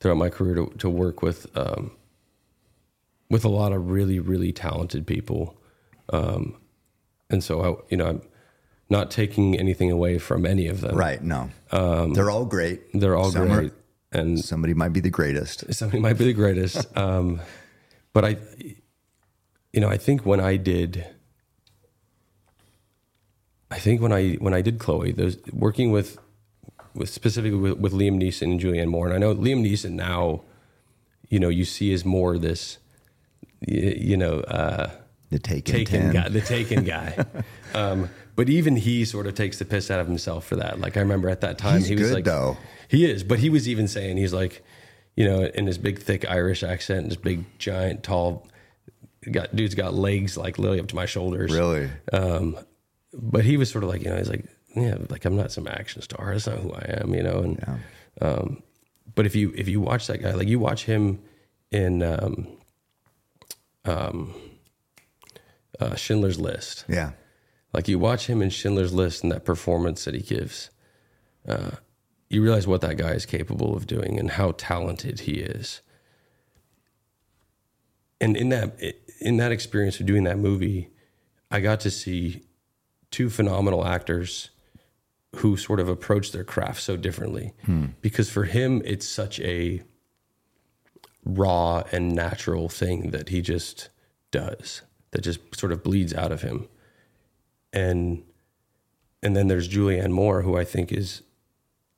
throughout 0.00 0.16
my 0.16 0.28
career 0.28 0.54
to, 0.54 0.66
to 0.78 0.88
work 0.88 1.22
with 1.22 1.46
um, 1.56 1.90
with 3.30 3.44
a 3.44 3.48
lot 3.48 3.72
of 3.72 3.90
really 3.90 4.18
really 4.18 4.52
talented 4.52 5.06
people, 5.06 5.58
um, 6.10 6.56
and 7.30 7.42
so 7.42 7.60
I 7.62 7.82
you 7.90 7.96
know 7.96 8.06
I'm 8.06 8.22
not 8.88 9.10
taking 9.10 9.58
anything 9.58 9.90
away 9.90 10.18
from 10.18 10.46
any 10.46 10.66
of 10.68 10.80
them. 10.80 10.96
Right? 10.96 11.22
No, 11.22 11.50
they're 11.70 12.30
all 12.30 12.46
great. 12.46 12.80
They're 12.94 13.16
all 13.16 13.30
Some 13.30 13.50
are- 13.50 13.56
great, 13.60 13.72
and 14.12 14.38
Somebody 14.38 14.74
might 14.74 14.92
be 14.92 15.00
the 15.00 15.10
greatest. 15.10 15.72
somebody 15.74 16.00
might 16.00 16.18
be 16.18 16.24
the 16.24 16.32
greatest. 16.32 16.86
Um, 16.96 17.40
but 18.12 18.24
I, 18.24 18.36
you 19.72 19.80
know, 19.80 19.88
I 19.88 19.96
think 19.96 20.24
when 20.26 20.40
I 20.40 20.56
did, 20.56 21.06
I 23.70 23.78
think 23.78 24.00
when 24.00 24.12
I 24.12 24.32
when 24.34 24.54
I 24.54 24.62
did 24.62 24.78
Chloe, 24.78 25.12
those 25.12 25.36
working 25.52 25.92
with 25.92 26.18
with 26.94 27.10
specifically 27.10 27.58
with, 27.58 27.78
with 27.78 27.92
Liam 27.92 28.20
Neeson 28.20 28.42
and 28.52 28.60
Julianne 28.60 28.88
Moore, 28.88 29.06
and 29.06 29.14
I 29.14 29.18
know 29.18 29.34
Liam 29.34 29.62
Neeson 29.62 29.92
now, 29.92 30.42
you 31.28 31.38
know, 31.38 31.48
you 31.48 31.64
see 31.64 31.92
as 31.92 32.04
more 32.04 32.38
this, 32.38 32.78
you, 33.60 33.94
you 33.96 34.16
know, 34.16 34.40
uh, 34.40 34.90
The 35.30 35.38
Taken, 35.38 35.74
taken 35.74 36.12
guy, 36.12 36.28
the 36.28 36.40
taken 36.40 36.84
guy. 36.84 37.24
um, 37.74 38.08
but 38.34 38.48
even 38.48 38.76
he 38.76 39.04
sort 39.04 39.26
of 39.26 39.34
takes 39.34 39.58
the 39.58 39.64
piss 39.64 39.90
out 39.90 40.00
of 40.00 40.06
himself 40.06 40.46
for 40.46 40.56
that. 40.56 40.80
Like 40.80 40.96
I 40.96 41.00
remember 41.00 41.28
at 41.28 41.42
that 41.42 41.58
time, 41.58 41.78
He's 41.78 41.88
he 41.88 41.94
was 41.94 42.04
good, 42.04 42.14
like, 42.14 42.24
though. 42.24 42.56
He 42.88 43.04
is, 43.10 43.22
but 43.22 43.38
he 43.38 43.50
was 43.50 43.68
even 43.68 43.86
saying 43.88 44.16
he's 44.16 44.32
like, 44.32 44.64
you 45.16 45.24
know, 45.24 45.42
in 45.44 45.66
his 45.66 45.78
big 45.78 45.98
thick 46.00 46.28
Irish 46.28 46.62
accent, 46.62 47.00
and 47.00 47.06
his 47.08 47.16
big 47.16 47.44
giant 47.58 48.02
tall, 48.02 48.46
got 49.30 49.54
dude's 49.54 49.74
got 49.74 49.94
legs 49.94 50.36
like 50.36 50.58
literally 50.58 50.80
up 50.80 50.88
to 50.88 50.96
my 50.96 51.06
shoulders. 51.06 51.52
Really? 51.52 51.90
Um, 52.12 52.56
but 53.12 53.44
he 53.44 53.56
was 53.56 53.70
sort 53.70 53.84
of 53.84 53.90
like, 53.90 54.02
you 54.02 54.10
know, 54.10 54.16
he's 54.16 54.28
like, 54.28 54.44
yeah, 54.76 54.96
like 55.10 55.24
I'm 55.24 55.36
not 55.36 55.50
some 55.52 55.66
action 55.66 56.02
star. 56.02 56.32
That's 56.32 56.46
not 56.46 56.58
who 56.58 56.72
I 56.72 56.98
am, 57.02 57.14
you 57.14 57.22
know. 57.22 57.38
And 57.40 57.80
um, 58.20 58.62
but 59.14 59.26
if 59.26 59.34
you 59.34 59.52
if 59.56 59.66
you 59.68 59.80
watch 59.80 60.06
that 60.06 60.22
guy, 60.22 60.32
like 60.34 60.48
you 60.48 60.58
watch 60.58 60.84
him 60.84 61.20
in 61.72 62.02
um, 62.02 62.46
um, 63.84 64.34
uh, 65.80 65.94
Schindler's 65.94 66.38
List, 66.38 66.84
Yeah. 66.88 67.12
like 67.72 67.88
you 67.88 67.98
watch 67.98 68.26
him 68.26 68.42
in 68.42 68.50
Schindler's 68.50 68.92
List 68.92 69.22
and 69.22 69.32
that 69.32 69.44
performance 69.44 70.04
that 70.04 70.14
he 70.14 70.20
gives, 70.20 70.70
uh, 71.46 71.72
you 72.30 72.42
realize 72.42 72.66
what 72.66 72.80
that 72.82 72.96
guy 72.96 73.12
is 73.12 73.26
capable 73.26 73.76
of 73.76 73.86
doing 73.86 74.18
and 74.18 74.32
how 74.32 74.52
talented 74.52 75.20
he 75.20 75.32
is. 75.32 75.80
And 78.20 78.36
in 78.36 78.48
that 78.50 78.80
in 79.20 79.36
that 79.38 79.52
experience 79.52 80.00
of 80.00 80.06
doing 80.06 80.24
that 80.24 80.38
movie, 80.38 80.90
I 81.50 81.60
got 81.60 81.80
to 81.80 81.90
see 81.90 82.44
two 83.10 83.30
phenomenal 83.30 83.86
actors 83.86 84.50
who 85.36 85.56
sort 85.56 85.80
of 85.80 85.88
approach 85.88 86.32
their 86.32 86.44
craft 86.44 86.82
so 86.82 86.96
differently. 86.96 87.52
Hmm. 87.64 87.86
Because 88.00 88.30
for 88.30 88.44
him, 88.44 88.82
it's 88.84 89.06
such 89.06 89.40
a 89.40 89.82
raw 91.24 91.82
and 91.92 92.14
natural 92.14 92.68
thing 92.68 93.10
that 93.10 93.28
he 93.28 93.40
just 93.40 93.90
does 94.30 94.82
that 95.10 95.22
just 95.22 95.40
sort 95.54 95.72
of 95.72 95.82
bleeds 95.82 96.14
out 96.14 96.32
of 96.32 96.42
him 96.42 96.68
and 97.72 98.22
and 99.22 99.36
then 99.36 99.48
there's 99.48 99.68
Julianne 99.68 100.10
Moore, 100.10 100.42
who 100.42 100.56
I 100.56 100.64
think 100.64 100.92
is 100.92 101.22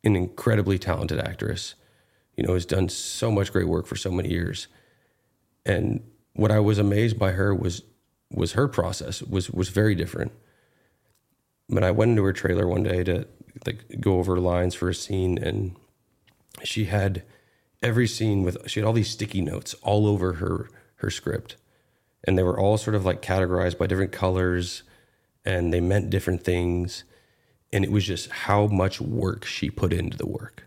an 0.04 0.16
incredibly 0.16 0.78
talented 0.78 1.18
actress. 1.18 1.74
You 2.36 2.44
know, 2.46 2.54
has 2.54 2.66
done 2.66 2.88
so 2.88 3.30
much 3.30 3.52
great 3.52 3.68
work 3.68 3.86
for 3.86 3.96
so 3.96 4.10
many 4.10 4.30
years. 4.30 4.66
And 5.66 6.02
what 6.32 6.50
I 6.50 6.58
was 6.58 6.78
amazed 6.78 7.18
by 7.18 7.32
her 7.32 7.54
was 7.54 7.82
was 8.32 8.52
her 8.52 8.68
process 8.68 9.22
was 9.22 9.50
was 9.50 9.68
very 9.68 9.94
different. 9.94 10.32
But 11.68 11.84
I 11.84 11.90
went 11.90 12.10
into 12.10 12.24
her 12.24 12.32
trailer 12.32 12.66
one 12.66 12.82
day 12.82 13.04
to 13.04 13.26
like 13.66 14.00
go 14.00 14.18
over 14.18 14.38
lines 14.38 14.74
for 14.74 14.88
a 14.88 14.94
scene, 14.94 15.38
and 15.38 15.76
she 16.62 16.86
had 16.86 17.22
every 17.82 18.06
scene 18.06 18.42
with 18.42 18.56
she 18.68 18.80
had 18.80 18.86
all 18.86 18.92
these 18.92 19.10
sticky 19.10 19.40
notes 19.40 19.74
all 19.82 20.06
over 20.06 20.34
her 20.34 20.68
her 20.96 21.10
script, 21.10 21.56
and 22.24 22.38
they 22.38 22.42
were 22.42 22.58
all 22.58 22.78
sort 22.78 22.94
of 22.94 23.04
like 23.04 23.22
categorized 23.22 23.78
by 23.78 23.86
different 23.86 24.12
colors, 24.12 24.82
and 25.44 25.72
they 25.72 25.80
meant 25.80 26.10
different 26.10 26.44
things, 26.44 27.04
and 27.72 27.84
it 27.84 27.92
was 27.92 28.04
just 28.04 28.30
how 28.30 28.66
much 28.66 29.00
work 29.00 29.44
she 29.44 29.70
put 29.70 29.92
into 29.92 30.16
the 30.16 30.26
work. 30.26 30.62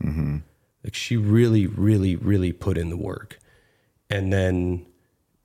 Like 0.83 0.95
she 0.95 1.17
really, 1.17 1.67
really, 1.67 2.15
really 2.15 2.51
put 2.51 2.77
in 2.77 2.89
the 2.89 2.97
work, 2.97 3.39
and 4.09 4.31
then 4.33 4.85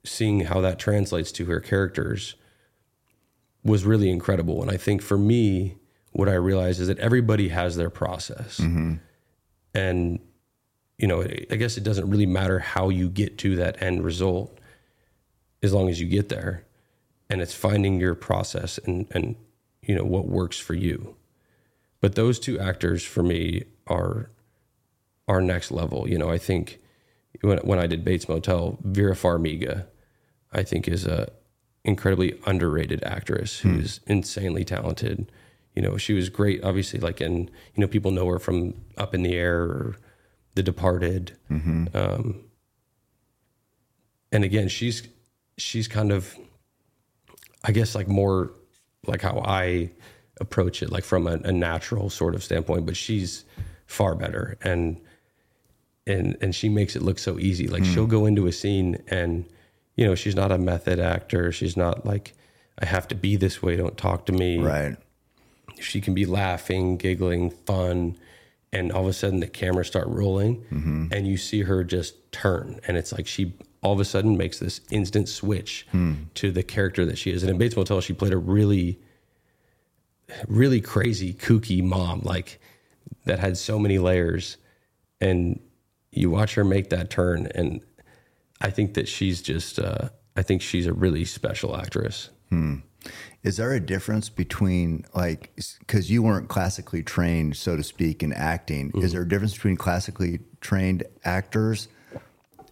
seeing 0.05 0.41
how 0.41 0.61
that 0.61 0.79
translates 0.79 1.31
to 1.33 1.45
her 1.47 1.61
characters 1.61 2.35
was 3.65 3.85
really 3.85 4.11
incredible. 4.11 4.63
And 4.63 4.71
I 4.71 4.77
think 4.77 5.03
for 5.03 5.19
me, 5.19 5.77
what 6.13 6.29
I 6.29 6.35
realized 6.35 6.81
is 6.81 6.89
that 6.89 6.99
everybody 6.99 7.49
has 7.49 7.77
their 7.77 7.91
process, 7.91 8.59
and 9.75 10.19
you 10.99 11.07
know, 11.07 11.23
I 11.23 11.55
guess 11.57 11.77
it 11.77 11.85
doesn't 11.85 12.11
really 12.11 12.27
matter 12.27 12.59
how 12.59 12.89
you 12.89 13.09
get 13.09 13.39
to 13.39 13.55
that 13.57 13.81
end 13.81 14.03
result 14.05 14.59
as 15.63 15.73
long 15.73 15.89
as 15.89 16.01
you 16.01 16.09
get 16.09 16.29
there. 16.29 16.65
And 17.31 17.41
it's 17.41 17.55
finding 17.55 18.01
your 18.01 18.17
process 18.17 18.79
and, 18.79 19.07
and 19.13 19.37
you 19.83 19.95
know, 19.95 20.03
what 20.05 20.27
works 20.27 20.59
for 20.59 20.75
you. 20.75 21.15
But 22.01 22.15
those 22.15 22.39
two 22.39 22.59
actors 22.59 23.03
for 23.05 23.23
me 23.23 23.65
are 23.87 24.31
are 25.27 25.41
next 25.41 25.71
level. 25.71 26.09
You 26.09 26.19
know, 26.19 26.31
I 26.31 26.39
think 26.39 26.79
when 27.41 27.59
when 27.59 27.79
I 27.79 27.87
did 27.87 28.05
Bates 28.05 28.29
Motel, 28.29 28.79
Vera 28.83 29.15
Farmiga, 29.15 29.87
I 30.53 30.63
think 30.63 30.89
is 30.89 31.07
a 31.07 31.31
incredibly 31.85 32.39
underrated 32.47 33.03
actress 33.05 33.61
who's 33.61 34.01
insanely 34.07 34.65
talented. 34.65 35.31
You 35.75 35.83
know, 35.83 35.97
she 35.97 36.13
was 36.13 36.29
great, 36.29 36.63
obviously, 36.65 36.99
like 37.01 37.21
in 37.21 37.51
you 37.75 37.81
know, 37.81 37.87
people 37.87 38.11
know 38.11 38.27
her 38.29 38.39
from 38.39 38.75
Up 38.97 39.15
in 39.15 39.23
the 39.23 39.35
Air 39.35 39.61
or 39.63 39.97
The 40.55 40.63
Departed. 40.63 41.37
Um, 41.95 42.45
and 44.33 44.45
again, 44.45 44.69
she's 44.69 45.07
she's 45.57 45.89
kind 45.89 46.13
of, 46.13 46.37
I 47.65 47.73
guess, 47.73 47.95
like 47.95 48.09
more 48.09 48.53
like 49.07 49.23
how 49.23 49.41
I 49.45 49.93
approach 50.41 50.83
it, 50.83 50.91
like 50.91 51.05
from 51.05 51.27
a, 51.27 51.39
a 51.45 51.53
natural 51.53 52.11
sort 52.11 52.35
of 52.35 52.43
standpoint. 52.43 52.87
But 52.87 52.97
she's 52.97 53.45
far 53.87 54.15
better, 54.15 54.57
and 54.63 55.01
and 56.07 56.37
and 56.41 56.55
she 56.55 56.69
makes 56.69 56.97
it 56.97 57.03
look 57.03 57.19
so 57.19 57.39
easy. 57.39 57.69
Like 57.69 57.85
hmm. 57.85 57.93
she'll 57.93 58.07
go 58.07 58.27
into 58.27 58.47
a 58.47 58.53
scene, 58.53 59.03
and 59.09 59.45
you 59.97 60.07
know, 60.07 60.15
she's 60.15 60.37
not 60.37 60.53
a 60.53 60.59
method 60.59 60.99
actor. 60.99 61.53
She's 61.53 61.77
not 61.77 62.07
like 62.07 62.35
I 62.81 62.87
have 62.87 63.09
to 63.09 63.15
be 63.15 63.37
this 63.37 63.63
way. 63.63 63.77
Don't 63.77 63.97
talk 63.97 64.27
to 64.27 64.33
me 64.33 64.59
Right. 64.59 64.97
she 65.81 66.01
can 66.01 66.15
be 66.15 66.27
laughing, 66.27 66.97
giggling, 66.97 67.51
fun, 67.51 68.17
and 68.73 68.93
all 68.93 69.03
of 69.03 69.09
a 69.09 69.13
sudden 69.13 69.41
the 69.41 69.47
cameras 69.47 69.89
start 69.89 70.07
rolling, 70.09 70.63
mm-hmm. 70.71 71.07
and 71.11 71.27
you 71.27 71.37
see 71.37 71.63
her 71.63 71.85
just 71.85 72.31
turn, 72.33 72.81
and 72.87 72.97
it's 72.97 73.13
like 73.13 73.27
she 73.27 73.55
all 73.83 73.93
of 73.93 74.01
a 74.01 74.05
sudden 74.05 74.37
makes 74.37 74.59
this 74.59 74.81
instant 74.91 75.29
switch 75.29 75.87
hmm. 75.93 76.15
to 76.35 76.51
the 76.51 76.63
character 76.63 77.05
that 77.07 77.17
she 77.17 77.31
is. 77.31 77.43
And 77.43 77.51
in 77.51 77.59
Bates 77.59 77.77
Motel, 77.77 78.01
she 78.01 78.13
played 78.13 78.33
a 78.33 78.37
really, 78.37 78.99
really 80.47 80.81
crazy, 80.81 81.35
kooky 81.35 81.83
mom, 81.83 82.21
like 82.23 82.61
that 83.25 83.39
had 83.39 83.57
so 83.57 83.79
many 83.79 83.99
layers, 83.99 84.57
and 85.21 85.61
you 86.11 86.31
watch 86.31 86.55
her 86.55 86.65
make 86.65 86.91
that 86.91 87.11
turn, 87.11 87.49
and 87.55 87.81
I 88.61 88.71
think 88.71 88.95
that 88.95 89.09
she's 89.09 89.43
just, 89.43 89.79
uh, 89.79 90.09
I 90.37 90.43
think 90.43 90.63
she's 90.63 90.87
a 90.87 90.93
really 90.93 91.25
special 91.25 91.77
actress. 91.77 92.31
Is 93.43 93.57
there 93.57 93.73
a 93.73 93.81
difference 93.81 94.29
between 94.29 95.05
like 95.15 95.55
because 95.79 96.11
you 96.11 96.23
weren't 96.23 96.49
classically 96.49 97.03
trained, 97.03 97.57
so 97.57 97.77
to 97.77 97.85
speak, 97.85 98.23
in 98.23 98.33
acting? 98.33 98.91
Is 98.97 99.13
there 99.13 99.23
a 99.23 99.29
difference 99.29 99.55
between 99.55 99.77
classically 99.77 100.41
trained 100.61 101.05
actors 101.25 101.89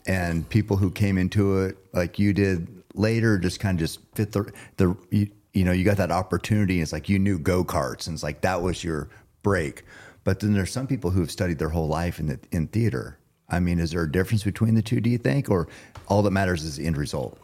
and 0.06 0.48
people 0.48 0.76
who 0.76 0.90
came 0.90 1.18
into 1.18 1.58
it 1.58 1.76
like 1.92 2.18
you 2.18 2.32
did 2.32 2.82
later, 2.94 3.38
just 3.38 3.60
kind 3.60 3.78
of 3.78 3.80
just 3.80 4.00
fit 4.14 4.32
the 4.32 4.52
the 4.76 4.96
you, 5.10 5.30
you 5.56 5.64
know 5.64 5.72
you 5.72 5.84
got 5.84 5.96
that 5.96 6.10
opportunity. 6.10 6.80
It's 6.80 6.92
like 6.92 7.08
you 7.08 7.18
knew 7.18 7.38
go 7.38 7.64
karts, 7.64 8.06
and 8.06 8.14
it's 8.14 8.22
like 8.22 8.42
that 8.42 8.60
was 8.60 8.84
your 8.84 9.08
break. 9.42 9.84
But 10.22 10.40
then 10.40 10.52
there's 10.52 10.70
some 10.70 10.86
people 10.86 11.10
who 11.10 11.20
have 11.20 11.30
studied 11.30 11.58
their 11.58 11.70
whole 11.70 11.88
life 11.88 12.20
in 12.20 12.26
the 12.26 12.38
in 12.52 12.66
theater. 12.66 13.18
I 13.48 13.60
mean, 13.60 13.80
is 13.80 13.92
there 13.92 14.02
a 14.02 14.10
difference 14.10 14.44
between 14.44 14.74
the 14.74 14.82
two? 14.82 15.00
Do 15.00 15.08
you 15.08 15.18
think, 15.18 15.48
or 15.48 15.66
all 16.08 16.22
that 16.22 16.30
matters 16.30 16.62
is 16.62 16.76
the 16.76 16.86
end 16.86 16.98
result? 16.98 17.38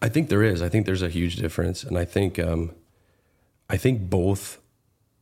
I 0.00 0.08
think 0.08 0.30
there 0.30 0.42
is. 0.42 0.62
I 0.62 0.70
think 0.70 0.86
there's 0.86 1.02
a 1.02 1.10
huge 1.10 1.36
difference, 1.36 1.84
and 1.84 1.98
I 1.98 2.06
think 2.06 2.38
um, 2.38 2.70
I 3.68 3.76
think 3.76 4.08
both 4.08 4.58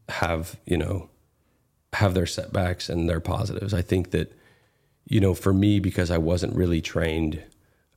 have 0.09 0.61
you 0.64 0.77
know 0.77 1.11
have 1.95 2.14
their 2.14 2.27
setbacks 2.27 2.89
and 2.89 3.09
their 3.09 3.20
positives. 3.20 3.75
I 3.75 3.83
think 3.83 4.12
that 4.12 4.33
you 5.09 5.18
know 5.18 5.35
for 5.35 5.53
me 5.53 5.81
because 5.81 6.11
I 6.11 6.18
wasn't 6.18 6.55
really 6.55 6.81
trained, 6.81 7.43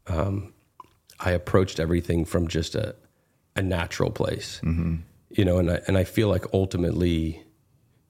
um, 0.08 0.52
I 1.20 1.30
approached 1.30 1.80
everything 1.80 2.26
from 2.26 2.48
just 2.48 2.74
a 2.74 2.96
a 3.56 3.62
natural 3.62 4.12
place, 4.12 4.62
mm-hmm. 4.64 4.96
you 5.30 5.46
know, 5.46 5.58
and 5.58 5.72
I, 5.72 5.82
and 5.88 5.98
I 5.98 6.04
feel 6.04 6.28
like 6.28 6.46
ultimately 6.54 7.44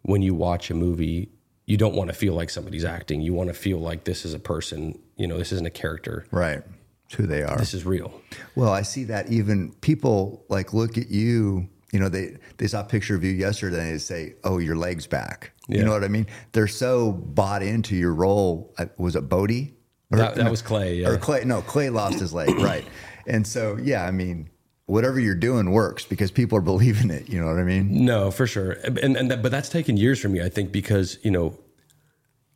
when 0.03 0.21
you 0.21 0.33
watch 0.33 0.69
a 0.69 0.73
movie. 0.73 1.29
You 1.67 1.77
don't 1.77 1.95
want 1.95 2.11
to 2.11 2.13
feel 2.15 2.35
like 2.35 2.51
somebody's 2.51 2.85
acting. 2.85 3.21
You 3.21 3.33
want 3.33 3.49
to 3.49 3.55
feel 3.55 3.79
like 3.79 4.03
this 4.03 4.23
is 4.23 4.35
a 4.35 4.39
person. 4.39 4.99
You 5.17 5.25
know, 5.25 5.39
this 5.39 5.51
isn't 5.51 5.65
a 5.65 5.71
character. 5.71 6.27
Right, 6.29 6.61
it's 7.05 7.15
who 7.15 7.25
they 7.25 7.41
are. 7.41 7.57
This 7.57 7.73
is 7.73 7.87
real. 7.87 8.21
Well, 8.53 8.71
I 8.71 8.83
see 8.83 9.05
that 9.05 9.31
even 9.31 9.73
people 9.81 10.45
like 10.47 10.73
look 10.73 10.95
at 10.99 11.09
you. 11.09 11.67
You 11.91 11.99
know, 11.99 12.07
they 12.07 12.37
they 12.57 12.67
saw 12.67 12.81
a 12.81 12.83
picture 12.83 13.15
of 13.15 13.23
you 13.23 13.31
yesterday 13.31 13.79
and 13.79 13.95
they 13.95 13.97
say, 13.97 14.35
"Oh, 14.43 14.59
your 14.59 14.75
legs 14.75 15.07
back." 15.07 15.53
You 15.67 15.83
know 15.83 15.91
what 15.91 16.03
I 16.03 16.07
mean? 16.07 16.27
They're 16.51 16.67
so 16.67 17.11
bought 17.11 17.63
into 17.63 17.95
your 17.95 18.13
role. 18.13 18.75
Was 18.97 19.15
it 19.15 19.21
Bodie? 19.21 19.73
Or- 20.11 20.19
That, 20.19 20.35
that 20.35 20.51
was 20.51 20.61
Clay. 20.61 20.97
Yeah. 20.97 21.09
Or 21.09 21.17
Clay? 21.17 21.43
No, 21.45 21.61
Clay 21.61 21.89
lost 21.89 22.19
his 22.19 22.31
leg, 22.33 22.49
right? 22.59 22.85
And 23.25 23.47
so, 23.47 23.77
yeah, 23.81 24.05
I 24.05 24.11
mean, 24.11 24.49
whatever 24.85 25.19
you're 25.19 25.35
doing 25.35 25.71
works 25.71 26.05
because 26.05 26.31
people 26.31 26.57
are 26.57 26.61
believing 26.73 27.09
it. 27.09 27.29
You 27.29 27.39
know 27.39 27.47
what 27.47 27.57
I 27.57 27.63
mean? 27.63 28.05
No, 28.05 28.31
for 28.31 28.47
sure. 28.47 28.71
And 28.71 29.15
and 29.17 29.31
that, 29.31 29.41
but 29.41 29.51
that's 29.51 29.69
taken 29.69 29.97
years 29.97 30.19
for 30.19 30.29
me. 30.29 30.41
I 30.41 30.49
think 30.49 30.71
because 30.71 31.17
you 31.23 31.31
know, 31.31 31.57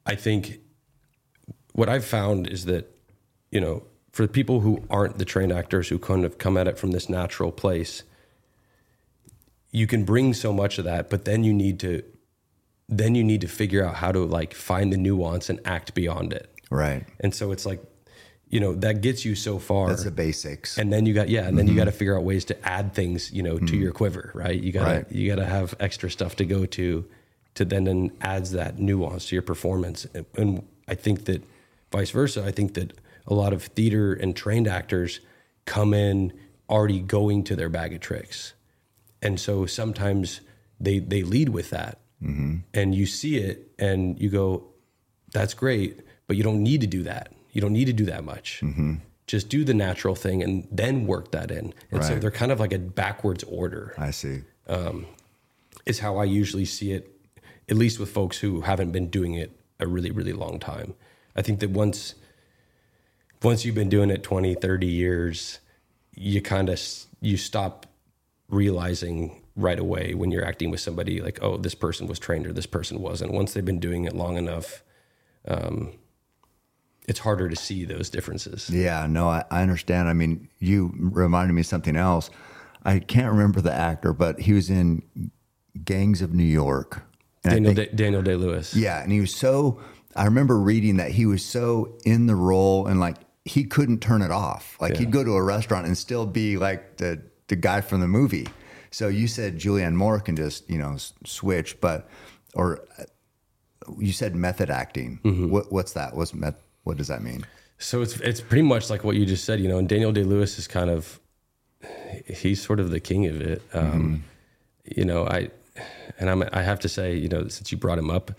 I 0.05 0.15
think 0.15 0.59
what 1.73 1.89
I've 1.89 2.05
found 2.05 2.47
is 2.47 2.65
that 2.65 2.95
you 3.51 3.59
know, 3.59 3.83
for 4.11 4.27
people 4.27 4.59
who 4.59 4.83
aren't 4.89 5.17
the 5.17 5.25
trained 5.25 5.51
actors 5.51 5.89
who 5.89 5.97
kind 5.97 6.25
of 6.25 6.37
come 6.37 6.57
at 6.57 6.67
it 6.67 6.77
from 6.77 6.91
this 6.91 7.09
natural 7.09 7.51
place, 7.51 8.03
you 9.71 9.87
can 9.87 10.03
bring 10.03 10.33
so 10.33 10.53
much 10.53 10.77
of 10.77 10.85
that, 10.85 11.09
but 11.09 11.25
then 11.25 11.43
you 11.43 11.53
need 11.53 11.79
to 11.79 12.03
then 12.89 13.13
you 13.13 13.23
need 13.23 13.41
to 13.41 13.47
figure 13.47 13.85
out 13.85 13.95
how 13.95 14.11
to 14.11 14.25
like 14.25 14.53
find 14.53 14.91
the 14.91 14.97
nuance 14.97 15.49
and 15.49 15.59
act 15.63 15.93
beyond 15.93 16.33
it. 16.33 16.51
Right. 16.71 17.05
And 17.19 17.33
so 17.33 17.51
it's 17.51 17.65
like, 17.65 17.81
you 18.49 18.59
know, 18.59 18.73
that 18.75 19.01
gets 19.01 19.23
you 19.25 19.35
so 19.35 19.59
far. 19.59 19.89
That's 19.89 20.03
the 20.03 20.11
basics. 20.11 20.77
and 20.77 20.91
then 20.91 21.05
you 21.05 21.13
got 21.13 21.29
yeah 21.29 21.47
and 21.47 21.57
then 21.57 21.67
you 21.67 21.71
mm-hmm. 21.71 21.79
got 21.79 21.85
to 21.85 21.91
figure 21.91 22.17
out 22.17 22.23
ways 22.23 22.45
to 22.45 22.67
add 22.67 22.93
things 22.93 23.31
you 23.31 23.43
know 23.43 23.59
to 23.59 23.65
mm. 23.65 23.79
your 23.79 23.91
quiver 23.91 24.31
right? 24.33 24.59
You 24.59 24.71
got 24.71 24.85
to 24.85 24.91
Right. 24.91 25.11
you 25.11 25.27
got 25.27 25.41
to 25.41 25.45
have 25.45 25.75
extra 25.79 26.09
stuff 26.09 26.35
to 26.37 26.45
go 26.45 26.65
to 26.65 27.05
to 27.55 27.65
then 27.65 27.83
then 27.83 28.11
adds 28.21 28.51
that 28.51 28.79
nuance 28.79 29.27
to 29.27 29.35
your 29.35 29.43
performance. 29.43 30.05
And, 30.13 30.25
and 30.35 30.67
i 30.87 30.95
think 30.95 31.25
that 31.25 31.43
vice 31.91 32.11
versa. 32.11 32.43
I 32.45 32.51
think 32.51 32.73
that 32.73 32.93
a 33.27 33.33
lot 33.33 33.53
of 33.53 33.63
theater 33.63 34.13
and 34.13 34.35
trained 34.35 34.67
actors 34.67 35.19
come 35.65 35.93
in 35.93 36.33
already 36.69 36.99
going 36.99 37.43
to 37.45 37.55
their 37.55 37.69
bag 37.69 37.93
of 37.93 37.99
tricks. 37.99 38.53
And 39.21 39.39
so 39.39 39.65
sometimes 39.65 40.41
they 40.79 40.99
they 40.99 41.23
lead 41.23 41.49
with 41.49 41.69
that. 41.69 41.99
Mm-hmm. 42.23 42.57
And 42.73 42.95
you 42.95 43.05
see 43.05 43.37
it 43.37 43.71
and 43.77 44.19
you 44.19 44.29
go 44.29 44.65
that's 45.31 45.53
great 45.53 46.01
but 46.27 46.35
you 46.37 46.43
don't 46.43 46.63
need 46.63 46.81
to 46.81 46.87
do 46.87 47.03
that 47.03 47.31
you 47.51 47.61
don't 47.61 47.73
need 47.73 47.85
to 47.85 47.93
do 47.93 48.05
that 48.05 48.23
much. 48.23 48.61
Just 49.27 49.49
do 49.49 49.63
the 49.63 49.73
natural 49.73 50.15
thing 50.15 50.41
and 50.41 50.67
then 50.71 51.05
work 51.05 51.31
that 51.31 51.51
in. 51.51 51.73
And 51.91 52.03
so 52.03 52.17
they're 52.19 52.31
kind 52.31 52.51
of 52.51 52.59
like 52.59 52.73
a 52.73 52.79
backwards 52.79 53.43
order 53.43 53.93
I 53.97 54.11
see. 54.11 54.41
is 55.85 55.99
how 55.99 56.17
i 56.17 56.23
usually 56.23 56.65
see 56.65 56.91
it 56.91 57.11
at 57.69 57.75
least 57.75 57.99
with 57.99 58.09
folks 58.11 58.37
who 58.39 58.61
haven't 58.61 58.91
been 58.91 59.09
doing 59.09 59.33
it 59.33 59.51
a 59.79 59.87
really 59.87 60.11
really 60.11 60.33
long 60.33 60.59
time. 60.59 60.93
I 61.35 61.41
think 61.41 61.59
that 61.61 61.69
once 61.69 62.15
once 63.43 63.63
you've 63.63 63.75
been 63.75 63.89
doing 63.89 64.09
it 64.09 64.23
20 64.23 64.55
30 64.55 64.87
years 64.87 65.59
you 66.15 66.41
kind 66.41 66.69
of 66.69 66.79
you 67.21 67.37
stop 67.37 67.85
realizing 68.49 69.41
right 69.55 69.79
away 69.79 70.13
when 70.13 70.31
you're 70.31 70.45
acting 70.45 70.71
with 70.71 70.79
somebody 70.79 71.21
like 71.21 71.39
oh 71.41 71.57
this 71.57 71.75
person 71.75 72.07
was 72.07 72.19
trained 72.19 72.45
or 72.47 72.53
this 72.53 72.65
person 72.65 72.99
wasn't. 72.99 73.31
Once 73.31 73.53
they've 73.53 73.65
been 73.65 73.79
doing 73.79 74.05
it 74.05 74.13
long 74.15 74.37
enough 74.37 74.83
um, 75.47 75.93
it's 77.09 77.19
harder 77.19 77.49
to 77.49 77.55
see 77.55 77.85
those 77.85 78.09
differences 78.09 78.69
Yeah, 78.69 79.07
no, 79.07 79.27
I, 79.27 79.43
I 79.51 79.61
understand. 79.63 80.07
I 80.07 80.13
mean, 80.13 80.47
you 80.59 80.93
reminded 80.95 81.53
me 81.53 81.61
of 81.61 81.65
something 81.65 81.95
else. 81.95 82.29
I 82.85 82.99
can't 82.99 83.31
remember 83.31 83.59
the 83.61 83.73
actor, 83.73 84.13
but 84.13 84.39
he 84.39 84.53
was 84.53 84.69
in 84.69 85.01
Gangs 85.83 86.21
of 86.21 86.33
New 86.33 86.43
York. 86.43 87.01
Daniel, 87.43 87.73
think- 87.73 87.89
Day, 87.89 87.95
daniel 87.95 88.21
day 88.21 88.35
lewis 88.35 88.75
yeah, 88.75 89.01
and 89.01 89.11
he 89.11 89.19
was 89.19 89.33
so. 89.33 89.81
I 90.15 90.25
remember 90.25 90.59
reading 90.59 90.97
that 90.97 91.11
he 91.11 91.25
was 91.25 91.43
so 91.43 91.97
in 92.05 92.25
the 92.27 92.35
role 92.35 92.87
and 92.87 92.99
like 92.99 93.15
he 93.45 93.63
couldn't 93.63 93.99
turn 94.01 94.21
it 94.21 94.31
off. 94.31 94.75
Like 94.81 94.97
he'd 94.97 95.11
go 95.11 95.23
to 95.23 95.31
a 95.35 95.43
restaurant 95.43 95.85
and 95.87 95.97
still 95.97 96.25
be 96.25 96.57
like 96.57 96.97
the 96.97 97.21
the 97.47 97.55
guy 97.55 97.81
from 97.81 98.01
the 98.01 98.07
movie. 98.07 98.47
So 98.91 99.07
you 99.07 99.27
said 99.27 99.57
Julianne 99.57 99.93
Moore 99.93 100.19
can 100.19 100.35
just 100.35 100.69
you 100.69 100.77
know 100.77 100.97
switch, 101.25 101.79
but 101.79 102.09
or 102.53 102.81
uh, 102.97 103.03
you 103.97 104.11
said 104.11 104.35
method 104.35 104.69
acting. 104.69 105.19
What, 105.49 105.71
what's 105.71 105.93
that? 105.93 106.15
What's 106.15 106.33
met? 106.33 106.59
What 106.89 106.97
does 106.97 107.07
that 107.07 107.21
mean? 107.21 107.45
So 107.77 108.01
it's 108.01 108.19
it's 108.19 108.41
pretty 108.41 108.63
much 108.63 108.89
like 108.89 109.03
what 109.03 109.15
you 109.15 109.23
just 109.23 109.45
said, 109.45 109.59
you 109.59 109.67
know. 109.69 109.77
And 109.77 109.87
Daniel 109.87 110.11
Day 110.11 110.23
Lewis 110.23 110.57
is 110.57 110.67
kind 110.67 110.89
of 110.89 111.19
he's 112.25 112.59
sort 112.59 112.79
of 112.79 112.89
the 112.89 112.99
king 112.99 113.27
of 113.27 113.39
it. 113.39 113.61
Um, 113.73 114.23
You 114.97 115.05
know, 115.05 115.27
I 115.27 115.51
and 116.17 116.31
I'm 116.31 116.41
I 116.51 116.63
have 116.63 116.79
to 116.79 116.89
say, 116.89 117.15
you 117.15 117.29
know, 117.29 117.47
since 117.47 117.71
you 117.71 117.77
brought 117.77 117.99
him 117.99 118.09
up, 118.09 118.31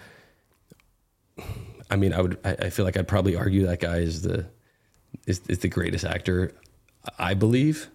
I 1.93 1.95
mean, 1.95 2.13
I 2.13 2.21
would 2.21 2.39
I, 2.45 2.67
I 2.67 2.71
feel 2.71 2.85
like 2.85 2.97
I'd 2.97 3.07
probably 3.07 3.37
argue 3.37 3.67
that 3.67 3.79
guy 3.79 3.99
is 3.99 4.23
the 4.23 4.47
is, 5.29 5.41
is 5.49 5.61
the 5.61 5.69
greatest 5.69 6.05
actor. 6.05 6.53
I 7.19 7.35
believe 7.35 7.89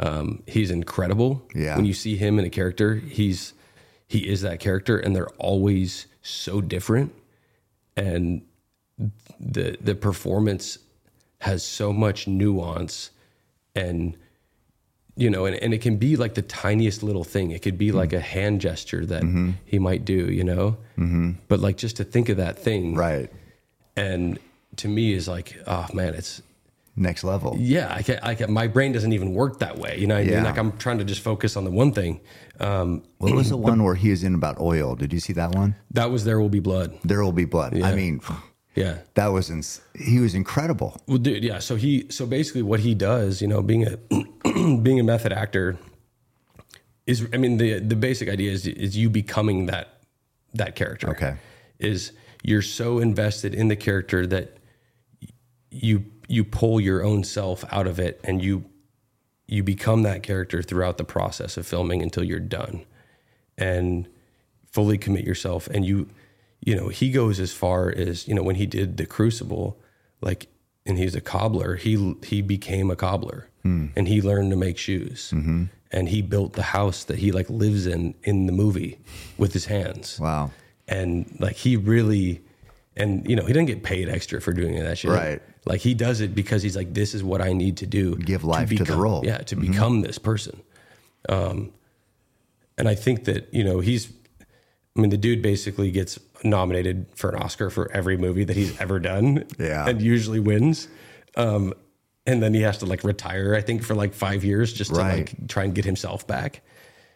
um, 0.00 0.42
he's 0.48 0.72
incredible. 0.72 1.46
Yeah. 1.54 1.76
When 1.76 1.84
you 1.84 1.94
see 1.94 2.16
him 2.16 2.40
in 2.40 2.44
a 2.44 2.50
character, 2.50 2.96
he's 2.96 3.54
he 4.08 4.28
is 4.28 4.40
that 4.40 4.58
character, 4.58 4.98
and 4.98 5.14
they're 5.14 5.34
always 5.38 6.08
so 6.22 6.60
different 6.60 7.12
and 7.96 8.42
the 9.42 9.76
the 9.80 9.94
performance 9.94 10.78
has 11.40 11.64
so 11.64 11.92
much 11.92 12.26
nuance 12.28 13.10
and 13.74 14.16
you 15.16 15.28
know 15.28 15.44
and, 15.46 15.56
and 15.56 15.74
it 15.74 15.80
can 15.82 15.96
be 15.96 16.16
like 16.16 16.34
the 16.34 16.42
tiniest 16.42 17.02
little 17.02 17.24
thing 17.24 17.50
it 17.50 17.60
could 17.62 17.76
be 17.76 17.88
Mm-hmm. 17.88 17.96
like 17.98 18.12
a 18.12 18.20
hand 18.20 18.60
gesture 18.60 19.04
that 19.06 19.22
he 19.64 19.78
might 19.78 20.04
do 20.04 20.30
you 20.30 20.44
know 20.44 20.76
mm-hmm. 20.96 21.32
but 21.48 21.58
like 21.60 21.76
just 21.76 21.96
to 21.96 22.04
think 22.04 22.28
of 22.28 22.36
that 22.36 22.58
thing 22.58 22.94
Right. 22.94 23.30
and 23.96 24.38
to 24.76 24.88
me 24.88 25.12
is 25.12 25.26
like 25.28 25.58
oh 25.66 25.86
man 25.92 26.14
it's 26.14 26.42
Next 26.94 27.24
level. 27.24 27.56
yeah 27.58 27.88
I 27.90 28.02
can, 28.02 28.18
I 28.22 28.34
can, 28.34 28.52
my 28.52 28.66
brain 28.68 28.92
doesn't 28.92 29.14
even 29.14 29.32
work 29.32 29.60
that 29.60 29.78
way 29.78 29.96
you 29.98 30.06
know 30.06 30.14
what 30.14 30.20
I 30.20 30.24
mean? 30.24 30.32
Yeah. 30.34 30.44
like 30.44 30.58
i'm 30.58 30.76
trying 30.76 30.98
to 30.98 31.04
just 31.04 31.22
focus 31.22 31.56
on 31.56 31.64
the 31.64 31.70
one 31.70 31.92
thing 31.92 32.20
um, 32.60 33.02
What 33.18 33.34
was 33.34 33.48
the 33.48 33.56
one 33.56 33.82
where 33.82 33.94
he 33.96 34.10
was 34.10 34.22
in 34.22 34.34
about 34.34 34.60
oil? 34.60 34.94
Did 34.94 35.12
you 35.12 35.18
see 35.18 35.32
that 35.32 35.54
one? 35.54 35.74
that 35.90 36.10
was 36.12 36.24
there 36.24 36.38
will 36.38 36.50
be 36.50 36.60
blood 36.60 36.96
There 37.02 37.22
will 37.24 37.32
be 37.32 37.46
blood. 37.46 37.72
I 37.82 37.94
mean, 37.96 38.20
yeah 38.74 38.98
that 39.14 39.28
was 39.28 39.50
ins- 39.50 39.80
he 39.94 40.18
was 40.20 40.34
incredible. 40.34 41.00
Well, 41.06 41.18
dude, 41.18 41.44
yeah. 41.44 41.58
So 41.58 41.76
he, 41.76 42.06
so 42.10 42.26
basically, 42.26 42.62
what 42.62 42.80
he 42.80 42.94
does, 42.94 43.42
you 43.42 43.48
know, 43.48 43.62
being 43.62 43.86
a 43.86 43.96
being 44.82 45.00
a 45.00 45.04
method 45.04 45.32
actor, 45.32 45.78
is, 47.06 47.26
I 47.32 47.36
mean, 47.36 47.58
the 47.58 47.78
the 47.78 47.96
basic 47.96 48.28
idea 48.28 48.50
is 48.52 48.66
is 48.66 48.96
you 48.96 49.10
becoming 49.10 49.66
that 49.66 50.00
that 50.54 50.74
character. 50.74 51.10
Okay. 51.10 51.36
Is 51.78 52.12
you're 52.42 52.62
so 52.62 52.98
invested 52.98 53.54
in 53.54 53.68
the 53.68 53.76
character 53.76 54.26
that 54.26 54.58
you 55.70 56.04
you 56.28 56.44
pull 56.44 56.80
your 56.80 57.04
own 57.04 57.24
self 57.24 57.64
out 57.72 57.86
of 57.86 57.98
it 57.98 58.20
and 58.24 58.42
you 58.42 58.64
you 59.46 59.62
become 59.62 60.02
that 60.02 60.22
character 60.22 60.62
throughout 60.62 60.96
the 60.96 61.04
process 61.04 61.56
of 61.56 61.66
filming 61.66 62.02
until 62.02 62.24
you're 62.24 62.40
done 62.40 62.84
and 63.58 64.08
fully 64.70 64.96
commit 64.96 65.24
yourself 65.24 65.66
and 65.68 65.84
you 65.84 66.08
you 66.64 66.74
know 66.76 66.88
he 66.88 67.10
goes 67.10 67.40
as 67.40 67.52
far 67.52 67.90
as 67.94 68.26
you 68.28 68.34
know 68.34 68.42
when 68.42 68.56
he 68.56 68.66
did 68.66 68.96
the 68.96 69.06
crucible 69.06 69.78
like 70.20 70.46
and 70.86 70.98
he's 70.98 71.14
a 71.14 71.20
cobbler 71.20 71.76
he 71.76 72.16
he 72.24 72.42
became 72.42 72.90
a 72.90 72.96
cobbler 72.96 73.48
and 73.64 74.08
he 74.08 74.20
learned 74.20 74.50
to 74.50 74.56
make 74.56 74.76
shoes 74.76 75.32
and 75.92 76.08
he 76.08 76.20
built 76.22 76.54
the 76.54 76.62
house 76.78 77.04
that 77.04 77.18
he 77.18 77.30
like 77.30 77.48
lives 77.48 77.86
in 77.86 78.14
in 78.24 78.46
the 78.46 78.52
movie 78.52 78.98
with 79.38 79.52
his 79.52 79.66
hands 79.66 80.18
Wow. 80.18 80.50
and 80.88 81.12
like 81.38 81.54
he 81.56 81.76
really 81.76 82.40
and 82.96 83.24
you 83.28 83.36
know 83.36 83.44
he 83.46 83.52
doesn't 83.52 83.66
get 83.66 83.82
paid 83.84 84.08
extra 84.08 84.40
for 84.40 84.52
doing 84.52 84.74
that 84.82 84.98
shit 84.98 85.12
Right. 85.12 85.40
like 85.64 85.80
he 85.80 85.94
does 85.94 86.20
it 86.20 86.34
because 86.34 86.60
he's 86.62 86.76
like 86.76 86.92
this 86.92 87.14
is 87.14 87.22
what 87.22 87.40
i 87.40 87.52
need 87.52 87.76
to 87.78 87.86
do 87.86 88.16
Give 88.16 88.42
life 88.44 88.68
to 88.70 88.74
the 88.78 88.84
become- 88.84 89.00
role. 89.00 89.20
Mm-hmm. 89.20 89.28
yeah 89.28 89.38
to 89.50 89.56
become 89.56 90.00
this 90.02 90.18
person 90.18 90.60
um 91.28 91.70
and 92.76 92.88
i 92.88 92.96
think 92.96 93.24
that 93.26 93.42
you 93.54 93.62
know 93.62 93.78
he's 93.78 94.12
i 94.96 95.00
mean 95.00 95.10
the 95.10 95.16
dude 95.16 95.42
basically 95.42 95.90
gets 95.90 96.18
nominated 96.44 97.06
for 97.14 97.30
an 97.30 97.36
oscar 97.42 97.70
for 97.70 97.90
every 97.92 98.16
movie 98.16 98.44
that 98.44 98.56
he's 98.56 98.78
ever 98.80 98.98
done 98.98 99.44
Yeah. 99.58 99.88
and 99.88 100.00
usually 100.02 100.40
wins 100.40 100.88
um 101.36 101.72
and 102.26 102.42
then 102.42 102.54
he 102.54 102.62
has 102.62 102.78
to 102.78 102.86
like 102.86 103.04
retire 103.04 103.54
i 103.54 103.60
think 103.60 103.82
for 103.82 103.94
like 103.94 104.12
five 104.14 104.44
years 104.44 104.72
just 104.72 104.90
to 104.94 105.00
Right. 105.00 105.18
like 105.30 105.48
try 105.48 105.64
and 105.64 105.74
get 105.74 105.84
himself 105.84 106.26
back 106.26 106.62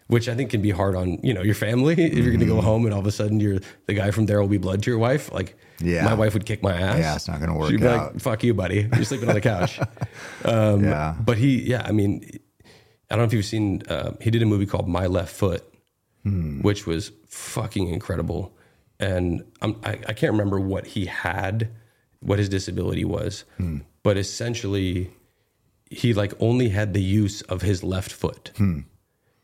which 0.08 0.28
I 0.28 0.36
think 0.36 0.50
can 0.52 0.62
be 0.62 0.70
hard 0.70 0.94
on 0.94 1.18
you 1.24 1.34
know 1.34 1.42
your 1.42 1.56
family 1.56 1.94
if 1.94 1.98
you're 2.14 2.26
going 2.26 2.38
to 2.38 2.46
Mm-hmm. 2.46 2.54
go 2.54 2.60
home 2.60 2.84
and 2.84 2.94
all 2.94 3.00
of 3.00 3.06
a 3.08 3.10
sudden 3.10 3.40
you're 3.40 3.58
the 3.86 3.94
guy 3.94 4.12
from 4.12 4.26
There 4.26 4.40
Will 4.40 4.46
Be 4.46 4.56
Blood 4.56 4.80
to 4.84 4.90
your 4.92 5.00
wife. 5.00 5.32
Like, 5.32 5.56
Yeah. 5.80 6.04
my 6.04 6.14
wife 6.14 6.32
would 6.34 6.46
kick 6.46 6.62
my 6.62 6.72
ass. 6.72 6.98
Yeah, 7.00 7.16
it's 7.16 7.26
not 7.26 7.40
gonna 7.40 7.58
work 7.58 7.70
She'd 7.72 7.80
be 7.80 7.88
out. 7.88 8.12
like, 8.14 8.22
"Fuck 8.22 8.44
you, 8.44 8.54
buddy. 8.54 8.88
You're 8.94 9.02
sleeping 9.04 9.28
on 9.28 9.34
the 9.34 9.40
couch." 9.40 9.80
Um, 10.44 10.84
yeah. 10.84 11.16
But 11.18 11.38
he, 11.38 11.60
yeah, 11.62 11.82
I 11.84 11.90
mean, 11.90 12.22
I 13.10 13.16
don't 13.16 13.18
know 13.18 13.24
if 13.24 13.32
you've 13.32 13.44
seen. 13.44 13.82
Uh, 13.88 14.12
he 14.20 14.30
did 14.30 14.42
a 14.42 14.46
movie 14.46 14.64
called 14.66 14.86
My 14.88 15.06
Left 15.08 15.34
Foot, 15.34 15.64
Which 16.62 16.86
was 16.86 17.12
fucking 17.28 17.88
incredible. 17.88 18.52
And 18.98 19.44
I'm, 19.62 19.76
I, 19.84 19.92
I 20.08 20.12
can't 20.12 20.32
remember 20.32 20.58
what 20.58 20.86
he 20.86 21.06
had, 21.06 21.70
what 22.20 22.38
his 22.40 22.48
disability 22.48 23.04
was, 23.04 23.44
but 24.02 24.16
essentially, 24.16 25.10
he 25.90 26.14
like 26.14 26.32
only 26.40 26.70
had 26.70 26.94
the 26.94 27.02
use 27.02 27.42
of 27.42 27.62
his 27.62 27.84
left 27.84 28.10
foot, 28.10 28.50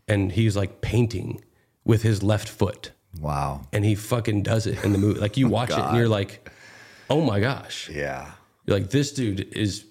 and 0.08 0.32
he's 0.32 0.56
like 0.56 0.80
painting 0.80 1.44
with 1.84 2.02
his 2.02 2.22
left 2.22 2.48
foot, 2.48 2.90
Wow. 3.20 3.62
and 3.72 3.84
he 3.84 3.94
fucking 3.94 4.42
does 4.42 4.66
it 4.66 4.82
in 4.82 4.92
the 4.92 4.98
movie. 4.98 5.20
Like 5.20 5.36
you 5.36 5.46
oh, 5.48 5.50
watch 5.50 5.70
it, 5.70 5.78
and 5.78 5.96
you're 5.96 6.08
like, 6.08 6.50
oh 7.10 7.20
my 7.20 7.38
gosh, 7.38 7.88
Yeah. 7.90 8.32
you're 8.66 8.78
like 8.78 8.90
this 8.90 9.12
dude 9.12 9.40
is 9.56 9.84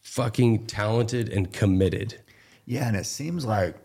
fucking 0.00 0.66
talented 0.66 1.28
and 1.28 1.52
committed. 1.52 2.20
Yeah, 2.64 2.88
and 2.88 2.96
it 2.96 3.06
seems 3.06 3.44
like 3.44 3.76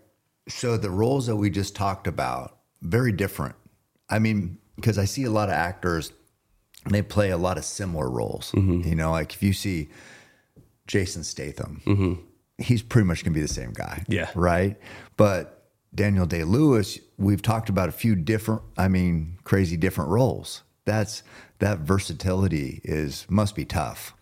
so 0.48 0.76
the 0.76 0.90
roles 0.90 1.26
that 1.26 1.36
we 1.36 1.50
just 1.50 1.74
talked 1.74 2.06
about 2.06 2.58
very 2.82 3.12
different. 3.12 3.54
I 4.10 4.18
mean, 4.18 4.58
because 4.76 4.98
I 4.98 5.04
see 5.06 5.24
a 5.24 5.30
lot 5.30 5.48
of 5.48 5.54
actors, 5.54 6.12
they 6.90 7.02
play 7.02 7.30
a 7.30 7.36
lot 7.36 7.56
of 7.58 7.64
similar 7.64 8.10
roles. 8.10 8.52
Mm-hmm. 8.52 8.88
You 8.88 8.94
know, 8.94 9.10
like 9.10 9.34
if 9.34 9.42
you 9.42 9.52
see 9.52 9.88
Jason 10.86 11.24
Statham, 11.24 11.80
mm-hmm. 11.86 12.14
he's 12.58 12.82
pretty 12.82 13.06
much 13.06 13.24
gonna 13.24 13.34
be 13.34 13.40
the 13.40 13.48
same 13.48 13.72
guy. 13.72 14.04
Yeah. 14.08 14.30
right. 14.34 14.76
But 15.16 15.70
Daniel 15.94 16.26
Day 16.26 16.44
Lewis, 16.44 16.98
we've 17.18 17.40
talked 17.42 17.68
about 17.68 17.88
a 17.88 17.92
few 17.92 18.16
different, 18.16 18.62
I 18.76 18.88
mean, 18.88 19.38
crazy 19.44 19.76
different 19.76 20.10
roles. 20.10 20.62
That's 20.84 21.22
that 21.60 21.78
versatility 21.78 22.80
is 22.84 23.26
must 23.30 23.54
be 23.54 23.64
tough 23.64 24.14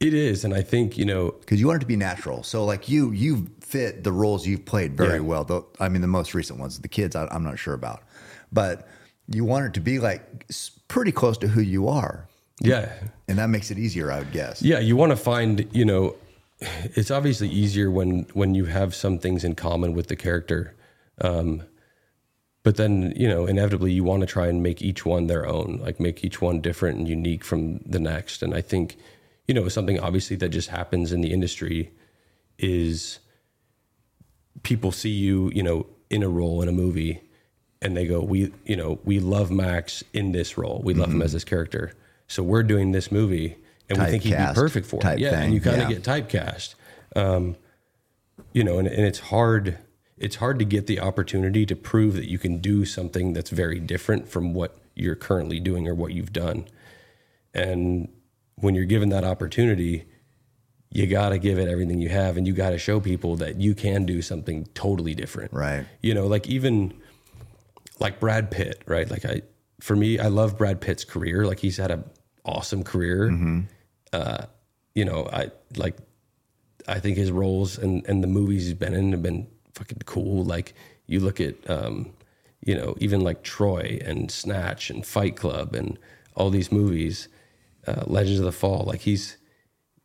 It 0.00 0.14
is, 0.14 0.44
and 0.44 0.52
I 0.54 0.62
think 0.62 0.98
you 0.98 1.04
know, 1.04 1.30
because 1.40 1.60
you 1.60 1.68
want 1.68 1.76
it 1.76 1.80
to 1.80 1.86
be 1.86 1.96
natural. 1.96 2.42
So 2.42 2.64
like 2.64 2.88
you, 2.88 3.12
you 3.12 3.46
fit 3.72 4.04
the 4.04 4.12
roles 4.12 4.46
you've 4.46 4.64
played 4.72 4.96
very 4.96 5.14
Yeah. 5.20 5.30
well. 5.30 5.44
Though 5.44 5.66
I 5.80 5.88
mean, 5.88 6.02
the 6.02 6.14
most 6.18 6.34
recent 6.34 6.58
ones, 6.60 6.78
the 6.78 6.88
kids, 6.98 7.16
I, 7.16 7.26
I'm 7.34 7.44
not 7.50 7.58
sure 7.58 7.74
about, 7.74 8.00
but 8.52 8.86
you 9.28 9.44
want 9.44 9.64
it 9.66 9.74
to 9.74 9.80
be 9.80 9.98
like 9.98 10.22
pretty 10.88 11.12
close 11.12 11.38
to 11.38 11.48
who 11.48 11.60
you 11.74 11.88
are, 11.88 12.28
yeah, 12.60 12.92
and 13.28 13.38
that 13.38 13.48
makes 13.48 13.70
it 13.70 13.78
easier, 13.78 14.12
I 14.12 14.18
would 14.20 14.32
guess. 14.32 14.62
yeah. 14.62 14.78
You 14.88 14.94
want 14.96 15.10
to 15.10 15.16
find, 15.16 15.54
you 15.72 15.84
know, 15.84 16.14
it's 16.98 17.10
obviously 17.10 17.48
easier 17.48 17.90
when 17.90 18.26
when 18.34 18.54
you 18.54 18.66
have 18.66 18.94
some 18.94 19.18
things 19.18 19.42
in 19.44 19.54
common 19.54 19.94
with 19.94 20.06
the 20.08 20.16
character, 20.16 20.74
um, 21.20 21.62
but 22.62 22.76
then 22.76 23.12
you 23.16 23.28
know, 23.28 23.46
inevitably, 23.46 23.92
you 23.92 24.04
want 24.04 24.20
to 24.20 24.26
try 24.26 24.46
and 24.48 24.62
make 24.62 24.82
each 24.82 25.06
one 25.06 25.26
their 25.28 25.46
own, 25.46 25.78
like 25.82 25.98
make 25.98 26.22
each 26.26 26.40
one 26.42 26.60
different 26.60 26.98
and 26.98 27.08
unique 27.08 27.44
from 27.44 27.78
the 27.94 27.98
next. 27.98 28.42
And 28.42 28.54
I 28.54 28.60
think, 28.60 28.96
you 29.48 29.54
know, 29.54 29.68
something 29.68 29.98
obviously 29.98 30.36
that 30.36 30.50
just 30.50 30.68
happens 30.68 31.10
in 31.12 31.20
the 31.22 31.32
industry 31.32 31.90
is 32.58 33.18
people 34.62 34.92
see 34.92 35.10
you, 35.10 35.50
you 35.54 35.62
know, 35.62 35.86
in 36.10 36.22
a 36.22 36.28
role 36.28 36.62
in 36.62 36.68
a 36.68 36.72
movie 36.72 37.22
and 37.80 37.96
they 37.96 38.06
go, 38.06 38.20
we, 38.20 38.52
you 38.64 38.76
know, 38.76 39.00
we 39.04 39.18
love 39.18 39.50
Max 39.50 40.04
in 40.12 40.32
this 40.32 40.56
role. 40.56 40.80
We 40.84 40.94
love 40.94 41.10
him 41.10 41.22
as 41.22 41.32
this 41.32 41.44
character. 41.44 41.92
So 42.28 42.42
we're 42.42 42.62
doing 42.62 42.92
this 42.92 43.10
movie 43.10 43.56
and 43.88 43.98
we 43.98 44.04
think 44.06 44.22
he'd 44.22 44.36
be 44.36 44.54
perfect 44.54 44.86
for 44.86 45.04
it. 45.04 45.18
Yeah. 45.18 45.30
thing, 45.30 45.44
And 45.44 45.54
you 45.54 45.60
kind 45.60 45.78
yeah. 45.78 45.88
of 45.88 45.88
get 45.88 46.02
typecast. 46.02 46.74
Um, 47.16 47.56
you 48.52 48.62
know, 48.62 48.78
and, 48.78 48.86
and 48.86 49.04
it's 49.04 49.18
hard, 49.18 49.78
it's 50.16 50.36
hard 50.36 50.58
to 50.58 50.64
get 50.64 50.86
the 50.86 51.00
opportunity 51.00 51.66
to 51.66 51.74
prove 51.74 52.14
that 52.14 52.28
you 52.28 52.38
can 52.38 52.58
do 52.58 52.84
something 52.84 53.32
that's 53.32 53.50
very 53.50 53.80
different 53.80 54.28
from 54.28 54.54
what 54.54 54.78
you're 54.94 55.16
currently 55.16 55.58
doing 55.58 55.88
or 55.88 55.94
what 55.94 56.12
you've 56.12 56.32
done. 56.32 56.66
And 57.52 58.08
when 58.56 58.74
you're 58.74 58.84
given 58.84 59.08
that 59.08 59.24
opportunity, 59.24 60.04
you 60.94 61.06
got 61.06 61.30
to 61.30 61.38
give 61.38 61.58
it 61.58 61.68
everything 61.68 62.00
you 62.00 62.10
have 62.10 62.36
and 62.36 62.46
you 62.46 62.52
got 62.52 62.70
to 62.70 62.78
show 62.78 63.00
people 63.00 63.36
that 63.36 63.58
you 63.58 63.74
can 63.74 64.04
do 64.04 64.20
something 64.20 64.66
totally 64.74 65.14
different. 65.14 65.50
Right. 65.52 65.86
You 66.02 66.12
know, 66.12 66.26
like 66.26 66.46
even 66.46 66.92
like 67.98 68.20
Brad 68.20 68.50
Pitt, 68.50 68.82
right? 68.86 69.10
Like 69.10 69.24
I, 69.24 69.40
for 69.80 69.96
me, 69.96 70.18
I 70.18 70.28
love 70.28 70.58
Brad 70.58 70.82
Pitt's 70.82 71.04
career. 71.04 71.46
Like 71.46 71.60
he's 71.60 71.78
had 71.78 71.90
an 71.90 72.04
awesome 72.44 72.84
career. 72.84 73.30
Uh, 74.12 74.44
you 74.94 75.06
know, 75.06 75.28
I 75.32 75.50
like, 75.76 75.96
I 76.86 77.00
think 77.00 77.16
his 77.16 77.32
roles 77.32 77.78
and, 77.78 78.06
and 78.06 78.22
the 78.22 78.28
movies 78.28 78.66
he's 78.66 78.74
been 78.74 78.92
in 78.92 79.12
have 79.12 79.22
been 79.22 79.46
fucking 79.74 80.02
cool. 80.04 80.44
Like 80.44 80.74
you 81.06 81.20
look 81.20 81.40
at, 81.40 81.54
um, 81.70 82.12
you 82.60 82.76
know, 82.76 82.96
even 82.98 83.22
like 83.22 83.42
Troy 83.42 83.98
and 84.04 84.30
Snatch 84.30 84.90
and 84.90 85.06
Fight 85.06 85.36
Club 85.36 85.74
and 85.74 85.98
all 86.34 86.50
these 86.50 86.70
movies, 86.70 87.28
uh, 87.86 88.02
Legends 88.06 88.40
of 88.40 88.44
the 88.44 88.52
Fall. 88.52 88.84
Like 88.86 89.00
he's, 89.00 89.38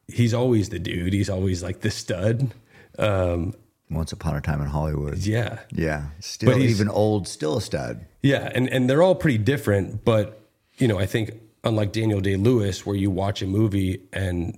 he's 0.08 0.34
always 0.34 0.70
the 0.70 0.80
dude. 0.80 1.14
He's 1.14 1.30
always 1.30 1.62
like 1.64 1.82
the 1.82 1.92
stud. 1.92 2.54
Um, 3.00 3.54
Once 3.90 4.12
upon 4.12 4.36
a 4.36 4.42
time 4.42 4.62
in 4.62 4.68
Hollywood. 4.68 5.18
yeah. 5.20 5.60
Yeah. 5.72 6.08
Still 6.20 6.58
even 6.58 6.90
old, 6.90 7.28
still 7.28 7.58
a 7.58 7.62
stud. 7.62 8.06
Yeah, 8.24 8.52
and 8.54 8.68
and 8.70 8.90
they're 8.90 9.04
all 9.04 9.16
pretty 9.16 9.38
different, 9.38 10.04
but 10.04 10.42
you 10.78 10.88
know, 10.88 11.00
I 11.00 11.06
think 11.06 11.32
unlike 11.64 11.92
Daniel 11.92 12.20
Day 12.22 12.36
Lewis, 12.36 12.86
where 12.86 12.96
you 12.96 13.10
watch 13.12 13.42
a 13.42 13.46
movie 13.48 14.02
and 14.14 14.58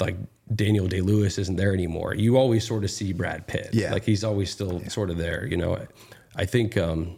like 0.00 0.16
Daniel 0.54 0.86
Day 0.86 1.00
Lewis 1.00 1.38
isn't 1.38 1.56
there 1.56 1.72
anymore, 1.74 2.14
you 2.14 2.36
always 2.36 2.66
sort 2.66 2.84
of 2.84 2.90
see 2.90 3.12
Brad 3.12 3.46
Pitt. 3.46 3.70
Yeah. 3.72 3.92
like 3.92 4.04
he's 4.04 4.24
always 4.24 4.50
still 4.50 4.80
sort 4.88 5.10
of 5.10 5.16
there. 5.18 5.46
You 5.46 5.56
know, 5.56 5.86
I 6.36 6.44
think 6.46 6.76
um, 6.76 7.16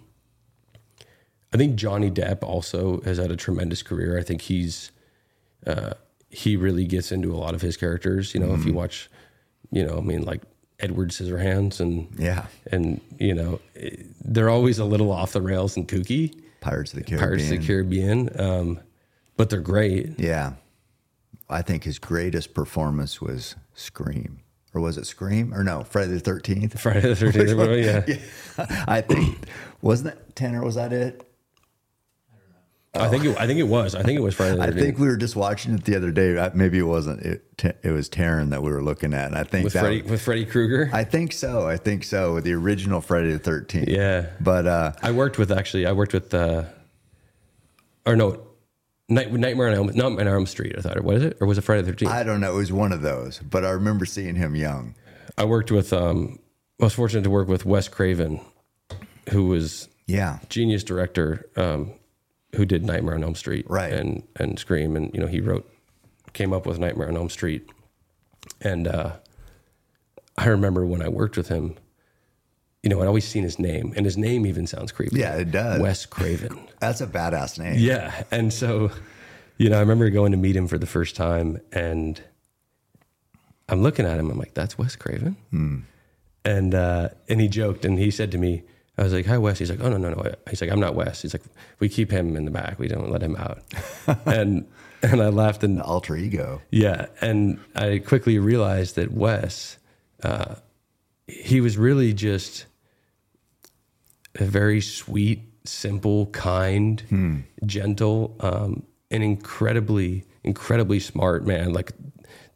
I 1.53 1.57
think 1.57 1.77
Johnny 1.77 2.11
Depp 2.11 2.43
also 2.43 3.01
has 3.03 3.19
had 3.19 3.31
a 3.31 3.37
tremendous 3.37 3.83
career. 3.83 4.19
I 4.19 4.23
think 4.23 4.41
he's 4.43 4.91
uh, 5.67 5.95
he 6.35 6.57
really 6.57 6.85
gets 6.87 7.13
into 7.13 7.33
a 7.33 7.39
lot 7.39 7.55
of 7.55 7.61
his 7.63 7.77
characters. 7.77 8.35
You 8.35 8.41
know, 8.41 8.55
if 8.55 8.65
you 8.65 8.73
watch, 8.75 9.09
you 9.71 9.85
know, 9.87 9.99
I 9.99 10.01
mean, 10.01 10.23
like 10.23 10.43
Edward 10.81 11.11
Scissorhands 11.11 11.81
and 11.81 12.09
Yeah. 12.19 12.47
and 12.73 13.01
you 13.19 13.35
know 13.35 13.61
they're 14.25 14.51
always 14.51 14.79
a 14.79 14.85
little 14.85 15.11
off 15.13 15.33
the 15.33 15.41
rails 15.43 15.77
and 15.77 15.87
kooky. 15.89 16.35
Pirates 16.61 16.93
of 16.93 16.99
the 16.99 17.05
Caribbean. 17.05 17.29
Pirates 17.29 17.45
of 17.51 17.61
the 17.61 17.67
Caribbean, 17.67 18.41
um, 18.41 18.81
but 19.37 19.51
they're 19.51 19.61
great. 19.61 20.19
Yeah. 20.19 20.55
I 21.51 21.61
think 21.63 21.85
his 21.85 21.99
greatest 21.99 22.55
performance 22.55 23.21
was 23.21 23.55
Scream. 23.75 24.41
Or 24.73 24.81
was 24.81 24.97
it 24.99 25.07
Scream? 25.07 25.53
Or 25.55 25.63
no, 25.63 25.85
Friday 25.85 26.17
the 26.17 26.21
13th? 26.21 26.79
Friday 26.79 27.01
the 27.13 27.15
Thirteenth. 27.15 28.09
Yeah. 28.59 28.85
I 28.89 29.03
think, 29.03 29.37
wasn't 29.83 30.15
it, 30.15 30.35
Tanner, 30.35 30.65
was 30.65 30.75
that 30.77 30.93
it? 30.93 31.23
I 32.97 33.09
think 33.09 33.25
it, 33.25 33.37
I 33.39 33.47
think 33.47 33.59
it 33.59 33.65
was. 33.65 33.95
I 33.95 34.03
think 34.03 34.19
it 34.19 34.23
was 34.23 34.35
Friday 34.35 34.57
the 34.57 34.63
I 34.63 34.71
think 34.71 34.99
we 34.99 35.07
were 35.09 35.17
just 35.17 35.35
watching 35.37 35.75
it 35.75 35.85
the 35.85 35.97
other 35.97 36.11
day. 36.13 36.51
Maybe 36.55 36.79
it 36.79 36.83
wasn't. 36.83 37.23
It, 37.23 37.45
it 37.83 37.91
was 37.91 38.09
Taryn 38.09 38.51
that 38.51 38.63
we 38.63 38.71
were 38.71 38.83
looking 38.83 39.15
at. 39.15 39.27
And 39.27 39.37
I 39.37 39.45
think 39.45 39.65
with 39.65 39.73
that 39.73 39.81
Freddy 39.81 40.03
with 40.03 40.23
Freddy 40.23 40.45
Krueger. 40.45 40.91
I 40.93 41.05
think 41.05 41.33
so. 41.33 41.67
I 41.69 41.77
think 41.77 42.05
so. 42.05 42.35
With 42.35 42.45
the 42.45 42.53
original 42.53 43.01
Friday 43.01 43.33
the 43.33 43.39
13th. 43.51 43.89
Yeah. 43.89 44.27
But 44.41 44.67
uh, 44.67 44.93
I 45.03 45.11
worked 45.11 45.39
with 45.39 45.51
actually. 45.51 45.87
I 45.87 45.93
worked 45.93 46.13
with, 46.13 46.33
uh, 46.35 46.65
or 48.07 48.17
no, 48.17 48.47
Night, 49.09 49.33
Nightmare 49.33 49.69
on 49.69 49.75
Elm, 49.75 49.87
Nightmare 49.89 50.29
on 50.29 50.35
Elm 50.35 50.47
Street. 50.47 50.75
I 50.79 50.81
thought 50.81 50.97
it 50.97 51.05
was 51.05 51.23
it, 51.23 51.37
or 51.41 51.47
was 51.47 51.59
it 51.59 51.63
Friday 51.63 51.83
the 51.83 51.89
Thirteenth? 51.89 52.13
I 52.13 52.23
don't 52.23 52.41
know. 52.41 52.53
It 52.53 52.57
was 52.57 52.73
one 52.73 52.93
of 52.93 53.03
those. 53.03 53.39
But 53.41 53.65
I 53.65 53.71
remember 53.71 54.05
seeing 54.07 54.37
him 54.37 54.55
young. 54.55 54.95
I 55.37 55.45
worked 55.45 55.71
with. 55.71 55.93
Um, 55.93 56.39
I 56.81 56.85
was 56.85 56.95
fortunate 56.95 57.23
to 57.25 57.31
work 57.31 57.49
with 57.49 57.65
Wes 57.65 57.89
Craven, 57.89 58.41
who 59.31 59.47
was 59.47 59.89
Yeah. 60.07 60.39
genius 60.49 60.83
director, 60.85 61.49
um, 61.57 61.93
who 62.55 62.65
did 62.65 62.85
Nightmare 62.85 63.15
on 63.15 63.23
Elm 63.25 63.35
Street, 63.35 63.67
Right. 63.69 63.93
and 63.93 64.23
and 64.37 64.59
Scream, 64.59 64.97
and 64.97 65.13
you 65.15 65.21
know 65.21 65.27
he 65.27 65.41
wrote, 65.41 65.71
came 66.33 66.53
up 66.53 66.67
with 66.67 66.79
Nightmare 66.79 67.09
on 67.09 67.17
Elm 67.17 67.31
Street, 67.31 67.69
and 68.61 68.87
uh, 68.89 69.13
I 70.37 70.47
remember 70.49 70.85
when 70.87 71.03
I 71.03 71.09
worked 71.09 71.37
with 71.37 71.49
him. 71.49 71.77
You 72.83 72.91
know, 72.91 73.01
I'd 73.01 73.07
always 73.07 73.25
seen 73.25 73.45
his 73.45 73.59
name, 73.59 73.95
and 73.97 74.05
his 74.05 74.19
name 74.19 74.45
even 74.45 74.67
sounds 74.67 74.93
creepy. 74.93 75.19
Yeah, 75.19 75.37
it 75.37 75.51
does. 75.51 75.81
Wes 75.81 76.05
Craven. 76.05 76.69
That's 76.81 77.01
a 77.01 77.07
badass 77.07 77.59
name. 77.59 77.77
Yeah. 77.79 78.25
And 78.31 78.53
so, 78.53 78.91
you 79.57 79.71
know, 79.71 79.79
I 79.79 79.81
remember 79.81 80.11
going 80.11 80.33
to 80.33 80.37
meet 80.37 80.55
him 80.55 80.67
for 80.69 80.77
the 80.77 80.85
first 80.87 81.17
time 81.17 81.63
and 81.73 82.21
I'm 83.71 83.83
looking 83.83 84.05
at 84.05 84.19
him. 84.19 84.31
I'm 84.31 84.39
like, 84.39 84.53
that's 84.53 84.77
Wes 84.77 84.97
Craven. 84.97 85.87
And, 86.45 86.75
uh, 86.75 87.09
and 87.27 87.41
he 87.41 87.49
joked 87.49 87.87
and 87.87 87.99
he 87.99 88.11
said 88.11 88.31
to 88.33 88.37
me, 88.39 88.65
I 88.97 89.03
was 89.03 89.13
like, 89.13 89.27
hi, 89.27 89.39
Wes. 89.39 89.59
He's 89.59 89.71
like, 89.71 89.81
oh, 89.83 89.89
no, 89.89 89.97
no, 89.97 90.11
no. 90.11 90.35
He's 90.49 90.61
like, 90.61 90.71
I'm 90.71 90.79
not 90.81 90.95
Wes. 90.95 91.23
He's 91.23 91.35
like, 91.35 91.43
we 91.81 91.89
keep 91.89 92.11
him 92.13 92.37
in 92.37 92.45
the 92.45 92.51
back. 92.51 92.79
We 92.79 92.87
don't 92.89 93.11
let 93.11 93.23
him 93.23 93.35
out. 93.37 93.63
and, 94.27 94.67
and 95.03 95.21
I 95.21 95.29
laughed 95.31 95.65
and 95.65 95.83
Alter 95.83 96.17
ego. 96.17 96.63
yeah, 96.71 97.07
and 97.21 97.59
I 97.75 97.99
quickly 97.99 98.39
realized 98.39 98.95
that 98.97 99.13
Wes, 99.13 99.79
uh, 100.23 100.55
he 101.27 101.61
was 101.61 101.77
really 101.77 102.13
just 102.13 102.67
a 104.37 104.45
very 104.45 104.81
sweet, 104.81 105.43
simple, 105.65 106.27
kind, 106.27 107.45
gentle, 107.67 108.37
um, 108.41 108.85
and 109.11 109.23
incredibly, 109.25 110.25
incredibly 110.45 111.01
smart 111.01 111.47
man. 111.47 111.73
Like 111.73 111.93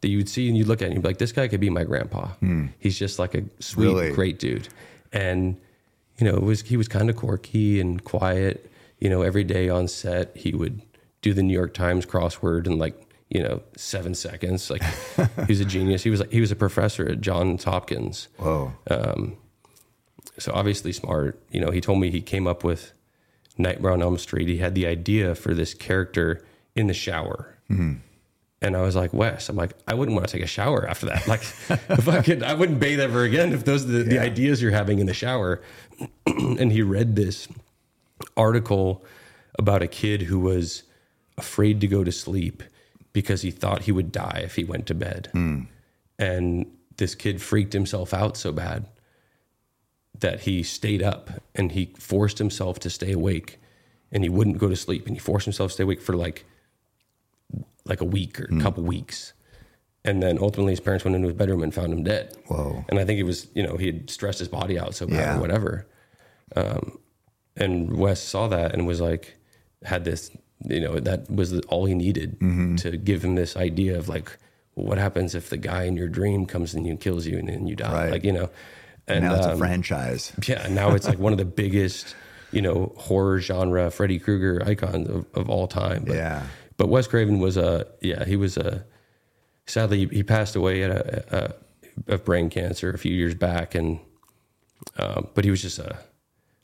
that 0.01 0.07
you 0.07 0.17
would 0.17 0.29
see 0.29 0.47
and 0.47 0.57
you'd 0.57 0.67
look 0.67 0.81
at 0.81 0.87
him, 0.87 0.93
you'd 0.93 1.01
be 1.01 1.09
like, 1.09 1.17
this 1.17 1.31
guy 1.33 1.47
could 1.47 1.59
be 1.59 1.69
my 1.69 1.83
grandpa. 1.83 2.29
He's 2.79 2.97
just 2.97 3.19
like 3.19 3.35
a 3.35 3.43
sweet, 3.59 3.85
Really? 3.85 4.11
great 4.13 4.39
dude. 4.39 4.69
And 5.11 5.57
you 6.19 6.29
know, 6.29 6.35
it 6.35 6.43
was 6.43 6.61
he 6.61 6.77
was 6.77 6.87
kind 6.87 7.09
of 7.09 7.15
quirky 7.15 7.79
and 7.79 8.03
quiet. 8.03 8.69
You 8.99 9.09
know, 9.09 9.21
every 9.21 9.43
day 9.45 9.69
on 9.69 9.87
set, 9.87 10.35
he 10.35 10.53
would 10.53 10.81
do 11.21 11.33
the 11.33 11.41
New 11.41 11.53
York 11.53 11.73
Times 11.73 12.05
crossword 12.05 12.67
in 12.67 12.77
like 12.77 13.09
you 13.29 13.41
know 13.41 13.61
seven 13.75 14.13
seconds. 14.13 14.69
Like 14.69 14.83
he 15.47 15.53
was 15.53 15.61
a 15.61 15.65
genius. 15.65 16.03
He 16.03 16.09
was 16.09 16.19
like 16.19 16.31
he 16.31 16.41
was 16.41 16.51
a 16.51 16.55
professor 16.55 17.07
at 17.09 17.21
Johns 17.21 17.63
Hopkins. 17.63 18.27
Whoa. 18.37 18.73
Um, 18.89 19.37
so 20.37 20.51
obviously 20.53 20.91
smart. 20.91 21.41
You 21.51 21.61
know, 21.61 21.71
he 21.71 21.81
told 21.81 21.99
me 21.99 22.11
he 22.11 22.21
came 22.21 22.47
up 22.47 22.63
with 22.63 22.93
Nightmare 23.57 23.91
on 23.91 24.01
Elm 24.01 24.17
Street. 24.17 24.47
He 24.47 24.57
had 24.57 24.75
the 24.75 24.87
idea 24.87 25.35
for 25.35 25.53
this 25.53 25.73
character 25.73 26.43
in 26.75 26.87
the 26.87 26.93
shower. 26.93 27.55
Mm-hmm. 27.69 27.93
And 28.61 28.75
I 28.75 28.81
was 28.81 28.95
like, 28.95 29.13
Wes, 29.13 29.47
I'm 29.47 29.55
like, 29.55 29.71
I 29.87 29.93
wouldn't 29.93 30.15
want 30.15 30.27
to 30.27 30.33
take 30.33 30.43
a 30.43 30.47
shower 30.47 30.85
after 30.85 31.05
that. 31.05 31.27
Like, 31.27 31.41
if 31.69 32.09
I 32.09 32.21
could, 32.21 32.43
I 32.43 32.53
wouldn't 32.53 32.79
bathe 32.79 32.99
ever 32.99 33.23
again 33.23 33.53
if 33.53 33.63
those 33.63 33.85
are 33.85 33.87
the, 33.87 34.03
the 34.03 34.19
ideas 34.19 34.61
you're 34.61 34.71
having 34.71 34.99
in 34.99 35.05
the 35.05 35.13
shower. 35.13 35.61
and 36.25 36.71
he 36.71 36.81
read 36.81 37.15
this 37.15 37.47
article 38.35 39.03
about 39.57 39.81
a 39.81 39.87
kid 39.87 40.23
who 40.23 40.39
was 40.39 40.83
afraid 41.37 41.81
to 41.81 41.87
go 41.87 42.03
to 42.03 42.11
sleep 42.11 42.63
because 43.13 43.41
he 43.41 43.51
thought 43.51 43.83
he 43.83 43.91
would 43.91 44.11
die 44.11 44.41
if 44.43 44.55
he 44.55 44.63
went 44.63 44.85
to 44.87 44.93
bed. 44.93 45.29
Hmm. 45.31 45.63
And 46.17 46.65
this 46.97 47.15
kid 47.15 47.41
freaked 47.41 47.73
himself 47.73 48.13
out 48.13 48.37
so 48.37 48.51
bad 48.51 48.85
that 50.19 50.41
he 50.41 50.63
stayed 50.63 51.01
up 51.01 51.29
and 51.55 51.71
he 51.71 51.93
forced 51.97 52.37
himself 52.37 52.79
to 52.79 52.89
stay 52.89 53.11
awake 53.11 53.59
and 54.11 54.23
he 54.23 54.29
wouldn't 54.29 54.57
go 54.57 54.67
to 54.67 54.75
sleep. 54.75 55.07
And 55.07 55.15
he 55.15 55.19
forced 55.19 55.45
himself 55.45 55.71
to 55.71 55.73
stay 55.75 55.83
awake 55.83 56.01
for 56.01 56.15
like 56.15 56.45
like 57.85 58.01
a 58.01 58.05
week 58.05 58.39
or 58.39 58.45
a 58.45 58.47
hmm. 58.49 58.61
couple 58.61 58.83
weeks 58.83 59.33
and 60.05 60.23
then 60.23 60.37
ultimately 60.39 60.71
his 60.71 60.79
parents 60.79 61.03
went 61.03 61.15
into 61.15 61.27
his 61.27 61.35
bedroom 61.37 61.61
and 61.61 61.73
found 61.73 61.91
him 61.93 62.03
dead 62.03 62.35
Whoa. 62.47 62.83
and 62.89 62.99
i 62.99 63.05
think 63.05 63.19
it 63.19 63.23
was 63.23 63.47
you 63.53 63.63
know 63.63 63.75
he 63.77 63.87
had 63.87 64.09
stressed 64.09 64.39
his 64.39 64.47
body 64.47 64.79
out 64.79 64.95
so 64.95 65.05
bad 65.07 65.15
Yeah. 65.17 65.37
or 65.37 65.41
whatever 65.41 65.87
um, 66.55 66.99
and 67.55 67.95
wes 67.97 68.21
saw 68.21 68.47
that 68.47 68.73
and 68.73 68.87
was 68.87 69.01
like 69.01 69.35
had 69.83 70.03
this 70.05 70.31
you 70.65 70.79
know 70.79 70.99
that 70.99 71.29
was 71.29 71.57
all 71.67 71.85
he 71.85 71.95
needed 71.95 72.39
Mm-hmm. 72.39 72.75
to 72.77 72.97
give 72.97 73.23
him 73.23 73.35
this 73.35 73.55
idea 73.55 73.97
of 73.97 74.09
like 74.09 74.37
well, 74.75 74.87
what 74.87 74.97
happens 74.97 75.35
if 75.35 75.49
the 75.49 75.57
guy 75.57 75.83
in 75.83 75.95
your 75.95 76.07
dream 76.07 76.45
comes 76.45 76.73
in 76.75 76.85
you 76.85 76.91
and 76.91 76.99
kills 77.01 77.25
you 77.27 77.37
and 77.37 77.49
then 77.49 77.67
you 77.67 77.75
die 77.75 77.91
Right. 78.03 78.11
like 78.11 78.23
you 78.23 78.33
know 78.33 78.49
and 79.07 79.25
now 79.25 79.35
it's 79.35 79.45
a 79.47 79.53
um, 79.53 79.57
franchise. 79.57 80.31
yeah, 80.47 80.67
now 80.69 80.93
it's 80.93 81.07
like 81.07 81.17
one 81.27 81.31
of 81.31 81.39
the 81.39 81.45
biggest, 81.45 82.15
you 82.51 82.61
know, 82.61 82.93
horror 82.95 83.39
genre 83.39 83.89
Freddy 83.89 84.19
Krueger 84.19 84.61
icons 84.63 85.09
of, 85.09 85.25
of 85.33 85.49
all 85.49 85.67
time. 85.67 86.03
But, 86.05 86.15
Yeah. 86.15 86.43
But 86.77 86.89
Wes 86.89 87.07
Craven 87.07 87.39
was 87.39 87.57
a 87.57 87.87
yeah, 88.01 88.23
he 88.25 88.35
was 88.35 88.55
a 88.55 88.85
sadly 89.69 90.07
he 90.07 90.23
passed 90.23 90.55
away 90.55 90.83
at 90.83 90.91
a, 90.91 91.53
a 92.07 92.13
of 92.13 92.25
brain 92.25 92.49
cancer 92.49 92.89
a 92.91 92.97
few 92.97 93.13
years 93.13 93.35
back, 93.35 93.75
and 93.75 93.99
um, 94.97 95.27
but 95.35 95.43
he 95.45 95.51
was 95.51 95.61
just 95.61 95.79
a 95.79 95.97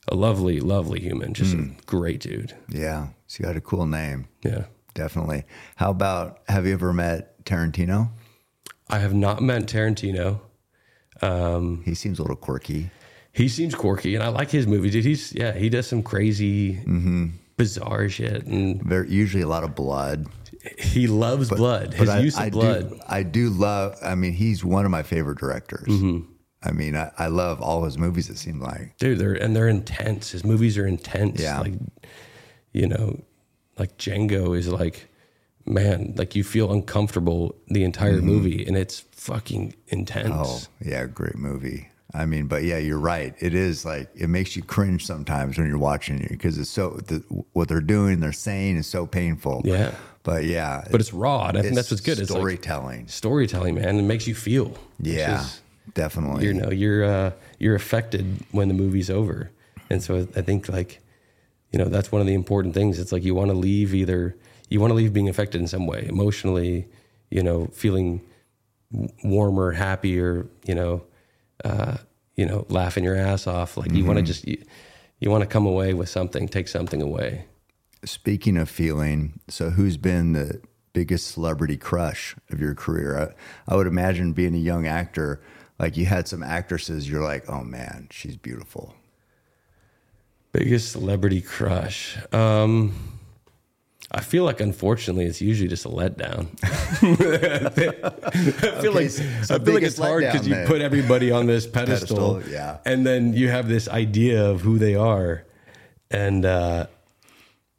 a 0.08 0.14
lovely, 0.14 0.60
lovely 0.60 1.00
human, 1.00 1.34
just 1.34 1.52
Hmm. 1.54 1.62
a 1.78 1.82
great 1.86 2.20
dude. 2.20 2.54
Yeah. 2.68 3.08
He's 3.26 3.38
got 3.38 3.56
a 3.56 3.60
cool 3.60 3.86
name. 3.86 4.28
Yeah. 4.44 4.66
Definitely. 4.94 5.42
How 5.74 5.90
about, 5.90 6.42
have 6.48 6.64
you 6.64 6.72
ever 6.74 6.92
met 6.92 7.44
Tarantino? 7.44 8.10
I 8.88 9.00
have 9.00 9.14
not 9.14 9.42
met 9.42 9.66
Tarantino. 9.66 10.38
Um, 11.22 11.82
He 11.84 11.94
seems 11.96 12.20
a 12.20 12.22
little 12.22 12.36
quirky. 12.36 12.90
he 13.32 13.48
seems 13.48 13.74
quirky, 13.74 14.14
and 14.14 14.22
I 14.22 14.28
like 14.28 14.48
his 14.50 14.66
movies. 14.68 14.92
Dude, 14.92 15.04
he's 15.04 15.32
yeah, 15.34 15.52
he 15.58 15.68
does 15.68 15.88
some 15.88 16.04
crazy, 16.04 16.78
bizarre 17.56 18.08
shit, 18.08 18.46
and 18.46 18.80
Very, 18.84 19.10
usually 19.10 19.42
a 19.42 19.48
lot 19.48 19.64
of 19.64 19.74
blood. 19.74 20.26
He 20.78 21.06
loves 21.06 21.48
blood. 21.50 21.94
His 21.94 22.08
I, 22.08 22.20
use 22.20 22.34
of 22.36 22.42
I 22.42 22.50
blood. 22.50 22.90
Do, 22.90 23.00
I 23.08 23.22
do 23.22 23.50
love, 23.50 23.96
I 24.02 24.14
mean, 24.14 24.32
he's 24.32 24.64
one 24.64 24.84
of 24.84 24.90
my 24.90 25.02
favorite 25.02 25.38
directors. 25.38 25.88
Mm-hmm. 25.88 26.30
I 26.62 26.72
mean, 26.72 26.96
I, 26.96 27.10
I 27.18 27.26
love 27.28 27.60
all 27.60 27.84
his 27.84 27.96
movies, 27.98 28.28
it 28.30 28.38
seems 28.38 28.62
like. 28.62 28.96
dude 28.98 29.18
they're 29.18 29.34
and 29.34 29.54
they're 29.54 29.68
intense 29.68 30.30
his 30.32 30.44
movies 30.44 30.76
are 30.78 30.86
intense 30.86 31.40
Yeah. 31.40 31.60
like 31.60 31.74
you 32.72 32.86
know 32.88 33.20
like 33.78 33.96
django 33.98 34.56
is 34.56 34.66
like 34.68 35.08
man 35.64 36.14
like 36.16 36.34
you 36.34 36.42
feel 36.44 36.72
uncomfortable 36.72 37.54
the 37.68 37.84
entire 37.84 38.20
movie 38.22 38.64
and 38.66 38.76
it's 38.76 39.00
fucking 39.12 39.74
intense 39.88 40.28
Mm-hmm. 40.28 40.42
Oh, 40.44 40.88
yeah, 40.90 41.04
great 41.06 41.36
movie. 41.36 41.88
I 42.14 42.24
mean, 42.24 42.46
but 42.46 42.62
yeah, 42.62 42.78
you're 42.78 42.98
right. 43.00 43.34
It 43.40 43.52
is 43.54 43.84
like 43.84 44.08
it 44.14 44.28
makes 44.28 44.56
you 44.56 44.62
cringe 44.62 45.04
sometimes 45.04 45.58
when 45.58 45.66
you're 45.68 45.76
watching 45.78 46.20
it 46.22 46.30
because 46.30 46.56
it's 46.56 46.70
so 46.70 46.90
the, 47.06 47.16
what 47.52 47.68
they're 47.68 47.80
doing, 47.80 48.20
they're 48.20 48.32
saying 48.32 48.76
is 48.76 48.86
so 48.86 49.06
painful. 49.06 49.62
Yeah. 49.64 49.92
But 50.26 50.44
yeah, 50.44 50.84
but 50.90 51.00
it's 51.00 51.12
raw. 51.14 51.46
And 51.48 51.56
i 51.56 51.62
think 51.62 51.76
that's 51.76 51.90
what's 51.90 52.02
good. 52.02 52.18
It's 52.18 52.30
like 52.30 52.40
storytelling. 52.40 53.06
storytelling 53.06 53.76
man. 53.76 53.96
It 53.98 54.02
makes 54.02 54.26
you 54.26 54.34
feel. 54.34 54.76
Yeah, 55.00 55.40
is, 55.40 55.62
definitely. 55.94 56.44
you 56.46 56.52
know 56.52 56.70
you're 56.70 57.04
uh 57.04 57.30
you're 57.60 57.76
affected 57.76 58.24
when 58.50 58.66
the 58.68 58.74
movie's 58.74 59.08
over. 59.08 59.50
And 59.88 60.02
so 60.02 60.26
i 60.36 60.42
think 60.42 60.68
like 60.68 60.98
you 61.70 61.78
know 61.78 61.84
that's 61.88 62.10
one 62.10 62.20
of 62.20 62.26
the 62.26 62.34
important 62.34 62.74
things. 62.74 62.98
It's 62.98 63.12
like 63.12 63.22
you 63.22 63.34
want 63.36 63.50
to 63.52 63.56
leave 63.56 63.94
either 63.94 64.36
you 64.68 64.80
want 64.80 64.90
to 64.90 64.96
leave 64.96 65.12
being 65.12 65.28
affected 65.28 65.60
in 65.60 65.68
some 65.68 65.86
way 65.86 66.04
emotionally 66.08 66.88
you 67.30 67.42
know 67.42 67.66
feeling 67.72 68.20
warmer 69.24 69.72
happier 69.72 70.46
you 70.64 70.74
know 70.74 71.04
uh 71.64 71.96
you 72.34 72.46
know 72.46 72.66
laughing 72.68 73.04
your 73.04 73.14
ass 73.16 73.46
off. 73.46 73.76
Like 73.76 73.92
you 73.92 74.04
want 74.04 74.16
to 74.18 74.22
Mm-hmm. 74.22 74.26
just 74.26 74.48
you, 74.48 74.58
you 75.20 75.30
want 75.30 75.42
to 75.42 75.46
come 75.46 75.66
away 75.66 75.94
with 75.94 76.08
something 76.08 76.48
take 76.48 76.66
something 76.68 77.00
away 77.00 77.44
Speaking 78.04 78.56
of 78.56 78.68
feeling, 78.68 79.40
so 79.48 79.70
who's 79.70 79.96
been 79.96 80.32
the 80.32 80.60
biggest 80.92 81.28
celebrity 81.32 81.76
crush 81.76 82.36
of 82.50 82.60
your 82.60 82.74
career? 82.74 83.34
I, 83.68 83.72
I 83.72 83.76
would 83.76 83.86
imagine 83.86 84.32
being 84.32 84.54
a 84.54 84.58
young 84.58 84.86
actor, 84.86 85.40
like 85.78 85.96
you 85.96 86.06
had 86.06 86.28
some 86.28 86.42
actresses, 86.42 87.08
you're 87.08 87.22
like, 87.24 87.48
oh 87.48 87.64
man, 87.64 88.08
she's 88.10 88.36
beautiful. 88.36 88.94
biggest 90.52 90.92
celebrity 90.92 91.40
crush 91.42 92.16
um 92.32 92.94
I 94.12 94.20
feel 94.20 94.44
like, 94.44 94.60
unfortunately, 94.60 95.24
it's 95.24 95.40
usually 95.40 95.68
just 95.68 95.84
a 95.84 95.88
letdown. 95.88 96.46
I 96.62 97.70
feel 98.80 98.92
like 98.92 99.10
so- 99.10 99.56
I 99.56 99.58
feel 99.58 99.74
like 99.74 99.82
it's 99.82 99.98
hard 99.98 100.22
because 100.22 100.46
you 100.46 100.54
put 100.66 100.80
everybody 100.80 101.32
on 101.32 101.46
this 101.46 101.66
pedestal, 101.76 102.34
Pedestal, 102.36 102.52
yeah. 102.52 102.78
and 102.86 103.04
then 103.04 103.32
you 103.32 103.48
have 103.48 103.68
this 103.68 103.88
idea 103.88 104.48
of 104.48 104.60
who 104.60 104.78
they 104.78 104.94
are, 104.94 105.44
and 106.08 106.44
uh, 106.46 106.86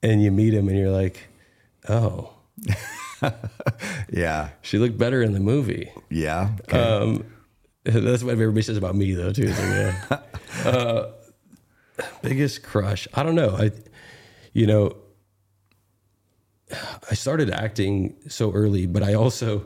and 0.03 0.21
you 0.21 0.31
meet 0.31 0.53
him 0.53 0.67
and 0.69 0.77
you're 0.77 0.91
like, 0.91 1.27
Oh, 1.89 2.33
Yeah. 4.11 4.49
she 4.61 4.77
looked 4.77 4.97
better 4.97 5.21
in 5.21 5.33
the 5.33 5.39
movie. 5.39 5.91
Yeah. 6.09 6.51
Okay. 6.61 6.79
Um, 6.79 7.25
that's 7.83 8.23
what 8.23 8.31
everybody 8.31 8.61
says 8.61 8.77
about 8.77 8.95
me, 8.95 9.13
though, 9.13 9.31
too. 9.31 9.45
Like, 9.47 9.57
yeah. 9.57 10.19
uh, 10.65 11.11
biggest 12.21 12.63
crush? 12.63 13.07
I 13.13 13.23
don't 13.23 13.35
know. 13.35 13.55
I, 13.57 13.71
you 14.53 14.67
know, 14.67 14.95
I 17.09 17.13
started 17.13 17.49
acting 17.49 18.15
so 18.27 18.51
early, 18.51 18.85
but 18.87 19.03
I 19.03 19.13
also, 19.13 19.65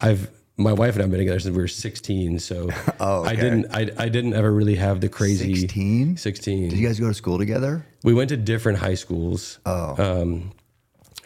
I've 0.00 0.30
my 0.56 0.72
wife 0.72 0.94
and 0.94 1.02
I've 1.02 1.10
been 1.10 1.18
together 1.18 1.40
since 1.40 1.54
we 1.54 1.60
were 1.62 1.68
16. 1.68 2.38
So 2.38 2.68
Oh, 3.00 3.24
I 3.24 3.34
didn't, 3.34 3.66
I, 3.72 3.90
I 3.98 4.08
didn't 4.08 4.34
ever 4.34 4.52
really 4.52 4.76
have 4.76 5.00
the 5.00 5.08
crazy 5.08 5.54
16? 5.56 6.16
16. 6.16 6.68
Did 6.68 6.78
you 6.78 6.86
guys 6.86 7.00
go 7.00 7.08
to 7.08 7.14
school 7.14 7.38
together? 7.38 7.84
We 8.04 8.14
went 8.14 8.28
to 8.28 8.36
different 8.36 8.78
high 8.78 8.94
schools. 8.94 9.58
Oh. 9.66 9.94
Um, 10.22 10.52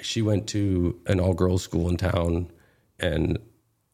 she 0.01 0.23
went 0.23 0.47
to 0.49 0.99
an 1.07 1.21
all 1.21 1.35
girls 1.35 1.63
school 1.63 1.89
in 1.89 1.97
town, 1.97 2.51
and 3.01 3.39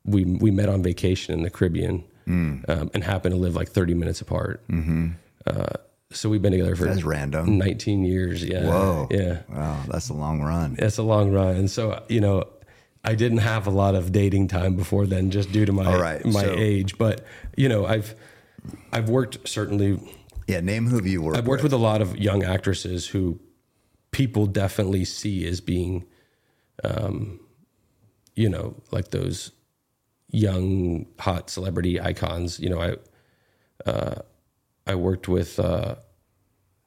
we 0.04 0.24
we 0.24 0.50
met 0.50 0.68
on 0.68 0.82
vacation 0.82 1.32
in 1.34 1.42
the 1.42 1.50
Caribbean, 1.50 2.04
Mm. 2.28 2.68
um, 2.68 2.90
and 2.94 3.02
happened 3.04 3.34
to 3.34 3.40
live 3.40 3.54
like 3.56 3.68
thirty 3.70 3.94
minutes 3.94 4.20
apart. 4.20 4.62
Mm-hmm. 4.68 5.08
Uh, 5.46 5.66
so 6.10 6.28
we've 6.28 6.42
been 6.42 6.52
together 6.52 6.76
for 6.76 6.84
That's 6.84 7.04
random. 7.04 7.56
nineteen 7.58 8.04
years. 8.04 8.44
Yeah. 8.44 8.66
Whoa. 8.66 9.08
Yeah. 9.10 9.40
Wow. 9.48 9.82
That's 9.88 10.10
a 10.10 10.14
long 10.14 10.42
run. 10.42 10.74
That's 10.78 10.98
a 10.98 11.02
long 11.02 11.32
run, 11.32 11.56
and 11.56 11.70
so 11.70 12.02
you 12.08 12.20
know. 12.20 12.44
I 13.04 13.14
didn't 13.14 13.38
have 13.38 13.66
a 13.66 13.70
lot 13.70 13.94
of 13.94 14.12
dating 14.12 14.48
time 14.48 14.76
before 14.76 15.06
then, 15.06 15.30
just 15.30 15.52
due 15.52 15.66
to 15.66 15.72
my 15.72 15.96
right, 15.96 16.24
my 16.24 16.42
so- 16.44 16.54
age. 16.56 16.96
But 16.98 17.24
you 17.56 17.68
know, 17.68 17.84
I've 17.86 18.14
I've 18.92 19.08
worked 19.08 19.46
certainly 19.48 20.00
Yeah. 20.46 20.60
Name 20.60 20.86
who 20.86 21.02
you 21.04 21.22
worked 21.22 21.36
I've 21.38 21.46
worked 21.46 21.62
with. 21.62 21.72
with 21.72 21.80
a 21.80 21.82
lot 21.82 22.00
of 22.02 22.16
young 22.18 22.42
actresses 22.42 23.08
who 23.08 23.38
people 24.10 24.46
definitely 24.46 25.04
see 25.04 25.46
as 25.46 25.60
being, 25.60 26.04
um, 26.82 27.40
you 28.34 28.48
know, 28.48 28.80
like 28.90 29.10
those 29.10 29.50
young 30.30 31.06
hot 31.18 31.50
celebrity 31.50 32.00
icons. 32.00 32.58
You 32.58 32.70
know, 32.70 32.80
I 32.80 32.96
uh, 33.90 34.22
I 34.86 34.94
worked 34.94 35.28
with 35.28 35.58
uh, 35.60 35.96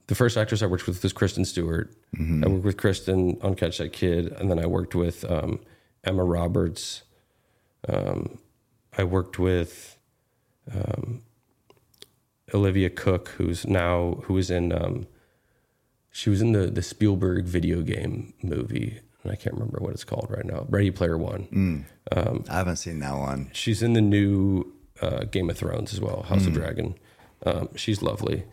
the 0.07 0.15
first 0.15 0.37
actress 0.37 0.61
I 0.61 0.65
worked 0.67 0.87
with 0.87 1.03
was 1.03 1.13
Kristen 1.13 1.45
Stewart. 1.45 1.93
I 2.17 2.47
worked 2.47 2.63
with 2.65 2.77
Kristen 2.77 3.37
on 3.41 3.53
Catch 3.55 3.77
That 3.79 3.91
Kid, 3.93 4.31
and 4.31 4.49
then 4.49 4.57
I 4.59 4.65
worked 4.65 4.95
with 4.95 5.23
um, 5.29 5.59
Emma 6.03 6.23
Roberts. 6.23 7.03
Um, 7.87 8.39
I 8.97 9.03
worked 9.03 9.37
with 9.39 9.97
Olivia 12.53 12.89
Cooke, 12.89 13.29
who's 13.37 13.65
now 13.67 14.21
who 14.25 14.33
was 14.35 14.49
in 14.49 14.71
um, 14.71 15.07
she 16.11 16.29
was 16.29 16.41
in 16.41 16.51
the 16.53 16.67
the 16.67 16.81
Spielberg 16.81 17.45
video 17.45 17.81
game 17.81 18.33
movie, 18.41 18.99
and 19.23 19.31
I 19.31 19.35
can't 19.35 19.53
remember 19.55 19.79
what 19.79 19.93
it's 19.93 20.03
called 20.03 20.27
right 20.29 20.45
now. 20.45 20.65
Ready 20.69 20.91
Player 20.91 21.17
One. 21.17 21.85
I 22.49 22.53
haven't 22.57 22.77
seen 22.77 22.99
that 22.99 23.15
one. 23.17 23.49
She's 23.53 23.83
in 23.83 23.93
the 23.93 24.01
new 24.01 24.73
uh, 25.01 25.25
Game 25.25 25.49
of 25.49 25.57
Thrones 25.57 25.93
as 25.93 26.01
well, 26.01 26.23
House 26.23 26.45
of 26.47 26.53
Dragon. 26.53 26.95
Um, 27.45 27.69
she's 27.75 28.01
lovely. 28.01 28.45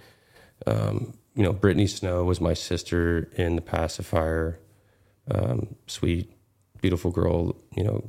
Um, 0.67 1.15
you 1.35 1.43
know, 1.43 1.53
Brittany 1.53 1.87
Snow 1.87 2.25
was 2.25 2.41
my 2.41 2.53
sister 2.55 3.31
in 3.37 3.57
The 3.57 3.63
Pacifier. 3.63 4.61
Um, 5.31 5.77
sweet, 5.87 6.31
beautiful 6.85 7.11
girl. 7.11 7.57
You 7.75 7.85
know, 7.85 8.05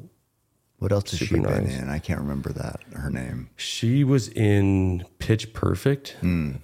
What 0.79 0.91
else 0.91 1.09
has 1.11 1.19
she 1.19 1.27
Super 1.27 1.47
been 1.47 1.63
nice. 1.63 1.77
in? 1.77 1.89
I 1.89 1.99
can't 1.99 2.19
remember 2.19 2.51
that. 2.53 2.81
Her 2.93 3.09
name. 3.09 3.49
she 3.55 4.03
was 4.03 4.27
in 4.29 5.05
Pitch 5.19 5.53
Perfect, 5.53 6.17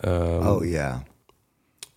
oh 0.03 0.61
yeah. 0.61 1.01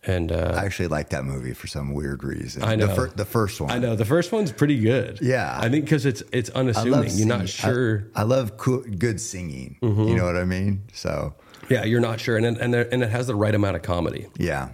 and 0.06 0.30
uh, 0.30 0.52
I 0.56 0.64
actually 0.66 0.86
like 0.88 1.08
that 1.10 1.24
movie 1.24 1.52
for 1.52 1.66
some 1.66 1.94
weird 1.94 2.22
reason. 2.22 2.62
I 2.62 2.76
The, 2.76 2.86
know. 2.86 2.94
fir- 2.94 3.08
the 3.16 3.24
first 3.24 3.60
one. 3.60 3.72
I 3.72 3.78
know 3.78 3.96
the 3.96 4.04
first 4.04 4.30
one's 4.30 4.52
pretty 4.52 4.78
good. 4.78 5.18
Yeah. 5.20 5.58
I 5.60 5.68
think 5.68 5.84
because 5.86 6.06
it's 6.06 6.22
it's 6.32 6.50
unassuming. 6.50 7.10
You're 7.18 7.26
not 7.26 7.48
singing. 7.48 7.72
I- 7.72 7.72
sure. 7.72 8.04
I, 8.14 8.22
love 8.22 8.56
cool, 8.56 8.84
good 9.06 9.20
singing. 9.20 9.78
Mm-hmm. 9.82 10.02
You 10.08 10.14
know 10.16 10.26
what 10.26 10.36
I 10.36 10.44
mean? 10.44 10.82
So 10.92 11.34
yeah, 11.68 11.82
you're 11.84 12.00
not 12.08 12.20
sure, 12.20 12.36
and 12.36 12.46
it- 12.46 12.58
and 12.62 12.72
there, 12.72 12.86
and 12.92 13.02
it 13.02 13.10
has 13.10 13.26
the 13.26 13.34
right 13.34 13.54
amount 13.54 13.74
of 13.76 13.82
comedy. 13.82 14.28
yeah. 14.38 14.68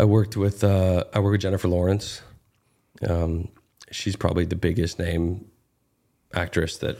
I 0.00 0.04
worked 0.04 0.36
with 0.38 0.64
uh, 0.64 1.04
I 1.12 1.18
worked 1.20 1.32
with 1.32 1.42
Jennifer 1.42 1.68
Lawrence. 1.68 2.22
Um, 3.08 3.48
she's 3.90 4.16
probably 4.16 4.44
the 4.44 4.56
biggest 4.56 4.98
name 4.98 5.46
actress 6.34 6.76
that 6.78 6.96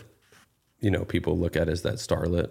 you 0.80 0.90
know 0.90 1.04
people 1.04 1.38
look 1.38 1.56
at 1.56 1.68
as 1.68 1.82
that 1.82 1.94
starlet. 1.94 2.50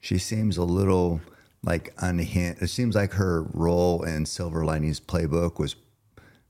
She 0.00 0.18
seems 0.18 0.56
a 0.56 0.64
little 0.64 1.20
like 1.62 1.94
unhinged. 1.98 2.60
It 2.62 2.68
seems 2.68 2.96
like 2.96 3.12
her 3.12 3.42
role 3.54 4.02
in 4.02 4.26
Silver 4.26 4.64
Linings 4.64 4.98
Playbook 4.98 5.58
was 5.60 5.76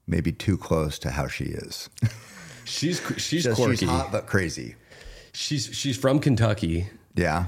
maybe 0.06 0.32
too 0.32 0.56
close 0.56 0.98
to 1.00 1.10
how 1.10 1.28
she 1.28 1.44
is. 1.44 1.90
She's 2.64 3.02
she's 3.18 3.42
Just- 3.44 3.56
quirky. 3.60 3.76
she's 3.78 3.88
hot 3.88 4.12
but 4.12 4.26
crazy. 4.28 4.76
She's 5.34 5.66
she's 5.74 5.96
from 5.96 6.20
Kentucky. 6.20 6.86
Yeah. 7.16 7.46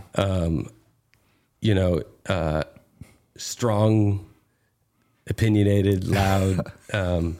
You 1.61 1.74
know, 1.74 2.03
uh, 2.28 2.65
strong, 3.36 4.27
opinionated, 5.28 6.07
loud. 6.09 6.61
um, 6.93 7.39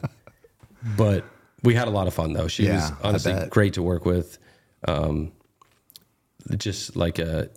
but 0.97 1.25
we 1.63 1.73
had 1.73 1.87
a 1.87 1.91
lot 1.91 2.07
of 2.07 2.13
fun 2.13 2.33
though. 2.33 2.47
She 2.47 2.65
Yeah, 2.65 2.75
was 2.75 2.91
honestly 3.03 3.33
great 3.49 3.73
to 3.73 3.81
work 3.83 4.05
with. 4.05 4.37
Um, 4.87 5.31
just 6.57 6.95
like 6.95 7.17
a 7.19 7.49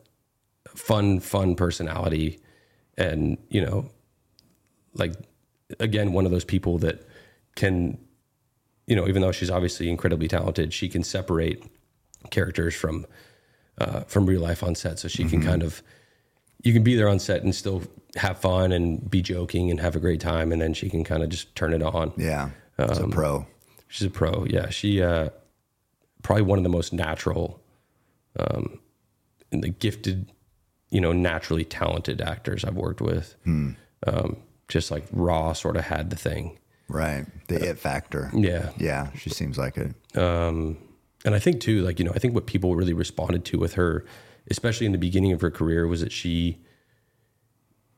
fun, 0.74 1.20
fun 1.20 1.54
personality, 1.56 2.40
and 2.96 3.36
you 3.50 3.64
know, 3.64 3.90
like 4.94 5.12
again, 5.78 6.12
one 6.12 6.24
of 6.24 6.30
those 6.30 6.44
people 6.44 6.78
that 6.78 7.06
can, 7.54 7.98
you 8.86 8.96
know, 8.96 9.06
even 9.06 9.20
though 9.20 9.32
she's 9.32 9.50
obviously 9.50 9.90
incredibly 9.90 10.26
talented, 10.28 10.72
she 10.72 10.88
can 10.88 11.02
separate 11.02 11.62
characters 12.30 12.74
from 12.74 13.06
uh, 13.78 14.00
from 14.04 14.24
real 14.26 14.40
life 14.40 14.62
on 14.62 14.74
set, 14.74 14.98
so 14.98 15.08
she 15.08 15.24
Mm-hmm. 15.24 15.30
can 15.30 15.42
kind 15.42 15.62
of 15.62 15.82
you 16.64 16.72
can 16.72 16.82
be 16.82 16.96
there 16.96 17.08
on 17.08 17.18
set 17.18 17.42
and 17.42 17.54
still 17.54 17.82
have 18.16 18.38
fun 18.38 18.72
and 18.72 19.08
be 19.10 19.20
joking 19.22 19.70
and 19.70 19.80
have 19.80 19.94
a 19.94 20.00
great 20.00 20.20
time, 20.20 20.50
and 20.50 20.62
then 20.62 20.72
she 20.72 20.88
can 20.88 21.04
kind 21.04 21.22
of 21.22 21.28
just 21.28 21.54
turn 21.54 21.74
it 21.74 21.82
on. 21.82 22.12
yeah. 22.16 22.50
Um, 22.78 23.04
a 23.04 23.08
pro. 23.08 23.46
She's 23.88 24.06
a 24.06 24.10
pro. 24.10 24.44
Yeah, 24.44 24.68
she 24.68 25.02
uh, 25.02 25.30
probably 26.22 26.42
one 26.42 26.58
of 26.58 26.62
the 26.62 26.70
most 26.70 26.92
natural, 26.92 27.62
um, 28.38 28.80
and 29.50 29.62
the 29.62 29.70
gifted, 29.70 30.32
you 30.90 31.00
know, 31.00 31.12
naturally 31.12 31.64
talented 31.64 32.20
actors 32.20 32.64
I've 32.64 32.76
worked 32.76 33.00
with. 33.00 33.34
Hmm. 33.44 33.72
Um, 34.06 34.36
just 34.68 34.90
like 34.90 35.06
raw, 35.10 35.54
sort 35.54 35.76
of 35.76 35.84
had 35.84 36.10
the 36.10 36.16
thing. 36.16 36.58
Right. 36.88 37.26
The 37.48 37.70
it 37.70 37.78
factor. 37.78 38.30
Yeah, 38.34 38.70
Yeah. 38.78 39.10
She 39.16 39.30
seems 39.30 39.58
like 39.58 39.76
it. 39.76 39.94
and 41.24 41.34
I 41.34 41.38
think 41.38 41.60
too, 41.60 41.82
like 41.82 41.98
you 41.98 42.04
know, 42.04 42.12
I 42.14 42.18
think 42.18 42.34
what 42.34 42.46
people 42.46 42.76
really 42.76 42.92
responded 42.92 43.44
to 43.46 43.58
with 43.58 43.74
her, 43.74 44.04
especially 44.50 44.86
in 44.86 44.92
the 44.92 44.98
beginning 44.98 45.32
of 45.32 45.40
her 45.40 45.50
career, 45.50 45.86
was 45.86 46.00
that 46.00 46.12
she, 46.12 46.58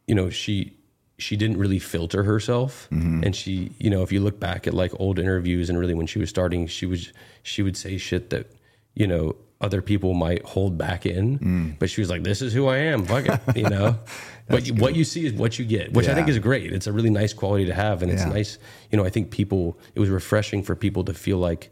you 0.06 0.14
know, 0.14 0.30
she 0.30 0.76
she 1.20 1.36
didn't 1.36 1.58
really 1.58 1.78
filter 1.78 2.24
herself, 2.24 2.88
mm-hmm. 2.90 3.22
and 3.22 3.34
she, 3.36 3.72
you 3.78 3.90
know, 3.90 4.02
if 4.02 4.12
you 4.12 4.20
look 4.20 4.40
back 4.40 4.66
at 4.66 4.74
like 4.74 4.92
old 4.98 5.18
interviews 5.18 5.68
and 5.68 5.78
really 5.78 5.94
when 5.94 6.06
she 6.06 6.18
was 6.18 6.28
starting, 6.30 6.66
she 6.66 6.86
was 6.86 7.12
she 7.42 7.62
would 7.62 7.76
say 7.76 7.96
shit 7.98 8.30
that, 8.30 8.50
you 8.94 9.06
know. 9.06 9.36
Other 9.62 9.82
people 9.82 10.14
might 10.14 10.42
hold 10.42 10.78
back 10.78 11.04
in, 11.04 11.38
mm. 11.38 11.78
but 11.78 11.90
she 11.90 12.00
was 12.00 12.08
like, 12.08 12.22
"This 12.22 12.40
is 12.40 12.54
who 12.54 12.66
I 12.68 12.78
am." 12.78 13.04
Fuck 13.04 13.26
it, 13.26 13.56
you 13.58 13.68
know. 13.68 13.98
but 14.48 14.66
you, 14.66 14.72
what 14.72 14.96
you 14.96 15.04
see 15.04 15.26
is 15.26 15.34
what 15.34 15.58
you 15.58 15.66
get, 15.66 15.92
which 15.92 16.08
I 16.08 16.14
think 16.14 16.30
is 16.30 16.38
great. 16.38 16.72
It's 16.72 16.86
a 16.86 16.92
really 16.94 17.10
nice 17.10 17.34
quality 17.34 17.66
to 17.66 17.74
have, 17.74 18.02
and 18.02 18.10
it's 18.10 18.22
Yeah. 18.22 18.30
nice. 18.30 18.56
You 18.90 18.96
know, 18.96 19.04
I 19.04 19.10
think 19.10 19.30
people. 19.30 19.78
It 19.94 20.00
was 20.00 20.08
refreshing 20.08 20.62
for 20.62 20.74
people 20.74 21.04
to 21.04 21.12
feel 21.12 21.36
like 21.36 21.68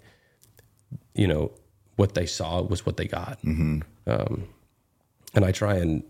you 1.19 1.27
know 1.27 1.51
what 1.97 2.15
they 2.15 2.27
saw 2.27 2.62
was 2.62 2.87
what 2.87 2.97
they 2.97 3.07
got 3.07 3.39
mm-hmm. 3.43 3.81
um, 4.07 4.49
and 5.35 5.45
i 5.45 5.53
try 5.53 5.75
and 5.75 6.03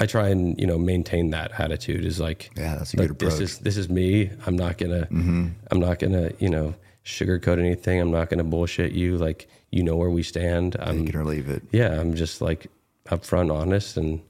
i 0.00 0.06
try 0.06 0.28
and 0.28 0.58
you 0.60 0.66
know 0.66 0.78
maintain 0.78 1.30
that 1.30 1.52
attitude 1.60 2.04
is 2.04 2.18
like 2.18 2.50
Yeah, 2.56 2.76
that's 2.76 2.94
a 2.94 2.96
like, 2.98 3.08
good 3.08 3.18
this 3.18 3.38
is 3.40 3.58
this 3.58 3.76
is 3.76 3.88
me 3.88 4.30
i'm 4.46 4.56
not 4.56 4.78
gonna 4.78 5.06
i'm 5.10 5.80
not 5.80 5.98
gonna 6.00 6.30
you 6.38 6.48
know 6.50 6.74
sugarcoat 7.04 7.58
anything 7.58 8.00
i'm 8.00 8.10
not 8.10 8.28
gonna 8.30 8.44
bullshit 8.44 8.92
you 8.92 9.16
like 9.16 9.48
you 9.70 9.82
know 9.82 9.96
where 9.96 10.10
we 10.10 10.22
stand 10.22 10.76
i'm 10.80 11.00
Take 11.06 11.10
it 11.10 11.16
or 11.16 11.24
leave 11.24 11.48
it. 11.48 11.62
yeah 11.72 12.00
i'm 12.00 12.14
just 12.14 12.40
like 12.40 12.66
upfront 13.06 13.52
honest 13.54 13.96
and 13.96 14.20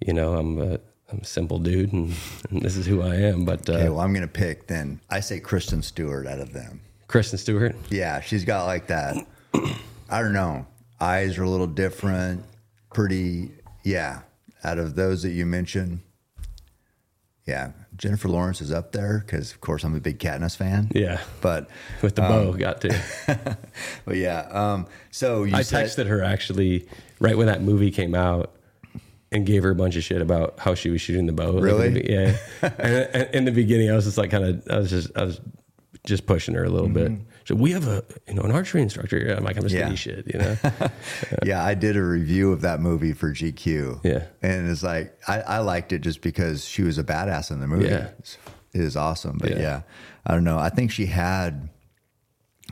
you 0.00 0.12
know 0.12 0.34
i'm 0.34 0.58
a 0.60 0.78
i'm 1.10 1.20
a 1.20 1.24
simple 1.24 1.58
dude 1.58 1.92
and, 1.92 2.12
and 2.50 2.62
this 2.62 2.76
is 2.76 2.86
who 2.86 3.02
i 3.02 3.14
am 3.14 3.44
but 3.44 3.68
uh, 3.68 3.74
Okay, 3.74 3.88
well, 3.88 4.00
I'm 4.00 4.12
going 4.12 4.26
to 4.26 4.28
pick 4.32 4.66
then. 4.66 5.00
I 5.08 5.20
say 5.20 5.40
Kristen 5.40 5.82
Stewart 5.82 6.26
out 6.26 6.38
of 6.40 6.52
them. 6.52 6.80
kristen 7.06 7.38
stewart 7.38 7.74
Yeah, 7.90 8.20
she's 8.20 8.44
got 8.44 8.66
like 8.66 8.88
that. 8.88 9.16
I 10.10 10.20
don't 10.22 10.32
know. 10.34 10.66
Eyes 11.00 11.38
are 11.38 11.44
a 11.44 11.48
little 11.48 11.66
different. 11.66 12.44
Pretty, 12.92 13.52
yeah. 13.84 14.20
Out 14.64 14.78
of 14.78 14.94
those 14.96 15.22
that 15.22 15.30
you 15.30 15.46
mentioned, 15.46 16.00
yeah, 17.46 17.72
Jennifer 17.96 18.28
Lawrence 18.28 18.60
is 18.60 18.70
up 18.72 18.92
there 18.92 19.22
because, 19.24 19.52
of 19.52 19.60
course, 19.60 19.82
I'm 19.84 19.94
a 19.94 20.00
big 20.00 20.18
Katniss 20.18 20.56
fan. 20.56 20.90
yeah 20.94 21.20
But, 21.40 21.68
with 22.02 22.14
the 22.16 22.22
bow 22.22 22.52
got 22.52 22.80
to 22.82 23.00
but 24.04 24.16
yeah. 24.16 24.40
Um, 24.50 24.86
so 25.10 25.44
you 25.44 25.56
I 25.56 25.62
said, 25.62 25.86
texted 25.86 26.06
her 26.08 26.22
actually 26.22 26.86
right 27.20 27.36
when 27.36 27.46
that 27.46 27.62
movie 27.62 27.90
came 27.90 28.14
out. 28.14 28.54
and 29.32 29.46
gave 29.46 29.62
her 29.62 29.70
a 29.70 29.74
bunch 29.74 29.94
of 29.96 30.02
shit 30.04 30.20
about 30.22 30.58
how 30.58 30.74
she 30.74 30.90
was 30.90 31.00
shooting 31.00 31.26
the 31.26 31.32
bow. 31.32 31.52
Really? 31.58 31.90
the- 31.90 32.10
yeah. 32.10 32.36
and, 32.78 33.08
and 33.14 33.34
in 33.34 33.44
the 33.46 33.52
beginning, 33.52 33.90
I 33.90 33.94
was 33.94 34.04
just 34.04 34.18
like, 34.18 34.30
kind 34.30 34.44
of, 34.44 34.66
I 34.70 34.78
was 34.78 34.90
just, 34.90 35.10
I 35.16 35.24
was 35.24 35.40
just 36.06 36.26
pushing 36.26 36.54
her 36.54 36.64
a 36.64 36.70
little 36.70 36.88
bit. 36.88 37.12
So 37.48 37.54
we 37.54 37.70
have 37.70 37.88
a, 37.88 38.04
you 38.26 38.34
know, 38.34 38.42
an 38.42 38.50
archery 38.50 38.82
instructor. 38.82 39.16
Yeah, 39.18 39.36
I'm 39.36 39.42
like, 39.42 39.56
I'm 39.56 39.64
a 39.64 39.68
Mm-hmm. 39.68 39.88
Yeah. 39.88 39.94
shit, 39.94 40.26
you 40.30 40.38
know. 40.38 40.56
yeah, 41.46 41.64
I 41.64 41.72
did 41.72 41.96
a 41.96 42.02
review 42.02 42.52
of 42.52 42.60
that 42.60 42.78
movie 42.78 43.14
for 43.14 43.32
GQ. 43.32 44.04
Yeah. 44.04 44.26
and 44.42 44.68
it's 44.70 44.82
like 44.82 45.18
I, 45.26 45.40
I 45.40 45.58
liked 45.60 45.94
it 45.94 46.00
just 46.00 46.20
because 46.20 46.66
she 46.66 46.82
was 46.82 46.98
a 46.98 47.02
badass 47.04 47.50
in 47.50 47.60
the 47.60 47.66
movie. 47.66 47.86
Yeah. 47.86 48.08
it 48.74 48.82
is 48.82 48.98
awesome. 48.98 49.38
But 49.40 49.52
Yeah. 49.52 49.60
yeah. 49.60 49.80
I 50.26 50.34
don't 50.34 50.44
know. 50.44 50.58
I 50.58 50.68
think 50.68 50.90
she 50.92 51.06
had, 51.06 51.70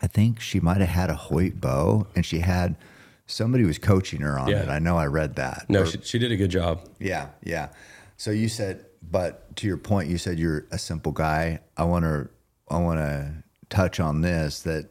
I 0.02 0.08
think 0.08 0.40
she 0.40 0.60
might 0.60 0.80
have 0.82 0.90
had 0.90 1.08
a 1.08 1.14
Hoyt 1.16 1.58
bow, 1.58 2.06
and 2.14 2.26
she 2.26 2.40
had 2.40 2.76
somebody 3.24 3.64
was 3.64 3.78
coaching 3.78 4.20
her 4.20 4.38
on 4.38 4.48
Yeah. 4.48 4.64
it. 4.64 4.68
I 4.68 4.78
know 4.78 4.98
I 4.98 5.06
read 5.06 5.36
that. 5.36 5.64
No, 5.70 5.84
Or- 5.84 5.86
she, 5.86 6.02
she 6.02 6.18
did 6.18 6.32
a 6.32 6.36
good 6.36 6.50
job. 6.50 6.86
Yeah, 6.98 7.28
yeah. 7.42 7.70
So 8.18 8.30
you 8.30 8.50
said, 8.50 8.84
but 9.02 9.56
to 9.56 9.66
your 9.66 9.78
point, 9.78 10.10
you 10.10 10.18
said 10.18 10.38
you're 10.38 10.66
a 10.70 10.76
simple 10.78 11.12
guy. 11.12 11.60
I 11.78 11.84
want 11.84 12.04
to, 12.04 12.28
I 12.68 12.76
want 12.76 13.00
to 13.00 13.42
touch 13.68 14.00
on 14.00 14.20
this 14.20 14.60
that 14.62 14.88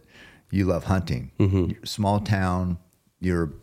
you 0.51 0.65
love 0.65 0.85
hunting. 0.85 1.31
Mm-hmm. 1.39 1.83
Small 1.83 2.19
town. 2.19 2.77
You're, 3.19 3.53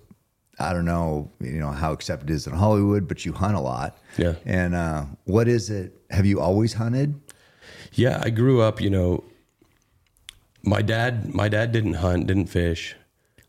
I 0.59 0.73
don't 0.73 0.85
know, 0.85 1.31
you 1.41 1.59
know 1.59 1.71
how 1.71 1.93
accepted 1.93 2.31
it 2.31 2.35
is 2.35 2.47
in 2.47 2.55
Hollywood, 2.55 3.07
but 3.09 3.25
you 3.25 3.33
hunt 3.33 3.57
a 3.57 3.61
lot. 3.61 3.99
Yeah. 4.19 4.35
And 4.45 4.75
uh, 4.75 5.05
what 5.25 5.49
is 5.49 5.71
it? 5.71 5.95
Have 6.11 6.27
you 6.27 6.41
always 6.41 6.75
hunted? 6.75 7.21
Yeah, 7.95 8.21
I 8.23 8.31
grew 8.31 8.61
up, 8.61 8.81
you 8.81 8.91
know, 8.91 9.25
my 10.63 10.83
dad, 10.83 11.35
my 11.35 11.49
dad 11.49 11.73
didn't 11.73 11.95
hunt, 11.95 12.27
didn't 12.27 12.47
fish. 12.47 12.97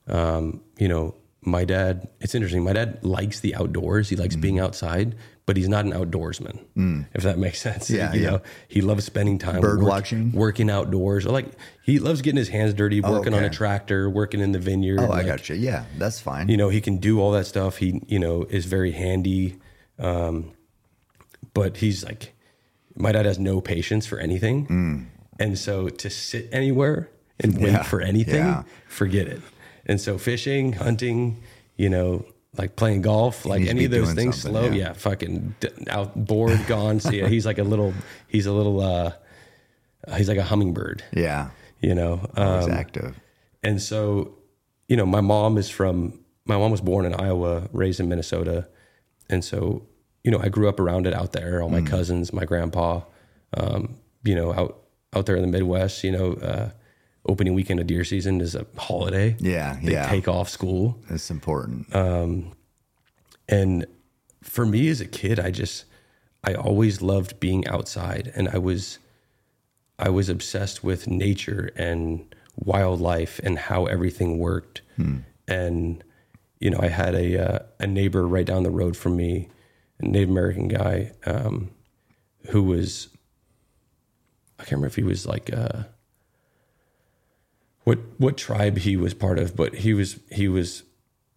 Um, 0.08 0.62
you 0.78 0.88
know, 0.88 1.16
my 1.42 1.66
dad, 1.66 2.10
it's 2.20 2.36
interesting. 2.36 2.64
My 2.64 2.74
dad 2.74 3.04
likes 3.04 3.40
the 3.40 3.56
outdoors. 3.56 4.10
He 4.10 4.16
likes 4.16 4.36
being 4.36 4.60
outside, 4.60 5.16
but 5.46 5.58
he's 5.58 5.68
not 5.68 5.84
an 5.86 5.92
outdoorsman, 5.92 7.06
if 7.14 7.24
that 7.24 7.38
makes 7.38 7.60
sense. 7.62 7.90
Yeah, 7.90 8.14
you 8.14 8.22
yeah. 8.22 8.30
know, 8.30 8.42
he 8.68 8.82
loves 8.82 9.04
spending 9.06 9.38
time 9.40 9.60
Bird 9.62 9.80
work- 9.80 9.90
watching? 9.90 10.32
working 10.32 10.70
outdoors. 10.70 11.26
Like 11.26 11.48
he 11.84 12.00
loves 12.00 12.22
getting 12.22 12.38
his 12.38 12.50
hands 12.50 12.74
dirty, 12.74 13.02
working 13.02 13.34
on 13.34 13.44
a 13.44 13.50
tractor, 13.50 14.10
working 14.10 14.40
in 14.40 14.52
the 14.54 14.60
vineyard. 14.60 15.00
Oh, 15.02 15.06
I 15.06 15.18
like, 15.18 15.26
got 15.26 15.50
you. 15.50 15.56
Yeah, 15.56 15.86
that's 15.98 16.20
fine. 16.22 16.48
you 16.50 16.56
know 16.58 16.70
he 16.70 16.80
can 16.82 16.98
do 16.98 17.20
all 17.20 17.32
that 17.34 17.46
stuff 17.46 17.78
he 17.78 18.02
you 18.08 18.20
know 18.20 18.44
is 18.50 18.66
very 18.66 18.92
handy 18.92 19.58
um 20.00 20.52
but 21.54 21.78
he's 21.78 22.04
like 22.04 22.34
my 22.96 23.12
dad 23.12 23.26
has 23.26 23.38
no 23.40 23.62
patience 23.62 24.06
for 24.06 24.20
anything 24.20 25.10
and 25.40 25.58
so 25.58 25.90
to 25.90 26.10
sit 26.10 26.48
anywhere 26.52 27.10
and 27.40 27.56
wait 27.58 27.64
Mm. 27.70 27.72
Yeah, 27.74 27.84
for 27.84 28.02
anything 28.02 28.36
yeah. 28.46 28.64
forget 28.88 29.28
it 29.28 29.42
and 29.86 30.00
so 30.00 30.18
fishing 30.18 30.74
hunting 30.74 31.42
you 31.78 31.90
know 31.90 32.26
like 32.58 32.76
playing 32.76 33.02
golf 33.02 33.46
like 33.46 33.66
any 33.66 33.86
of 33.86 33.92
those 33.92 34.14
things 34.14 34.42
slow 34.42 34.66
yeah. 34.66 34.74
yeah, 34.90 34.94
fucking 34.94 35.56
out 35.88 36.14
bored 36.16 36.60
gone 36.68 37.00
so 37.00 37.10
yeah 37.12 37.28
he's 37.28 37.46
like 37.46 37.58
a 37.58 37.64
little 37.64 37.94
he's 38.28 38.46
a 38.46 38.52
little 38.52 38.80
uh 38.82 39.12
he's 40.18 40.28
like 40.30 40.38
a 40.38 40.44
hummingbird 40.44 41.04
yeah, 41.14 41.50
you 41.82 41.96
know 41.96 42.30
um, 42.36 42.72
active. 42.72 43.16
and 43.64 43.82
so, 43.82 44.36
you 44.90 44.98
know, 44.98 45.06
my 45.06 45.22
mom 45.22 45.58
is 45.58 45.70
from, 45.70 46.20
my 46.46 46.58
mom 46.58 46.70
was 46.72 46.82
born 46.82 47.06
in 47.06 47.14
Iowa, 47.16 47.70
raised 47.72 48.00
in 48.02 48.10
Minnesota. 48.10 48.68
And 49.30 49.44
so, 49.44 49.88
you 50.26 50.30
know, 50.32 50.40
I 50.40 50.50
grew 50.50 50.68
up 50.68 50.80
around 50.80 51.08
it 51.08 51.14
out 51.14 51.32
there, 51.32 51.62
all 51.64 51.70
my 51.70 51.80
Mm. 51.80 51.88
cousins, 51.88 52.34
my 52.34 52.44
grandpa, 52.44 53.02
um, 53.56 53.96
you 54.26 54.36
know, 54.36 54.54
out, 54.54 54.84
out 55.16 55.26
there 55.26 55.38
in 55.38 55.42
the 55.42 55.48
Midwest, 55.48 56.04
you 56.04 56.12
know, 56.12 56.34
uh, 56.34 56.70
opening 57.26 57.54
weekend 57.54 57.80
of 57.80 57.88
deer 57.88 58.04
season 58.04 58.42
is 58.42 58.56
a 58.56 58.66
holiday. 58.78 59.36
Yeah, 59.40 59.78
They 59.82 59.94
yeah. 59.94 60.10
take 60.10 60.28
off 60.28 60.50
school. 60.50 61.00
That's 61.10 61.30
important. 61.32 61.94
And 63.50 63.86
for 64.42 64.66
me 64.66 64.88
as 64.90 65.02
a 65.02 65.06
kid, 65.06 65.40
I 65.40 65.52
just, 65.52 65.86
I 66.44 66.54
always 66.54 67.02
loved 67.02 67.40
being 67.40 67.68
outside 67.68 68.32
and 68.36 68.48
I 68.50 68.58
was, 68.58 69.00
I 70.00 70.10
was 70.10 70.28
obsessed 70.30 70.84
with 70.84 71.08
nature 71.08 71.72
and 71.76 72.34
wildlife 72.56 73.40
and 73.44 73.58
how 73.58 73.86
everything 73.86 74.38
worked. 74.38 74.82
And, 75.48 76.04
you 76.60 76.70
know, 76.70 76.80
I 76.82 76.88
had 76.88 77.16
a, 77.16 77.38
uh, 77.56 77.60
a 77.80 77.88
neighbor 77.88 78.28
right 78.28 78.46
down 78.46 78.64
the 78.64 78.72
road 78.72 78.96
from 78.96 79.18
me, 79.18 79.50
a 80.00 80.06
Native 80.06 80.30
American 80.30 80.68
guy, 80.68 81.12
um, 81.26 81.72
who 82.50 82.64
was, 82.64 83.10
I 84.60 84.64
can't 84.64 84.74
remember 84.74 84.88
if 84.88 84.96
he 84.96 85.04
was 85.04 85.26
like, 85.26 85.52
uh, 85.54 85.84
what, 87.84 88.00
what 88.18 88.38
tribe 88.38 88.78
he 88.80 88.96
was 88.98 89.14
part 89.14 89.40
of, 89.40 89.56
but 89.56 89.76
he 89.76 89.94
was, 89.94 90.20
he 90.32 90.48
was 90.48 90.84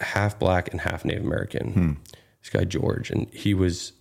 half 0.00 0.38
black 0.38 0.70
and 0.70 0.80
half 0.80 1.04
Native 1.04 1.24
American. 1.24 1.98
This 2.42 2.50
guy, 2.50 2.64
George, 2.64 3.10
and 3.10 3.28
he 3.32 3.54
was, 3.54 3.92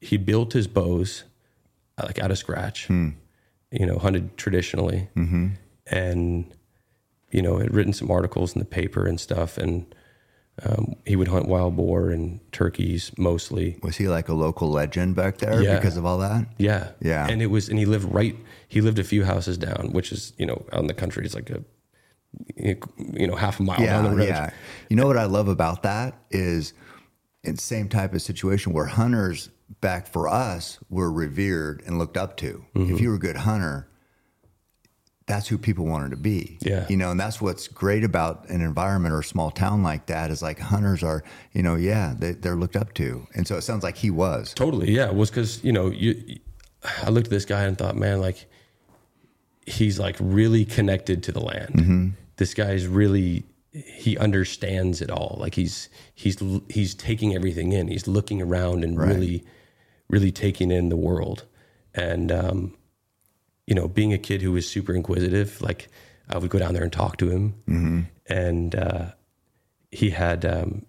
he 0.00 0.16
built 0.16 0.52
his 0.54 0.66
bows 0.66 1.24
uh, 1.98 2.04
like 2.06 2.18
out 2.18 2.30
of 2.30 2.38
scratch 2.38 2.88
you 3.70 3.86
know, 3.86 3.98
hunted 3.98 4.36
traditionally, 4.36 5.08
and 5.86 6.54
you 7.30 7.40
know, 7.42 7.56
had 7.58 7.72
written 7.74 7.92
some 7.94 8.10
articles 8.10 8.52
in 8.54 8.58
the 8.58 8.64
paper 8.66 9.06
and 9.06 9.18
stuff. 9.18 9.56
And 9.56 9.94
um, 10.66 10.94
he 11.06 11.16
would 11.16 11.28
hunt 11.28 11.48
wild 11.48 11.76
boar 11.76 12.10
and 12.10 12.40
turkeys 12.52 13.10
mostly. 13.16 13.78
Was 13.82 13.96
he 13.96 14.08
like 14.08 14.28
a 14.28 14.34
local 14.34 14.70
legend 14.70 15.16
back 15.16 15.38
there 15.38 15.62
Yeah. 15.62 15.76
because 15.76 15.96
of 15.96 16.04
all 16.04 16.18
that? 16.18 16.46
Yeah, 16.58 16.90
Yeah. 17.00 17.26
And 17.28 17.40
it 17.40 17.46
was, 17.46 17.70
and 17.70 17.78
he 17.78 17.86
lived 17.86 18.12
right. 18.12 18.36
He 18.68 18.82
lived 18.82 18.98
a 18.98 19.04
few 19.04 19.24
houses 19.24 19.56
down, 19.56 19.90
which 19.92 20.12
is 20.12 20.34
you 20.36 20.44
know, 20.44 20.66
out 20.72 20.80
in 20.80 20.86
the 20.88 20.94
country, 20.94 21.24
it's 21.24 21.34
like 21.34 21.48
a 21.48 21.64
you 22.56 23.26
know 23.26 23.36
half 23.36 23.60
a 23.60 23.62
mile 23.62 23.78
down 23.78 24.04
the 24.04 24.10
Yeah, 24.10 24.16
road. 24.16 24.28
yeah. 24.28 24.50
You 24.88 24.96
know 24.96 25.06
what 25.06 25.16
I 25.18 25.24
love 25.24 25.48
about 25.48 25.82
that 25.82 26.14
is 26.30 26.72
in 27.44 27.56
same 27.56 27.88
type 27.88 28.14
of 28.14 28.22
situation 28.22 28.72
where 28.72 28.86
hunters 28.86 29.48
back 29.80 30.06
for 30.06 30.28
us 30.28 30.78
were 30.90 31.10
revered 31.10 31.82
and 31.86 31.98
looked 31.98 32.16
up 32.16 32.36
to. 32.38 32.64
Mm-hmm. 32.74 32.94
If 32.94 33.00
you 33.00 33.08
were 33.10 33.16
a 33.16 33.18
good 33.18 33.36
hunter, 33.36 33.88
that's 35.26 35.48
who 35.48 35.56
people 35.56 35.86
wanted 35.86 36.10
to 36.10 36.16
be. 36.16 36.58
Yeah. 36.60 36.86
You 36.88 36.96
know, 36.96 37.10
and 37.12 37.18
that's 37.18 37.40
what's 37.40 37.68
great 37.68 38.04
about 38.04 38.48
an 38.48 38.60
environment 38.60 39.14
or 39.14 39.20
a 39.20 39.24
small 39.24 39.50
town 39.50 39.82
like 39.82 40.06
that 40.06 40.30
is 40.30 40.42
like 40.42 40.58
hunters 40.58 41.02
are, 41.02 41.22
you 41.52 41.62
know, 41.62 41.76
yeah, 41.76 42.14
they, 42.18 42.32
they're 42.32 42.56
looked 42.56 42.76
up 42.76 42.92
to. 42.94 43.26
And 43.34 43.46
so 43.46 43.56
it 43.56 43.62
sounds 43.62 43.82
like 43.82 43.96
he 43.96 44.10
was. 44.10 44.52
Totally, 44.54 44.90
yeah. 44.90 45.06
It 45.08 45.14
was 45.14 45.30
because 45.30 45.62
you 45.64 45.72
know 45.72 45.90
you. 45.90 46.38
I 47.04 47.10
looked 47.10 47.28
at 47.28 47.30
this 47.30 47.44
guy 47.44 47.62
and 47.62 47.78
thought, 47.78 47.96
man, 47.96 48.20
like 48.20 48.46
he's 49.66 49.98
like 49.98 50.16
really 50.18 50.64
connected 50.64 51.22
to 51.24 51.32
the 51.32 51.40
land. 51.40 52.14
This 52.36 52.54
guy's 52.54 52.86
really 52.86 53.44
he 53.72 54.18
understands 54.18 55.00
it 55.00 55.10
all. 55.10 55.36
Like 55.40 55.54
he's 55.54 55.88
he's 56.14 56.42
he's 56.68 56.94
taking 56.94 57.34
everything 57.34 57.72
in. 57.72 57.88
He's 57.88 58.06
looking 58.06 58.42
around 58.42 58.84
and 58.84 58.98
really 59.08 59.44
really 60.08 60.32
taking 60.32 60.70
in 60.70 60.88
the 60.88 60.96
world. 60.96 61.44
And 61.94 62.30
um, 62.32 62.74
you 63.66 63.74
know, 63.74 63.88
being 63.88 64.12
a 64.12 64.18
kid 64.18 64.42
who 64.42 64.52
was 64.52 64.68
super 64.68 64.92
inquisitive, 64.94 65.60
like 65.62 65.88
I 66.28 66.38
would 66.38 66.50
go 66.50 66.58
down 66.58 66.74
there 66.74 66.82
and 66.82 66.92
talk 66.92 67.16
to 67.18 67.30
him, 67.30 67.54
and 68.26 68.74
uh, 68.74 69.06
he 69.90 70.10
had 70.10 70.44
um, 70.44 70.84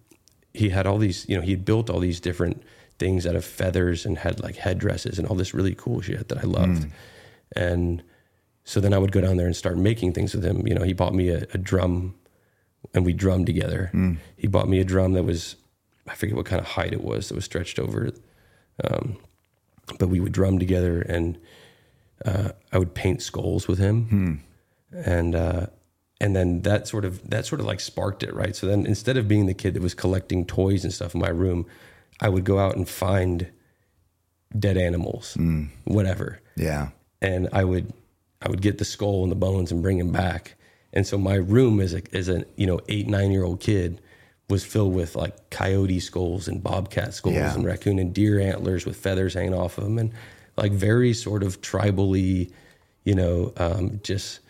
he 0.53 0.69
had 0.69 0.85
all 0.87 0.97
these, 0.97 1.27
you 1.27 1.35
know, 1.35 1.41
he 1.41 1.51
had 1.51 1.65
built 1.65 1.89
all 1.89 1.99
these 1.99 2.19
different 2.19 2.63
things 2.99 3.25
out 3.25 3.35
of 3.35 3.43
feathers 3.43 4.05
and 4.05 4.17
had 4.17 4.39
like 4.41 4.55
headdresses 4.55 5.17
and 5.19 5.27
all 5.27 5.35
this 5.35 5.53
really 5.53 5.75
cool 5.75 5.99
shit 6.01 6.27
that 6.29 6.37
I 6.37 6.43
loved. 6.43 6.83
And 7.55 8.03
so 8.63 8.79
then 8.79 8.93
I 8.93 8.97
would 8.97 9.11
go 9.11 9.21
down 9.21 9.37
there 9.37 9.45
and 9.47 9.55
start 9.55 9.77
making 9.77 10.13
things 10.13 10.33
with 10.33 10.43
him. 10.45 10.65
You 10.67 10.73
know, 10.75 10.83
he 10.83 10.93
bought 10.93 11.13
me 11.13 11.29
a, 11.29 11.45
a 11.53 11.57
drum 11.57 12.15
and 12.93 13.05
we 13.05 13.13
drummed 13.13 13.45
together. 13.45 13.89
He 14.37 14.47
bought 14.47 14.67
me 14.69 14.79
a 14.79 14.83
drum 14.85 15.13
that 15.13 15.23
was, 15.23 15.55
I 16.07 16.15
forget 16.15 16.35
what 16.35 16.45
kind 16.45 16.59
of 16.61 16.67
height 16.67 16.93
it 16.93 17.03
was 17.03 17.27
that 17.29 17.35
was 17.35 17.45
stretched 17.45 17.79
over. 17.79 18.11
Um, 18.83 19.17
but 19.99 20.07
we 20.09 20.19
would 20.19 20.31
drum 20.31 20.59
together 20.59 21.01
and 21.01 21.37
uh, 22.25 22.49
I 22.71 22.77
would 22.77 22.93
paint 22.93 23.21
skulls 23.21 23.67
with 23.67 23.79
him. 23.79 24.41
And, 24.91 25.35
uh, 25.35 25.65
and 26.21 26.35
then 26.35 26.61
that 26.61 26.87
sort 26.87 27.03
of 27.03 27.29
that 27.31 27.45
sort 27.45 27.59
of 27.59 27.67
like 27.67 27.81
sparked 27.81 28.23
it 28.23 28.33
right 28.33 28.55
so 28.55 28.65
then 28.65 28.85
instead 28.85 29.17
of 29.17 29.27
being 29.27 29.45
the 29.45 29.53
kid 29.53 29.73
that 29.73 29.81
was 29.83 29.93
collecting 29.93 30.45
toys 30.45 30.85
and 30.85 30.93
stuff 30.93 31.13
in 31.15 31.19
my 31.19 31.27
room 31.27 31.65
i 32.21 32.29
would 32.29 32.45
go 32.45 32.59
out 32.59 32.77
and 32.77 32.87
find 32.87 33.47
dead 34.57 34.77
animals 34.77 35.35
whatever 35.83 36.39
Yeah. 36.55 36.89
and 37.21 37.49
i 37.51 37.63
would 37.65 37.91
i 38.43 38.49
would 38.49 38.61
get 38.61 38.77
the 38.77 38.85
skull 38.85 39.23
and 39.23 39.31
the 39.31 39.35
bones 39.35 39.71
and 39.71 39.81
bring 39.81 39.97
them 39.97 40.11
back 40.11 40.55
and 40.93 41.07
so 41.07 41.17
my 41.17 41.35
room 41.35 41.79
as 41.79 41.93
a 41.93 42.01
as 42.15 42.29
a 42.29 42.45
you 42.55 42.67
know 42.67 42.79
eight 42.89 43.07
nine 43.07 43.31
year 43.31 43.43
old 43.43 43.59
kid 43.59 43.99
was 44.49 44.63
filled 44.63 44.93
with 44.93 45.15
like 45.15 45.49
coyote 45.49 45.99
skulls 45.99 46.47
and 46.47 46.61
bobcat 46.61 47.13
skulls 47.13 47.35
Yeah. 47.35 47.53
and 47.53 47.65
raccoon 47.65 47.97
and 47.99 48.13
deer 48.13 48.39
antlers 48.39 48.85
with 48.85 48.95
feathers 48.97 49.33
hanging 49.33 49.53
off 49.53 49.77
of 49.77 49.85
them 49.85 49.97
and 49.97 50.11
like 50.57 50.71
very 50.71 51.13
sort 51.13 51.41
of 51.43 51.61
tribally 51.61 52.51
you 53.05 53.15
know 53.15 53.51
um, 53.57 53.99
just 54.03 54.41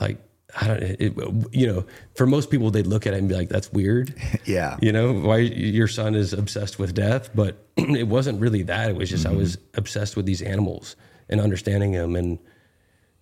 like 0.00 0.18
I 0.60 0.66
don't 0.66 0.82
it, 0.82 1.12
you 1.52 1.66
know 1.66 1.84
for 2.16 2.26
most 2.26 2.50
people 2.50 2.70
they'd 2.70 2.86
look 2.86 3.06
at 3.06 3.14
it 3.14 3.18
and 3.18 3.28
be 3.28 3.34
like 3.34 3.48
that's 3.48 3.72
weird 3.72 4.14
Yeah. 4.44 4.76
you 4.82 4.92
know 4.92 5.12
why 5.12 5.38
your 5.38 5.88
son 5.88 6.14
is 6.14 6.32
obsessed 6.32 6.78
with 6.78 6.94
death 6.94 7.30
but 7.34 7.64
it 7.76 8.08
wasn't 8.08 8.40
really 8.40 8.62
that 8.64 8.90
it 8.90 8.96
was 8.96 9.08
just 9.10 9.24
i 9.26 9.32
was 9.32 9.56
obsessed 9.74 10.16
with 10.16 10.26
these 10.26 10.42
animals 10.42 10.96
and 11.28 11.40
understanding 11.40 11.92
them 11.92 12.16
and 12.16 12.38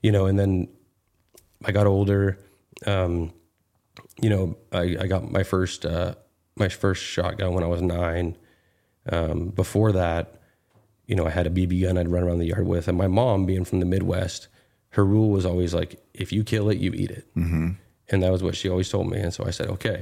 you 0.06 0.12
know 0.12 0.24
and 0.30 0.36
then 0.38 0.52
i 1.68 1.70
got 1.78 1.86
older 1.86 2.38
um, 2.86 3.32
you 4.24 4.30
know 4.30 4.44
I, 4.72 4.84
I 5.02 5.06
got 5.14 5.22
my 5.38 5.42
first 5.52 5.80
uh, 5.94 6.14
my 6.56 6.68
first 6.82 7.02
shotgun 7.14 7.50
when 7.54 7.64
i 7.64 7.70
was 7.74 7.82
nine 7.82 8.28
Um, 9.16 9.38
before 9.62 9.92
that, 9.92 10.24
you 11.06 11.14
know, 11.16 11.26
I 11.30 11.30
had 11.38 11.46
a 11.46 11.50
BB 11.58 11.74
gun 11.82 11.96
I'd 11.96 12.08
run 12.14 12.24
around 12.26 12.40
the 12.40 12.50
yard 12.54 12.66
with, 12.66 12.88
and 12.90 12.98
my 12.98 13.06
mom, 13.20 13.46
being 13.46 13.64
from 13.64 13.78
the 13.78 13.86
Midwest, 13.94 14.48
her 14.96 15.04
rule 15.14 15.30
was 15.36 15.46
always 15.46 15.72
like, 15.80 15.90
if 16.12 16.28
you 16.34 16.42
kill 16.42 16.66
it, 16.72 16.78
you 16.84 16.90
eat 17.02 17.12
it, 17.18 17.24
mm-hmm. 17.36 17.68
and 18.10 18.22
that 18.22 18.32
was 18.32 18.42
what 18.42 18.56
she 18.56 18.68
always 18.68 18.88
told 18.94 19.06
me. 19.12 19.18
And 19.24 19.32
so 19.32 19.44
I 19.46 19.52
said, 19.52 19.68
okay. 19.76 20.00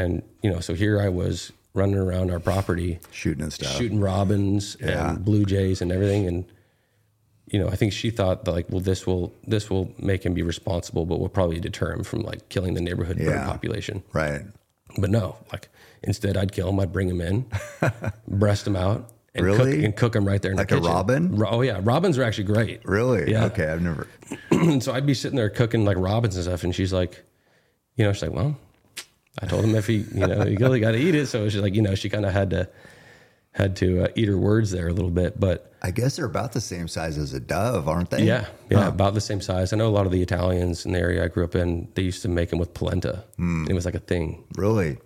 And 0.00 0.22
you 0.44 0.50
know, 0.52 0.60
so 0.60 0.74
here 0.74 0.96
I 1.06 1.08
was 1.22 1.50
running 1.80 1.98
around 2.06 2.30
our 2.30 2.38
property, 2.50 3.00
Shooting 3.10 3.42
and 3.42 3.52
stuff. 3.52 3.74
shooting 3.78 3.98
robins 4.10 4.76
Yeah. 4.80 5.10
and 5.16 5.24
blue 5.24 5.44
jays 5.44 5.82
and 5.82 5.90
everything, 5.90 6.22
and 6.30 6.44
you 7.46 7.58
know, 7.58 7.68
I 7.68 7.76
think 7.76 7.92
she 7.92 8.10
thought 8.10 8.44
that 8.44 8.52
like, 8.52 8.70
well, 8.70 8.80
this 8.80 9.06
will 9.06 9.34
this 9.46 9.68
will 9.70 9.92
make 9.98 10.24
him 10.24 10.34
be 10.34 10.42
responsible, 10.42 11.06
but 11.06 11.20
will 11.20 11.28
probably 11.28 11.60
deter 11.60 11.92
him 11.92 12.04
from 12.04 12.20
like 12.22 12.48
killing 12.48 12.74
the 12.74 12.80
neighborhood 12.80 13.18
bird 13.18 13.44
population. 13.46 14.02
Right. 14.12 14.42
But 14.98 15.10
no, 15.10 15.36
like 15.52 15.68
instead, 16.02 16.36
I'd 16.36 16.52
kill 16.52 16.68
him. 16.68 16.80
I'd 16.80 16.92
bring 16.92 17.08
him 17.08 17.20
in, 17.20 17.46
breast 18.28 18.66
him 18.66 18.76
out, 18.76 19.10
and 19.34 19.44
cook 19.46 19.58
Really? 19.58 19.84
and 19.84 19.94
cook 19.96 20.14
him 20.16 20.24
right 20.26 20.40
there 20.40 20.52
in 20.52 20.56
Like 20.56 20.68
the 20.68 20.76
a 20.78 20.80
robin? 20.80 21.42
Oh 21.46 21.60
yeah, 21.62 21.80
robins 21.82 22.16
are 22.18 22.22
actually 22.22 22.44
great. 22.44 22.84
Really? 22.84 23.30
Yeah. 23.30 23.46
Okay. 23.46 23.66
I've 23.68 23.82
never. 23.82 24.06
So 24.80 24.92
I'd 24.92 25.04
be 25.04 25.14
sitting 25.14 25.36
there 25.36 25.50
cooking 25.50 25.84
like 25.84 25.96
robins 25.98 26.36
and 26.36 26.44
stuff, 26.44 26.64
and 26.64 26.74
she's 26.74 26.92
like, 26.92 27.22
you 27.96 28.04
know, 28.04 28.12
she's 28.12 28.22
like, 28.22 28.32
well, 28.32 28.56
I 29.42 29.46
told 29.46 29.64
him 29.64 29.74
if 29.74 29.86
he, 29.86 29.96
you 30.14 30.26
know, 30.26 30.44
you 30.44 30.56
really 30.58 30.80
got 30.80 30.92
to 30.92 30.98
eat 30.98 31.14
it. 31.14 31.26
So 31.26 31.48
she's 31.48 31.60
like, 31.60 31.74
you 31.74 31.82
know, 31.82 31.94
she 31.94 32.08
kind 32.08 32.24
of 32.24 32.32
had 32.32 32.50
to 32.50 32.68
had 33.54 33.76
to 33.76 34.04
uh, 34.04 34.08
eat 34.16 34.28
her 34.28 34.36
words 34.36 34.72
there 34.72 34.88
a 34.88 34.92
little 34.92 35.10
bit, 35.10 35.38
but 35.38 35.72
I 35.80 35.90
guess 35.90 36.16
they're 36.16 36.26
about 36.26 36.52
the 36.52 36.60
same 36.60 36.88
size 36.88 37.16
as 37.16 37.34
a 37.34 37.40
dove, 37.40 37.88
aren't 37.88 38.10
they? 38.10 38.24
yeah, 38.24 38.46
yeah, 38.68 38.88
about 38.88 39.14
the 39.14 39.20
same 39.20 39.40
size. 39.40 39.72
I 39.72 39.76
know 39.76 39.88
a 39.88 39.90
lot 39.90 40.06
of 40.06 40.12
the 40.12 40.22
Italians 40.22 40.84
in 40.84 40.92
the 40.92 40.98
area 40.98 41.24
I 41.24 41.28
grew 41.28 41.44
up 41.44 41.54
in, 41.54 41.88
they 41.94 42.02
used 42.02 42.22
to 42.22 42.28
make 42.28 42.50
them 42.50 42.58
with 42.58 42.74
polenta. 42.74 43.24
Hmm. 43.36 43.66
It 43.68 43.74
was 43.74 43.84
like 43.84 43.94
a 43.94 44.00
thing. 44.00 44.44
Really? 44.56 44.98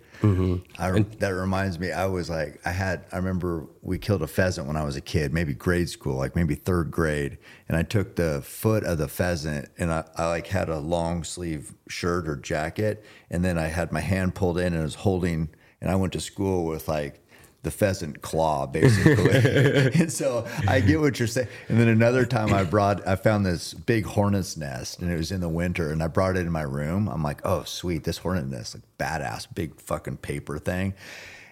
I, 0.77 0.91
that 1.19 1.29
reminds 1.29 1.79
me. 1.79 1.91
I 1.91 2.05
was 2.07 2.29
like, 2.29 2.59
I 2.65 2.71
had. 2.71 3.05
I 3.11 3.17
remember 3.17 3.67
we 3.81 3.97
killed 3.97 4.21
a 4.21 4.27
pheasant 4.27 4.67
when 4.67 4.75
I 4.75 4.83
was 4.83 4.97
a 4.97 5.01
kid, 5.01 5.33
maybe 5.33 5.53
grade 5.53 5.89
school, 5.89 6.17
like 6.17 6.35
maybe 6.35 6.55
third 6.55 6.91
grade, 6.91 7.37
and 7.69 7.77
I 7.77 7.83
took 7.83 8.15
the 8.15 8.41
foot 8.41 8.83
of 8.83 8.97
the 8.97 9.07
pheasant 9.07 9.69
and 9.77 9.91
I, 9.91 10.03
I 10.17 10.27
like 10.27 10.47
had 10.47 10.67
a 10.67 10.79
long 10.79 11.23
sleeve 11.23 11.73
shirt 11.87 12.27
or 12.27 12.35
jacket, 12.35 13.05
and 13.29 13.45
then 13.45 13.57
I 13.57 13.67
had 13.67 13.93
my 13.93 14.01
hand 14.01 14.35
pulled 14.35 14.57
in 14.57 14.73
and 14.73 14.81
I 14.81 14.83
was 14.83 14.95
holding, 14.95 15.49
and 15.79 15.89
I 15.89 15.95
went 15.95 16.11
to 16.13 16.19
school 16.19 16.65
with 16.65 16.89
like 16.89 17.25
the 17.63 17.71
pheasant 17.71 18.21
claw 18.21 18.65
basically. 18.65 19.29
And 19.99 20.11
so 20.11 20.47
i 20.67 20.79
get 20.79 20.99
what 20.99 21.19
you're 21.19 21.27
saying. 21.27 21.47
And 21.67 21.79
then 21.79 21.87
another 21.87 22.25
time 22.25 22.53
i 22.53 22.63
brought 22.63 23.05
i 23.07 23.15
found 23.15 23.45
this 23.45 23.73
big 23.73 24.05
hornet's 24.05 24.55
nest 24.57 24.99
and 25.01 25.11
it 25.11 25.17
was 25.17 25.31
in 25.31 25.41
the 25.41 25.49
winter 25.49 25.91
and 25.91 26.01
i 26.01 26.07
brought 26.07 26.37
it 26.37 26.41
in 26.41 26.51
my 26.51 26.61
room. 26.61 27.07
I'm 27.07 27.23
like 27.23 27.41
oh 27.45 27.63
sweet 27.63 28.03
this 28.03 28.19
hornet 28.19 28.47
nest 28.47 28.75
like 28.75 28.83
badass 28.97 29.47
big 29.53 29.79
fucking 29.81 30.17
paper 30.17 30.57
thing. 30.57 30.93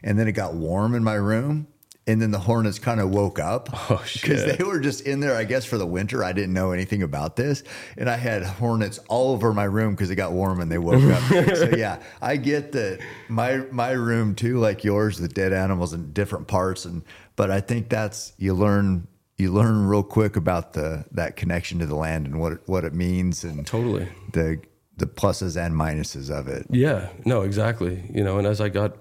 And 0.03 0.17
then 0.17 0.27
it 0.27 0.33
got 0.33 0.53
warm 0.53 0.95
in 0.95 1.03
my 1.03 1.15
room 1.15 1.67
and 2.07 2.21
then 2.21 2.31
the 2.31 2.39
hornets 2.39 2.79
kind 2.79 2.99
of 2.99 3.09
woke 3.09 3.39
up. 3.39 3.69
Oh, 3.89 4.01
because 4.11 4.41
shit. 4.41 4.57
they 4.57 4.63
were 4.63 4.79
just 4.79 5.01
in 5.01 5.19
there 5.21 5.35
i 5.35 5.43
guess 5.43 5.63
for 5.65 5.77
the 5.77 5.85
winter. 5.85 6.23
I 6.23 6.33
didn't 6.33 6.53
know 6.53 6.71
anything 6.71 7.03
about 7.03 7.35
this. 7.35 7.63
And 7.97 8.09
i 8.09 8.17
had 8.17 8.43
hornets 8.43 8.99
all 9.07 9.31
over 9.33 9.53
my 9.53 9.63
room 9.63 9.93
because 9.93 10.09
it 10.09 10.15
got 10.15 10.31
warm 10.33 10.59
and 10.59 10.71
they 10.71 10.77
woke 10.77 11.03
up. 11.03 11.21
So 11.57 11.69
yeah 11.75 12.01
i 12.21 12.35
get 12.37 12.71
that 12.73 12.99
my 13.29 13.57
my 13.71 13.91
room 13.91 14.35
too 14.35 14.57
like 14.59 14.83
yours 14.83 15.17
the 15.19 15.27
dead 15.27 15.53
animals 15.53 15.93
in 15.93 16.11
different 16.13 16.47
parts. 16.47 16.85
And 16.85 17.03
but 17.35 17.49
i 17.51 17.61
think 17.61 17.89
that's 17.89 18.33
you 18.37 18.53
learn 18.53 19.07
you 19.37 19.53
learn 19.53 19.85
real 19.85 20.03
quick 20.03 20.35
about 20.35 20.73
the 20.73 21.05
that 21.11 21.35
connection 21.35 21.79
to 21.79 21.85
the 21.85 21.95
land 21.95 22.25
and 22.25 22.39
what 22.39 22.53
it, 22.53 22.59
what 22.65 22.83
it 22.83 22.93
means 22.93 23.43
and 23.43 23.65
Totally. 23.67 24.07
the 24.33 24.59
the 24.97 25.05
pluses 25.05 25.55
and 25.63 25.75
minuses 25.75 26.29
of 26.31 26.47
it. 26.47 26.65
Yeah, 26.71 27.09
no, 27.23 27.43
exactly. 27.43 28.03
You 28.11 28.23
know, 28.23 28.39
and 28.39 28.47
as 28.47 28.59
I 28.59 28.69
got 28.69 28.97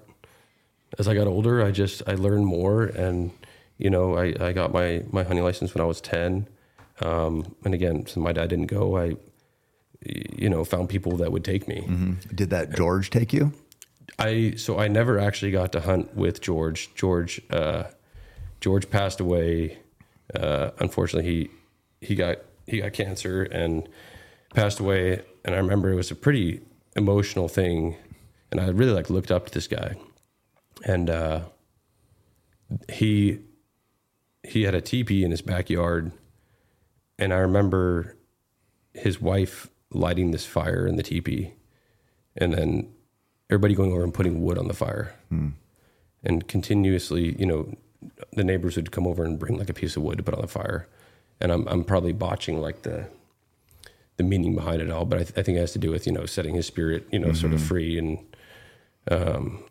as 0.97 1.07
I 1.07 1.13
got 1.13 1.27
older, 1.27 1.63
I 1.63 1.71
just 1.71 2.01
I 2.07 2.13
learned 2.13 2.45
more, 2.45 2.83
and 2.83 3.31
you 3.77 3.89
know, 3.89 4.17
I 4.17 4.33
I 4.39 4.53
got 4.53 4.71
my 4.71 5.03
my 5.11 5.23
hunting 5.23 5.43
license 5.43 5.73
when 5.73 5.81
I 5.81 5.85
was 5.85 6.01
ten, 6.01 6.47
um, 7.01 7.55
and 7.63 7.73
again, 7.73 8.05
since 8.05 8.17
my 8.17 8.33
dad 8.33 8.49
didn't 8.49 8.67
go, 8.67 8.97
I 8.97 9.15
you 10.01 10.49
know 10.49 10.63
found 10.63 10.89
people 10.89 11.17
that 11.17 11.31
would 11.31 11.43
take 11.43 11.67
me. 11.67 11.81
did 12.33 12.51
that 12.51 12.71
george 12.75 13.09
take 13.09 13.33
you 13.33 13.51
I 14.19 14.53
so 14.57 14.79
I 14.79 14.87
never 14.87 15.19
actually 15.19 15.51
got 15.51 15.71
to 15.73 15.81
hunt 15.81 16.15
with 16.15 16.41
George. 16.41 16.93
George 16.95 17.41
uh, 17.49 17.83
George 18.61 18.89
passed 18.89 19.19
away. 19.19 19.77
Uh, 20.33 20.71
unfortunately, 20.79 21.29
he 21.29 21.49
he 22.01 22.15
got 22.15 22.37
he 22.65 22.81
got 22.81 22.93
cancer 22.93 23.43
and 23.43 23.87
passed 24.53 24.79
away. 24.79 25.21
And 25.45 25.53
I 25.53 25.59
remember 25.59 25.91
it 25.91 25.95
was 25.95 26.11
a 26.11 26.15
pretty 26.15 26.61
emotional 26.95 27.47
thing. 27.47 27.95
And 28.51 28.59
I 28.59 28.67
really 28.69 28.91
like 28.91 29.09
looked 29.09 29.31
up 29.31 29.47
to 29.47 29.53
this 29.53 29.67
guy. 29.67 29.95
And 30.85 31.09
uh, 31.09 31.41
he 32.91 33.39
he 34.43 34.63
had 34.63 34.75
a 34.75 34.81
teepee 34.81 35.23
in 35.23 35.31
his 35.31 35.41
backyard. 35.41 36.11
And 37.19 37.33
I 37.33 37.37
remember 37.37 38.15
his 38.93 39.19
wife 39.21 39.67
lighting 39.91 40.31
this 40.31 40.45
fire 40.45 40.85
in 40.85 40.95
the 40.95 41.03
teepee, 41.03 41.53
and 42.35 42.53
then 42.53 42.93
everybody 43.49 43.73
going 43.73 43.91
over 43.91 44.03
and 44.03 44.13
putting 44.13 44.41
wood 44.41 44.57
on 44.57 44.67
the 44.67 44.73
fire, 44.73 45.15
and 46.23 46.47
continuously, 46.47 47.35
you 47.39 47.45
know, 47.45 47.73
the 48.33 48.43
neighbors 48.43 48.75
would 48.75 48.91
come 48.91 49.07
over 49.07 49.23
and 49.23 49.39
bring 49.39 49.57
like 49.57 49.69
a 49.69 49.73
piece 49.73 49.95
of 49.95 50.03
wood 50.03 50.17
to 50.17 50.23
put 50.23 50.35
on 50.35 50.41
the 50.41 50.47
fire, 50.47 50.87
and 51.41 51.51
I'm 51.51 51.67
I'm 51.67 51.83
probably 51.83 52.13
botching 52.13 52.61
like 52.61 52.83
the 52.83 53.07
the 54.17 54.23
meaning 54.23 54.55
behind 54.55 54.81
it 54.81 54.91
all, 54.91 55.05
but 55.05 55.19
I, 55.19 55.23
th- 55.23 55.37
I 55.37 55.43
think 55.43 55.57
it 55.57 55.61
has 55.61 55.73
to 55.73 55.79
do 55.79 55.89
with 55.91 56.05
you 56.05 56.13
know 56.13 56.25
setting 56.25 56.55
his 56.55 56.67
spirit, 56.67 57.07
you 57.11 57.19
know, 57.19 57.33
sort 57.33 57.53
of 57.53 57.61
free 57.61 57.97
and. 57.97 58.19
Um, 59.09 59.63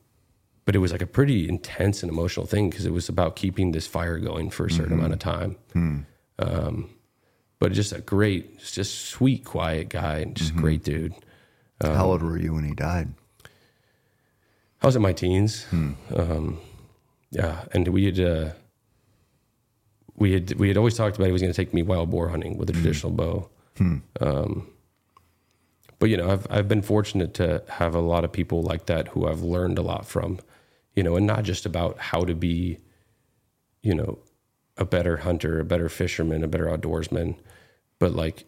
but 0.66 0.76
it 0.76 0.80
was 0.80 0.92
like 0.92 1.00
a 1.00 1.06
pretty 1.06 1.48
intense 1.48 2.02
and 2.02 2.10
emotional 2.12 2.44
thing 2.44 2.68
because 2.68 2.84
it 2.84 2.92
was 2.92 3.08
about 3.08 3.34
keeping 3.36 3.72
this 3.72 3.86
fire 3.86 4.18
going 4.18 4.50
for 4.50 4.66
a 4.66 4.70
certain 4.70 4.92
amount 4.98 5.14
of 5.14 5.18
time. 5.18 5.56
Um, 6.38 6.90
but 7.58 7.72
just 7.72 7.92
a 7.92 8.00
great, 8.02 8.58
just 8.60 9.06
sweet, 9.06 9.44
quiet 9.46 9.88
guy, 9.88 10.18
and 10.18 10.36
just 10.36 10.50
a 10.50 10.54
great 10.54 10.84
dude. 10.84 11.14
how 11.82 12.06
old 12.06 12.22
were 12.22 12.36
you 12.38 12.52
when 12.52 12.64
he 12.64 12.74
died 12.74 13.14
I 14.82 14.86
was 14.86 14.94
in 14.96 15.00
my 15.02 15.12
teens. 15.14 15.64
Um, 16.14 16.58
yeah, 17.30 17.64
and 17.72 17.88
we 17.88 18.04
had 18.04 18.20
uh, 18.20 18.50
we 20.14 20.32
had 20.32 20.54
we 20.54 20.68
had 20.68 20.76
always 20.76 20.94
talked 20.96 21.16
about 21.16 21.26
he 21.26 21.32
was 21.32 21.42
going 21.42 21.52
to 21.52 21.56
take 21.56 21.72
me 21.74 21.82
wild 21.82 22.10
boar 22.10 22.28
hunting 22.28 22.56
with 22.58 22.68
a 22.70 22.72
traditional 22.72 23.12
bow. 23.12 23.48
Um, 24.20 24.68
but 25.98 26.08
you 26.10 26.16
know, 26.16 26.30
I've 26.30 26.46
I've 26.50 26.68
been 26.68 26.82
fortunate 26.82 27.32
to 27.34 27.62
have 27.68 27.94
a 27.94 28.00
lot 28.00 28.24
of 28.24 28.32
people 28.32 28.62
like 28.62 28.86
that 28.86 29.08
who 29.08 29.26
I've 29.26 29.42
learned 29.42 29.78
a 29.78 29.82
lot 29.82 30.06
from. 30.06 30.38
You 30.96 31.02
know, 31.04 31.16
and 31.16 31.26
not 31.26 31.44
just 31.44 31.66
about 31.66 31.98
how 31.98 32.24
to 32.24 32.34
be, 32.34 32.78
you 33.82 33.94
know, 33.94 34.18
a 34.76 34.84
better 34.84 35.18
hunter, 35.18 35.60
a 35.60 35.64
better 35.64 35.88
fisherman, 35.88 36.42
a 36.42 36.48
better 36.48 36.66
outdoorsman, 36.66 37.36
but 37.98 38.12
like, 38.12 38.44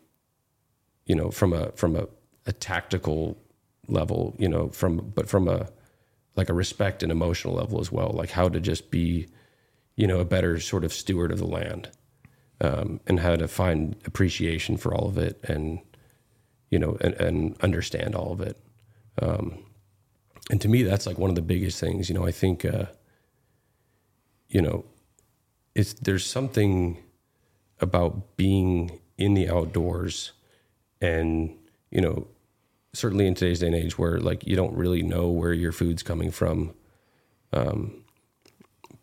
you 1.06 1.14
know, 1.14 1.30
from 1.30 1.52
a 1.52 1.72
from 1.72 1.94
a, 1.96 2.08
a 2.46 2.52
tactical 2.52 3.38
level, 3.86 4.34
you 4.38 4.48
know, 4.48 4.68
from 4.70 5.12
but 5.14 5.28
from 5.28 5.48
a 5.48 5.68
like 6.36 6.48
a 6.48 6.54
respect 6.54 7.02
and 7.02 7.10
emotional 7.10 7.54
level 7.54 7.80
as 7.80 7.90
well, 7.90 8.12
like 8.14 8.30
how 8.30 8.48
to 8.48 8.60
just 8.60 8.90
be, 8.90 9.26
you 9.96 10.06
know, 10.06 10.20
a 10.20 10.24
better 10.24 10.60
sort 10.60 10.84
of 10.84 10.92
steward 10.92 11.32
of 11.32 11.38
the 11.38 11.46
land, 11.46 11.90
um, 12.60 13.00
and 13.06 13.20
how 13.20 13.36
to 13.36 13.48
find 13.48 13.96
appreciation 14.04 14.76
for 14.76 14.94
all 14.94 15.08
of 15.08 15.18
it, 15.18 15.38
and 15.44 15.80
you 16.70 16.78
know, 16.78 16.96
and, 17.00 17.14
and 17.14 17.56
understand 17.60 18.14
all 18.14 18.32
of 18.32 18.40
it. 18.40 18.58
Um, 19.20 19.64
and 20.50 20.60
to 20.60 20.68
me, 20.68 20.82
that's 20.82 21.06
like 21.06 21.18
one 21.18 21.30
of 21.30 21.36
the 21.36 21.42
biggest 21.42 21.80
things. 21.80 22.08
You 22.08 22.14
know, 22.14 22.26
I 22.26 22.30
think, 22.30 22.64
uh, 22.64 22.86
you 24.48 24.62
know, 24.62 24.84
it's 25.74 25.92
there's 25.94 26.24
something 26.24 27.02
about 27.80 28.36
being 28.36 29.00
in 29.16 29.34
the 29.34 29.48
outdoors, 29.48 30.32
and 31.00 31.56
you 31.90 32.00
know, 32.00 32.28
certainly 32.92 33.26
in 33.26 33.34
today's 33.34 33.60
day 33.60 33.66
and 33.66 33.76
age 33.76 33.98
where 33.98 34.18
like 34.18 34.46
you 34.46 34.56
don't 34.56 34.74
really 34.74 35.02
know 35.02 35.28
where 35.28 35.52
your 35.52 35.72
food's 35.72 36.02
coming 36.02 36.30
from 36.30 36.74
um 37.52 38.02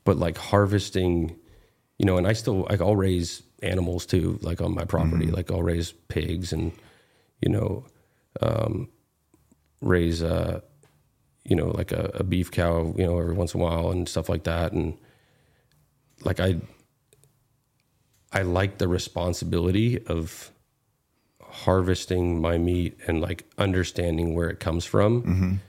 but 0.04 0.18
like 0.18 0.38
harvesting 0.38 1.36
you 1.98 2.06
know 2.06 2.18
and 2.18 2.28
i 2.28 2.34
still 2.34 2.66
like 2.70 2.82
i'll 2.82 2.96
raise 2.96 3.44
animals 3.62 4.06
too 4.06 4.40
like 4.42 4.62
on 4.62 4.74
my 4.74 4.84
property 4.84 5.28
like 5.28 5.52
i'll 5.52 5.64
raise 5.64 5.92
pigs 6.10 6.52
and 6.52 6.72
you 7.42 7.50
know 7.50 7.86
um 8.42 8.90
raise 9.82 10.22
uh 10.22 10.60
you 11.46 11.56
know 11.56 11.68
like 11.68 11.92
a, 11.92 12.12
a 12.16 12.24
beef 12.24 12.52
cow 12.52 12.94
you 12.98 13.06
know 13.06 13.18
every 13.20 13.34
once 13.34 13.54
in 13.54 13.62
a 13.62 13.64
while 13.64 13.92
and 13.92 14.10
stuff 14.10 14.28
like 14.30 14.44
that 14.44 14.72
and 14.74 14.98
like 16.24 16.40
i 16.40 16.56
i 18.32 18.42
like 18.42 18.78
the 18.80 18.88
responsibility 18.88 20.04
of 20.08 20.52
harvesting 21.42 22.42
my 22.42 22.58
meat 22.58 23.00
and 23.08 23.22
like 23.22 23.46
understanding 23.58 24.34
where 24.36 24.50
it 24.50 24.60
comes 24.60 24.84
from. 24.84 25.62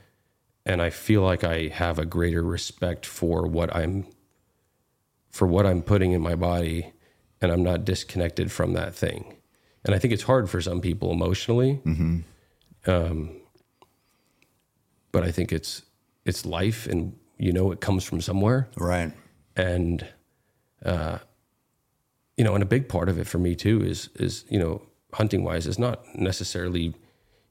And 0.65 0.81
I 0.81 0.89
feel 0.89 1.21
like 1.21 1.45
I 1.45 1.69
have 1.69 1.97
a 1.97 2.05
greater 2.05 2.43
respect 2.43 3.05
for 3.05 3.47
what 3.47 3.73
I'm 3.73 4.05
for 5.31 5.47
what 5.47 5.65
I'm 5.65 5.81
putting 5.81 6.11
in 6.11 6.21
my 6.21 6.35
body 6.35 6.91
and 7.39 7.51
I'm 7.53 7.63
not 7.63 7.85
disconnected 7.85 8.51
from 8.51 8.73
that 8.73 8.93
thing. 8.93 9.37
And 9.85 9.95
I 9.95 9.99
think 9.99 10.13
it's 10.13 10.23
hard 10.23 10.49
for 10.49 10.59
some 10.59 10.81
people 10.81 11.11
emotionally. 11.11 11.79
Um, 12.85 13.35
but 15.11 15.23
I 15.23 15.31
think 15.31 15.51
it's 15.51 15.83
it's 16.25 16.45
life 16.45 16.87
and 16.87 17.15
you 17.37 17.51
know 17.51 17.71
it 17.71 17.81
comes 17.81 18.03
from 18.03 18.21
somewhere. 18.21 18.67
Right. 18.77 19.11
And 19.55 20.05
uh, 20.85 21.19
you 22.35 22.43
know, 22.43 22.53
and 22.53 22.61
a 22.61 22.67
big 22.67 22.87
part 22.87 23.09
of 23.09 23.17
it 23.17 23.27
for 23.27 23.39
me 23.39 23.55
too 23.55 23.83
is 23.83 24.09
is 24.15 24.45
you 24.49 24.59
know 24.59 24.81
hunting 25.13 25.43
wise 25.43 25.65
is 25.67 25.79
not 25.79 26.03
necessarily 26.15 26.93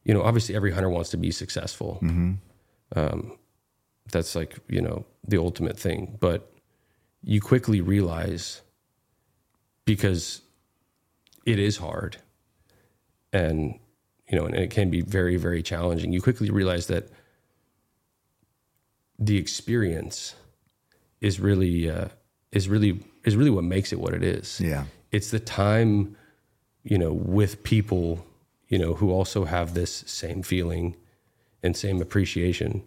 you 0.04 0.14
know 0.14 0.22
obviously 0.22 0.54
every 0.54 0.72
hunter 0.72 0.90
wants 0.90 1.10
to 1.10 1.16
be 1.16 1.30
successful. 1.30 1.98
Um, 2.94 3.38
that's 4.12 4.36
like 4.36 4.58
you 4.68 4.80
know 4.80 5.04
the 5.26 5.38
ultimate 5.38 5.78
thing, 5.78 6.16
but 6.20 6.52
you 7.22 7.40
quickly 7.40 7.80
realize 7.80 8.62
because 9.84 10.42
it 11.44 11.58
is 11.58 11.78
hard 11.78 12.18
and 13.32 13.78
you 14.28 14.38
know 14.38 14.46
and 14.46 14.54
it 14.54 14.70
can 14.70 14.90
be 14.90 15.00
very 15.00 15.36
very 15.36 15.62
challenging. 15.62 16.12
You 16.12 16.22
quickly 16.22 16.50
realize 16.50 16.86
that 16.86 17.08
the 19.18 19.36
experience 19.36 20.34
is 21.20 21.40
really 21.40 21.90
uh, 21.90 22.08
is 22.52 22.68
really 22.68 23.00
is 23.24 23.36
really 23.36 23.50
what 23.50 23.64
makes 23.64 23.92
it 23.92 23.98
what 23.98 24.14
it 24.14 24.22
is. 24.22 24.60
Yeah. 24.60 24.84
it's 25.10 25.30
the 25.30 25.40
time 25.40 26.16
you 26.82 26.98
know 26.98 27.12
with 27.12 27.62
people 27.62 28.24
you 28.68 28.78
know 28.78 28.94
who 28.94 29.10
also 29.10 29.44
have 29.44 29.74
this 29.74 30.04
same 30.06 30.42
feeling 30.42 30.96
and 31.62 31.76
same 31.76 32.00
appreciation 32.00 32.82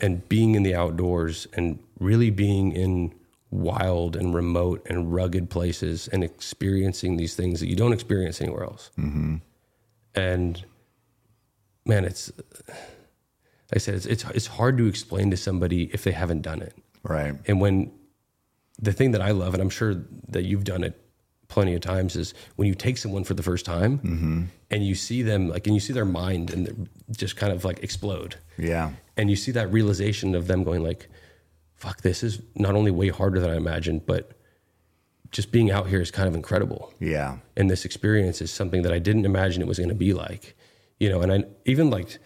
and 0.00 0.28
being 0.28 0.54
in 0.54 0.62
the 0.62 0.74
outdoors 0.74 1.46
and 1.54 1.78
really 1.98 2.30
being 2.30 2.72
in 2.72 3.12
wild 3.50 4.14
and 4.14 4.34
remote 4.34 4.86
and 4.88 5.12
rugged 5.12 5.48
places 5.50 6.08
and 6.08 6.22
experiencing 6.22 7.16
these 7.16 7.34
things 7.34 7.60
that 7.60 7.66
you 7.68 7.74
don't 7.74 7.92
experience 7.92 8.40
anywhere 8.40 8.64
else. 8.64 8.90
And 10.14 10.64
man 11.86 12.04
it's 12.04 12.30
like 13.70 13.76
i 13.76 13.78
said 13.78 13.94
it's, 13.94 14.06
it's 14.06 14.24
it's 14.34 14.46
hard 14.46 14.76
to 14.78 14.86
explain 14.86 15.30
to 15.30 15.36
somebody 15.36 15.90
if 15.92 16.02
they 16.04 16.12
haven't 16.12 16.42
done 16.42 16.60
it 16.62 16.74
Right. 17.02 17.34
and 17.46 17.60
when 17.60 17.92
the 18.80 18.92
thing 18.92 19.10
that 19.10 19.20
I 19.20 19.32
love, 19.32 19.54
and 19.54 19.60
I'm 19.62 19.70
sure 19.70 19.94
that 20.28 20.44
you've 20.44 20.62
done 20.62 20.84
it 20.84 20.94
plenty 21.48 21.74
of 21.74 21.80
times, 21.80 22.14
is 22.14 22.32
when 22.54 22.68
you 22.68 22.74
take 22.76 22.96
someone 22.96 23.24
for 23.24 23.34
the 23.34 23.42
first 23.42 23.64
time 23.66 23.98
mm-hmm. 23.98 24.42
and 24.70 24.86
you 24.86 24.94
see 24.94 25.22
them 25.22 25.48
like, 25.48 25.66
and 25.66 25.74
you 25.74 25.80
see 25.80 25.92
their 25.92 26.04
mind 26.04 26.52
and 26.52 26.88
just 27.10 27.34
kind 27.36 27.52
of 27.52 27.64
like 27.64 27.82
explode, 27.82 28.36
Yeah. 28.56 28.92
and 29.16 29.30
you 29.30 29.34
see 29.36 29.50
that 29.52 29.72
realization 29.72 30.34
of 30.36 30.46
them 30.46 30.62
going 30.62 30.84
like, 30.84 31.08
"Fuck, 31.74 32.02
this 32.02 32.22
is 32.22 32.40
not 32.54 32.76
only 32.76 32.92
way 32.92 33.08
harder 33.08 33.40
than 33.40 33.50
I 33.50 33.56
imagined, 33.56 34.06
but 34.06 34.30
just 35.32 35.50
being 35.50 35.70
out 35.72 35.88
here 35.88 36.00
is 36.00 36.12
kind 36.12 36.28
of 36.28 36.34
incredible." 36.36 36.92
Yeah. 37.00 37.38
and 37.56 37.68
this 37.68 37.84
experience 37.84 38.40
is 38.40 38.50
something 38.52 38.82
that 38.82 38.92
I 38.92 39.00
didn't 39.00 39.24
imagine 39.24 39.60
it 39.60 39.66
was 39.68 39.78
going 39.78 39.88
to 39.88 39.94
be 40.06 40.12
like, 40.12 40.54
you 41.00 41.08
know. 41.08 41.20
And 41.22 41.32
I 41.32 41.44
even 41.64 41.90
like, 41.90 42.18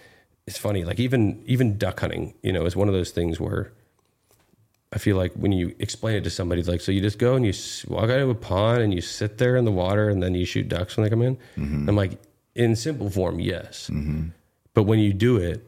it's 0.46 0.58
funny, 0.58 0.84
like 0.84 0.98
even 0.98 1.42
even 1.46 1.78
duck 1.78 2.00
hunting, 2.00 2.34
you 2.42 2.52
know, 2.52 2.66
is 2.66 2.76
one 2.76 2.88
of 2.88 2.94
those 2.94 3.10
things 3.10 3.38
where 3.38 3.72
I 4.92 4.98
feel 4.98 5.16
like 5.16 5.32
when 5.34 5.52
you 5.52 5.74
explain 5.78 6.16
it 6.16 6.24
to 6.24 6.30
somebody, 6.30 6.62
like, 6.62 6.80
so 6.82 6.92
you 6.92 7.00
just 7.00 7.18
go 7.18 7.34
and 7.34 7.46
you 7.46 7.52
walk 7.88 8.10
out 8.10 8.20
of 8.20 8.28
a 8.28 8.34
pond 8.34 8.82
and 8.82 8.92
you 8.92 9.00
sit 9.00 9.38
there 9.38 9.56
in 9.56 9.64
the 9.64 9.72
water 9.72 10.10
and 10.10 10.22
then 10.22 10.34
you 10.34 10.44
shoot 10.44 10.68
ducks 10.68 10.96
when 10.96 11.04
they 11.04 11.10
come 11.10 11.22
in. 11.22 11.36
Mm-hmm. 11.56 11.88
I'm 11.88 11.96
like, 11.96 12.20
in 12.54 12.76
simple 12.76 13.08
form, 13.08 13.40
yes, 13.40 13.88
mm-hmm. 13.90 14.28
but 14.74 14.82
when 14.82 14.98
you 14.98 15.14
do 15.14 15.38
it, 15.38 15.66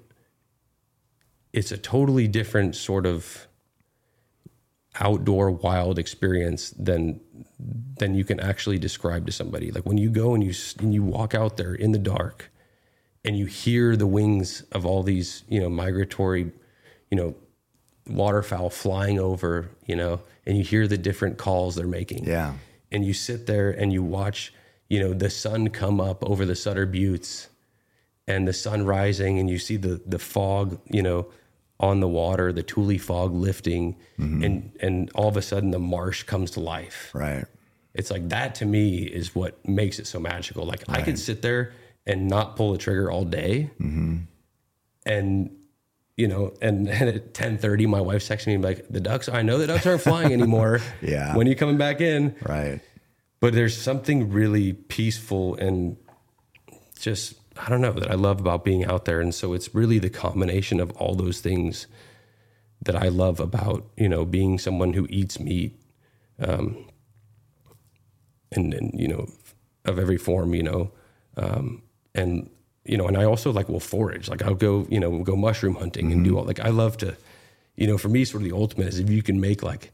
it's 1.55 1.73
a 1.73 1.79
totally 1.79 2.29
different 2.29 2.77
sort 2.77 3.07
of 3.07 3.47
outdoor 5.01 5.51
wild 5.51 5.99
experience 5.99 6.71
than 6.71 7.21
than 7.99 8.15
you 8.15 8.25
can 8.25 8.39
actually 8.41 8.79
describe 8.79 9.25
to 9.27 9.33
somebody. 9.33 9.71
Like 9.71 9.87
when 9.87 9.99
you 9.99 10.11
go 10.11 10.35
and 10.35 10.45
you 10.45 10.53
and 10.81 10.93
you 10.93 11.03
walk 11.03 11.35
out 11.35 11.57
there 11.57 11.75
in 11.75 11.93
the 11.93 11.99
dark 11.99 12.51
and 13.25 13.39
you 13.39 13.47
hear 13.47 13.97
the 13.97 14.07
wings 14.07 14.63
of 14.73 14.85
all 14.85 15.03
these, 15.03 15.45
you 15.49 15.61
know, 15.61 15.69
migratory, 15.69 16.53
you 17.11 17.17
know, 17.17 17.35
waterfowl 18.09 18.71
flying 18.71 19.19
over, 19.19 19.71
you 19.87 19.97
know, 19.97 20.21
and 20.47 20.59
you 20.59 20.65
hear 20.65 20.87
the 20.87 20.99
different 20.99 21.39
calls 21.39 21.75
they're 21.75 21.87
making. 21.87 22.25
Yeah. 22.25 22.55
And 22.93 23.05
you 23.05 23.15
sit 23.15 23.47
there 23.47 23.71
and 23.71 23.93
you 23.93 24.03
watch, 24.03 24.53
you 24.89 25.01
know, 25.01 25.15
the 25.15 25.31
sun 25.31 25.71
come 25.71 26.01
up 26.01 26.23
over 26.29 26.45
the 26.45 26.55
Sutter 26.55 26.87
Buttes 26.87 27.49
and 28.27 28.47
the 28.47 28.53
sun 28.53 28.85
rising 28.85 29.39
and 29.39 29.49
you 29.49 29.59
see 29.59 29.77
the 29.77 30.01
the 30.07 30.19
fog, 30.19 30.79
you 30.89 31.03
know, 31.03 31.27
on 31.81 32.01
the 32.01 32.09
water, 32.09 32.53
the 32.53 32.63
tule 32.63 32.99
fog 32.99 33.33
lifting 33.33 33.97
mm-hmm. 34.19 34.43
and 34.45 34.73
and 34.81 35.11
all 35.15 35.29
of 35.29 35.37
a 35.37 35.43
sudden 35.43 35.71
the 35.71 35.79
marsh 35.79 36.23
comes 36.25 36.51
to 36.53 36.61
life. 36.61 37.11
Right. 37.15 37.47
It's 37.95 38.11
like 38.11 38.29
that 38.29 38.57
to 38.57 38.67
me 38.67 39.05
is 39.05 39.35
what 39.35 39.67
makes 39.67 39.99
it 39.99 40.07
so 40.07 40.19
magical. 40.19 40.67
Like 40.67 40.85
I 40.89 41.03
could 41.03 41.19
sit 41.19 41.43
there 41.43 41.73
and 42.07 42.29
not 42.29 42.57
pull 42.57 42.73
the 42.73 42.79
trigger 42.79 43.11
all 43.11 43.25
day, 43.25 43.71
and 45.07 45.51
you 46.17 46.29
know, 46.29 46.55
and, 46.63 46.89
and 47.01 47.09
at 47.09 47.35
ten 47.35 47.59
thirty, 47.59 47.87
my 47.87 48.01
wife's 48.01 48.29
texting 48.29 48.49
me 48.49 48.59
like, 48.59 48.89
"The 48.89 49.01
ducks. 49.01 49.29
I 49.29 49.43
know 49.43 49.59
the 49.59 49.67
ducks 49.67 49.87
aren't 49.87 50.03
flying 50.03 50.33
anymore. 50.39 50.81
Yeah. 51.03 51.37
when 51.37 51.47
are 51.47 51.51
you 51.51 51.57
coming 51.57 51.79
back 51.79 52.01
in?" 52.01 52.35
Right. 52.43 52.81
But 53.41 53.53
there's 53.55 53.77
something 53.77 54.31
really 54.33 54.73
peaceful 54.73 55.55
and 55.57 55.99
just 56.99 57.35
I 57.59 57.69
don't 57.69 57.81
know 57.83 57.93
that 57.93 58.11
I 58.11 58.15
love 58.15 58.41
about 58.41 58.65
being 58.65 58.85
out 58.85 59.05
there, 59.05 59.21
and 59.21 59.35
so 59.35 59.53
it's 59.53 59.75
really 59.75 59.99
the 59.99 60.11
combination 60.11 60.81
of 60.81 60.91
all 60.93 61.15
those 61.15 61.41
things 61.41 61.87
that 62.83 62.97
I 62.97 63.09
love 63.09 63.41
about 63.41 63.85
you 63.97 64.09
know 64.09 64.25
being 64.25 64.59
someone 64.59 64.93
who 64.95 65.07
eats 65.11 65.39
meat, 65.39 65.79
um, 66.39 66.87
and 68.53 68.73
and 68.75 68.91
you 68.99 69.09
know 69.09 69.29
of 69.85 69.99
every 69.99 70.17
form, 70.17 70.55
you 70.55 70.63
know, 70.63 70.91
um, 71.37 71.83
and 72.15 72.51
you 72.85 72.97
know, 72.99 73.07
and 73.09 73.17
I 73.17 73.25
also 73.25 73.51
like 73.53 73.69
will 73.69 73.81
forage, 73.81 74.29
like 74.29 74.43
I'll 74.43 74.55
go 74.55 74.87
you 74.91 75.01
know 75.01 75.23
go 75.23 75.37
mushroom 75.37 75.75
hunting 75.75 76.13
and 76.13 76.25
do 76.25 76.31
mm-hmm. 76.31 76.39
all 76.39 76.45
like 76.45 76.61
I 76.61 76.69
love 76.69 76.97
to, 76.99 77.17
you 77.77 77.87
know, 77.87 77.99
for 77.99 78.09
me 78.09 78.25
sort 78.25 78.43
of 78.43 78.49
the 78.49 78.55
ultimate 78.57 78.89
is 78.89 78.99
if 78.99 79.11
you 79.11 79.23
can 79.23 79.41
make 79.41 79.63
like, 79.63 79.93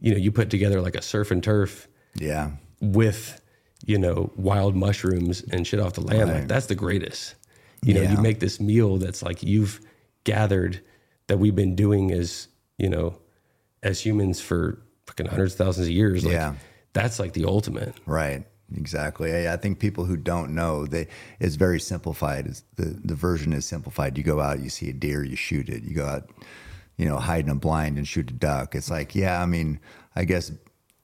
you 0.00 0.10
know, 0.12 0.18
you 0.18 0.32
put 0.32 0.50
together 0.50 0.80
like 0.80 0.96
a 0.96 1.02
surf 1.02 1.30
and 1.30 1.42
turf 1.42 1.88
Yeah. 2.14 2.50
with 2.80 3.40
you 3.84 3.98
know 3.98 4.30
wild 4.36 4.76
mushrooms 4.76 5.42
and 5.50 5.66
shit 5.66 5.80
off 5.80 5.94
the 5.94 6.00
land 6.02 6.30
like 6.30 6.46
that's 6.46 6.66
the 6.66 6.74
greatest 6.76 7.34
you 7.82 7.94
know 7.94 8.02
Yeah. 8.02 8.12
you 8.12 8.18
make 8.22 8.38
this 8.38 8.60
meal 8.60 8.96
that's 8.98 9.24
like 9.24 9.42
you've 9.42 9.80
gathered 10.22 10.80
that 11.26 11.38
we've 11.38 11.56
been 11.56 11.74
doing 11.74 12.12
as 12.12 12.46
you 12.78 12.88
know 12.88 13.18
as 13.82 14.00
humans 14.00 14.40
for 14.40 14.80
fucking 15.08 15.26
hundreds 15.26 15.54
of 15.54 15.58
thousands 15.58 15.88
of 15.88 15.92
years 15.92 16.24
like 16.24 16.34
Yeah. 16.34 16.54
that's 16.92 17.18
like 17.18 17.32
the 17.32 17.44
ultimate 17.44 17.94
Right. 18.06 18.44
Exactly. 18.76 19.32
I, 19.34 19.54
I 19.54 19.56
think 19.56 19.78
people 19.78 20.04
who 20.04 20.16
don't 20.16 20.54
know, 20.54 20.86
they 20.86 21.08
it's 21.40 21.56
very 21.56 21.80
simplified. 21.80 22.46
It's, 22.46 22.64
the 22.76 22.98
the 23.04 23.14
version 23.14 23.52
is 23.52 23.66
simplified. 23.66 24.18
You 24.18 24.24
go 24.24 24.40
out, 24.40 24.60
you 24.60 24.70
see 24.70 24.90
a 24.90 24.92
deer, 24.92 25.22
you 25.24 25.36
shoot 25.36 25.68
it. 25.68 25.82
You 25.82 25.94
go 25.94 26.06
out, 26.06 26.30
you 26.96 27.06
know, 27.06 27.18
hide 27.18 27.44
in 27.44 27.50
a 27.50 27.54
blind 27.54 27.98
and 27.98 28.06
shoot 28.06 28.30
a 28.30 28.34
duck. 28.34 28.74
It's 28.74 28.90
like, 28.90 29.14
yeah, 29.14 29.42
I 29.42 29.46
mean, 29.46 29.80
I 30.16 30.24
guess 30.24 30.52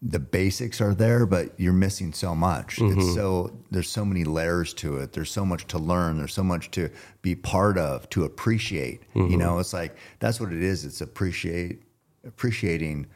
the 0.00 0.20
basics 0.20 0.80
are 0.80 0.94
there, 0.94 1.26
but 1.26 1.58
you're 1.58 1.72
missing 1.72 2.12
so 2.12 2.34
much. 2.34 2.74
It's 2.74 2.94
mm-hmm. 2.94 3.14
so 3.14 3.58
there's 3.70 3.90
so 3.90 4.04
many 4.04 4.24
layers 4.24 4.72
to 4.74 4.98
it. 4.98 5.12
There's 5.12 5.30
so 5.30 5.44
much 5.44 5.66
to 5.68 5.78
learn. 5.78 6.18
There's 6.18 6.34
so 6.34 6.44
much 6.44 6.70
to 6.72 6.88
be 7.20 7.34
part 7.34 7.76
of, 7.78 8.08
to 8.10 8.24
appreciate. 8.24 9.02
You 9.14 9.22
mm-hmm. 9.22 9.38
know, 9.38 9.58
it's 9.58 9.72
like 9.72 9.96
that's 10.20 10.40
what 10.40 10.52
it 10.52 10.62
is. 10.62 10.84
It's 10.84 11.00
appreciate 11.00 11.82
appreciating 12.24 13.06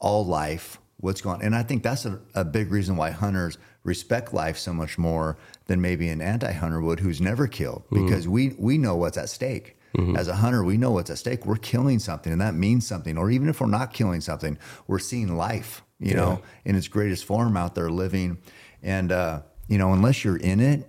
all 0.00 0.26
life, 0.26 0.80
what's 1.00 1.20
going 1.20 1.36
on. 1.36 1.42
And 1.42 1.54
I 1.54 1.62
think 1.62 1.82
that's 1.82 2.04
a, 2.04 2.20
a 2.34 2.44
big 2.44 2.70
reason 2.70 2.96
why 2.96 3.10
hunters 3.10 3.58
respect 3.84 4.34
life 4.34 4.58
so 4.58 4.72
much 4.72 4.98
more 4.98 5.38
than 5.66 5.80
maybe 5.80 6.08
an 6.08 6.20
anti-hunter 6.20 6.80
would 6.80 7.00
who's 7.00 7.20
never 7.20 7.46
killed 7.46 7.84
because 7.90 8.28
we 8.28 8.54
we 8.58 8.78
know 8.78 8.96
what's 8.96 9.16
at 9.16 9.28
stake. 9.28 9.76
As 10.16 10.28
a 10.28 10.36
hunter, 10.36 10.62
we 10.62 10.76
know 10.76 10.90
what's 10.90 11.10
at 11.10 11.18
stake. 11.18 11.46
We're 11.46 11.56
killing 11.56 11.98
something 11.98 12.30
and 12.32 12.40
that 12.40 12.54
means 12.54 12.86
something. 12.86 13.16
Or 13.16 13.30
even 13.30 13.48
if 13.48 13.60
we're 13.60 13.68
not 13.68 13.92
killing 13.92 14.20
something, 14.20 14.58
we're 14.86 14.98
seeing 14.98 15.36
life, 15.36 15.82
you 15.98 16.14
know, 16.14 16.42
in 16.64 16.76
its 16.76 16.88
greatest 16.88 17.24
form 17.24 17.56
out 17.56 17.74
there 17.74 17.90
living. 17.90 18.38
And 18.82 19.10
uh, 19.10 19.42
you 19.66 19.78
know, 19.78 19.92
unless 19.92 20.24
you're 20.24 20.36
in 20.36 20.60
it, 20.60 20.88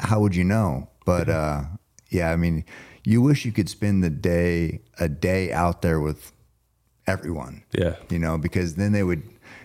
how 0.00 0.20
would 0.20 0.34
you 0.34 0.44
know? 0.44 0.88
But 1.04 1.28
uh, 1.28 1.62
yeah, 2.08 2.32
I 2.32 2.36
mean, 2.36 2.64
you 3.04 3.20
wish 3.22 3.44
you 3.44 3.52
could 3.52 3.68
spend 3.68 4.02
the 4.02 4.10
day 4.10 4.80
a 4.98 5.08
day 5.08 5.52
out 5.52 5.82
there 5.82 6.00
with 6.00 6.32
everyone 7.06 7.62
yeah 7.72 7.96
you 8.08 8.18
know, 8.18 8.38
because 8.38 8.74
then 8.74 8.92
they 8.92 9.02
would, 9.02 9.22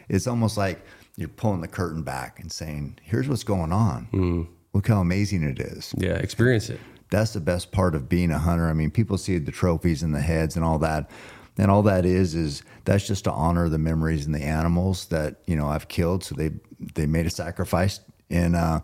it's 0.09 0.27
almost 0.27 0.57
like 0.57 0.83
you're 1.17 1.29
pulling 1.29 1.61
the 1.61 1.67
curtain 1.67 2.03
back 2.03 2.39
and 2.39 2.51
saying, 2.51 2.99
here's 3.01 3.27
what's 3.27 3.43
going 3.43 3.71
on. 3.71 4.47
Look 4.73 4.87
how 4.87 4.99
amazing 4.99 5.43
it 5.43 5.59
is. 5.59 5.93
yeah 5.97 6.15
experience 6.15 6.69
it 6.69 6.79
That's 7.09 7.33
the 7.33 7.39
best 7.39 7.71
part 7.71 7.95
of 7.95 8.09
being 8.09 8.31
a 8.31 8.39
hunter. 8.39 8.67
I 8.67 8.73
mean, 8.73 8.91
people 8.91 9.17
see 9.17 9.37
the 9.37 9.51
trophies 9.51 10.03
and 10.03 10.13
the 10.13 10.21
heads 10.21 10.55
and 10.57 10.65
all 10.65 10.79
that. 10.79 11.09
And 11.57 11.71
all 11.71 11.83
that 11.83 12.05
is 12.05 12.35
is 12.35 12.63
that's 12.83 13.07
just 13.07 13.23
to 13.23 13.31
honor 13.31 13.69
the 13.69 13.77
memories 13.77 14.25
and 14.25 14.35
the 14.35 14.41
animals 14.43 15.05
that 15.05 15.37
you 15.47 15.55
know 15.55 15.67
I've 15.67 15.87
killed. 15.87 16.23
So 16.25 16.35
they 16.35 16.51
they 16.95 17.05
made 17.05 17.25
a 17.25 17.29
sacrifice, 17.29 18.01
and 18.29 18.55
uh, 18.57 18.81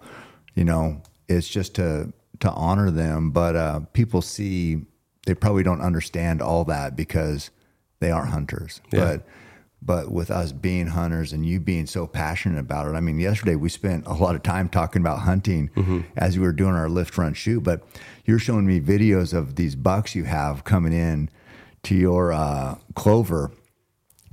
you 0.55 0.63
know 0.63 1.01
it's 1.27 1.49
just 1.49 1.75
to 1.75 2.13
to 2.39 2.49
honor 2.51 2.89
them. 2.89 3.31
But 3.31 3.57
uh, 3.57 3.79
people 3.91 4.21
see 4.21 4.85
they 5.25 5.35
probably 5.35 5.63
don't 5.63 5.81
understand 5.81 6.41
all 6.41 6.63
that 6.65 6.95
because 6.95 7.49
they 7.99 8.09
aren't 8.11 8.29
hunters. 8.29 8.79
But 9.05 9.27
but 9.81 10.11
with 10.11 10.29
us 10.29 10.51
being 10.51 10.87
hunters 10.87 11.33
and 11.33 11.45
you 11.45 11.59
being 11.59 11.87
so 11.87 12.05
passionate 12.05 12.59
about 12.59 12.87
it, 12.87 12.95
I 12.95 12.99
mean, 12.99 13.19
yesterday 13.19 13.55
we 13.55 13.67
spent 13.69 14.05
a 14.05 14.13
lot 14.13 14.35
of 14.35 14.43
time 14.43 14.69
talking 14.69 15.01
about 15.01 15.19
hunting 15.19 16.05
as 16.15 16.37
we 16.37 16.45
were 16.45 16.53
doing 16.53 16.75
our 16.75 16.87
lift 16.89 17.17
run 17.17 17.33
shoot. 17.33 17.61
But 17.61 17.83
you're 18.25 18.39
showing 18.39 18.67
me 18.67 18.79
videos 18.79 19.33
of 19.33 19.55
these 19.55 19.75
bucks 19.75 20.13
you 20.13 20.25
have 20.25 20.63
coming 20.63 20.93
in 20.93 21.29
to 21.83 21.95
your 21.95 22.31
uh, 22.31 22.75
clover, 22.93 23.51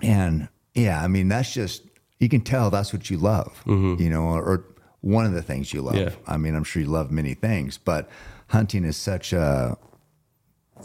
And 0.03 0.49
yeah, 0.75 1.03
I 1.03 1.09
mean, 1.09 1.29
that's 1.29 1.53
just, 1.53 1.83
you 2.21 2.29
can 2.29 2.43
tell 2.43 2.69
that's 2.71 2.93
what 2.93 3.09
you 3.11 3.17
love, 3.17 3.63
you 3.67 4.11
know, 4.11 4.25
or, 4.25 4.43
or 4.43 4.65
one 5.01 5.25
of 5.25 5.33
the 5.33 5.43
things 5.43 5.73
you 5.73 5.81
love. 5.81 5.97
Yeah. 5.97 6.11
I 6.27 6.37
mean, 6.37 6.55
I'm 6.55 6.65
sure 6.65 6.83
you 6.83 6.89
love 6.89 7.11
many 7.11 7.33
things, 7.35 7.79
but 7.79 8.09
hunting 8.49 8.85
is 8.85 8.97
such 8.99 9.33
a, 9.33 9.77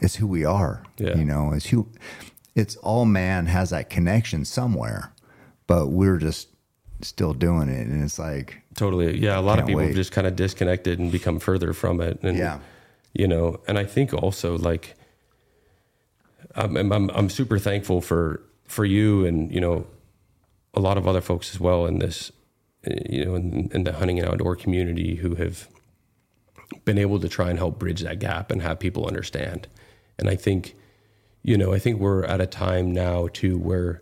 it's 0.02 0.16
who 0.16 0.26
we 0.28 0.46
are, 0.46 0.84
Yeah. 0.98 1.18
you 1.18 1.26
know, 1.26 1.52
it's 1.52 1.68
who, 1.68 1.88
it's 2.56 2.76
all 2.78 3.06
man 3.06 3.48
has 3.48 3.72
that 3.72 3.90
connection 3.90 4.46
somewhere, 4.46 5.12
but 5.68 5.88
we're 5.88 6.18
just 6.18 6.50
still 7.02 7.34
doing 7.34 7.70
it. 7.70 7.88
And 7.88 8.04
it's 8.04 8.20
like, 8.20 8.62
Totally. 8.76 9.20
Yeah. 9.20 9.38
A 9.38 9.42
lot 9.42 9.60
of 9.60 9.66
people 9.68 9.82
wait. 9.84 9.96
just 9.96 10.12
kind 10.12 10.26
of 10.28 10.36
disconnected 10.36 10.98
and 11.00 11.12
become 11.12 11.40
further 11.40 11.74
from 11.74 12.00
it. 12.02 12.20
And, 12.24 12.38
Yeah. 12.38 12.60
you 13.14 13.28
know, 13.28 13.60
and 13.68 13.78
I 13.78 13.86
think 13.86 14.14
also 14.14 14.58
like, 14.58 14.96
I'm, 16.56 16.76
I'm- 16.92 17.10
I'm, 17.14 17.30
super 17.30 17.58
thankful 17.60 18.02
for, 18.02 18.42
for 18.68 18.86
you 18.86 19.26
and, 19.26 19.52
you 19.52 19.60
know, 19.60 19.88
a 20.74 20.80
lot 20.80 20.98
of 20.98 21.08
other 21.08 21.22
folks 21.22 21.54
as 21.54 21.60
well 21.60 21.86
in 21.86 22.00
this, 22.00 22.32
you 22.88 23.26
know, 23.26 23.36
in, 23.36 23.70
in 23.74 23.84
the 23.84 23.94
hunting 23.94 24.20
and 24.20 24.28
outdoor 24.28 24.56
community 24.56 25.16
who 25.16 25.36
have 25.36 25.68
been 26.86 26.98
able 26.98 27.20
to 27.20 27.30
try 27.30 27.50
and 27.50 27.60
help 27.60 27.78
bridge 27.80 28.02
that 28.02 28.20
gap 28.20 28.50
and 28.52 28.62
have 28.62 28.80
people 28.80 29.06
understand. 29.08 29.68
And 30.18 30.30
I 30.30 30.36
think, 30.36 30.76
you 31.44 31.58
know, 31.58 31.74
I 31.74 31.80
think 31.80 32.00
we're 32.00 32.24
at 32.24 32.42
a 32.42 32.48
time 32.48 32.92
now 32.92 33.28
too 33.32 33.58
where 33.58 34.02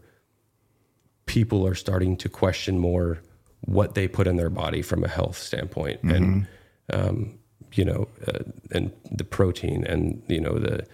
people 1.25 1.65
are 1.65 1.75
starting 1.75 2.15
to 2.17 2.29
question 2.29 2.77
more 2.77 3.21
what 3.61 3.95
they 3.95 4.07
put 4.07 4.27
in 4.27 4.37
their 4.37 4.49
body 4.49 4.81
from 4.81 5.03
a 5.03 5.07
health 5.07 5.37
standpoint 5.37 5.99
and 6.03 6.47
um, 6.93 7.39
you 7.73 7.85
know 7.85 8.07
uh, 8.27 8.39
and 8.71 8.91
the 9.11 9.23
protein 9.23 9.83
and 9.85 10.21
you 10.27 10.41
know 10.41 10.57
the 10.57 10.85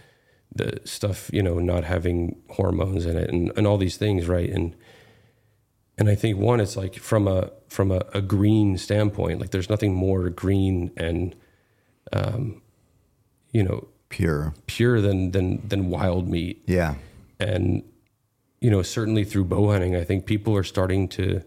the 0.53 0.79
stuff 0.85 1.29
you 1.33 1.41
know 1.41 1.59
not 1.59 1.83
having 1.83 2.35
hormones 2.51 3.05
in 3.05 3.17
it 3.17 3.29
and, 3.29 3.51
and 3.55 3.67
all 3.67 3.77
these 3.77 3.97
things 3.97 4.27
right? 4.27 4.49
And 4.49 4.75
and 5.97 6.09
I 6.09 6.15
think 6.15 6.37
one 6.37 6.59
it's 6.59 6.77
like 6.77 6.95
from 6.95 7.27
a 7.27 7.51
from 7.67 7.91
a, 7.91 8.05
a 8.13 8.21
green 8.21 8.77
standpoint 8.77 9.39
like 9.39 9.51
there's 9.51 9.69
nothing 9.69 9.93
more 9.93 10.29
green 10.29 10.91
and 10.95 11.35
um, 12.13 12.61
you 13.51 13.63
know 13.63 13.87
pure. 14.09 14.53
pure 14.67 15.01
than 15.01 15.31
than 15.31 15.67
than 15.67 15.89
wild 15.89 16.27
meat 16.29 16.63
Yeah. 16.67 16.95
and 17.39 17.83
you 18.61 18.69
know 18.71 18.81
certainly 18.81 19.23
through 19.23 19.45
bow 19.45 19.71
hunting 19.71 19.95
i 19.95 20.03
think 20.03 20.25
people 20.25 20.55
are 20.55 20.63
starting 20.63 21.07
to 21.09 21.41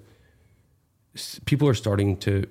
people 1.45 1.67
are 1.69 1.75
starting 1.75 2.17
to 2.19 2.47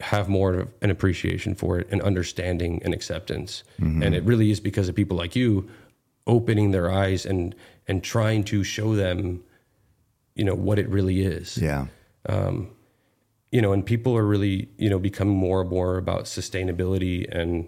have 0.00 0.28
more 0.30 0.54
of 0.54 0.68
an 0.80 0.90
appreciation 0.90 1.54
for 1.54 1.78
it 1.78 1.86
and 1.90 2.00
understanding 2.02 2.80
and 2.84 2.94
acceptance 2.94 3.64
and 3.78 4.14
it 4.14 4.22
really 4.24 4.50
is 4.50 4.58
because 4.60 4.88
of 4.88 4.94
people 4.94 5.16
like 5.16 5.36
you 5.36 5.68
opening 6.26 6.70
their 6.70 6.90
eyes 6.90 7.26
and 7.26 7.54
and 7.88 8.02
trying 8.02 8.42
to 8.44 8.64
show 8.64 8.94
them 8.96 9.42
you 10.34 10.44
know 10.44 10.54
what 10.54 10.78
it 10.78 10.88
really 10.88 11.20
is 11.22 11.58
Yeah. 11.58 11.86
you 13.52 13.60
know, 13.60 13.72
and 13.72 13.84
people 13.84 14.16
are 14.16 14.24
really, 14.24 14.68
you 14.78 14.88
know, 14.88 14.98
becoming 15.00 15.36
more 15.36 15.60
and 15.62 15.68
more 15.70 15.96
about 15.98 16.24
sustainability 16.26 17.26
and, 17.36 17.66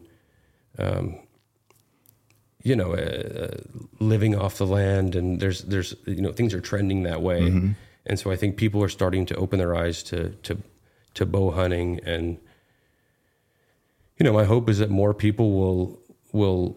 um, 0.78 1.16
you 2.62 2.76
know, 2.76 2.94
uh, 2.94 3.56
living 3.98 4.36
off 4.36 4.58
the 4.58 4.66
land. 4.66 5.14
And 5.14 5.40
there's, 5.40 5.62
there's, 5.62 5.94
you 6.06 6.22
know, 6.22 6.32
things 6.32 6.54
are 6.54 6.60
trending 6.60 7.02
that 7.04 7.22
way. 7.22 7.46
And 8.06 8.18
so 8.18 8.30
I 8.30 8.36
think 8.36 8.56
people 8.56 8.82
are 8.82 8.88
starting 8.88 9.26
to 9.26 9.34
open 9.36 9.58
their 9.58 9.74
eyes 9.76 10.02
to, 10.04 10.30
to, 10.42 10.58
to 11.14 11.26
bow 11.26 11.50
hunting. 11.50 12.00
And, 12.04 12.38
you 14.18 14.24
know, 14.24 14.32
my 14.32 14.44
hope 14.44 14.68
is 14.68 14.78
that 14.78 14.90
more 14.90 15.14
people 15.14 15.52
will, 15.52 16.00
will 16.32 16.76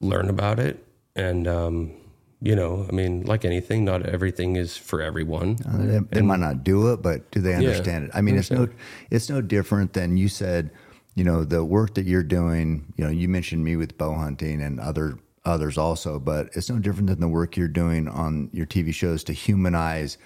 learn 0.00 0.28
about 0.28 0.58
it. 0.58 0.84
And, 1.14 1.46
um, 1.48 1.92
you 2.42 2.54
know, 2.54 2.86
I 2.88 2.92
mean, 2.92 3.22
like 3.22 3.44
anything, 3.44 3.84
not 3.84 4.04
everything 4.04 4.56
is 4.56 4.76
for 4.76 5.00
everyone. 5.00 5.56
They, 5.64 5.98
they 5.98 6.22
might 6.22 6.38
not 6.40 6.62
do 6.62 6.92
it, 6.92 7.00
but 7.00 7.30
do 7.30 7.40
they 7.40 7.54
understand 7.54 8.04
it? 8.04 8.10
I 8.12 8.20
mean, 8.20 8.36
it's 8.36 8.50
no, 8.50 8.68
it's 9.10 9.30
no 9.30 9.40
different 9.40 9.94
than 9.94 10.16
you 10.16 10.28
said. 10.28 10.70
You 11.16 11.24
know, 11.24 11.42
the 11.44 11.64
work 11.64 11.94
that 11.94 12.06
you're 12.06 12.22
doing. 12.22 12.92
You 12.96 13.04
know, 13.04 13.10
you 13.10 13.26
mentioned 13.28 13.64
me 13.64 13.74
with 13.74 13.98
bow 13.98 14.14
hunting 14.14 14.62
and 14.62 14.78
other 14.78 15.18
others 15.44 15.78
also, 15.78 16.20
but 16.20 16.50
it's 16.54 16.68
no 16.70 16.78
different 16.78 17.08
than 17.08 17.20
the 17.20 17.28
work 17.28 17.56
you're 17.56 17.68
doing 17.68 18.06
on 18.06 18.50
your 18.52 18.66
TV 18.66 18.92
shows 18.94 19.24
to 19.24 19.32
humanize 19.32 20.18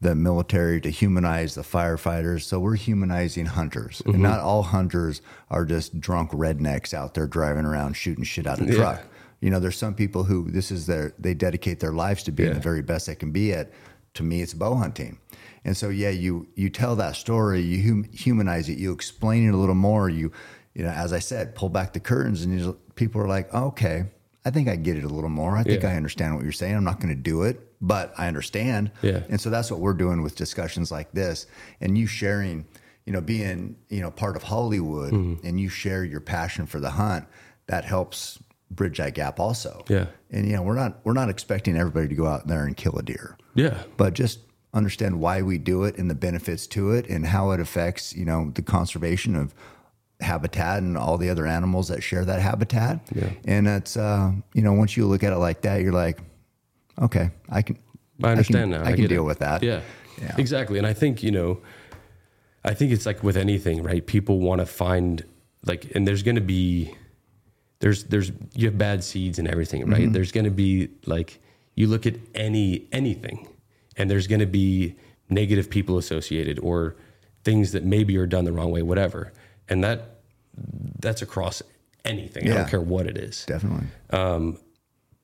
the 0.00 0.14
military, 0.14 0.80
to 0.80 0.88
humanize 0.90 1.54
the 1.54 1.62
firefighters. 1.62 2.42
So 2.42 2.58
we're 2.58 2.76
humanizing 2.76 3.46
hunters, 3.46 4.00
and 4.06 4.14
mm-hmm. 4.14 4.22
not 4.22 4.40
all 4.40 4.62
hunters 4.62 5.20
are 5.50 5.66
just 5.66 6.00
drunk 6.00 6.30
rednecks 6.30 6.94
out 6.94 7.12
there 7.14 7.26
driving 7.26 7.66
around 7.66 7.94
shooting 7.94 8.24
shit 8.24 8.46
out 8.46 8.60
of 8.60 8.68
a 8.68 8.72
Yeah. 8.72 8.78
truck. 8.78 9.02
You 9.40 9.50
know, 9.50 9.60
there's 9.60 9.76
some 9.76 9.94
people 9.94 10.24
who 10.24 10.50
this 10.50 10.70
is 10.70 10.86
their 10.86 11.12
they 11.18 11.34
dedicate 11.34 11.80
their 11.80 11.92
lives 11.92 12.22
to 12.24 12.32
being 12.32 12.48
Yeah. 12.48 12.54
the 12.54 12.60
very 12.60 12.82
best 12.82 13.06
they 13.06 13.14
can 13.14 13.30
be 13.30 13.52
at. 13.52 13.70
To 14.14 14.22
me, 14.22 14.40
it's 14.42 14.54
bow 14.54 14.74
hunting, 14.74 15.18
and 15.64 15.76
so 15.76 15.88
yeah, 15.88 16.10
you 16.10 16.48
you 16.54 16.70
tell 16.70 16.96
that 16.96 17.16
story, 17.16 17.60
you 17.60 17.88
hum, 17.88 18.04
humanize 18.12 18.68
it, 18.68 18.78
you 18.78 18.92
explain 18.92 19.46
it 19.48 19.54
a 19.54 19.56
little 19.56 19.74
more. 19.74 20.08
You 20.08 20.32
you 20.74 20.84
know, 20.84 20.90
as 20.90 21.12
I 21.12 21.18
said, 21.18 21.54
pull 21.54 21.68
back 21.68 21.92
the 21.92 22.00
curtains, 22.00 22.42
and 22.42 22.58
you, 22.58 22.78
people 22.94 23.20
are 23.20 23.26
like, 23.28 23.52
okay, 23.52 24.04
I 24.44 24.50
think 24.50 24.68
I 24.68 24.76
get 24.76 24.96
it 24.96 25.04
a 25.04 25.08
little 25.08 25.28
more. 25.30 25.56
I 25.56 25.62
think 25.64 25.82
Yeah. 25.82 25.90
I 25.90 25.96
understand 25.96 26.34
what 26.36 26.44
you're 26.44 26.52
saying. 26.52 26.74
I'm 26.76 26.84
not 26.84 27.00
going 27.00 27.14
to 27.14 27.20
do 27.20 27.42
it, 27.42 27.60
but 27.80 28.14
I 28.16 28.28
understand. 28.28 28.90
Yeah. 29.02 29.22
And 29.28 29.40
so 29.40 29.50
that's 29.50 29.70
what 29.70 29.80
we're 29.80 29.94
doing 29.94 30.22
with 30.22 30.36
discussions 30.36 30.90
like 30.92 31.10
this, 31.12 31.46
and 31.80 31.98
you 31.98 32.06
sharing, 32.06 32.66
you 33.04 33.12
know, 33.12 33.20
being 33.20 33.76
you 33.88 34.00
know 34.00 34.10
part 34.10 34.36
of 34.36 34.44
Hollywood, 34.44 35.12
Mm-hmm. 35.12 35.46
and 35.46 35.60
you 35.60 35.68
share 35.68 36.04
your 36.04 36.20
passion 36.20 36.66
for 36.66 36.78
the 36.80 36.90
hunt. 36.90 37.26
That 37.66 37.84
helps 37.84 38.38
bridge 38.70 38.98
that 38.98 39.14
gap 39.14 39.40
also. 39.40 39.84
Yeah. 39.88 40.06
And 40.30 40.46
you 40.46 40.54
know, 40.54 40.62
we're 40.62 40.76
not 40.76 41.00
we're 41.04 41.12
not 41.12 41.28
expecting 41.28 41.76
everybody 41.76 42.06
to 42.08 42.14
go 42.14 42.26
out 42.26 42.46
there 42.46 42.64
and 42.64 42.76
kill 42.76 42.96
a 42.96 43.02
deer, 43.02 43.36
Yeah. 43.54 43.82
but 43.96 44.14
just 44.14 44.38
understand 44.72 45.20
why 45.20 45.42
we 45.42 45.58
do 45.58 45.84
it 45.84 45.98
and 45.98 46.08
the 46.08 46.14
benefits 46.14 46.66
to 46.68 46.92
it 46.92 47.08
and 47.08 47.26
how 47.26 47.50
it 47.50 47.60
affects 47.60 48.14
you 48.14 48.24
know 48.24 48.50
the 48.54 48.62
conservation 48.62 49.34
of 49.34 49.54
habitat 50.20 50.82
and 50.82 50.96
all 50.96 51.16
the 51.16 51.30
other 51.30 51.46
animals 51.46 51.88
that 51.88 52.02
share 52.02 52.24
that 52.24 52.40
habitat. 52.40 53.00
Yeah. 53.14 53.30
And 53.44 53.66
it's 53.66 53.96
uh, 53.96 54.32
you 54.54 54.62
know 54.62 54.72
once 54.72 54.96
you 54.96 55.06
look 55.06 55.24
at 55.24 55.32
it 55.32 55.38
like 55.38 55.62
that, 55.62 55.82
you're 55.82 55.92
like, 55.92 56.20
okay, 57.00 57.30
I 57.48 57.62
can 57.62 57.78
I 58.22 58.32
understand 58.32 58.72
can, 58.72 58.82
now. 58.82 58.88
I 58.88 58.94
can 58.94 59.06
deal 59.06 59.22
it. 59.22 59.26
with 59.26 59.38
that. 59.40 59.62
Yeah. 59.62 59.80
Yeah. 60.20 60.34
Exactly. 60.36 60.78
And 60.78 60.86
I 60.86 60.92
think, 60.92 61.22
you 61.22 61.30
know, 61.30 61.60
I 62.64 62.74
think 62.74 62.92
it's 62.92 63.06
like 63.06 63.22
with 63.22 63.36
anything, 63.36 63.82
right? 63.82 64.06
People 64.06 64.38
want 64.40 64.60
to 64.60 64.66
find 64.66 65.24
like 65.64 65.90
and 65.94 66.06
there's 66.06 66.22
going 66.22 66.34
to 66.34 66.42
be 66.42 66.94
there's 67.80 68.04
there's 68.04 68.30
you 68.54 68.66
have 68.66 68.76
bad 68.76 69.02
seeds 69.02 69.38
and 69.38 69.48
everything, 69.48 69.86
right? 69.86 70.02
Mm-hmm. 70.02 70.12
There's 70.12 70.32
going 70.32 70.44
to 70.44 70.50
be 70.50 70.90
like 71.06 71.40
you 71.74 71.86
look 71.86 72.06
at 72.06 72.14
any 72.34 72.86
anything 72.92 73.48
and 73.96 74.10
there's 74.10 74.26
going 74.26 74.40
to 74.40 74.46
be 74.46 74.96
negative 75.28 75.70
people 75.70 75.98
associated 75.98 76.58
or 76.60 76.96
things 77.44 77.72
that 77.72 77.84
maybe 77.84 78.16
are 78.16 78.26
done 78.26 78.44
the 78.44 78.52
wrong 78.52 78.70
way, 78.70 78.82
whatever. 78.82 79.32
And 79.68 79.82
that 79.84 80.20
that's 80.98 81.22
across 81.22 81.62
anything. 82.04 82.50
I 82.50 82.54
don't 82.54 82.68
care 82.68 82.80
what 82.80 83.06
it 83.06 83.16
is 83.16 83.44
Definitely. 83.46 83.86
Um, 84.10 84.58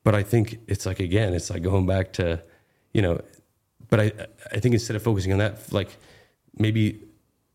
but 0.03 0.15
I 0.15 0.23
think 0.23 0.59
it's 0.67 0.85
like 0.85 0.99
again, 0.99 1.33
it's 1.33 1.49
like 1.49 1.63
going 1.63 1.85
back 1.85 2.13
to, 2.13 2.41
you 2.93 3.01
know, 3.01 3.21
but 3.89 3.99
I 3.99 4.11
I 4.51 4.59
think 4.59 4.73
instead 4.73 4.95
of 4.95 5.03
focusing 5.03 5.33
on 5.33 5.39
that, 5.39 5.73
like 5.73 5.97
maybe 6.57 7.03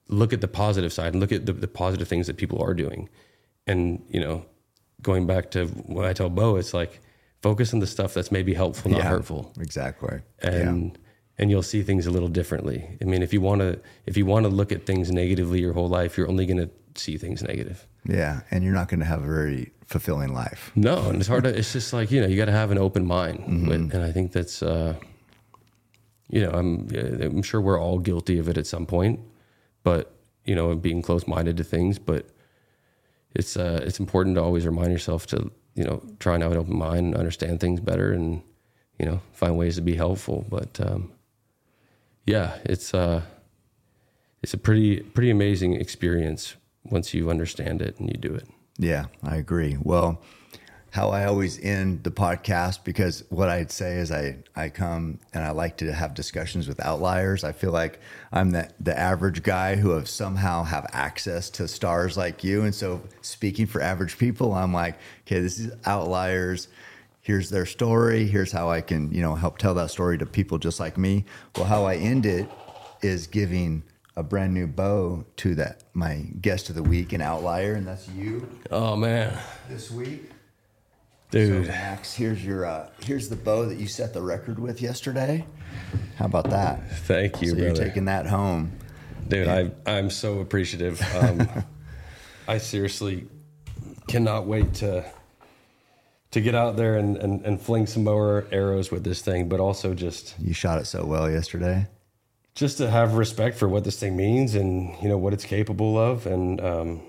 look 0.09 0.33
at 0.33 0.43
the 0.43 0.49
positive 0.49 0.93
side 0.93 1.15
and 1.15 1.21
look 1.21 1.33
at 1.33 1.47
the, 1.47 1.55
the 1.55 1.67
positive 1.67 2.09
things 2.09 2.27
that 2.27 2.37
people 2.37 2.63
are 2.63 2.75
doing, 2.75 3.09
and 3.67 4.05
you 4.11 4.21
know, 4.21 4.45
going 5.01 5.27
back 5.27 5.51
to 5.53 5.67
what 5.67 6.05
I 6.05 6.13
tell 6.13 6.29
Bo, 6.29 6.57
it's 6.57 6.75
like 6.75 7.01
focus 7.41 7.73
on 7.73 7.81
the 7.81 7.87
stuff 7.87 8.13
that's 8.13 8.31
maybe 8.31 8.53
helpful, 8.53 8.91
not 8.91 8.99
yeah. 8.99 9.09
hurtful, 9.09 9.53
Exactly. 9.59 10.21
and 10.41 10.99
and 11.43 11.51
you'll 11.51 11.61
see 11.61 11.83
things 11.83 12.07
a 12.07 12.11
little 12.13 12.29
differently. 12.29 12.97
I 13.03 13.05
mean, 13.05 13.21
if 13.21 13.33
you 13.33 13.41
want 13.41 13.63
to 13.63 13.81
if 14.07 14.17
you 14.17 14.25
want 14.25 14.45
to 14.45 14.49
look 14.49 14.71
at 14.71 14.87
things 14.87 15.11
negatively 15.11 15.61
your 15.61 15.73
whole 15.73 15.89
life, 15.89 16.17
you're 16.17 16.29
only 16.29 16.47
going 16.47 16.59
to 16.59 16.71
see 16.95 17.19
things 17.19 17.43
negative. 17.43 17.85
yeah. 18.05 18.43
and 18.53 18.63
you're 18.63 18.73
not 18.73 18.89
going 18.89 19.01
to 19.01 19.07
have 19.07 19.25
a 19.25 19.27
very 19.27 19.73
fulfilling 19.87 20.33
life. 20.33 20.71
No, 20.77 21.09
and 21.09 21.19
it's 21.19 21.27
hard 21.27 21.43
to. 21.43 21.51
It's 21.51 21.73
just 21.73 21.93
like 21.93 22.13
you 22.13 22.21
know, 22.21 22.29
you 22.29 22.37
got 22.37 22.45
to 22.45 22.53
have 22.53 22.71
an 22.71 22.79
open 22.79 23.05
mind, 23.05 23.69
with, 23.69 23.93
and 23.93 24.05
I 24.05 24.13
think 24.13 24.31
that's, 24.31 24.63
uh, 24.63 24.95
you 26.29 26.43
know, 26.43 26.51
I'm 26.51 26.89
I'm 26.95 27.43
sure 27.43 27.61
we're 27.61 27.81
all 27.81 27.99
guilty 27.99 28.39
of 28.39 28.49
it 28.49 28.57
at 28.57 28.69
some 28.69 28.87
point, 28.87 29.19
but 29.83 30.15
you 30.45 30.55
know, 30.55 30.77
being 30.77 31.03
close 31.03 31.27
minded 31.27 31.57
to 31.57 31.65
things. 31.65 31.99
But 31.99 32.27
it's 33.35 33.57
uh, 33.57 33.83
it's 33.85 33.99
important 33.99 34.37
to 34.37 34.43
always 34.43 34.65
remind 34.65 34.93
yourself 34.93 35.27
to 35.27 35.51
you 35.75 35.83
know 35.83 36.03
try 36.21 36.35
and 36.35 36.43
have 36.45 36.53
an 36.53 36.59
open 36.59 36.77
mind 36.77 37.07
and 37.07 37.17
understand 37.17 37.59
things 37.59 37.81
better, 37.81 38.13
and 38.13 38.43
you 39.01 39.07
know, 39.07 39.21
find 39.33 39.59
ways 39.59 39.75
to 39.75 39.83
be 39.83 39.97
helpful. 39.97 40.47
But 40.49 40.81
um, 40.81 41.12
yeah, 42.27 42.59
it's 42.65 42.95
uh, 42.95 43.23
it's 44.43 44.55
a 44.55 44.59
pretty 44.59 45.01
pretty 45.01 45.31
amazing 45.31 45.75
experience 45.75 46.57
once 46.85 47.15
you 47.15 47.31
understand 47.31 47.83
it 47.83 47.99
and 47.99 48.09
you 48.09 48.19
do 48.19 48.35
it. 48.35 48.49
Yeah, 48.79 49.07
I 49.23 49.37
agree. 49.37 49.77
Well, 49.81 50.23
how 50.93 51.09
I 51.09 51.25
always 51.25 51.59
end 51.59 52.05
the 52.05 52.11
podcast 52.11 52.85
because 52.85 53.25
what 53.31 53.49
I'd 53.49 53.71
say 53.71 53.95
is 53.97 54.13
I 54.13 54.37
I 54.55 54.69
come 54.69 55.21
and 55.33 55.43
I 55.43 55.51
like 55.51 55.79
to 55.79 55.93
have 55.93 56.15
discussions 56.15 56.69
with 56.69 56.81
outliers. 56.81 57.45
I 57.45 57.53
feel 57.53 57.73
like 57.73 57.99
I'm 58.31 58.51
the 58.51 58.69
the 58.79 58.97
average 58.97 59.43
guy 59.43 59.77
who 59.77 59.91
have 59.91 60.09
somehow 60.09 60.65
have 60.65 60.87
access 60.93 61.51
to 61.51 61.67
stars 61.67 62.17
like 62.17 62.45
you, 62.45 62.63
and 62.63 62.75
so 62.75 63.01
speaking 63.23 63.67
for 63.67 63.81
average 63.81 64.19
people, 64.19 64.53
I'm 64.53 64.73
like, 64.73 64.99
okay, 65.27 65.41
this 65.41 65.59
is 65.59 65.73
outliers. 65.87 66.69
Here's 67.23 67.49
their 67.51 67.65
story. 67.67 68.27
Here's 68.27 68.53
how 68.53 68.69
I 68.71 68.81
can, 68.83 69.11
you 69.13 69.23
know, 69.23 69.35
help 69.35 69.57
tell 69.59 69.75
that 69.75 69.91
story 69.91 70.19
to 70.19 70.27
people 70.27 70.59
just 70.59 70.79
like 70.81 70.99
me. 70.99 71.25
Well, 71.57 71.65
how 71.65 71.85
I 71.87 71.97
end 71.97 72.27
it 72.27 72.49
is 73.01 73.27
giving 73.27 73.83
a 74.17 74.23
brand 74.23 74.53
new 74.53 74.67
bow 74.67 75.25
to 75.37 75.55
that 75.55 75.85
my 75.95 76.27
guest 76.41 76.69
of 76.69 76.75
the 76.75 76.83
week, 76.83 77.13
an 77.15 77.23
outlier, 77.23 77.73
and 77.75 77.87
that's 77.87 78.09
you 78.11 78.47
Oh 78.71 78.95
man, 78.95 79.39
this 79.71 79.91
week. 79.91 80.31
dude. 81.31 81.65
So 81.67 81.73
Max, 81.73 82.13
here's 82.15 82.45
your 82.45 82.67
uh, 82.67 82.91
here's 83.03 83.29
the 83.31 83.37
bow 83.37 83.65
that 83.67 83.79
you 83.79 83.87
set 83.89 84.13
the 84.13 84.21
record 84.21 84.59
with 84.59 84.83
yesterday. 84.83 85.47
How 86.17 86.27
about 86.27 86.51
that? 86.51 86.91
Thank 87.07 87.41
you, 87.41 87.49
so 87.51 87.55
brother. 87.55 87.69
you're 87.69 87.75
taking 87.87 88.05
that 88.05 88.27
home. 88.27 88.73
Dude, 89.29 89.49
I 89.49 89.71
I'm 89.87 90.11
so 90.11 90.41
appreciative. 90.41 91.01
Um, 91.17 91.49
I 92.49 92.59
seriously 92.59 93.27
cannot 94.09 94.47
wait 94.47 94.75
to 94.75 95.11
to 96.33 96.41
get 96.41 96.55
out 96.55 96.77
there 96.77 96.97
and, 96.97 97.17
and, 97.17 97.45
and 97.47 97.61
fling 97.61 97.87
some 97.87 98.05
more 98.05 98.47
arrows 98.51 98.91
with 98.91 99.05
this 99.05 99.23
thing, 99.23 99.49
but 99.49 99.61
also 99.61 99.95
just 99.95 100.35
You 100.41 100.53
shot 100.55 100.79
it 100.81 100.87
so 100.87 101.05
well 101.05 101.31
yesterday. 101.31 101.87
just 102.55 102.79
to 102.79 102.91
have 102.91 103.15
respect 103.15 103.57
for 103.57 103.69
what 103.69 103.85
this 103.85 103.99
thing 103.99 104.17
means 104.17 104.55
and 104.55 104.95
you 105.03 105.09
know 105.09 105.19
what 105.19 105.33
it's 105.33 105.45
capable 105.45 105.97
of, 105.99 106.27
and 106.27 106.61
um, 106.61 107.01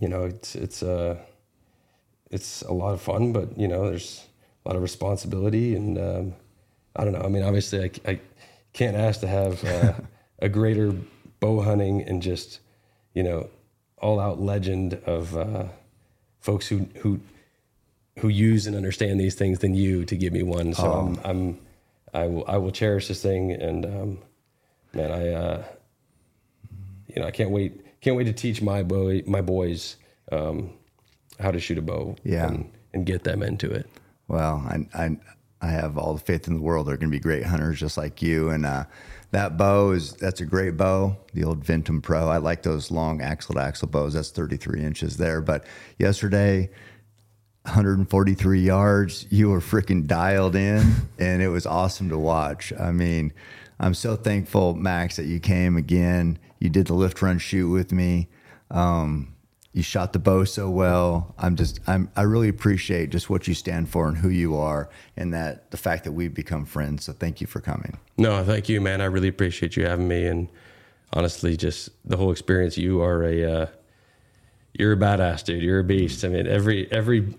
you 0.00 0.08
know 0.08 0.24
it's 0.24 0.54
it's 0.54 0.82
uh 0.82 1.16
it's 2.30 2.62
a 2.62 2.72
lot 2.72 2.92
of 2.94 3.00
fun, 3.00 3.32
but 3.32 3.56
you 3.58 3.68
know 3.68 3.88
there's 3.88 4.26
a 4.64 4.68
lot 4.68 4.76
of 4.76 4.82
responsibility, 4.82 5.74
and 5.76 5.98
um, 5.98 6.34
I 6.96 7.04
don't 7.04 7.12
know. 7.12 7.20
I 7.20 7.28
mean, 7.28 7.42
obviously, 7.44 7.80
I, 7.84 7.90
I 8.12 8.20
can't 8.72 8.96
ask 8.96 9.20
to 9.20 9.28
have 9.28 9.62
uh, 9.64 9.92
a 10.40 10.48
greater 10.48 10.92
bow 11.40 11.60
hunting 11.62 12.02
and 12.02 12.22
just 12.22 12.60
you 13.14 13.22
know 13.22 13.48
all 13.98 14.18
out 14.18 14.40
legend 14.40 14.94
of 15.06 15.36
uh, 15.36 15.64
folks 16.40 16.66
who 16.68 16.88
who 17.02 17.20
who 18.18 18.28
use 18.28 18.66
and 18.66 18.76
understand 18.76 19.18
these 19.20 19.34
things 19.34 19.58
than 19.58 19.74
you 19.74 20.04
to 20.04 20.16
give 20.16 20.32
me 20.32 20.42
one. 20.42 20.72
So 20.74 20.90
I'm, 20.90 21.18
I'm 21.24 21.58
I 22.12 22.26
will 22.26 22.44
I 22.46 22.56
will 22.58 22.70
cherish 22.70 23.08
this 23.08 23.22
thing, 23.22 23.52
and 23.52 23.84
um, 23.84 24.18
man, 24.92 25.10
I 25.10 25.28
uh, 25.30 25.64
you 27.14 27.20
know 27.20 27.26
I 27.26 27.30
can't 27.30 27.50
wait 27.50 27.80
can't 28.00 28.16
wait 28.16 28.24
to 28.24 28.32
teach 28.32 28.62
my 28.62 28.82
boy 28.82 29.22
my 29.26 29.40
boys 29.40 29.96
um, 30.32 30.70
how 31.40 31.50
to 31.50 31.58
shoot 31.58 31.78
a 31.78 31.82
bow, 31.82 32.16
Yeah. 32.24 32.46
and, 32.48 32.70
and 32.92 33.04
get 33.06 33.24
them 33.24 33.42
into 33.42 33.70
it. 33.70 33.88
Well, 34.28 34.64
I, 34.66 34.86
I, 35.04 35.16
I 35.60 35.66
have 35.68 35.98
all 35.98 36.14
the 36.14 36.20
faith 36.20 36.46
in 36.48 36.54
the 36.54 36.60
world. 36.62 36.86
They're 36.86 36.96
going 36.96 37.10
to 37.10 37.16
be 37.16 37.20
great 37.20 37.44
hunters 37.44 37.78
just 37.80 37.96
like 37.96 38.22
you. 38.22 38.50
And 38.50 38.64
uh, 38.64 38.84
that 39.32 39.56
bow 39.56 39.90
is 39.90 40.12
that's 40.14 40.40
a 40.40 40.46
great 40.46 40.76
bow, 40.76 41.16
the 41.34 41.44
old 41.44 41.64
Ventum 41.64 42.02
Pro. 42.02 42.28
I 42.28 42.38
like 42.38 42.62
those 42.62 42.90
long 42.90 43.20
axle 43.20 43.54
to 43.56 43.60
axle 43.60 43.88
bows. 43.88 44.14
That's 44.14 44.30
33 44.30 44.82
inches 44.82 45.16
there. 45.16 45.40
But 45.42 45.64
yesterday, 45.98 46.70
143 47.64 48.60
yards, 48.60 49.26
you 49.30 49.48
were 49.48 49.60
freaking 49.60 50.06
dialed 50.06 50.54
in, 50.54 50.82
and 51.18 51.40
it 51.40 51.48
was 51.48 51.64
awesome 51.64 52.10
to 52.10 52.18
watch. 52.18 52.74
I 52.78 52.92
mean, 52.92 53.32
I'm 53.80 53.94
so 53.94 54.16
thankful, 54.16 54.74
Max, 54.74 55.16
that 55.16 55.24
you 55.24 55.40
came 55.40 55.76
again. 55.76 56.38
You 56.58 56.68
did 56.68 56.88
the 56.88 56.94
lift 56.94 57.22
run 57.22 57.38
shoot 57.38 57.70
with 57.70 57.90
me. 57.90 58.28
Um, 58.70 59.34
you 59.72 59.82
shot 59.82 60.12
the 60.12 60.18
bow 60.18 60.44
so 60.44 60.68
well. 60.68 61.34
I'm 61.38 61.56
just 61.56 61.80
I'm 61.86 62.10
I 62.14 62.22
really 62.22 62.48
appreciate 62.48 63.10
just 63.10 63.28
what 63.28 63.48
you 63.48 63.54
stand 63.54 63.88
for 63.88 64.08
and 64.08 64.16
who 64.16 64.28
you 64.28 64.56
are 64.56 64.88
and 65.16 65.34
that 65.34 65.70
the 65.70 65.76
fact 65.76 66.04
that 66.04 66.12
we've 66.12 66.32
become 66.32 66.64
friends. 66.64 67.04
So 67.04 67.12
thank 67.12 67.40
you 67.40 67.46
for 67.46 67.60
coming. 67.60 67.98
No, 68.16 68.44
thank 68.44 68.68
you, 68.68 68.80
man. 68.80 69.00
I 69.00 69.06
really 69.06 69.28
appreciate 69.28 69.76
you 69.76 69.86
having 69.86 70.06
me, 70.06 70.26
and 70.26 70.48
honestly, 71.14 71.56
just 71.56 71.88
the 72.04 72.16
whole 72.16 72.30
experience. 72.30 72.78
You 72.78 73.02
are 73.02 73.24
a 73.24 73.62
uh, 73.62 73.66
you're 74.78 74.92
a 74.92 74.96
badass, 74.96 75.44
dude. 75.44 75.62
You're 75.62 75.80
a 75.80 75.84
beast. 75.84 76.24
I 76.24 76.28
mean, 76.28 76.46
every 76.46 76.90
every 76.92 77.34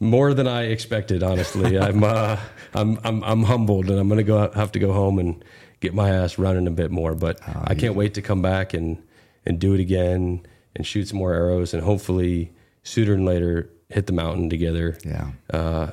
more 0.00 0.34
than 0.34 0.46
I 0.46 0.64
expected. 0.64 1.22
Honestly, 1.22 1.78
I'm 1.86 2.04
uh, 2.04 2.38
I'm 2.74 2.98
I'm 3.04 3.22
I'm 3.24 3.42
humbled, 3.42 3.90
and 3.90 3.98
I'm 3.98 4.08
gonna 4.08 4.22
go 4.22 4.50
have 4.52 4.72
to 4.72 4.78
go 4.78 4.92
home 4.92 5.18
and 5.18 5.44
get 5.80 5.94
my 5.94 6.10
ass 6.10 6.38
running 6.38 6.66
a 6.66 6.70
bit 6.70 6.90
more. 6.90 7.14
But 7.14 7.40
I 7.46 7.74
can't 7.74 7.94
wait 7.94 8.14
to 8.14 8.22
come 8.22 8.42
back 8.42 8.74
and 8.74 9.02
and 9.44 9.58
do 9.58 9.74
it 9.74 9.80
again 9.80 10.46
and 10.74 10.86
shoot 10.86 11.08
some 11.08 11.18
more 11.18 11.32
arrows, 11.32 11.72
and 11.72 11.82
hopefully 11.82 12.52
sooner 12.82 13.12
than 13.12 13.24
later 13.24 13.70
hit 13.88 14.06
the 14.06 14.12
mountain 14.12 14.50
together. 14.50 14.98
Yeah. 15.04 15.92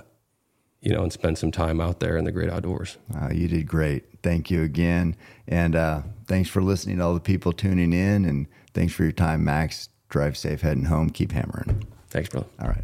You 0.82 0.92
know, 0.92 1.04
and 1.04 1.14
spend 1.14 1.38
some 1.38 1.50
time 1.50 1.80
out 1.80 2.02
there 2.02 2.18
in 2.18 2.26
the 2.26 2.32
great 2.34 2.50
outdoors. 2.50 2.98
Uh, 3.16 3.30
you 3.32 3.48
did 3.48 3.66
great. 3.66 4.04
Thank 4.22 4.52
you 4.52 4.64
again. 4.64 5.16
And 5.48 5.78
uh, 5.78 6.02
thanks 6.28 6.50
for 6.50 6.62
listening 6.62 6.98
to 6.98 7.06
all 7.06 7.14
the 7.14 7.22
people 7.22 7.54
tuning 7.54 7.94
in. 7.94 8.26
And 8.26 8.48
thanks 8.74 8.94
for 8.94 9.04
your 9.04 9.14
time, 9.14 9.46
Max. 9.46 9.88
Drive 10.10 10.36
safe 10.36 10.60
heading 10.60 10.84
home. 10.84 11.10
Keep 11.10 11.32
hammering. 11.32 11.88
Thanks, 12.10 12.28
bro. 12.28 12.46
All 12.60 12.68
right. 12.68 12.84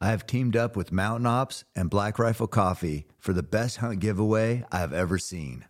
I 0.00 0.08
have 0.08 0.26
teamed 0.26 0.56
up 0.56 0.76
with 0.76 0.92
Mountain 0.92 1.26
Ops 1.26 1.64
and 1.74 1.88
Black 1.88 2.18
Rifle 2.18 2.46
Coffee 2.46 3.06
for 3.18 3.32
the 3.32 3.42
best 3.42 3.78
hunt 3.78 4.00
giveaway 4.00 4.64
I 4.70 4.78
have 4.80 4.92
ever 4.92 5.18
seen. 5.18 5.64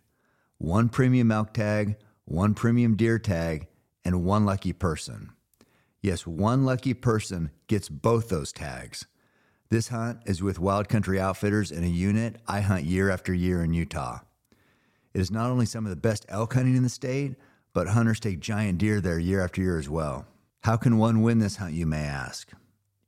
One 0.57 0.89
premium 0.89 1.31
elk 1.31 1.53
tag, 1.53 1.95
one 2.25 2.53
premium 2.53 2.95
deer 2.95 3.19
tag, 3.19 3.67
and 4.03 4.23
one 4.23 4.45
lucky 4.45 4.73
person. 4.73 5.31
Yes, 6.01 6.27
one 6.27 6.65
lucky 6.65 6.93
person 6.93 7.51
gets 7.67 7.89
both 7.89 8.29
those 8.29 8.51
tags. 8.51 9.05
This 9.69 9.87
hunt 9.87 10.19
is 10.25 10.43
with 10.43 10.59
Wild 10.59 10.89
Country 10.89 11.19
Outfitters 11.19 11.71
in 11.71 11.83
a 11.83 11.87
unit 11.87 12.37
I 12.47 12.61
hunt 12.61 12.83
year 12.83 13.09
after 13.09 13.33
year 13.33 13.63
in 13.63 13.73
Utah. 13.73 14.19
It 15.13 15.21
is 15.21 15.31
not 15.31 15.49
only 15.49 15.65
some 15.65 15.85
of 15.85 15.89
the 15.89 15.95
best 15.95 16.25
elk 16.29 16.53
hunting 16.53 16.75
in 16.75 16.83
the 16.83 16.89
state, 16.89 17.35
but 17.73 17.87
hunters 17.87 18.19
take 18.19 18.39
giant 18.39 18.77
deer 18.77 19.01
there 19.01 19.17
year 19.17 19.43
after 19.43 19.61
year 19.61 19.79
as 19.79 19.89
well. 19.89 20.27
How 20.63 20.77
can 20.77 20.97
one 20.97 21.21
win 21.21 21.39
this 21.39 21.57
hunt, 21.57 21.73
you 21.73 21.85
may 21.85 22.03
ask? 22.03 22.51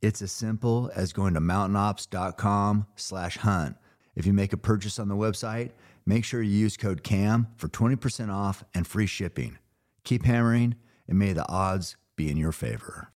It's 0.01 0.21
as 0.21 0.31
simple 0.31 0.91
as 0.95 1.11
going 1.11 1.33
to 1.33 1.41
mountainops.com 1.41 2.85
slash 2.95 3.37
hunt. 3.37 3.77
If 4.15 4.25
you 4.25 4.33
make 4.33 4.53
a 4.53 4.57
purchase 4.57 4.99
on 4.99 5.07
the 5.07 5.15
website, 5.15 5.71
make 6.05 6.23
sure 6.23 6.41
you 6.41 6.55
use 6.55 6.77
code 6.77 7.03
CAM 7.03 7.47
for 7.55 7.67
20% 7.67 8.31
off 8.31 8.63
and 8.73 8.85
free 8.85 9.07
shipping. 9.07 9.57
Keep 10.03 10.25
hammering, 10.25 10.75
and 11.07 11.17
may 11.17 11.33
the 11.33 11.47
odds 11.49 11.97
be 12.15 12.29
in 12.29 12.37
your 12.37 12.51
favor. 12.51 13.11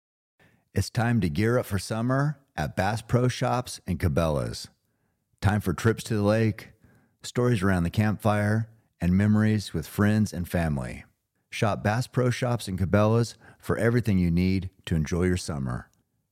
It's 0.74 0.90
time 0.90 1.20
to 1.20 1.28
gear 1.28 1.58
up 1.58 1.66
for 1.66 1.78
summer 1.78 2.38
at 2.56 2.76
Bass 2.76 3.02
Pro 3.02 3.28
Shops 3.28 3.80
and 3.86 3.98
Cabela's. 3.98 4.68
Time 5.40 5.60
for 5.60 5.72
trips 5.72 6.04
to 6.04 6.14
the 6.14 6.22
lake, 6.22 6.70
stories 7.22 7.62
around 7.62 7.82
the 7.84 7.90
campfire, 7.90 8.68
and 9.00 9.16
memories 9.16 9.72
with 9.72 9.86
friends 9.86 10.32
and 10.32 10.48
family. 10.48 11.04
Shop 11.50 11.82
Bass 11.82 12.06
Pro 12.06 12.30
Shops 12.30 12.68
and 12.68 12.78
Cabela's 12.78 13.36
for 13.58 13.76
everything 13.76 14.18
you 14.18 14.30
need 14.30 14.70
to 14.86 14.94
enjoy 14.94 15.24
your 15.24 15.36
summer. 15.36 15.88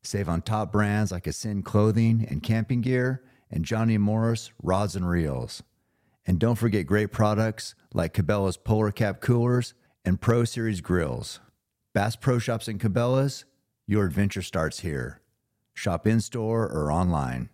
Save 0.07 0.29
on 0.29 0.43
top 0.43 0.73
brands 0.73 1.11
like 1.11 1.27
Ascend 1.27 1.65
Clothing 1.65 2.27
and 2.31 2.43
Camping 2.43 2.81
Gear 2.81 3.23
and 3.51 3.65
Johnny 3.65 3.99
Morris 3.99 4.53
Rods 4.63 4.95
and 4.95 5.09
Reels. 5.09 5.63
And 6.27 6.39
don't 6.39 6.57
forget 6.57 6.87
great 6.87 7.13
products 7.13 7.75
like 7.93 8.15
Cabela's 8.15 8.57
Polar 8.57 8.93
Cap 8.93 9.21
Coolers 9.21 9.75
and 10.05 10.21
Pro 10.21 10.45
Series 10.45 10.81
Grills. 10.81 11.41
Bass 11.93 12.17
Pro 12.17 12.39
Shops 12.39 12.69
and 12.69 12.81
Cabela's, 12.81 13.45
your 13.87 14.05
adventure 14.05 14.43
starts 14.43 14.81
here. 14.81 15.21
Shop 15.75 16.07
in 16.07 16.21
store 16.21 16.63
or 16.63 16.93
online. 16.93 17.49